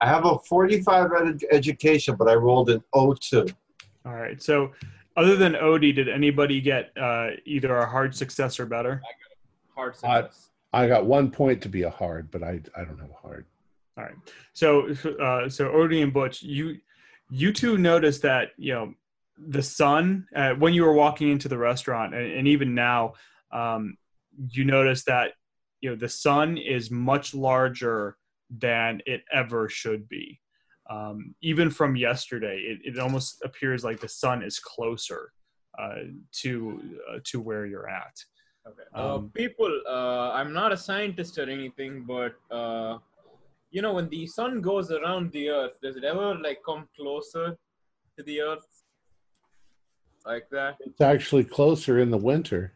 I 0.00 0.08
have 0.08 0.24
a 0.26 0.38
45 0.38 1.10
ed- 1.12 1.40
education, 1.50 2.16
but 2.16 2.28
I 2.28 2.34
rolled 2.34 2.70
an 2.70 2.82
02. 2.94 3.46
All 4.06 4.14
right. 4.14 4.42
So, 4.42 4.72
other 5.16 5.36
than 5.36 5.52
Odie, 5.54 5.94
did 5.94 6.08
anybody 6.08 6.60
get 6.60 6.90
uh, 7.00 7.30
either 7.44 7.76
a 7.78 7.86
hard 7.86 8.14
success 8.14 8.58
or 8.58 8.66
better? 8.66 9.00
hard 9.74 9.94
I- 10.02 10.22
success. 10.22 10.50
I 10.72 10.88
got 10.88 11.06
one 11.06 11.30
point 11.30 11.62
to 11.62 11.68
be 11.68 11.82
a 11.84 11.90
hard, 11.90 12.32
but 12.32 12.42
I 12.42 12.60
I 12.76 12.84
don't 12.84 12.98
have 12.98 13.10
a 13.10 13.26
hard. 13.26 13.46
All 13.96 14.02
right. 14.02 14.14
So, 14.54 14.88
uh, 15.20 15.48
so 15.48 15.68
Odie 15.70 16.02
and 16.02 16.12
Butch, 16.12 16.42
you 16.42 16.78
you 17.30 17.52
two 17.52 17.78
noticed 17.78 18.22
that 18.22 18.48
you 18.56 18.74
know 18.74 18.94
the 19.38 19.62
sun 19.62 20.26
uh, 20.34 20.54
when 20.54 20.74
you 20.74 20.84
were 20.84 20.92
walking 20.92 21.30
into 21.30 21.48
the 21.48 21.58
restaurant, 21.58 22.12
and, 22.12 22.32
and 22.32 22.48
even 22.48 22.74
now, 22.74 23.14
um, 23.52 23.96
you 24.50 24.64
notice 24.64 25.04
that 25.04 25.34
you 25.80 25.90
know 25.90 25.96
the 25.96 26.08
sun 26.08 26.56
is 26.58 26.90
much 26.90 27.34
larger 27.34 28.16
than 28.58 29.00
it 29.06 29.22
ever 29.32 29.68
should 29.68 30.08
be. 30.08 30.40
Um, 30.90 31.34
even 31.40 31.70
from 31.70 31.96
yesterday, 31.96 32.58
it, 32.58 32.78
it 32.94 32.98
almost 32.98 33.42
appears 33.44 33.84
like 33.84 34.00
the 34.00 34.08
sun 34.08 34.42
is 34.42 34.58
closer 34.58 35.32
uh, 35.78 35.94
to 36.42 36.80
uh, 37.10 37.18
to 37.24 37.40
where 37.40 37.64
you're 37.66 37.88
at. 37.88 38.14
Okay. 38.68 38.82
Uh, 38.94 39.14
Um, 39.16 39.30
people, 39.30 39.72
uh, 39.88 40.30
I'm 40.32 40.52
not 40.52 40.72
a 40.72 40.76
scientist 40.76 41.38
or 41.38 41.48
anything, 41.48 42.04
but 42.06 42.34
uh, 42.50 42.98
you 43.70 43.82
know, 43.82 43.94
when 43.94 44.08
the 44.10 44.26
sun 44.26 44.60
goes 44.60 44.90
around 44.90 45.32
the 45.32 45.48
Earth, 45.50 45.72
does 45.82 45.96
it 45.96 46.04
ever 46.04 46.34
like 46.36 46.58
come 46.64 46.86
closer 46.98 47.56
to 48.16 48.22
the 48.24 48.40
Earth, 48.42 48.66
like 50.26 50.46
that? 50.50 50.76
It's 50.80 51.00
actually 51.00 51.44
closer 51.44 51.98
in 51.98 52.10
the 52.10 52.18
winter, 52.32 52.74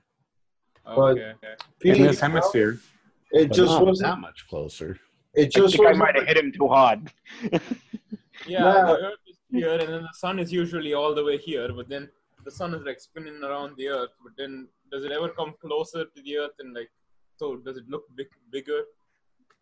But- 0.85 1.13
Okay. 1.19 1.33
okay. 1.37 1.55
In 1.85 1.95
Pete, 1.95 2.03
this 2.09 2.21
hemisphere. 2.21 2.81
it 3.33 3.53
just 3.53 3.71
not 3.73 3.85
wasn't. 3.87 4.09
that 4.09 4.19
much 4.21 4.47
closer. 4.49 4.99
It 5.39 5.53
I 5.57 5.61
just 5.61 5.77
think 5.77 5.89
I 5.89 5.93
might 5.93 6.17
have 6.17 6.27
hit 6.27 6.37
him 6.37 6.53
too 6.53 6.69
hard. 6.69 7.01
Yeah, 8.47 8.61
Nah. 8.61 8.87
the 8.87 8.99
Earth 9.09 9.25
is 9.29 9.37
here, 9.51 9.73
and 9.83 9.89
then 9.93 10.03
the 10.03 10.15
sun 10.15 10.39
is 10.39 10.53
usually 10.53 10.95
all 10.95 11.13
the 11.15 11.25
way 11.25 11.37
here, 11.37 11.69
but 11.79 11.89
then 11.89 12.09
the 12.45 12.51
sun 12.59 12.73
is 12.73 12.83
like 12.89 13.01
spinning 13.01 13.43
around 13.43 13.77
the 13.77 13.89
Earth. 13.89 14.11
But 14.23 14.33
then, 14.39 14.69
does 14.93 15.05
it 15.05 15.11
ever 15.11 15.29
come 15.29 15.55
closer 15.61 16.05
to 16.05 16.23
the 16.23 16.39
Earth 16.39 16.53
and 16.61 16.73
like? 16.73 16.89
So 17.37 17.57
does 17.57 17.77
it 17.77 17.89
look 17.89 18.05
big, 18.17 18.29
bigger? 18.53 18.83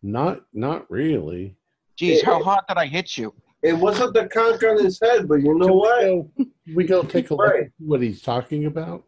Not 0.03 0.41
not 0.53 0.89
really. 0.91 1.55
Jeez, 1.99 2.23
how 2.23 2.41
hard 2.43 2.63
did 2.69 2.77
I 2.77 2.85
hit 2.85 3.17
you? 3.17 3.33
It 3.63 3.73
wasn't 3.73 4.13
the 4.13 4.27
conch 4.27 4.63
on 4.63 4.77
his 4.83 4.99
head, 5.01 5.27
but 5.27 5.41
you 5.41 5.55
know 5.57 5.65
Can 5.67 5.73
we 5.73 5.79
what? 5.79 6.01
go- 6.01 6.45
we 6.75 6.83
go 6.93 7.01
take 7.03 7.31
a 7.31 7.35
look 7.35 7.47
Right. 7.53 7.63
at 7.63 7.71
what 7.79 8.01
he's 8.01 8.21
talking 8.21 8.65
about. 8.67 9.03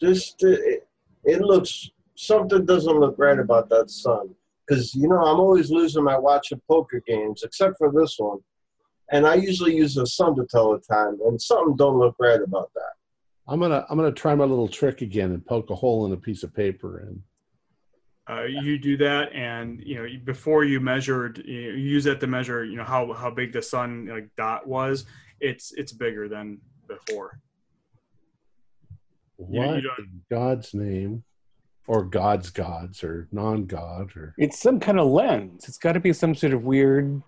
Just 0.00 0.44
uh, 0.44 0.48
it, 0.72 0.86
it 1.24 1.40
looks 1.40 1.90
something 2.14 2.66
doesn't 2.66 2.98
look 3.04 3.16
right 3.18 3.38
about 3.38 3.68
that 3.70 3.90
sun. 3.90 4.34
Because 4.66 4.94
you 4.94 5.08
know 5.08 5.18
I'm 5.22 5.40
always 5.40 5.70
losing 5.70 6.04
my 6.04 6.18
watch 6.18 6.52
of 6.52 6.60
poker 6.66 7.02
games, 7.06 7.42
except 7.42 7.76
for 7.78 7.92
this 7.92 8.16
one, 8.18 8.38
and 9.12 9.26
I 9.26 9.34
usually 9.34 9.76
use 9.76 9.94
the 9.94 10.06
sun 10.06 10.34
to 10.36 10.46
tell 10.50 10.72
the 10.72 10.78
time, 10.78 11.18
and 11.26 11.40
something 11.40 11.76
don't 11.76 11.98
look 11.98 12.16
right 12.18 12.40
about 12.40 12.70
that. 12.74 12.92
I'm 13.46 13.60
gonna 13.60 13.84
I'm 13.90 13.98
gonna 13.98 14.10
try 14.12 14.34
my 14.34 14.44
little 14.44 14.68
trick 14.68 15.02
again 15.02 15.32
and 15.32 15.44
poke 15.44 15.68
a 15.70 15.74
hole 15.74 16.06
in 16.06 16.12
a 16.12 16.16
piece 16.16 16.42
of 16.44 16.54
paper 16.54 17.00
and 17.00 17.20
Uh, 18.26 18.44
you 18.44 18.78
do 18.78 18.96
that, 18.96 19.34
and 19.34 19.82
you 19.84 19.96
know 19.96 20.06
before 20.24 20.64
you 20.64 20.80
measured, 20.80 21.42
you 21.44 21.60
you 21.60 21.88
use 21.96 22.04
that 22.04 22.20
to 22.20 22.26
measure, 22.26 22.64
you 22.64 22.76
know 22.78 22.84
how 22.84 23.12
how 23.12 23.30
big 23.30 23.52
the 23.52 23.60
sun 23.60 24.06
like 24.06 24.30
dot 24.34 24.66
was. 24.66 25.04
It's 25.40 25.72
it's 25.76 25.92
bigger 25.92 26.26
than 26.26 26.58
before. 26.88 27.38
You- 29.38 29.46
you 29.46 29.58
what 29.58 29.98
in 29.98 30.22
God's 30.30 30.72
name, 30.72 31.22
or 31.86 32.04
God's 32.04 32.50
gods, 32.50 33.04
or 33.04 33.28
non-God, 33.30 34.16
or 34.16 34.34
It's 34.38 34.58
some 34.58 34.80
kind 34.80 34.98
of 34.98 35.08
lens. 35.08 35.66
It's 35.68 35.78
got 35.78 35.92
to 35.92 36.00
be 36.00 36.12
some 36.12 36.34
sort 36.34 36.54
of 36.54 36.64
weird. 36.64 37.22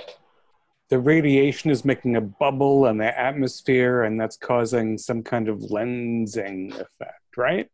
The 0.88 0.98
radiation 0.98 1.70
is 1.70 1.84
making 1.84 2.16
a 2.16 2.20
bubble 2.20 2.86
in 2.86 2.96
the 2.98 3.18
atmosphere, 3.18 4.04
and 4.04 4.20
that's 4.20 4.36
causing 4.36 4.96
some 4.96 5.22
kind 5.22 5.48
of 5.48 5.58
lensing 5.58 6.72
effect, 6.74 7.36
right? 7.36 7.68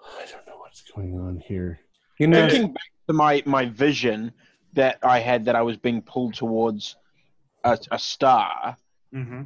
I 0.00 0.24
don't 0.30 0.46
know 0.46 0.58
what's 0.58 0.82
going 0.82 1.18
on 1.18 1.42
here. 1.46 1.80
You 2.18 2.28
know, 2.28 2.48
Thinking 2.48 2.72
back 2.72 2.82
to 3.08 3.12
my, 3.12 3.42
my 3.44 3.66
vision 3.66 4.32
that 4.74 4.98
I 5.02 5.18
had 5.18 5.44
that 5.46 5.56
I 5.56 5.62
was 5.62 5.76
being 5.76 6.00
pulled 6.00 6.34
towards 6.34 6.96
a, 7.64 7.78
a 7.90 7.98
star, 7.98 8.76
hmm 9.12 9.42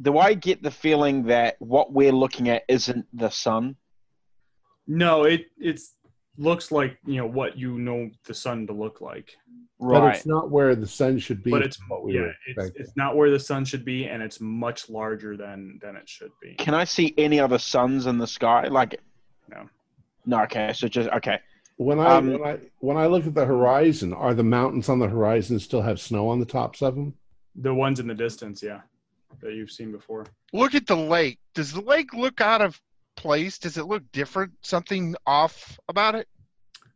do 0.00 0.18
I 0.18 0.34
get 0.34 0.62
the 0.62 0.70
feeling 0.70 1.24
that 1.24 1.56
what 1.58 1.92
we're 1.92 2.12
looking 2.12 2.48
at 2.48 2.62
isn't 2.68 3.06
the 3.12 3.30
sun? 3.30 3.76
No, 4.86 5.24
it 5.24 5.46
it's 5.58 5.94
looks 6.38 6.72
like 6.72 6.98
you 7.06 7.16
know 7.16 7.26
what 7.26 7.56
you 7.56 7.78
know 7.78 8.10
the 8.26 8.34
sun 8.34 8.66
to 8.66 8.72
look 8.72 9.00
like, 9.00 9.30
Right. 9.78 9.98
But 9.98 10.02
Right. 10.06 10.16
it's 10.16 10.26
not 10.26 10.50
where 10.50 10.74
the 10.74 10.86
sun 10.86 11.18
should 11.18 11.42
be. 11.42 11.50
but 11.50 11.62
it's 11.62 11.78
what 11.88 12.04
we 12.04 12.14
yeah, 12.14 12.30
it's, 12.46 12.70
it's 12.76 12.96
not 12.96 13.16
where 13.16 13.30
the 13.30 13.38
sun 13.38 13.64
should 13.64 13.84
be, 13.84 14.06
and 14.06 14.22
it's 14.22 14.40
much 14.40 14.88
larger 14.88 15.36
than 15.36 15.78
than 15.82 15.96
it 15.96 16.08
should 16.08 16.32
be. 16.40 16.54
Can 16.54 16.74
I 16.74 16.84
see 16.84 17.14
any 17.18 17.38
other 17.40 17.58
suns 17.58 18.06
in 18.06 18.18
the 18.18 18.26
sky? 18.26 18.68
Like, 18.68 19.00
No. 19.48 19.68
No. 20.24 20.42
Okay. 20.44 20.72
So 20.72 20.88
just 20.88 21.08
okay. 21.10 21.38
When 21.76 21.98
I 21.98 22.16
Um, 22.16 22.32
when 22.32 22.42
I 22.44 22.58
when 22.78 22.96
I 22.96 23.06
look 23.06 23.26
at 23.26 23.34
the 23.34 23.44
horizon, 23.44 24.12
are 24.12 24.34
the 24.34 24.44
mountains 24.44 24.88
on 24.88 24.98
the 25.00 25.08
horizon 25.08 25.58
still 25.58 25.82
have 25.82 26.00
snow 26.00 26.28
on 26.28 26.38
the 26.40 26.46
tops 26.46 26.80
of 26.82 26.94
them? 26.94 27.14
The 27.56 27.74
ones 27.74 27.98
in 28.00 28.06
the 28.06 28.14
distance, 28.14 28.62
yeah, 28.62 28.80
that 29.40 29.54
you've 29.54 29.70
seen 29.70 29.92
before. 29.92 30.26
Look 30.52 30.74
at 30.74 30.86
the 30.86 30.96
lake. 30.96 31.38
Does 31.54 31.72
the 31.72 31.80
lake 31.80 32.14
look 32.14 32.40
out 32.40 32.60
of 32.60 32.80
place? 33.16 33.58
Does 33.58 33.78
it 33.78 33.86
look 33.86 34.02
different? 34.12 34.52
Something 34.62 35.14
off 35.26 35.78
about 35.88 36.14
it? 36.14 36.28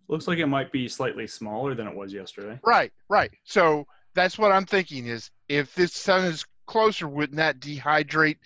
Looks 0.08 0.28
like 0.28 0.38
it 0.38 0.46
might 0.46 0.70
be 0.70 0.88
slightly 0.88 1.26
smaller 1.26 1.74
than 1.74 1.86
it 1.88 1.94
was 1.94 2.12
yesterday. 2.12 2.58
Right, 2.64 2.92
right. 3.08 3.30
So 3.44 3.86
that's 4.14 4.38
what 4.38 4.52
I'm 4.52 4.66
thinking 4.66 5.06
is 5.06 5.30
if 5.48 5.74
this 5.74 5.92
sun 5.92 6.24
is 6.24 6.44
closer, 6.66 7.08
wouldn't 7.08 7.36
that 7.36 7.60
dehydrate 7.60 8.38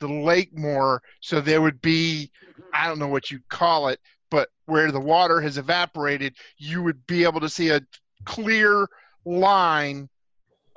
the 0.00 0.08
lake 0.08 0.56
more? 0.56 1.02
So 1.20 1.40
there 1.40 1.62
would 1.62 1.80
be, 1.80 2.30
I 2.74 2.86
don't 2.86 2.98
know 2.98 3.08
what 3.08 3.30
you 3.30 3.40
call 3.48 3.88
it, 3.88 4.00
but 4.30 4.50
where 4.66 4.92
the 4.92 5.00
water 5.00 5.40
has 5.40 5.56
evaporated, 5.56 6.34
you 6.58 6.82
would 6.82 7.06
be 7.06 7.24
able 7.24 7.40
to 7.40 7.48
see 7.48 7.70
a 7.70 7.80
clear 8.24 8.86
line 9.24 10.08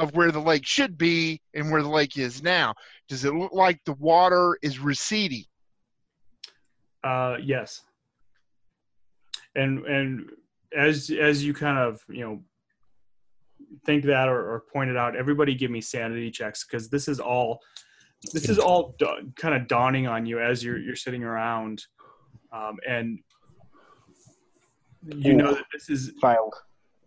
of 0.02 0.16
where 0.16 0.32
the 0.32 0.40
lake 0.40 0.66
should 0.66 0.98
be 0.98 1.40
and 1.54 1.72
where 1.72 1.84
the 1.84 1.90
lake 1.90 2.18
is 2.18 2.42
now. 2.42 2.74
Does 3.08 3.24
it 3.24 3.34
look 3.34 3.54
like 3.54 3.80
the 3.86 3.94
water 3.94 4.58
is 4.64 4.80
receding? 4.80 5.46
Uh, 7.04 7.38
yes. 7.42 7.84
And 9.56 9.86
and 9.86 10.30
as 10.76 11.12
as 11.12 11.46
you 11.46 11.54
kind 11.54 11.78
of 11.78 12.02
you 12.10 12.24
know 12.24 12.42
think 13.86 14.06
that 14.06 14.28
or, 14.28 14.54
or 14.54 14.64
point 14.74 14.90
it 14.90 14.98
out, 14.98 15.16
everybody 15.16 15.54
give 15.54 15.70
me 15.70 15.82
sanity 15.82 16.32
checks 16.32 16.66
because 16.66 16.90
this 16.90 17.08
is 17.08 17.20
all 17.20 17.62
this 18.34 18.50
is 18.50 18.58
all 18.58 18.96
da- 18.98 19.22
kind 19.36 19.56
of 19.56 19.68
dawning 19.68 20.08
on 20.08 20.26
you 20.26 20.40
as 20.40 20.64
you're 20.64 20.80
you're 20.80 20.96
sitting 20.96 21.24
around, 21.24 21.86
um, 22.52 22.78
and 22.88 23.20
you 25.16 25.34
know 25.34 25.54
that 25.54 25.66
this 25.74 25.90
is 25.90 26.14
Failed. 26.22 26.56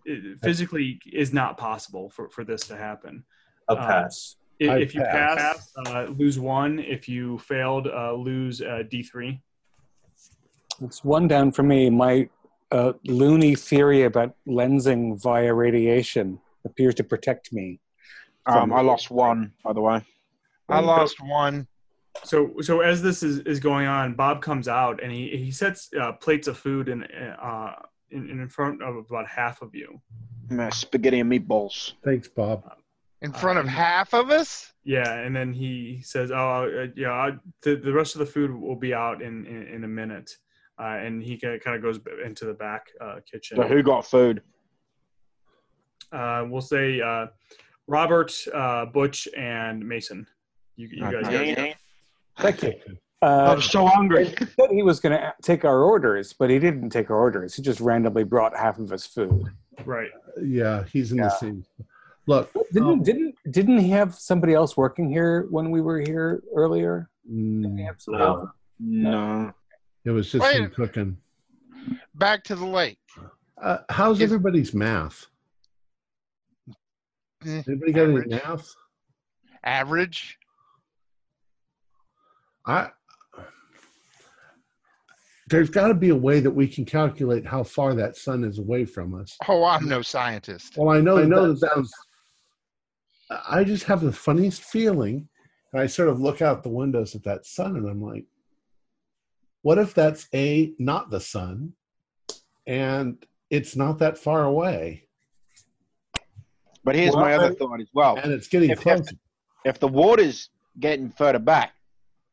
It 0.04 0.38
physically 0.42 1.00
is 1.12 1.32
not 1.32 1.56
possible 1.56 2.10
for 2.10 2.28
for 2.28 2.44
this 2.44 2.66
to 2.68 2.76
happen. 2.76 3.24
A 3.68 3.72
Uh, 3.72 3.86
pass. 3.86 4.36
If, 4.58 4.70
if 4.80 4.94
you 4.94 5.00
pass. 5.02 5.36
pass, 5.36 5.72
uh, 5.86 6.04
lose 6.16 6.38
one. 6.38 6.78
If 6.78 7.08
you 7.08 7.38
failed, 7.38 7.88
uh, 7.88 8.12
lose 8.12 8.62
uh, 8.62 8.84
D 8.88 9.02
three. 9.02 9.40
it's 10.80 11.02
one 11.04 11.26
down 11.28 11.52
for 11.52 11.62
me. 11.62 11.90
My 11.90 12.28
uh, 12.70 12.92
loony 13.06 13.54
theory 13.54 14.02
about 14.02 14.34
lensing 14.46 15.20
via 15.20 15.52
radiation 15.52 16.40
appears 16.64 16.94
to 16.96 17.04
protect 17.04 17.52
me. 17.52 17.80
Um, 18.46 18.72
I 18.72 18.80
lost 18.80 19.10
one, 19.10 19.52
by 19.62 19.72
the 19.72 19.80
way. 19.80 20.02
I 20.68 20.80
lost 20.80 21.20
one. 21.20 21.66
So, 22.24 22.54
so 22.60 22.80
as 22.80 23.02
this 23.02 23.22
is, 23.22 23.40
is 23.40 23.58
going 23.58 23.86
on, 23.86 24.14
Bob 24.14 24.40
comes 24.40 24.68
out 24.68 25.02
and 25.02 25.10
he, 25.10 25.28
he 25.36 25.50
sets 25.50 25.90
uh, 26.00 26.12
plates 26.12 26.46
of 26.46 26.56
food 26.56 26.88
in, 26.88 27.04
uh, 27.04 27.72
in 28.14 28.30
in 28.30 28.48
front 28.48 28.82
of 28.82 28.96
about 28.96 29.26
half 29.26 29.62
of 29.62 29.74
you. 29.74 30.00
Mm, 30.48 30.72
Spaghetti 30.72 31.20
and 31.20 31.30
meatballs. 31.30 31.92
Thanks, 32.04 32.28
Bob. 32.28 32.64
In 33.22 33.32
front 33.32 33.58
of 33.58 33.66
half 33.66 34.12
of 34.12 34.30
us? 34.30 34.72
Yeah, 34.84 35.10
and 35.14 35.34
then 35.34 35.52
he 35.52 36.02
says, 36.02 36.30
"Oh, 36.30 36.64
uh, 36.64 36.86
yeah, 36.96 37.10
I, 37.10 37.30
the 37.62 37.76
the 37.76 37.92
rest 37.92 38.14
of 38.14 38.18
the 38.18 38.26
food 38.26 38.54
will 38.54 38.76
be 38.76 38.92
out 38.92 39.22
in 39.22 39.46
in, 39.46 39.66
in 39.68 39.84
a 39.84 39.88
minute." 39.88 40.30
Uh, 40.78 40.98
and 41.04 41.22
he 41.22 41.38
kind 41.38 41.76
of 41.76 41.82
goes 41.82 42.00
into 42.24 42.46
the 42.46 42.54
back 42.54 42.88
uh, 43.00 43.20
kitchen. 43.30 43.56
So 43.56 43.62
who 43.62 43.82
got 43.82 44.04
food? 44.04 44.42
Uh, 46.10 46.44
we'll 46.48 46.60
say 46.60 47.00
uh, 47.00 47.26
Robert, 47.86 48.32
uh, 48.52 48.86
Butch, 48.86 49.28
and 49.36 49.86
Mason. 49.86 50.26
You, 50.76 50.88
you 50.90 51.02
guys 51.02 51.22
got 51.22 51.30
Dang. 51.30 51.74
Thank 52.38 52.62
you. 52.62 52.74
Uh, 53.24 53.52
I'm 53.54 53.62
so 53.62 53.86
hungry. 53.86 54.26
he 54.26 54.34
said 54.44 54.70
he 54.70 54.82
was 54.82 55.00
going 55.00 55.18
to 55.18 55.32
take 55.42 55.64
our 55.64 55.82
orders, 55.82 56.34
but 56.34 56.50
he 56.50 56.58
didn't 56.58 56.90
take 56.90 57.08
our 57.10 57.16
orders. 57.16 57.54
He 57.54 57.62
just 57.62 57.80
randomly 57.80 58.24
brought 58.24 58.54
half 58.56 58.78
of 58.78 58.90
his 58.90 59.06
food. 59.06 59.46
right. 59.86 60.10
Yeah, 60.42 60.84
he's 60.92 61.10
in 61.12 61.18
the 61.18 61.24
Yeah. 61.24 61.28
same. 61.30 61.64
Look, 62.26 62.50
Didn't 62.72 62.88
um, 62.88 63.02
didn't 63.02 63.34
didn't 63.50 63.78
he 63.78 63.90
have 63.90 64.14
somebody 64.14 64.52
else 64.54 64.76
working 64.76 65.08
here 65.10 65.46
when 65.50 65.70
we 65.70 65.80
were 65.80 66.00
here 66.00 66.42
earlier? 66.54 67.08
Didn't 67.26 67.76
he 67.78 67.84
have 67.84 68.00
somebody 68.00 68.24
else? 68.24 68.48
No. 68.80 69.52
it 70.04 70.10
was 70.10 70.30
just 70.32 70.42
Wait. 70.42 70.56
him 70.56 70.70
cooking. 70.70 71.16
Back 72.14 72.42
to 72.44 72.56
the 72.56 72.64
lake. 72.66 72.98
Uh, 73.62 73.78
how's 73.90 74.18
Is- 74.18 74.24
everybody's 74.24 74.74
math? 74.74 75.26
Eh, 77.46 77.62
Anybody 77.68 77.92
got 77.92 78.08
any 78.08 78.26
math? 78.26 78.74
Average. 79.62 80.38
I 82.66 82.88
there's 85.54 85.70
got 85.70 85.86
to 85.86 85.94
be 85.94 86.08
a 86.08 86.16
way 86.16 86.40
that 86.40 86.50
we 86.50 86.66
can 86.66 86.84
calculate 86.84 87.46
how 87.46 87.62
far 87.62 87.94
that 87.94 88.16
sun 88.16 88.42
is 88.42 88.58
away 88.58 88.84
from 88.84 89.14
us. 89.14 89.36
Oh, 89.46 89.62
I'm 89.62 89.88
no 89.88 90.02
scientist. 90.02 90.76
Well, 90.76 90.90
I 90.90 91.00
know, 91.00 91.18
I 91.18 91.24
know 91.24 91.52
that 91.52 91.58
sounds. 91.58 91.92
I 93.48 93.62
just 93.62 93.84
have 93.84 94.00
the 94.00 94.12
funniest 94.12 94.62
feeling, 94.64 95.28
and 95.72 95.80
I 95.80 95.86
sort 95.86 96.08
of 96.08 96.20
look 96.20 96.42
out 96.42 96.64
the 96.64 96.70
windows 96.70 97.14
at 97.14 97.22
that 97.22 97.46
sun, 97.46 97.76
and 97.76 97.88
I'm 97.88 98.02
like, 98.02 98.24
"What 99.62 99.78
if 99.78 99.94
that's 99.94 100.26
a 100.34 100.72
not 100.80 101.10
the 101.10 101.20
sun, 101.20 101.74
and 102.66 103.24
it's 103.48 103.76
not 103.76 103.98
that 104.00 104.18
far 104.18 104.44
away, 104.44 105.02
But 106.82 106.96
here's 106.96 107.14
Well, 107.14 107.24
my 107.24 107.34
other 107.34 107.54
thought 107.54 107.80
as 107.80 107.88
well. 107.94 108.16
and 108.16 108.30
it's 108.32 108.46
getting 108.48 108.70
If- 108.70 108.84
if- 108.86 109.08
If 109.64 109.78
the 109.78 109.88
water's 109.88 110.50
getting 110.80 111.10
further 111.10 111.38
back, 111.38 111.72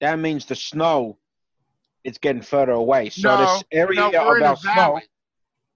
that 0.01 0.19
means 0.19 0.45
the 0.45 0.55
snow 0.55 1.17
is 2.03 2.17
getting 2.17 2.41
further 2.41 2.73
away. 2.73 3.09
So 3.09 3.29
no, 3.29 3.37
this 3.37 3.63
area 3.71 3.99
no, 3.99 4.09
we're 4.11 4.37
in 4.37 4.43
of 4.43 4.63
a 4.63 4.67
our 4.69 4.75
snow. 4.75 5.01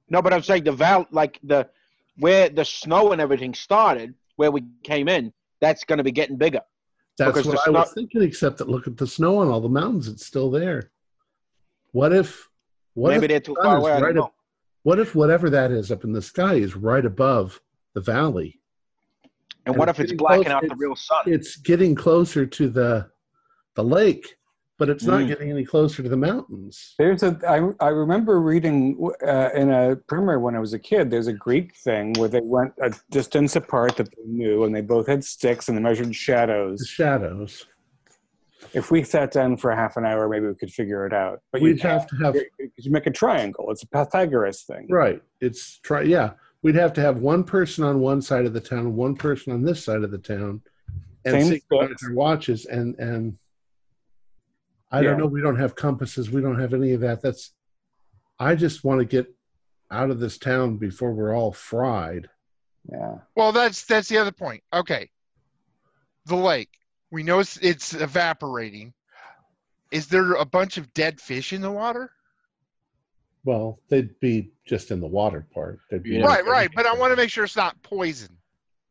No, 0.09 0.21
but 0.21 0.33
I'm 0.33 0.43
saying 0.43 0.63
the 0.63 0.71
val 0.71 1.07
like 1.11 1.39
the 1.43 1.69
where 2.17 2.49
the 2.49 2.65
snow 2.65 3.11
and 3.11 3.21
everything 3.21 3.53
started, 3.53 4.13
where 4.35 4.51
we 4.51 4.63
came 4.83 5.07
in, 5.07 5.33
that's 5.61 5.83
going 5.83 5.97
to 5.97 6.03
be 6.03 6.11
getting 6.11 6.37
bigger. 6.37 6.61
That's 7.17 7.29
because 7.29 7.47
what 7.47 7.63
the 7.65 7.71
I 7.71 7.81
was 7.81 7.93
thinking. 7.93 8.21
Except 8.21 8.57
that 8.57 8.69
look 8.69 8.87
at 8.87 8.97
the 8.97 9.07
snow 9.07 9.37
on 9.39 9.47
all 9.49 9.61
the 9.61 9.69
mountains; 9.69 10.07
it's 10.07 10.25
still 10.25 10.51
there. 10.51 10.91
What 11.91 12.13
if? 12.13 12.49
What 12.93 13.09
Maybe 13.09 13.25
if 13.25 13.29
they're 13.29 13.39
too 13.39 13.55
far 13.61 13.77
is 13.77 13.83
away. 13.83 13.91
I 13.91 13.95
don't 13.95 14.03
right 14.03 14.15
know. 14.15 14.33
what 14.83 14.99
if 14.99 15.15
whatever 15.15 15.49
that 15.49 15.71
is 15.71 15.91
up 15.91 16.03
in 16.03 16.13
the 16.13 16.21
sky 16.21 16.55
is 16.55 16.75
right 16.75 17.05
above 17.05 17.61
the 17.93 18.01
valley? 18.01 18.59
And 19.65 19.75
what 19.75 19.89
if 19.89 19.99
it's 19.99 20.11
getting 20.11 20.17
blacking 20.17 20.43
close, 20.43 20.53
out 20.53 20.69
the 20.69 20.75
real 20.75 20.95
sun? 20.95 21.23
It's 21.25 21.55
getting 21.55 21.95
closer 21.95 22.45
to 22.45 22.69
the 22.69 23.09
the 23.75 23.83
lake, 23.83 24.37
but 24.77 24.89
it's 24.89 25.03
not 25.05 25.21
Mm. 25.21 25.27
getting 25.27 25.49
any 25.51 25.63
closer 25.63 26.03
to 26.03 26.09
the 26.09 26.17
mountains. 26.17 26.95
There's 26.97 27.23
a. 27.23 27.39
I, 27.47 27.85
I 27.85 27.89
remember 27.89 28.41
reading 28.41 29.09
uh, 29.25 29.49
in 29.53 29.71
a 29.71 29.95
primer 29.95 30.39
when 30.39 30.55
I 30.55 30.59
was 30.59 30.73
a 30.73 30.79
kid. 30.79 31.09
There's 31.09 31.27
a 31.27 31.33
Greek 31.33 31.75
thing 31.75 32.13
where 32.13 32.27
they 32.29 32.41
went 32.41 32.73
a 32.81 32.93
distance 33.11 33.55
apart 33.55 33.95
that 33.97 34.09
they 34.11 34.23
knew, 34.25 34.63
and 34.65 34.75
they 34.75 34.81
both 34.81 35.07
had 35.07 35.23
sticks 35.23 35.69
and 35.69 35.77
they 35.77 35.81
measured 35.81 36.13
shadows. 36.15 36.79
The 36.79 36.85
shadows. 36.85 37.65
If 38.73 38.91
we 38.91 39.03
sat 39.03 39.31
down 39.31 39.57
for 39.57 39.73
half 39.73 39.95
an 39.95 40.05
hour, 40.05 40.27
maybe 40.27 40.47
we 40.47 40.55
could 40.55 40.71
figure 40.71 41.05
it 41.05 41.13
out. 41.13 41.41
But 41.51 41.61
We'd 41.61 41.77
you 41.83 41.89
have 41.89 42.07
to 42.07 42.15
have 42.17 42.35
you 42.35 42.91
make 42.91 43.05
a 43.07 43.11
triangle. 43.11 43.71
It's 43.71 43.83
a 43.83 43.87
Pythagoras 43.87 44.63
thing. 44.63 44.87
right. 44.89 45.21
It's 45.39 45.79
try. 45.79 46.01
Yeah, 46.01 46.31
we'd 46.63 46.75
have 46.75 46.91
to 46.93 47.01
have 47.01 47.19
one 47.19 47.43
person 47.43 47.83
on 47.83 47.99
one 47.99 48.21
side 48.21 48.45
of 48.45 48.53
the 48.53 48.59
town, 48.59 48.95
one 48.95 49.15
person 49.15 49.53
on 49.53 49.61
this 49.61 49.83
side 49.83 50.03
of 50.03 50.11
the 50.11 50.17
town, 50.17 50.61
and 51.23 51.45
Same 51.45 51.61
watches. 52.15 52.65
And 52.65 52.95
and 52.99 53.37
I 54.91 55.01
Yeah. 55.01 55.09
don't 55.11 55.19
know. 55.19 55.25
We 55.27 55.41
don't 55.41 55.57
have 55.59 55.75
compasses. 55.75 56.29
We 56.31 56.41
don't 56.41 56.59
have 56.59 56.73
any 56.73 56.93
of 56.93 57.01
that. 57.01 57.21
That's. 57.21 57.51
I 58.39 58.55
just 58.55 58.83
want 58.83 58.99
to 58.99 59.05
get 59.05 59.33
out 59.91 60.09
of 60.09 60.19
this 60.19 60.37
town 60.37 60.77
before 60.77 61.13
we're 61.13 61.35
all 61.35 61.51
fried. 61.53 62.29
Yeah. 62.91 63.19
Well, 63.35 63.51
that's 63.51 63.85
that's 63.85 64.09
the 64.09 64.17
other 64.17 64.31
point. 64.31 64.63
Okay, 64.73 65.09
the 66.25 66.35
lake. 66.35 66.69
We 67.11 67.23
know 67.23 67.39
it's 67.39 67.57
it's 67.57 67.93
evaporating. 67.93 68.93
Is 69.91 70.07
there 70.07 70.33
a 70.33 70.45
bunch 70.45 70.77
of 70.77 70.93
dead 70.93 71.21
fish 71.21 71.53
in 71.53 71.61
the 71.61 71.71
water? 71.71 72.11
Well, 73.43 73.79
they'd 73.89 74.19
be 74.19 74.51
just 74.65 74.91
in 74.91 74.99
the 74.99 75.07
water 75.07 75.45
part. 75.53 75.79
They'd 75.89 76.03
be 76.03 76.15
Yeah. 76.17 76.25
Right, 76.25 76.45
right. 76.45 76.69
But 76.75 76.85
I 76.87 76.93
want 76.95 77.11
to 77.11 77.15
make 77.15 77.29
sure 77.29 77.43
it's 77.43 77.55
not 77.55 77.81
poison. 77.83 78.35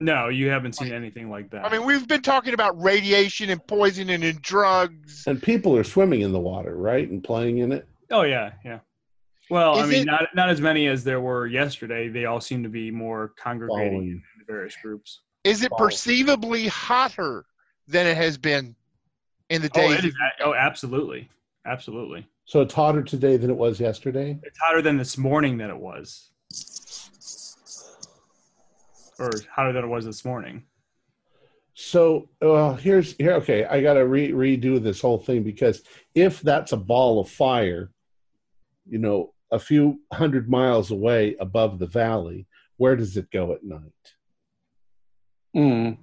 No, 0.00 0.28
you 0.28 0.48
haven't 0.48 0.74
seen 0.74 0.92
anything 0.92 1.30
like 1.30 1.50
that. 1.50 1.64
I 1.64 1.70
mean, 1.70 1.86
we've 1.86 2.06
been 2.06 2.20
talking 2.22 2.52
about 2.52 2.80
radiation 2.82 3.48
and 3.50 3.64
poisoning 3.66 4.24
and 4.24 4.42
drugs. 4.42 5.24
And 5.26 5.40
people 5.42 5.76
are 5.76 5.84
swimming 5.84 6.22
in 6.22 6.32
the 6.32 6.40
water, 6.40 6.76
right, 6.76 7.08
and 7.08 7.22
playing 7.22 7.58
in 7.58 7.72
it. 7.72 7.86
oh 8.10 8.22
yeah, 8.22 8.52
yeah. 8.64 8.80
Well, 9.50 9.78
I 9.78 9.86
mean, 9.86 10.02
it- 10.02 10.06
not 10.06 10.28
not 10.34 10.48
as 10.48 10.60
many 10.60 10.88
as 10.88 11.04
there 11.04 11.20
were 11.20 11.46
yesterday. 11.46 12.08
They 12.08 12.24
all 12.24 12.40
seem 12.40 12.62
to 12.64 12.68
be 12.68 12.90
more 12.90 13.32
congregating 13.38 13.90
Following. 13.92 14.08
in 14.38 14.44
various 14.46 14.74
groups. 14.82 15.20
Is 15.44 15.62
it 15.62 15.70
Wow. 15.72 15.78
perceivably 15.78 16.66
hotter 16.68 17.44
than 17.86 18.06
it 18.06 18.16
has 18.16 18.36
been 18.38 18.74
in 19.50 19.62
the 19.62 19.70
Oh, 19.74 19.80
days? 19.80 19.98
it 19.98 20.04
is. 20.06 20.14
Oh, 20.40 20.54
absolutely, 20.54 21.28
absolutely. 21.66 22.26
So 22.46 22.62
it's 22.62 22.74
hotter 22.74 23.02
today 23.02 23.36
than 23.36 23.50
it 23.50 23.56
was 23.56 23.78
yesterday. 23.78 24.38
It's 24.42 24.58
hotter 24.58 24.82
than 24.82 24.96
this 24.96 25.16
morning 25.18 25.56
than 25.58 25.70
it 25.70 25.76
was, 25.78 26.30
or 29.18 29.30
hotter 29.54 29.72
than 29.72 29.84
it 29.84 29.88
was 29.88 30.04
this 30.04 30.24
morning. 30.24 30.64
So 31.74 32.28
uh, 32.40 32.74
here's 32.74 33.16
here. 33.16 33.34
Okay, 33.34 33.64
I 33.64 33.82
got 33.82 33.94
to 33.94 34.06
re- 34.06 34.30
redo 34.30 34.80
this 34.80 35.00
whole 35.00 35.18
thing 35.18 35.42
because 35.42 35.82
if 36.14 36.40
that's 36.40 36.72
a 36.72 36.76
ball 36.76 37.20
of 37.20 37.28
fire, 37.28 37.90
you 38.86 38.98
know, 38.98 39.32
a 39.50 39.58
few 39.58 40.00
hundred 40.12 40.48
miles 40.48 40.90
away 40.90 41.36
above 41.40 41.78
the 41.78 41.86
valley, 41.86 42.46
where 42.76 42.96
does 42.96 43.16
it 43.16 43.30
go 43.30 43.52
at 43.52 43.64
night? 43.64 43.80
Mm. 45.56 45.98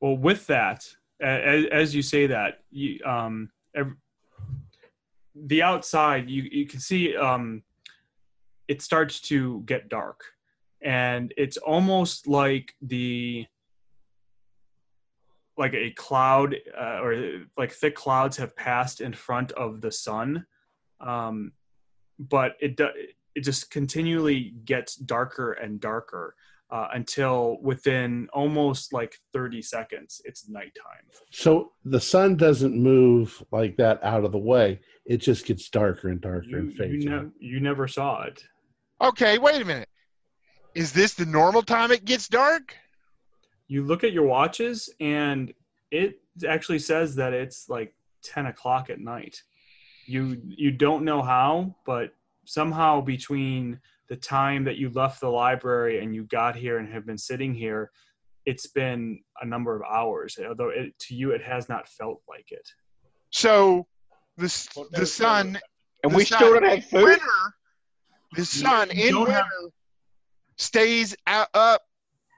Well, 0.00 0.16
with 0.16 0.46
that, 0.46 0.86
as, 1.20 1.66
as 1.66 1.94
you 1.94 2.02
say 2.02 2.26
that, 2.28 2.60
you, 2.70 3.00
um, 3.04 3.50
ev- 3.74 3.96
the 5.34 5.62
outside, 5.62 6.30
you, 6.30 6.42
you 6.50 6.66
can 6.66 6.80
see 6.80 7.16
um, 7.16 7.62
it 8.68 8.82
starts 8.82 9.20
to 9.22 9.62
get 9.66 9.88
dark. 9.88 10.22
And 10.82 11.34
it's 11.36 11.56
almost 11.56 12.26
like 12.26 12.74
the 12.80 13.46
like 15.56 15.74
a 15.74 15.90
cloud 15.90 16.54
uh, 16.78 17.00
or 17.02 17.42
like 17.56 17.72
thick 17.72 17.96
clouds 17.96 18.36
have 18.36 18.54
passed 18.54 19.00
in 19.00 19.12
front 19.12 19.50
of 19.52 19.80
the 19.80 19.90
sun 19.90 20.46
um, 21.00 21.52
but 22.18 22.52
it 22.60 22.76
do, 22.76 22.88
it 23.34 23.42
just 23.42 23.70
continually 23.70 24.54
gets 24.64 24.94
darker 24.94 25.52
and 25.54 25.80
darker 25.80 26.36
uh, 26.70 26.88
until 26.92 27.58
within 27.60 28.28
almost 28.32 28.92
like 28.92 29.16
30 29.32 29.62
seconds 29.62 30.20
it's 30.24 30.48
nighttime 30.48 31.04
So 31.30 31.72
the 31.84 32.00
sun 32.00 32.36
doesn't 32.36 32.76
move 32.76 33.42
like 33.50 33.76
that 33.78 33.98
out 34.04 34.24
of 34.24 34.32
the 34.32 34.38
way. 34.38 34.80
It 35.06 35.18
just 35.18 35.44
gets 35.46 35.68
darker 35.70 36.08
and 36.08 36.20
darker 36.20 36.46
you, 36.46 36.58
and 36.58 36.72
fades. 36.72 37.04
you, 37.04 37.10
ne- 37.10 37.30
you 37.40 37.60
never 37.60 37.88
saw 37.88 38.22
it 38.22 38.44
Okay, 39.00 39.38
wait 39.38 39.62
a 39.62 39.64
minute. 39.64 39.87
Is 40.78 40.92
this 40.92 41.14
the 41.14 41.26
normal 41.26 41.62
time 41.62 41.90
it 41.90 42.04
gets 42.04 42.28
dark? 42.28 42.76
you 43.70 43.84
look 43.84 44.02
at 44.02 44.12
your 44.12 44.24
watches 44.24 44.88
and 44.98 45.52
it 45.90 46.20
actually 46.48 46.78
says 46.78 47.14
that 47.16 47.34
it's 47.34 47.68
like 47.68 47.94
10 48.22 48.46
o'clock 48.46 48.88
at 48.88 48.98
night 48.98 49.42
you 50.06 50.40
you 50.46 50.70
don't 50.70 51.04
know 51.04 51.20
how 51.20 51.74
but 51.84 52.14
somehow 52.46 52.98
between 53.00 53.78
the 54.08 54.16
time 54.16 54.64
that 54.64 54.76
you 54.78 54.88
left 54.90 55.20
the 55.20 55.28
library 55.28 56.02
and 56.02 56.14
you 56.14 56.24
got 56.24 56.56
here 56.56 56.78
and 56.78 56.90
have 56.90 57.04
been 57.04 57.18
sitting 57.18 57.52
here 57.54 57.90
it's 58.46 58.68
been 58.68 59.20
a 59.42 59.46
number 59.46 59.76
of 59.76 59.82
hours 59.82 60.38
although 60.48 60.70
it, 60.70 60.98
to 60.98 61.14
you 61.14 61.32
it 61.32 61.42
has 61.42 61.68
not 61.68 61.86
felt 61.88 62.22
like 62.26 62.50
it 62.50 62.66
So 63.30 63.86
the 64.38 64.48
the 64.92 65.04
sun 65.04 65.58
And 66.04 66.12
the 66.12 66.16
we 66.16 66.24
sun 66.24 66.38
still 66.38 66.54
don't 66.54 66.64
have 66.64 66.84
food. 66.86 67.04
Winter, 67.04 67.26
the 68.34 68.44
sun 68.46 68.88
you 68.94 69.08
in 69.08 69.16
winter 69.18 69.32
have- 69.32 69.46
stays 70.58 71.16
out, 71.26 71.48
up 71.54 71.82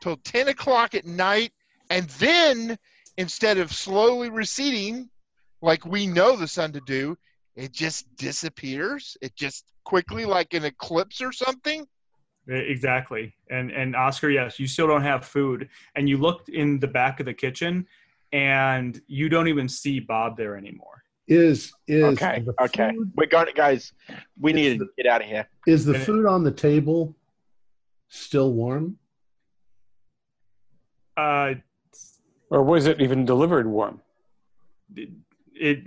till 0.03 0.17
ten 0.19 0.49
o'clock 0.49 0.95
at 0.95 1.07
night, 1.07 1.53
and 1.91 2.09
then 2.11 2.79
instead 3.17 3.59
of 3.59 3.73
slowly 3.73 4.31
receding, 4.31 5.09
like 5.63 5.85
we 5.85 6.07
know 6.07 6.37
the 6.37 6.49
sun 6.49 6.73
to 6.73 6.81
do, 6.87 7.17
it 7.57 7.73
just 7.73 8.15
disappears. 8.17 9.17
It 9.21 9.35
just 9.37 9.65
quickly, 9.85 10.25
like 10.25 10.55
an 10.55 10.65
eclipse 10.65 11.21
or 11.21 11.33
something. 11.33 11.87
Exactly. 12.49 13.35
And 13.51 13.71
and 13.71 13.95
Oscar, 13.95 14.31
yes, 14.31 14.59
you 14.59 14.67
still 14.67 14.87
don't 14.87 15.03
have 15.03 15.25
food, 15.25 15.69
and 15.95 16.09
you 16.09 16.17
looked 16.17 16.49
in 16.49 16.79
the 16.79 16.89
back 16.89 17.21
of 17.21 17.27
the 17.27 17.35
kitchen, 17.35 17.87
and 18.33 19.01
you 19.07 19.29
don't 19.29 19.49
even 19.49 19.69
see 19.69 20.01
Bob 20.01 20.37
there 20.37 20.57
anymore. 20.57 21.03
Is 21.29 21.73
is 21.87 22.03
Okay, 22.03 22.45
okay. 22.61 22.91
We're 23.15 23.27
going, 23.27 23.47
guys. 23.55 23.93
We 24.41 24.53
need 24.53 24.81
the- 24.81 24.87
to 24.87 24.91
get 24.97 25.07
out 25.07 25.21
of 25.21 25.29
here. 25.29 25.47
is 25.67 25.85
the 25.85 25.93
And 25.95 26.03
it- 26.03 26.07
food 26.07 26.27
on 26.27 26.43
the 26.43 26.51
table 26.51 27.15
still 28.11 28.53
warm? 28.53 28.99
Uh, 31.17 31.55
Or 32.51 32.63
was 32.63 32.87
it 32.87 33.01
even 33.01 33.25
delivered 33.25 33.67
warm? 33.67 34.01
it, 34.97 35.09
it 35.55 35.85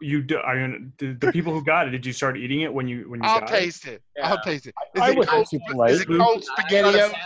you 0.00 0.22
do, 0.22 0.38
I 0.40 0.54
mean 0.56 0.92
the, 0.98 1.12
the 1.14 1.32
people 1.32 1.52
who 1.52 1.64
got 1.64 1.86
it. 1.86 1.90
Did 1.92 2.04
you 2.04 2.12
start 2.12 2.36
eating 2.36 2.62
it 2.62 2.72
when 2.74 2.88
you 2.88 3.08
when 3.08 3.22
you 3.22 3.28
I'll 3.28 3.40
got 3.40 3.48
taste 3.48 3.86
it. 3.86 4.02
I'll 4.22 4.40
taste 4.42 4.66
it. 4.66 4.74
Is 4.94 5.00
I 5.02 5.10
it 5.12 5.16
was 5.18 5.28
cold, 5.28 5.48
super 5.48 5.88
is 5.88 6.00
it 6.02 6.08
cold 6.08 6.44
spaghettios? 6.44 7.10
it? 7.10 7.16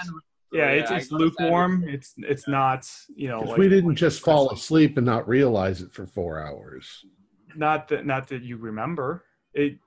Yeah, 0.53 0.69
it's 0.69 0.91
I 0.91 0.97
it's 0.99 1.09
got 1.09 1.17
a 1.17 1.19
lukewarm. 1.25 1.73
sandwich. 1.81 1.95
It's 1.95 2.15
it's 2.19 2.49
not 2.49 2.89
you 3.17 3.29
know 3.29 3.41
like 3.41 3.59
we 3.59 3.69
didn't 3.69 3.97
just 3.97 4.21
fall 4.21 4.51
asleep 4.51 4.97
and 4.97 5.07
not 5.07 5.27
realize 5.27 5.81
it 5.83 5.93
for 5.93 6.07
four 6.07 6.41
hours. 6.41 7.05
not 7.57 7.89
that 7.89 8.05
not 8.07 8.29
that 8.29 8.43
you 8.43 8.57
remember 8.59 9.25
it. 9.55 9.79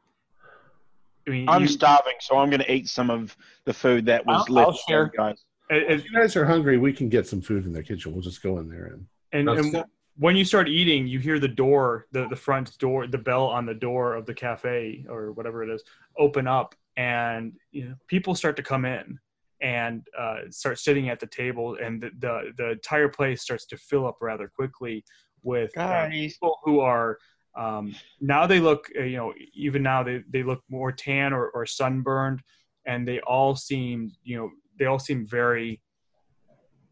I 1.27 1.29
mean, 1.31 1.49
I'm 1.49 1.63
you, 1.63 1.67
starving, 1.67 2.15
so 2.19 2.37
I'm 2.37 2.49
going 2.49 2.61
to 2.61 2.71
eat 2.71 2.89
some 2.89 3.09
of 3.09 3.35
the 3.65 3.73
food 3.73 4.05
that 4.07 4.25
was 4.25 4.45
I'll- 4.47 4.55
left. 4.55 4.67
I'll 4.67 4.77
share. 4.87 5.11
guys. 5.15 5.43
If 5.69 6.03
you 6.03 6.11
guys 6.11 6.35
are 6.35 6.45
hungry, 6.45 6.77
we 6.77 6.91
can 6.91 7.07
get 7.07 7.27
some 7.27 7.39
food 7.39 7.65
in 7.65 7.71
the 7.71 7.81
kitchen. 7.81 8.11
We'll 8.11 8.21
just 8.21 8.43
go 8.43 8.59
in 8.59 8.67
there 8.67 8.87
and 8.87 9.05
and, 9.31 9.47
and 9.57 9.71
good. 9.71 9.85
when 10.17 10.35
you 10.35 10.43
start 10.43 10.67
eating, 10.67 11.07
you 11.07 11.17
hear 11.19 11.39
the 11.39 11.47
door, 11.47 12.07
the, 12.11 12.27
the 12.27 12.35
front 12.35 12.77
door, 12.77 13.07
the 13.07 13.17
bell 13.17 13.45
on 13.47 13.65
the 13.65 13.73
door 13.73 14.15
of 14.15 14.25
the 14.25 14.33
cafe 14.33 15.05
or 15.07 15.31
whatever 15.31 15.63
it 15.63 15.69
is, 15.73 15.81
open 16.17 16.45
up, 16.45 16.75
and 16.97 17.53
you 17.71 17.85
know, 17.85 17.95
people 18.07 18.35
start 18.35 18.57
to 18.57 18.63
come 18.63 18.83
in 18.83 19.17
and 19.61 20.05
uh, 20.19 20.39
start 20.49 20.77
sitting 20.77 21.07
at 21.07 21.21
the 21.21 21.27
table, 21.27 21.77
and 21.81 22.01
the, 22.01 22.11
the 22.19 22.51
the 22.57 22.71
entire 22.71 23.07
place 23.07 23.41
starts 23.41 23.65
to 23.67 23.77
fill 23.77 24.05
up 24.05 24.17
rather 24.19 24.49
quickly 24.53 25.05
with 25.41 25.75
uh, 25.77 26.09
people 26.09 26.59
who 26.65 26.81
are. 26.81 27.17
Um, 27.55 27.95
now 28.19 28.47
they 28.47 28.59
look, 28.59 28.87
uh, 28.97 29.03
you 29.03 29.17
know, 29.17 29.33
even 29.53 29.83
now 29.83 30.03
they, 30.03 30.23
they 30.29 30.43
look 30.43 30.61
more 30.69 30.91
tan 30.91 31.33
or, 31.33 31.49
or 31.49 31.65
sunburned, 31.65 32.41
and 32.85 33.07
they 33.07 33.19
all 33.21 33.55
seem, 33.55 34.11
you 34.23 34.37
know, 34.37 34.49
they 34.79 34.85
all 34.85 34.99
seem 34.99 35.27
very, 35.27 35.81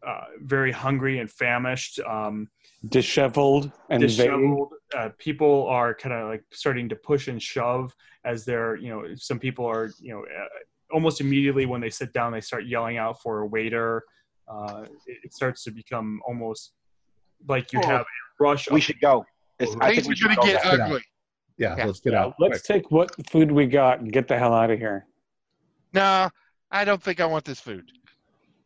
uh, 0.06 0.24
very 0.42 0.72
hungry 0.72 1.18
and 1.18 1.30
famished. 1.30 1.98
Um, 2.00 2.48
Disheveled 2.88 3.70
and 3.90 4.02
vague. 4.02 4.08
disheveled. 4.08 4.72
Uh, 4.96 5.10
people 5.18 5.66
are 5.68 5.94
kind 5.94 6.14
of 6.14 6.28
like 6.28 6.42
starting 6.52 6.88
to 6.88 6.96
push 6.96 7.28
and 7.28 7.42
shove 7.42 7.94
as 8.24 8.44
they're, 8.44 8.76
you 8.76 8.88
know, 8.90 9.04
some 9.16 9.38
people 9.38 9.64
are, 9.66 9.90
you 9.98 10.12
know, 10.12 10.20
uh, 10.20 10.46
almost 10.92 11.20
immediately 11.20 11.66
when 11.66 11.80
they 11.80 11.90
sit 11.90 12.12
down, 12.12 12.32
they 12.32 12.40
start 12.40 12.66
yelling 12.66 12.98
out 12.98 13.20
for 13.22 13.40
a 13.40 13.46
waiter. 13.46 14.02
Uh, 14.48 14.82
it, 15.06 15.18
it 15.24 15.34
starts 15.34 15.64
to 15.64 15.70
become 15.70 16.20
almost 16.26 16.72
like 17.48 17.72
you 17.72 17.80
Oh, 17.82 17.86
have 17.86 18.00
a 18.00 18.04
rush. 18.44 18.70
We 18.70 18.80
should 18.80 19.00
go. 19.00 19.24
It's, 19.60 19.76
I 19.80 19.90
Things 19.94 20.08
we 20.08 20.14
are 20.14 20.28
going 20.28 20.36
to 20.36 20.46
get 20.46 20.64
now. 20.64 20.70
Get 20.70 20.80
ugly. 20.80 21.02
yeah, 21.58 21.76
Yeah. 21.76 21.84
let's 21.86 22.00
get 22.00 22.12
Yeah, 22.14 22.24
out. 22.24 22.34
let's 22.38 22.62
take 22.62 22.90
what 22.90 23.10
food 23.28 23.52
we 23.52 23.66
got 23.66 24.00
and 24.00 24.10
get 24.10 24.26
the 24.26 24.38
hell 24.38 24.54
out 24.54 24.70
of 24.70 24.78
here. 24.78 25.06
No, 25.92 26.30
I 26.70 26.84
don't 26.84 27.02
think 27.02 27.20
I 27.20 27.26
want 27.26 27.44
this 27.44 27.60
food. 27.60 27.92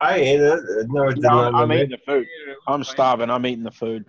I 0.00 0.18
ain't 0.18 0.40
it. 0.40 0.60
It 0.78 0.90
never 0.90 1.12
did 1.12 1.22
No, 1.22 1.30
not 1.30 1.54
I'm 1.54 1.68
limit. 1.68 1.84
eating 1.86 1.98
the 2.06 2.12
food. 2.12 2.26
I'm 2.68 2.84
starving. 2.84 3.30
I'm 3.30 3.44
eating 3.46 3.64
the 3.64 3.70
food. 3.70 4.04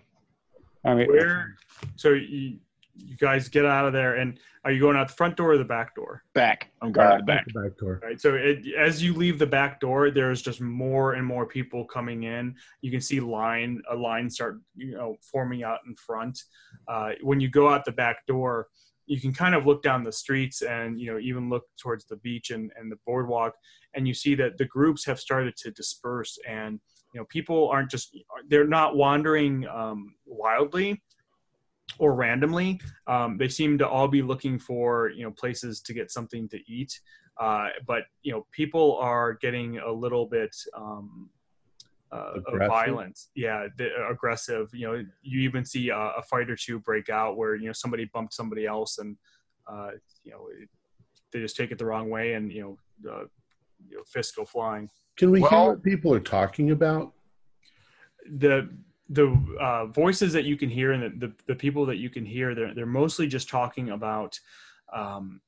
I 0.84 0.94
mean, 0.94 1.08
Where? 1.08 1.56
So 1.96 2.10
you, 2.10 2.58
you 2.96 3.18
guys 3.18 3.50
get 3.50 3.66
out 3.66 3.86
of 3.86 3.94
there, 3.94 4.16
and 4.16 4.40
are 4.64 4.72
you 4.72 4.80
going 4.80 4.96
out 4.96 5.08
the 5.08 5.14
front 5.14 5.38
door 5.38 5.54
or 5.54 5.58
the 5.58 5.64
back 5.64 5.96
door? 5.96 6.24
Back. 6.34 6.72
I'm 6.82 6.92
going 6.92 7.12
to 7.12 7.18
the 7.18 7.24
back. 7.24 7.46
The 7.46 7.62
back 7.62 7.78
door. 7.78 8.00
Right. 8.04 8.20
So 8.20 8.36
it, 8.36 8.66
as 8.78 9.04
you 9.04 9.14
leave 9.14 9.40
the 9.40 9.48
back 9.48 9.80
door, 9.80 10.12
there's 10.12 10.42
just 10.42 10.62
more 10.62 11.14
and 11.14 11.26
more 11.26 11.46
people 11.46 11.86
coming 11.86 12.24
in. 12.24 12.56
You 12.82 12.92
can 12.92 13.02
see 13.02 13.20
line 13.20 13.82
a 13.92 13.96
line 13.96 14.30
start 14.30 14.60
you 14.76 14.96
know 14.96 15.16
forming 15.32 15.64
out 15.64 15.80
in 15.88 15.96
front. 15.96 16.42
Uh, 16.88 17.12
when 17.22 17.40
you 17.40 17.50
go 17.50 17.70
out 17.70 17.86
the 17.86 17.92
back 17.92 18.26
door, 18.28 18.68
you 19.06 19.20
can 19.20 19.34
kind 19.34 19.56
of 19.56 19.66
look 19.66 19.84
down 19.84 20.04
the 20.04 20.12
streets 20.12 20.62
and 20.62 21.00
you 21.00 21.12
know 21.12 21.20
even 21.20 21.50
look 21.50 21.64
towards 21.80 22.06
the 22.06 22.18
beach 22.18 22.52
and, 22.52 22.72
and 22.78 22.92
the 22.92 22.98
boardwalk, 23.06 23.54
and 23.94 24.08
you 24.08 24.14
see 24.14 24.36
that 24.36 24.58
the 24.58 24.66
groups 24.66 25.06
have 25.06 25.20
started 25.20 25.56
to 25.58 25.72
disperse 25.72 26.38
and 26.48 26.80
you 27.14 27.22
know 27.22 27.26
people 27.30 27.70
aren't 27.70 27.90
just 27.90 28.18
they're 28.50 28.68
not 28.68 28.96
wandering 28.96 29.66
um, 29.68 30.16
wildly 30.26 31.02
or 32.00 32.14
randomly 32.16 32.80
um, 33.08 33.38
they 33.38 33.48
seem 33.48 33.78
to 33.78 33.88
all 33.88 34.08
be 34.08 34.22
looking 34.22 34.60
for 34.60 35.10
you 35.10 35.24
know 35.24 35.32
places 35.32 35.82
to 35.82 35.94
get 35.94 36.12
something 36.12 36.48
to 36.50 36.60
eat. 36.72 37.00
Uh, 37.40 37.68
but 37.86 38.04
you 38.24 38.32
know 38.32 38.46
people 38.52 38.98
are 39.02 39.34
getting 39.34 39.78
a 39.80 39.92
little 39.92 40.26
bit 40.26 40.56
um, 40.76 41.30
uh, 42.12 42.34
of 42.48 42.68
violence 42.68 43.30
yeah 43.36 43.68
the, 43.78 43.90
aggressive. 44.10 44.70
You 44.74 44.88
know 44.88 45.06
you 45.22 45.40
even 45.42 45.66
see 45.66 45.90
a, 45.90 45.98
a 45.98 46.22
fight 46.24 46.50
or 46.50 46.56
two 46.56 46.80
break 46.80 47.10
out 47.10 47.38
where 47.38 47.56
you 47.56 47.68
know 47.68 47.74
somebody 47.74 48.06
bumped 48.14 48.34
somebody 48.34 48.66
else 48.66 48.98
and 48.98 49.18
uh, 49.68 49.92
you 50.24 50.32
know 50.32 50.48
it, 50.60 50.70
they 51.32 51.40
just 51.40 51.58
take 51.58 51.72
it 51.72 51.78
the 51.78 51.86
wrong 51.86 52.10
way 52.10 52.34
and 52.34 52.52
you 52.52 52.62
know, 53.04 53.12
uh, 53.12 53.26
you 53.90 53.98
know 53.98 54.04
fists 54.08 54.36
go 54.36 54.46
flying. 54.46 54.90
Can 55.18 55.32
we 55.32 55.40
hear 55.40 55.50
what 55.50 55.84
people 55.84 56.14
are 56.14 56.20
talking 56.20 56.72
about? 56.72 57.14
the 58.26 58.70
the 59.10 59.38
uh, 59.60 59.86
voices 59.88 60.34
that 60.34 60.46
you 60.46 60.58
can 60.58 60.70
hear 60.70 60.92
and 60.94 61.04
the, 61.04 61.28
the, 61.28 61.34
the 61.48 61.56
people 61.56 61.86
that 61.86 61.98
you 61.98 62.10
can 62.10 62.26
hear 62.26 62.56
they're, 62.56 62.74
they're 62.74 62.86
mostly 62.86 63.28
just 63.28 63.50
talking 63.50 63.92
about 63.92 64.40
um, 64.94 65.42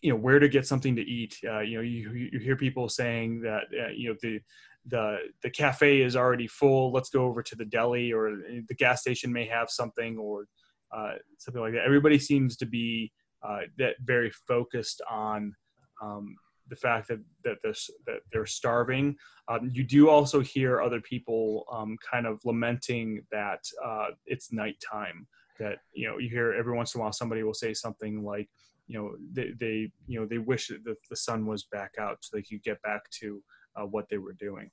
you 0.00 0.10
know 0.10 0.16
where 0.16 0.38
to 0.38 0.48
get 0.48 0.66
something 0.66 0.96
to 0.96 1.02
eat. 1.02 1.38
Uh, 1.46 1.60
you 1.60 1.76
know 1.76 1.82
you, 1.82 2.28
you 2.32 2.38
hear 2.40 2.56
people 2.56 2.88
saying 2.88 3.40
that 3.42 3.64
uh, 3.72 3.90
you 3.94 4.10
know 4.10 4.16
the 4.20 4.40
the 4.86 5.18
the 5.42 5.50
cafe 5.50 6.00
is 6.00 6.16
already 6.16 6.48
full. 6.48 6.92
Let's 6.92 7.10
go 7.10 7.24
over 7.24 7.42
to 7.42 7.54
the 7.54 7.64
deli 7.64 8.12
or 8.12 8.30
the 8.68 8.74
gas 8.74 9.00
station 9.00 9.32
may 9.32 9.46
have 9.46 9.70
something 9.70 10.18
or 10.18 10.46
uh, 10.94 11.12
something 11.38 11.62
like 11.62 11.72
that. 11.74 11.84
Everybody 11.84 12.18
seems 12.18 12.56
to 12.58 12.66
be 12.66 13.12
uh, 13.46 13.60
that 13.78 13.94
very 14.02 14.32
focused 14.48 15.00
on 15.08 15.54
um, 16.02 16.34
the 16.72 16.76
fact 16.76 17.06
that 17.08 17.20
that 17.44 17.58
this 17.62 17.90
that 18.06 18.20
they're 18.32 18.46
starving 18.46 19.14
um, 19.48 19.70
you 19.72 19.84
do 19.84 20.08
also 20.08 20.40
hear 20.40 20.80
other 20.80 21.00
people 21.00 21.64
um, 21.72 21.96
kind 22.08 22.26
of 22.26 22.40
lamenting 22.44 23.22
that 23.32 23.60
uh, 23.84 24.08
it's 24.26 24.52
nighttime. 24.52 25.26
That 25.58 25.78
you 25.92 26.08
know, 26.08 26.18
you 26.18 26.28
hear 26.28 26.54
every 26.54 26.74
once 26.74 26.94
in 26.94 27.00
a 27.00 27.02
while 27.02 27.12
somebody 27.12 27.42
will 27.42 27.54
say 27.54 27.74
something 27.74 28.24
like, 28.24 28.48
you 28.86 28.98
know, 28.98 29.12
they, 29.32 29.52
they 29.58 29.90
you 30.06 30.20
know 30.20 30.26
they 30.26 30.38
wish 30.38 30.68
that 30.68 30.96
the, 31.10 31.16
sun 31.16 31.46
was 31.46 31.64
back 31.64 31.92
out 31.98 32.18
so 32.20 32.36
they 32.36 32.42
could 32.42 32.62
get 32.62 32.80
back 32.82 33.02
to 33.20 33.42
uh, 33.76 33.84
what 33.84 34.08
they 34.08 34.18
were 34.18 34.34
doing. 34.34 34.70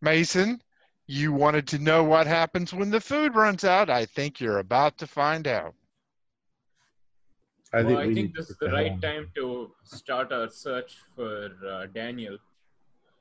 Mason, 0.00 0.60
you 1.06 1.32
wanted 1.32 1.66
to 1.68 1.78
know 1.78 2.02
what 2.02 2.26
happens 2.26 2.72
when 2.72 2.90
the 2.90 3.00
food 3.00 3.34
runs 3.34 3.64
out. 3.64 3.90
I 3.90 4.06
think 4.06 4.40
you're 4.40 4.58
about 4.58 4.98
to 4.98 5.06
find 5.06 5.46
out. 5.46 5.74
I 7.74 7.82
Well, 7.82 7.86
think, 7.86 7.98
I 8.00 8.14
think 8.14 8.36
this 8.36 8.50
is 8.50 8.56
the 8.58 8.70
right 8.70 8.92
on. 8.92 9.00
time 9.00 9.30
to 9.36 9.70
start 9.84 10.30
our 10.32 10.48
search 10.48 10.96
for 11.16 11.48
uh, 11.66 11.86
Daniel. 11.94 12.36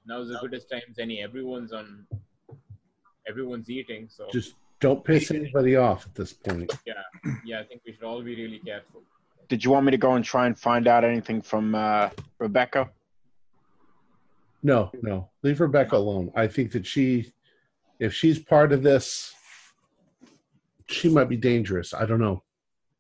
Now's 0.06 0.28
the 0.30 0.38
goodest 0.42 0.70
time 0.70 0.82
as 0.90 1.00
any. 1.00 1.22
Everyone's 1.22 1.72
on. 1.72 2.06
Everyone's 3.28 3.70
eating, 3.70 4.08
so 4.10 4.28
Just 4.32 4.56
don't 4.80 5.04
piss 5.06 5.30
anybody 5.32 5.76
off 5.76 6.06
at 6.08 6.16
this 6.16 6.34
point. 6.34 6.74
Yeah, 6.86 6.94
yeah, 7.46 7.60
I 7.62 7.64
think 7.64 7.82
we 7.86 7.94
should 7.94 8.04
all 8.04 8.22
be 8.22 8.36
really 8.36 8.60
careful. 8.60 9.04
Did 9.48 9.64
you 9.64 9.70
want 9.72 9.86
me 9.86 9.92
to 9.92 9.98
go 9.98 10.14
and 10.16 10.26
try 10.26 10.48
and 10.48 10.58
find 10.58 10.88
out 10.88 11.04
anything 11.04 11.42
from 11.42 11.76
uh, 11.76 12.10
Rebecca? 12.40 12.90
No, 14.64 14.92
no, 15.02 15.30
leave 15.44 15.60
Rebecca 15.62 15.96
alone. 15.98 16.32
I 16.36 16.48
think 16.48 16.72
that 16.72 16.86
she, 16.86 17.32
if 18.00 18.14
she's 18.14 18.40
part 18.40 18.72
of 18.74 18.82
this, 18.84 19.34
she 20.88 21.10
might 21.10 21.30
be 21.30 21.38
dangerous. 21.38 21.94
I 21.94 22.06
don't 22.06 22.20
know. 22.20 22.44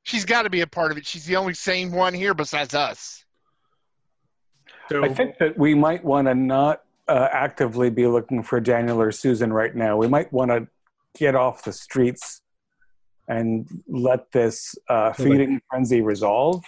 She's 0.03 0.25
got 0.25 0.43
to 0.43 0.49
be 0.49 0.61
a 0.61 0.67
part 0.67 0.91
of 0.91 0.97
it. 0.97 1.05
She's 1.05 1.25
the 1.25 1.35
only 1.35 1.53
sane 1.53 1.91
one 1.91 2.13
here 2.13 2.33
besides 2.33 2.73
us. 2.73 3.23
So 4.89 5.03
I 5.03 5.09
think 5.09 5.37
that 5.37 5.57
we 5.57 5.73
might 5.73 6.03
want 6.03 6.27
to 6.27 6.35
not 6.35 6.81
uh, 7.07 7.27
actively 7.31 7.89
be 7.89 8.07
looking 8.07 8.43
for 8.43 8.59
Daniel 8.59 9.01
or 9.01 9.11
Susan 9.11 9.53
right 9.53 9.73
now. 9.75 9.97
We 9.97 10.07
might 10.07 10.31
want 10.33 10.51
to 10.51 10.67
get 11.17 11.35
off 11.35 11.63
the 11.63 11.71
streets 11.73 12.41
and 13.27 13.67
let 13.87 14.31
this 14.31 14.75
uh, 14.89 15.13
So, 15.13 15.23
like- 15.23 15.31
feeding 15.31 15.61
frenzy 15.69 16.01
resolve. 16.01 16.63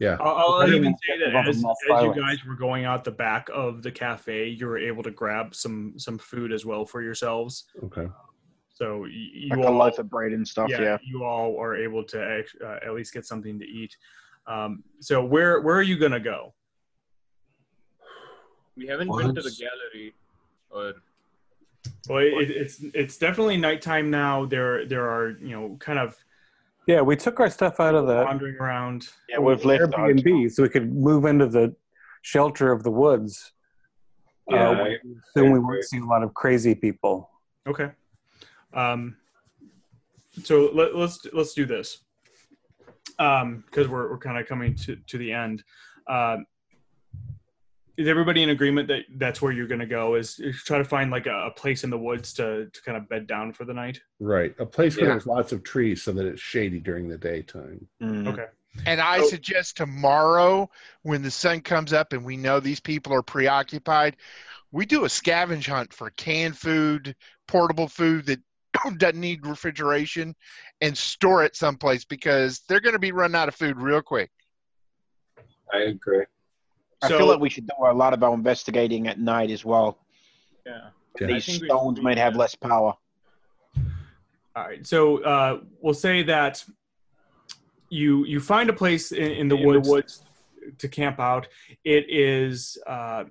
Yeah, 0.00 0.16
I'll, 0.18 0.62
I'll 0.62 0.74
even 0.74 0.96
say 1.06 1.30
that 1.30 1.46
as, 1.46 1.58
as 1.58 2.02
you 2.02 2.14
guys 2.14 2.38
were 2.48 2.54
going 2.54 2.86
out 2.86 3.04
the 3.04 3.10
back 3.10 3.50
of 3.52 3.82
the 3.82 3.92
cafe, 3.92 4.48
you 4.48 4.66
were 4.66 4.78
able 4.78 5.02
to 5.02 5.10
grab 5.10 5.54
some 5.54 5.92
some 5.98 6.16
food 6.16 6.52
as 6.54 6.64
well 6.64 6.86
for 6.86 7.02
yourselves. 7.02 7.66
okay. 7.84 8.08
So 8.80 9.04
you 9.04 9.50
Like 9.50 9.58
a 9.58 9.66
all 9.68 9.74
loaf 9.76 9.98
of 9.98 10.08
bread 10.08 10.32
and 10.32 10.46
stuff. 10.48 10.70
Yeah. 10.70 10.96
you 11.02 11.22
all 11.22 11.60
are 11.60 11.76
able 11.76 12.02
to 12.04 12.18
act- 12.18 12.56
uh, 12.64 12.78
at 12.82 12.94
least 12.94 13.12
get 13.12 13.26
something 13.26 13.58
to 13.58 13.66
eat. 13.66 13.94
Um, 14.46 14.82
so 15.00 15.22
where 15.22 15.60
where 15.60 15.76
are 15.76 15.82
you 15.82 15.98
gonna 15.98 16.18
go? 16.18 16.54
We 18.78 18.86
haven't 18.86 19.08
been 19.08 19.34
to 19.34 19.42
the 19.42 19.50
gallery, 19.60 20.14
or 20.70 20.94
Well, 22.08 22.20
it, 22.40 22.50
it's 22.50 22.80
it's 22.94 23.18
definitely 23.18 23.58
nighttime 23.58 24.10
now. 24.10 24.46
There 24.46 24.86
there 24.86 25.10
are 25.10 25.36
you 25.40 25.50
know 25.50 25.76
kind 25.78 25.98
of 25.98 26.16
Yeah, 26.86 27.02
we 27.02 27.16
took 27.16 27.38
our 27.38 27.50
stuff 27.50 27.80
out 27.80 27.94
of 27.94 28.06
the 28.06 28.24
wandering 28.24 28.56
around. 28.56 29.08
Yeah, 29.28 29.40
we've 29.40 29.62
left. 29.62 29.90
the 29.90 29.96
hotel. 29.98 30.06
Airbnb 30.06 30.52
so 30.52 30.62
we 30.62 30.70
could 30.70 30.90
move 30.90 31.26
into 31.26 31.46
the 31.48 31.76
shelter 32.22 32.72
of 32.72 32.82
the 32.82 32.90
woods. 32.90 33.52
Yeah, 34.48 34.70
uh, 34.70 34.72
I- 34.72 34.98
we 35.04 35.16
assume 35.36 35.52
we 35.52 35.58
I 35.58 35.62
won't 35.62 35.84
seeing 35.84 36.02
a 36.02 36.08
lot 36.08 36.22
of 36.22 36.32
crazy 36.32 36.74
people. 36.74 37.28
Okay. 37.66 37.90
Um, 38.72 39.16
so 40.42 40.70
let, 40.72 40.94
let's 40.94 41.26
let's 41.32 41.54
do 41.54 41.66
this 41.66 41.98
because 43.06 43.88
we're 43.88 44.10
we're 44.10 44.18
kind 44.18 44.38
of 44.38 44.46
coming 44.46 44.74
to 44.76 44.96
to 45.06 45.18
the 45.18 45.32
end. 45.32 45.62
Um 46.08 46.46
is 47.96 48.08
everybody 48.08 48.42
in 48.42 48.48
agreement 48.48 48.88
that 48.88 49.02
that's 49.16 49.42
where 49.42 49.52
you're 49.52 49.66
going 49.66 49.80
to 49.80 49.84
go? 49.84 50.14
Is, 50.14 50.38
is 50.38 50.62
try 50.62 50.78
to 50.78 50.84
find 50.84 51.10
like 51.10 51.26
a, 51.26 51.48
a 51.48 51.50
place 51.50 51.84
in 51.84 51.90
the 51.90 51.98
woods 51.98 52.32
to 52.34 52.70
to 52.72 52.82
kind 52.82 52.96
of 52.96 53.06
bed 53.10 53.26
down 53.26 53.52
for 53.52 53.66
the 53.66 53.74
night? 53.74 54.00
Right. 54.20 54.54
A 54.58 54.64
place 54.64 54.96
where 54.96 55.04
Yeah. 55.04 55.12
there's 55.12 55.26
lots 55.26 55.52
of 55.52 55.62
trees 55.62 56.02
so 56.02 56.12
that 56.12 56.24
it's 56.24 56.40
shady 56.40 56.80
during 56.80 57.08
the 57.08 57.18
daytime. 57.18 57.86
Mm. 58.02 58.26
Okay. 58.28 58.46
And 58.86 59.00
I 59.02 59.20
suggest 59.24 59.76
tomorrow, 59.76 60.70
when 61.02 61.22
the 61.22 61.30
sun 61.30 61.60
comes 61.60 61.92
up 61.92 62.12
and 62.14 62.24
we 62.24 62.36
know 62.38 62.58
these 62.58 62.80
people 62.80 63.12
are 63.12 63.22
preoccupied, 63.22 64.16
we 64.72 64.86
do 64.86 65.04
a 65.04 65.08
scavenge 65.08 65.66
hunt 65.66 65.92
for 65.92 66.08
canned 66.10 66.56
food, 66.56 67.14
portable 67.48 67.88
food 67.88 68.26
that 68.26 68.40
doesn't 68.96 69.20
need 69.20 69.46
refrigeration, 69.46 70.34
and 70.80 70.96
store 70.96 71.44
it 71.44 71.56
someplace 71.56 72.04
because 72.04 72.62
they're 72.68 72.80
going 72.80 72.94
to 72.94 72.98
be 72.98 73.12
running 73.12 73.34
out 73.36 73.48
of 73.48 73.54
food 73.54 73.76
real 73.78 74.02
quick. 74.02 74.30
I 75.72 75.78
agree. 75.82 76.24
I 77.02 77.08
So- 77.08 77.18
feel 77.18 77.26
like 77.28 77.40
we 77.40 77.48
should 77.50 77.66
do 77.66 77.74
a 77.86 77.92
lot 77.92 78.12
of 78.12 78.22
our 78.22 78.34
investigating 78.34 79.06
at 79.08 79.18
night 79.18 79.50
as 79.50 79.64
well. 79.64 79.98
Yeah. 80.66 80.90
Yeah. 81.20 81.26
These 81.26 81.46
think 81.46 81.62
we 81.62 81.68
stones 81.68 82.00
might 82.00 82.14
do 82.14 82.20
have 82.20 82.36
less 82.36 82.54
power. 82.54 82.94
All 84.56 84.64
right. 84.64 84.86
So 84.86 85.22
uh, 85.22 85.60
we'll 85.80 85.94
say 85.94 86.22
that 86.24 86.64
you 87.88 88.24
you 88.26 88.40
find 88.40 88.68
a 88.70 88.72
place 88.72 89.12
in, 89.12 89.30
in 89.32 89.48
the 89.48 89.56
In 89.56 89.62
the 89.62 89.66
woods, 89.68 89.88
woods. 89.88 90.24
to 90.78 90.88
camp 90.88 91.18
out. 91.20 91.48
It 91.84 92.06
is 92.08 92.78
uh, 92.86 93.24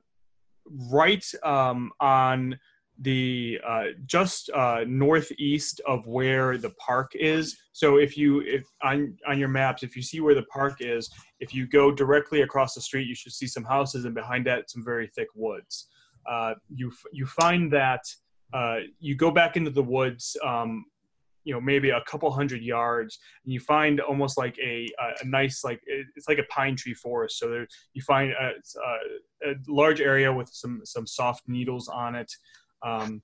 right 0.91 1.25
um, 1.43 1.91
on 1.99 2.59
the 3.01 3.59
uh, 3.65 3.85
just 4.05 4.49
uh, 4.51 4.83
northeast 4.85 5.79
of 5.87 6.05
where 6.05 6.57
the 6.57 6.71
park 6.71 7.11
is. 7.15 7.57
So 7.71 7.97
if 7.97 8.17
you 8.17 8.41
if 8.41 8.65
on 8.83 9.17
on 9.27 9.39
your 9.39 9.47
maps, 9.47 9.83
if 9.83 9.95
you 9.95 10.01
see 10.01 10.19
where 10.19 10.35
the 10.35 10.43
park 10.43 10.77
is, 10.81 11.09
if 11.39 11.53
you 11.53 11.67
go 11.67 11.91
directly 11.91 12.41
across 12.41 12.73
the 12.73 12.81
street, 12.81 13.07
you 13.07 13.15
should 13.15 13.33
see 13.33 13.47
some 13.47 13.63
houses, 13.63 14.05
and 14.05 14.13
behind 14.13 14.45
that, 14.47 14.69
some 14.69 14.83
very 14.83 15.09
thick 15.15 15.29
woods. 15.35 15.87
Uh, 16.29 16.55
you 16.73 16.91
you 17.13 17.25
find 17.25 17.71
that 17.71 18.01
uh, 18.53 18.79
you 18.99 19.15
go 19.15 19.31
back 19.31 19.55
into 19.55 19.71
the 19.71 19.83
woods. 19.83 20.35
Um, 20.45 20.85
you 21.45 21.53
know 21.53 21.61
maybe 21.61 21.89
a 21.89 22.01
couple 22.01 22.29
hundred 22.29 22.61
yards 22.61 23.17
and 23.43 23.53
you 23.53 23.59
find 23.59 23.99
almost 24.01 24.37
like 24.37 24.57
a 24.59 24.87
a, 25.21 25.25
nice 25.25 25.63
like 25.63 25.81
it's 25.87 26.27
like 26.27 26.37
a 26.37 26.43
pine 26.43 26.75
tree 26.75 26.93
forest 26.93 27.39
so 27.39 27.49
there 27.49 27.67
you 27.93 28.01
find 28.01 28.31
a, 28.31 28.51
a, 29.47 29.51
a 29.51 29.55
large 29.67 30.01
area 30.01 30.31
with 30.31 30.49
some 30.49 30.81
some 30.83 31.07
soft 31.07 31.41
needles 31.47 31.87
on 31.87 32.13
it 32.13 32.31
um, 32.85 33.21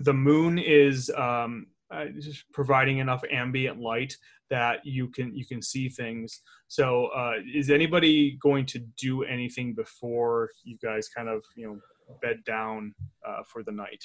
the 0.00 0.12
moon 0.12 0.58
is 0.58 1.10
um, 1.16 1.66
uh, 1.90 2.06
just 2.18 2.44
providing 2.52 2.98
enough 2.98 3.22
ambient 3.30 3.78
light 3.78 4.16
that 4.50 4.84
you 4.84 5.08
can 5.08 5.34
you 5.34 5.46
can 5.46 5.62
see 5.62 5.88
things 5.88 6.42
so 6.68 7.06
uh, 7.16 7.34
is 7.52 7.70
anybody 7.70 8.38
going 8.42 8.66
to 8.66 8.78
do 8.98 9.22
anything 9.24 9.74
before 9.74 10.50
you 10.64 10.76
guys 10.82 11.08
kind 11.08 11.28
of 11.28 11.42
you 11.56 11.66
know 11.66 11.78
bed 12.20 12.42
down 12.44 12.94
uh, 13.26 13.42
for 13.46 13.62
the 13.62 13.72
night 13.72 14.04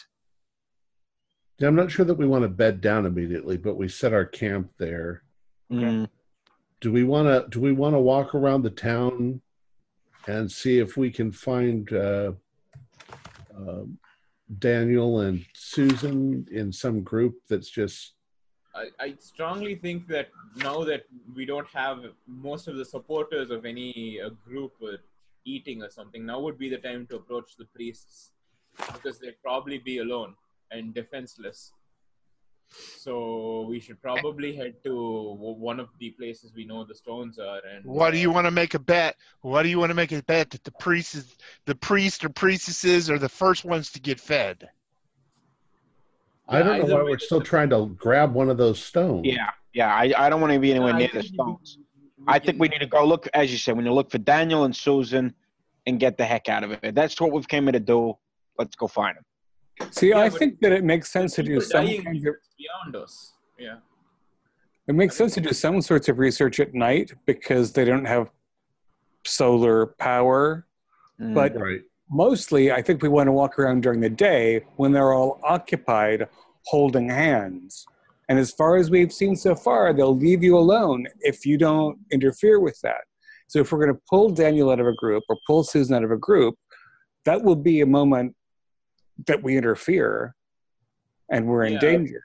Yeah, 1.60 1.68
I'm 1.68 1.76
not 1.76 1.91
sure 1.91 2.06
that 2.06 2.15
we 2.15 2.27
want 2.27 2.44
to 2.44 2.49
bed 2.49 2.80
down 2.80 3.06
immediately, 3.06 3.57
but 3.57 3.76
we 3.76 3.90
set 3.90 4.14
our 4.14 4.26
camp 4.26 4.72
there. 4.77 5.23
Mm. 5.69 6.07
Do 6.80 6.91
we 6.91 7.03
want 7.03 7.27
to? 7.27 7.49
Do 7.49 7.60
we 7.60 7.73
want 7.73 7.95
to 7.95 7.99
walk 7.99 8.34
around 8.34 8.61
the 8.61 8.69
town 8.69 9.41
and 10.27 10.49
see 10.49 10.80
if 10.80 10.95
we 10.95 11.11
can 11.11 11.31
find 11.31 11.91
uh, 11.91 12.31
uh, 13.57 13.84
Daniel 14.58 15.20
and 15.20 15.46
Susan 15.54 16.48
in 16.52 16.72
some 16.72 17.04
group 17.04 17.36
that's 17.48 17.70
just 17.70 18.14
I, 18.76 18.88
I 19.00 19.16
strongly 19.20 19.76
think 19.76 20.08
that 20.08 20.30
now 20.58 20.84
that 20.84 21.06
we 21.36 21.46
don't 21.46 21.68
have 21.70 22.06
most 22.28 22.68
of 22.68 22.78
the 22.78 22.86
supporters 22.86 23.50
of 23.50 23.66
any 23.66 24.20
uh, 24.22 24.30
group 24.46 24.74
uh, 24.84 24.98
eating 25.46 25.82
or 25.82 25.90
something, 25.90 26.26
now 26.26 26.40
would 26.40 26.58
be 26.58 26.70
the 26.70 26.78
time 26.78 27.08
to 27.08 27.16
approach 27.16 27.56
the 27.58 27.66
priests 27.66 28.32
because 28.94 29.20
they'd 29.20 29.42
probably 29.42 29.80
be 29.80 30.00
alone 30.00 30.36
and 30.72 30.94
defenseless. 30.94 31.74
So 32.72 33.66
we 33.68 33.80
should 33.80 34.02
probably 34.02 34.56
head 34.56 34.76
to 34.84 35.36
one 35.38 35.80
of 35.80 35.90
the 36.00 36.12
places 36.12 36.54
we 36.56 36.66
know 36.66 36.84
the 36.84 36.96
stones 36.96 37.40
are. 37.40 37.62
And 37.70 37.84
What 37.86 38.12
do 38.12 38.18
you 38.18 38.30
uh, 38.30 38.34
want 38.34 38.46
to 38.46 38.52
make 38.52 38.74
a 38.74 38.80
bet? 38.80 39.16
What 39.41 39.64
do 39.64 39.70
you 39.70 39.80
want 39.80 39.90
to 39.90 39.96
make 39.96 40.12
a 40.12 40.22
bet 40.24 40.52
that 40.52 40.64
the 40.64 40.72
priest 40.74 41.16
is, 41.16 41.36
the 41.66 41.76
priest 41.76 42.24
or 42.24 42.30
priestesses 42.30 43.10
are 43.10 43.18
the 43.18 43.30
first 43.30 43.66
ones 43.66 43.91
to 43.91 44.00
get 44.00 44.20
fed? 44.20 44.70
I 46.48 46.64
don't 46.64 46.88
know 46.88 46.96
why 46.96 47.04
we're 47.04 47.20
still 47.20 47.41
trying 47.41 47.70
to 47.70 47.88
grab 47.98 48.34
one 48.34 48.50
of 48.50 48.58
those 48.58 48.84
stones. 48.84 49.26
Yeah, 49.26 49.50
yeah. 49.74 49.94
I, 49.94 50.12
I 50.18 50.30
don't 50.30 50.41
want 50.41 50.54
to 50.54 50.60
be 50.60 50.72
anywhere 50.72 50.94
near 50.94 51.10
the 51.14 51.24
stones. 51.24 51.78
I 52.28 52.40
think 52.40 52.60
we 52.60 52.68
need 52.68 52.80
to 52.80 52.88
go 52.88 53.06
look, 53.06 53.28
as 53.34 53.52
you 53.52 53.58
said, 53.58 53.78
we 53.78 53.84
need 53.84 53.90
to 53.90 53.94
look 53.94 54.12
for 54.12 54.18
Daniel 54.18 54.64
and 54.66 54.76
Susan 54.76 55.34
and 55.86 56.00
get 56.00 56.18
the 56.18 56.26
heck 56.26 56.50
out 56.50 56.64
of 56.64 56.72
it. 56.72 56.96
That's 56.96 57.20
what 57.22 57.32
we've 57.32 57.48
came 57.48 57.64
here 57.64 57.72
to 57.74 57.80
do. 57.80 58.16
Let's 58.58 58.76
go 58.76 58.88
find 58.88 59.16
them. 59.16 59.24
See, 59.92 60.10
Yeah, 60.10 60.20
I 60.20 60.30
think 60.30 60.60
that 60.62 60.72
it 60.72 60.84
makes 60.84 61.12
sense 61.12 61.36
to 61.36 61.44
do 61.44 61.60
some 61.62 61.86
dying 61.86 62.04
kinds 62.04 62.26
of 62.26 62.36
beyond 62.58 62.96
us. 62.96 63.34
Yeah. 63.58 63.78
It 64.88 64.96
makes 64.96 65.16
sense 65.16 65.34
to 65.36 65.42
do 65.42 65.54
some 65.54 65.82
sorts 65.82 66.10
of 66.10 66.20
research 66.20 66.60
at 66.60 66.74
night 66.74 67.14
because 67.26 67.74
they 67.74 67.86
don't 67.86 68.06
have 68.06 68.32
solar 69.26 69.88
power. 69.88 70.66
Mm. 71.20 71.34
But 71.34 71.56
Right. 71.56 71.82
mostly, 72.10 72.72
I 72.72 72.82
think 72.82 73.02
we 73.02 73.10
want 73.10 73.28
to 73.28 73.32
walk 73.32 73.60
around 73.60 73.84
during 73.84 74.00
the 74.00 74.10
day 74.10 74.66
when 74.78 74.92
they're 74.92 75.14
all 75.14 75.40
occupied 75.44 76.28
holding 76.66 77.10
hands. 77.10 77.86
And 78.30 78.38
as 78.38 78.52
far 78.52 78.76
as 78.76 78.90
we've 78.92 79.12
seen 79.12 79.36
so 79.36 79.56
far, 79.56 79.92
they'll 79.94 80.16
leave 80.16 80.44
you 80.44 80.58
alone 80.58 81.08
if 81.22 81.46
you 81.46 81.58
don't 81.58 81.98
interfere 82.12 82.60
with 82.60 82.80
that. 82.82 83.02
So 83.48 83.60
if 83.60 83.72
we're 83.72 83.84
going 83.84 83.96
to 83.96 84.02
pull 84.08 84.30
Daniel 84.30 84.70
out 84.70 84.80
of 84.80 84.86
a 84.86 84.94
group 84.94 85.24
or 85.30 85.38
pull 85.48 85.64
Susan 85.64 85.96
out 85.96 86.04
of 86.04 86.12
a 86.12 86.18
group, 86.18 86.56
that 87.26 87.42
will 87.44 87.56
be 87.56 87.82
a 87.82 87.86
moment 87.88 88.36
that 89.28 89.44
we 89.44 89.58
interfere 89.58 90.36
and 91.32 91.48
we're 91.48 91.64
in 91.64 91.74
Yeah. 91.74 91.80
danger. 91.80 92.24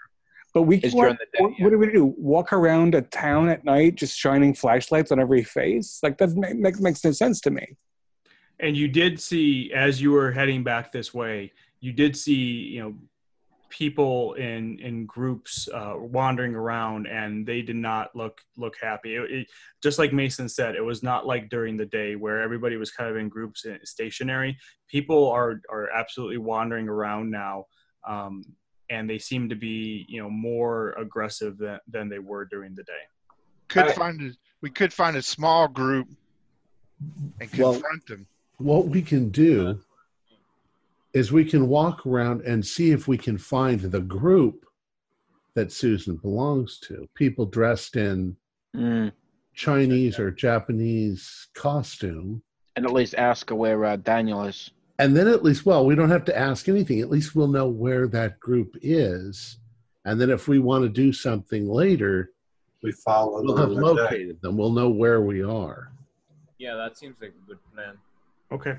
But 0.52 0.62
we 0.62 0.76
It's 0.76 0.90
can 0.94 1.00
during 1.00 1.16
the 1.18 1.26
day, 1.36 1.42
what, 1.42 1.52
what 1.58 1.70
do 1.70 1.78
we 1.78 1.90
do? 1.90 2.14
Walk 2.16 2.52
around 2.52 2.94
a 2.94 3.02
town 3.02 3.48
at 3.48 3.64
night 3.64 3.96
just 3.96 4.16
shining 4.16 4.54
flashlights 4.54 5.10
on 5.10 5.18
every 5.18 5.42
face? 5.42 5.98
Like 6.02 6.16
that 6.18 6.30
make, 6.36 6.78
makes 6.78 7.02
no 7.04 7.10
sense 7.10 7.40
to 7.40 7.50
me. 7.50 7.76
and 8.60 8.76
you 8.76 8.86
did 8.86 9.20
see 9.20 9.72
as 9.74 10.00
you 10.00 10.12
were 10.12 10.30
heading 10.30 10.62
back 10.62 10.92
this 10.92 11.12
way 11.12 11.50
you 11.80 11.92
did 11.92 12.16
see 12.16 12.34
you 12.74 12.80
know 12.80 12.94
people 13.74 14.34
in 14.34 14.78
in 14.78 15.04
groups 15.04 15.68
uh, 15.74 15.94
wandering 15.96 16.54
around 16.54 17.06
and 17.08 17.44
they 17.44 17.60
did 17.60 17.74
not 17.76 18.14
look 18.14 18.40
look 18.56 18.74
happy. 18.80 19.16
It, 19.16 19.30
it- 19.30 19.46
just 19.82 19.98
like 19.98 20.12
mason 20.14 20.48
said 20.48 20.76
it 20.76 20.80
was 20.80 21.02
not 21.02 21.26
like 21.26 21.50
during 21.50 21.76
the 21.76 21.84
day 21.84 22.14
where 22.16 22.40
everybody 22.40 22.76
was 22.76 22.90
kind 22.90 23.10
of 23.10 23.16
in 23.16 23.28
groups 23.28 23.64
and 23.64 23.78
stationary. 23.82 24.56
People 24.88 25.28
are 25.30 25.60
are 25.70 25.90
absolutely 25.90 26.38
wandering 26.38 26.88
around 26.88 27.30
now 27.30 27.66
um, 28.08 28.44
and 28.90 29.10
they 29.10 29.18
seem 29.18 29.48
to 29.48 29.56
be 29.56 30.06
you 30.08 30.22
know 30.22 30.30
more 30.30 30.92
aggressive 30.92 31.58
than, 31.58 31.80
than 31.88 32.08
they 32.08 32.20
were 32.20 32.44
during 32.44 32.74
the 32.76 32.84
day. 32.84 33.04
Could 33.68 33.88
I- 33.88 33.92
find 33.92 34.20
a, 34.22 34.30
we 34.62 34.70
could 34.70 34.92
find 34.92 35.16
a 35.16 35.22
small 35.22 35.66
group 35.68 36.08
and 37.40 37.50
Well- 37.58 37.72
confront 37.72 38.06
them. 38.06 38.26
What 38.58 38.86
we 38.86 39.02
can 39.02 39.30
do 39.30 39.80
is 41.14 41.32
we 41.32 41.44
can 41.44 41.68
walk 41.68 42.04
around 42.06 42.42
and 42.42 42.64
see 42.66 42.90
if 42.90 43.08
we 43.08 43.16
can 43.16 43.38
find 43.38 43.80
the 43.80 44.00
group 44.00 44.66
that 45.54 45.72
Susan 45.72 46.16
belongs 46.16 46.78
to. 46.80 47.08
People 47.14 47.46
dressed 47.46 47.96
in 47.96 48.36
Mm. 48.76 49.12
Chinese 49.54 50.18
or 50.18 50.32
Japanese 50.32 51.46
costume. 51.54 52.42
And 52.74 52.84
at 52.84 52.92
least 52.92 53.14
ask 53.14 53.50
where 53.50 53.84
uh, 53.84 53.94
Daniel 53.94 54.42
is. 54.42 54.72
And 54.98 55.16
then 55.16 55.28
at 55.28 55.44
least, 55.44 55.64
well, 55.64 55.86
we 55.86 55.94
don't 55.94 56.10
have 56.10 56.24
to 56.24 56.36
ask 56.36 56.68
anything. 56.68 57.00
At 57.00 57.08
least 57.08 57.36
we'll 57.36 57.46
know 57.46 57.68
where 57.68 58.08
that 58.08 58.40
group 58.40 58.76
is. 58.82 59.58
And 60.04 60.20
then 60.20 60.28
if 60.30 60.48
we 60.48 60.58
want 60.58 60.82
to 60.82 60.88
do 60.88 61.12
something 61.12 61.68
later, 61.68 62.32
We 62.82 62.90
follow 62.90 63.42
we'll 63.44 63.56
have 63.56 63.70
in 63.70 63.76
the 63.76 63.80
located 63.80 64.40
them. 64.42 64.56
We'll 64.56 64.72
know 64.72 64.88
where 64.90 65.20
we 65.20 65.44
are. 65.44 65.92
Yeah, 66.58 66.74
that 66.74 66.98
seems 66.98 67.14
like 67.20 67.30
a 67.30 67.46
good 67.46 67.58
plan. 67.72 67.96
Okay. 68.50 68.76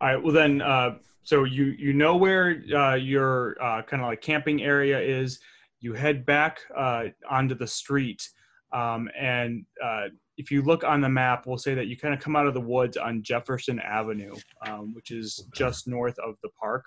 All 0.00 0.08
right. 0.08 0.20
Well, 0.20 0.32
then, 0.32 0.60
uh, 0.60 0.96
so 1.24 1.44
you 1.44 1.74
you 1.78 1.92
know 1.92 2.16
where 2.16 2.62
uh, 2.74 2.94
your 2.94 3.56
uh, 3.60 3.82
kind 3.82 4.02
of 4.02 4.08
like 4.08 4.20
camping 4.20 4.62
area 4.62 5.00
is. 5.00 5.40
You 5.80 5.92
head 5.92 6.24
back 6.24 6.60
uh, 6.74 7.04
onto 7.28 7.54
the 7.54 7.66
street, 7.66 8.26
um, 8.72 9.10
and 9.18 9.66
uh, 9.82 10.04
if 10.38 10.50
you 10.50 10.62
look 10.62 10.82
on 10.82 11.02
the 11.02 11.10
map, 11.10 11.46
we'll 11.46 11.58
say 11.58 11.74
that 11.74 11.88
you 11.88 11.96
kind 11.96 12.14
of 12.14 12.20
come 12.20 12.36
out 12.36 12.46
of 12.46 12.54
the 12.54 12.60
woods 12.60 12.96
on 12.96 13.22
Jefferson 13.22 13.78
Avenue, 13.80 14.34
um, 14.66 14.94
which 14.94 15.10
is 15.10 15.46
just 15.52 15.86
north 15.86 16.18
of 16.20 16.36
the 16.42 16.48
park. 16.58 16.86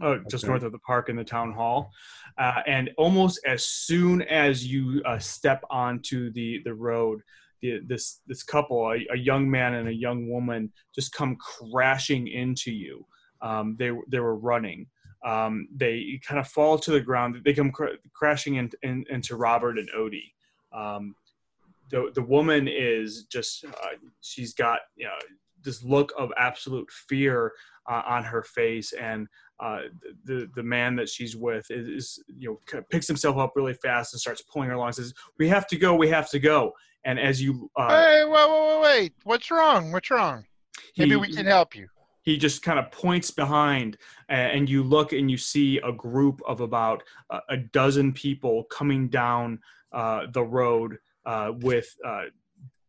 Uh, 0.00 0.18
just 0.30 0.44
Okay. 0.44 0.52
north 0.52 0.62
of 0.62 0.70
the 0.70 0.78
park 0.78 1.08
and 1.08 1.18
the 1.18 1.24
town 1.24 1.52
hall, 1.52 1.90
uh, 2.38 2.62
and 2.68 2.90
almost 2.96 3.40
as 3.44 3.64
soon 3.64 4.22
as 4.22 4.64
you 4.64 5.02
uh, 5.04 5.18
step 5.18 5.64
onto 5.68 6.30
the 6.30 6.60
the 6.64 6.74
road, 6.74 7.20
the, 7.62 7.80
this 7.86 8.20
this 8.26 8.42
couple, 8.42 8.90
a, 8.90 9.04
a, 9.12 9.16
young 9.16 9.50
man 9.50 9.74
and 9.74 9.88
a 9.88 9.94
young 9.94 10.28
woman, 10.28 10.72
just 10.94 11.12
come 11.12 11.36
crashing 11.36 12.28
into 12.28 12.70
you. 12.72 13.06
Um, 13.42 13.76
they 13.78 13.92
they 14.08 14.20
were 14.20 14.36
running. 14.36 14.86
Um, 15.24 15.68
they 15.74 16.20
kind 16.26 16.38
of 16.38 16.48
fall 16.48 16.78
to 16.78 16.92
the 16.92 17.00
ground. 17.00 17.36
They 17.44 17.52
come 17.52 17.72
cr- 17.72 17.96
crashing 18.12 18.56
in, 18.56 18.70
in, 18.82 19.04
into 19.10 19.36
Robert 19.36 19.78
and 19.78 19.88
Odie. 19.90 20.32
Um, 20.72 21.14
the 21.90 22.10
the 22.14 22.22
woman 22.22 22.68
is 22.68 23.24
just 23.24 23.64
uh, 23.64 23.96
she's 24.20 24.54
got 24.54 24.80
you 24.96 25.06
know, 25.06 25.12
this 25.62 25.82
look 25.82 26.12
of 26.18 26.30
absolute 26.38 26.90
fear 26.90 27.52
uh, 27.90 28.02
on 28.06 28.24
her 28.24 28.42
face, 28.42 28.92
and 28.92 29.26
uh, 29.60 29.80
the 30.24 30.48
the 30.54 30.62
man 30.62 30.96
that 30.96 31.08
she's 31.08 31.36
with 31.36 31.66
is, 31.70 31.88
is, 31.88 32.24
you 32.38 32.48
know 32.48 32.82
picks 32.90 33.08
himself 33.08 33.36
up 33.38 33.52
really 33.56 33.74
fast 33.74 34.12
and 34.12 34.20
starts 34.20 34.42
pulling 34.42 34.68
her 34.68 34.74
along. 34.74 34.92
Says, 34.92 35.14
"We 35.38 35.48
have 35.48 35.66
to 35.68 35.76
go. 35.76 35.94
We 35.94 36.08
have 36.08 36.30
to 36.30 36.38
go." 36.38 36.72
And 37.04 37.18
as 37.18 37.40
you, 37.40 37.70
uh, 37.76 37.88
hey, 37.88 38.24
wait, 38.24 38.50
wait, 38.50 38.68
wait, 38.68 38.82
wait! 38.82 39.12
What's 39.24 39.50
wrong? 39.50 39.92
What's 39.92 40.10
wrong? 40.10 40.44
Maybe 40.96 41.16
we 41.16 41.32
can 41.32 41.46
help 41.46 41.74
you. 41.74 41.86
He 42.22 42.36
just 42.36 42.62
kind 42.62 42.78
of 42.78 42.90
points 42.90 43.30
behind, 43.30 43.96
and 44.28 44.68
you 44.68 44.82
look 44.82 45.12
and 45.12 45.30
you 45.30 45.38
see 45.38 45.78
a 45.78 45.92
group 45.92 46.42
of 46.46 46.60
about 46.60 47.02
a 47.48 47.56
dozen 47.56 48.12
people 48.12 48.64
coming 48.64 49.08
down 49.08 49.60
uh, 49.92 50.26
the 50.32 50.42
road 50.42 50.98
uh, 51.24 51.52
with 51.60 51.94
uh, 52.04 52.24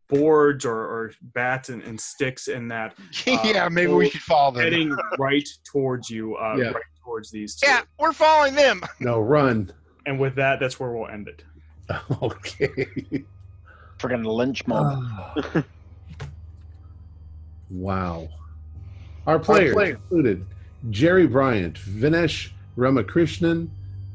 boards 0.07 0.65
or, 0.65 0.75
or 0.75 1.11
bats 1.21 1.69
and, 1.69 1.81
and, 1.83 1.99
sticks 1.99 2.47
and 2.47 2.69
that. 2.71 2.95
Uh, 3.27 3.37
yeah, 3.43 3.69
maybe 3.69 3.91
we 3.91 4.09
should 4.09 4.21
follow 4.21 4.51
them. 4.51 4.63
Heading 4.63 4.95
right 5.17 5.47
towards 5.63 6.09
you, 6.09 6.35
uh, 6.35 6.55
yeah. 6.57 6.69
right 6.69 6.83
towards 7.03 7.29
these 7.31 7.55
two. 7.55 7.67
Yeah, 7.67 7.81
we're 7.99 8.13
following 8.13 8.55
them. 8.55 8.81
No, 8.99 9.19
run. 9.19 9.71
And 10.05 10.19
with 10.19 10.35
that, 10.35 10.59
that's 10.59 10.79
where 10.79 10.91
we'll 10.91 11.09
end 11.09 11.27
it. 11.27 11.43
Okay. 12.21 13.25
Freaking 13.99 14.25
lynch 14.25 14.65
mob. 14.65 15.03
Ah. 15.03 15.63
wow. 17.69 18.29
Our 19.27 19.39
players 19.39 19.69
Our 19.69 19.73
player. 19.73 19.91
included 19.95 20.45
Jerry 20.89 21.27
Bryant, 21.27 21.75
Vinesh 21.75 22.51
Ramakrishnan, 22.77 23.69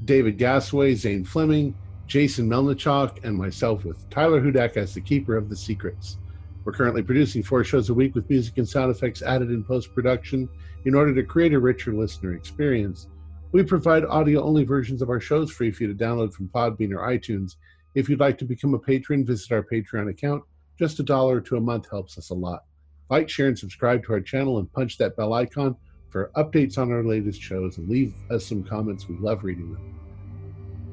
David 0.04 0.38
Gasway, 0.38 0.94
Zane 0.94 1.24
Fleming, 1.24 1.74
Jason 2.06 2.48
Melnichuk, 2.48 3.22
and 3.24 3.36
myself 3.36 3.84
with 3.84 4.08
Tyler 4.10 4.40
Hudak 4.40 4.76
as 4.76 4.94
the 4.94 5.00
keeper 5.00 5.36
of 5.36 5.48
the 5.48 5.56
secrets. 5.56 6.16
We're 6.64 6.72
currently 6.72 7.02
producing 7.02 7.42
four 7.42 7.62
shows 7.62 7.90
a 7.90 7.94
week 7.94 8.14
with 8.14 8.28
music 8.30 8.56
and 8.56 8.66
sound 8.66 8.90
effects 8.90 9.20
added 9.20 9.50
in 9.50 9.62
post 9.62 9.94
production 9.94 10.48
in 10.86 10.94
order 10.94 11.14
to 11.14 11.22
create 11.22 11.52
a 11.52 11.58
richer 11.58 11.92
listener 11.92 12.32
experience. 12.34 13.08
We 13.52 13.62
provide 13.62 14.04
audio 14.06 14.42
only 14.42 14.64
versions 14.64 15.02
of 15.02 15.10
our 15.10 15.20
shows 15.20 15.50
free 15.52 15.70
for 15.70 15.84
you 15.84 15.94
to 15.94 16.04
download 16.04 16.32
from 16.32 16.48
Podbean 16.48 16.92
or 16.92 17.06
iTunes. 17.06 17.56
If 17.94 18.08
you'd 18.08 18.20
like 18.20 18.38
to 18.38 18.44
become 18.44 18.74
a 18.74 18.78
patron, 18.78 19.24
visit 19.24 19.52
our 19.52 19.62
Patreon 19.62 20.10
account. 20.10 20.42
Just 20.78 20.98
a 20.98 21.04
dollar 21.04 21.40
to 21.42 21.56
a 21.56 21.60
month 21.60 21.88
helps 21.88 22.18
us 22.18 22.30
a 22.30 22.34
lot. 22.34 22.64
Like, 23.08 23.28
share, 23.28 23.46
and 23.46 23.58
subscribe 23.58 24.04
to 24.04 24.14
our 24.14 24.20
channel 24.20 24.58
and 24.58 24.72
punch 24.72 24.98
that 24.98 25.16
bell 25.16 25.32
icon 25.32 25.76
for 26.10 26.32
updates 26.36 26.76
on 26.76 26.90
our 26.90 27.04
latest 27.04 27.40
shows 27.40 27.78
and 27.78 27.88
leave 27.88 28.14
us 28.30 28.46
some 28.46 28.64
comments. 28.64 29.08
We 29.08 29.16
love 29.18 29.44
reading 29.44 29.72
them. 29.72 29.94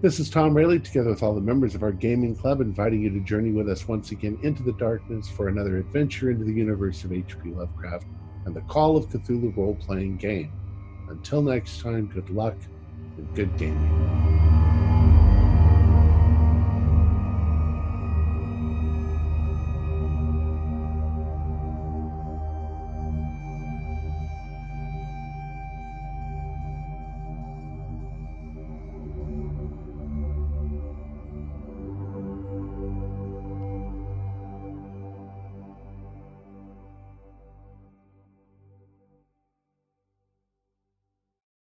This 0.01 0.19
is 0.19 0.29
Tom 0.29 0.53
Rayleigh, 0.55 0.79
together 0.79 1.09
with 1.09 1.23
all 1.23 1.33
the 1.33 1.41
members 1.41 1.73
of 1.73 1.83
our 1.83 1.91
gaming 1.91 2.35
club, 2.35 2.61
inviting 2.61 3.01
you 3.01 3.09
to 3.11 3.19
journey 3.21 3.51
with 3.51 3.69
us 3.69 3.87
once 3.87 4.11
again 4.11 4.37
into 4.43 4.61
the 4.61 4.73
darkness 4.73 5.29
for 5.29 5.47
another 5.47 5.77
adventure 5.77 6.29
into 6.29 6.43
the 6.43 6.53
universe 6.53 7.03
of 7.03 7.13
H.P. 7.13 7.49
Lovecraft 7.49 8.05
and 8.45 8.55
the 8.55 8.61
Call 8.61 8.97
of 8.97 9.09
Cthulhu 9.09 9.55
role 9.55 9.75
playing 9.75 10.17
game. 10.17 10.51
Until 11.09 11.41
next 11.41 11.81
time, 11.81 12.07
good 12.07 12.29
luck 12.29 12.55
and 13.17 13.35
good 13.35 13.55
gaming. 13.57 14.60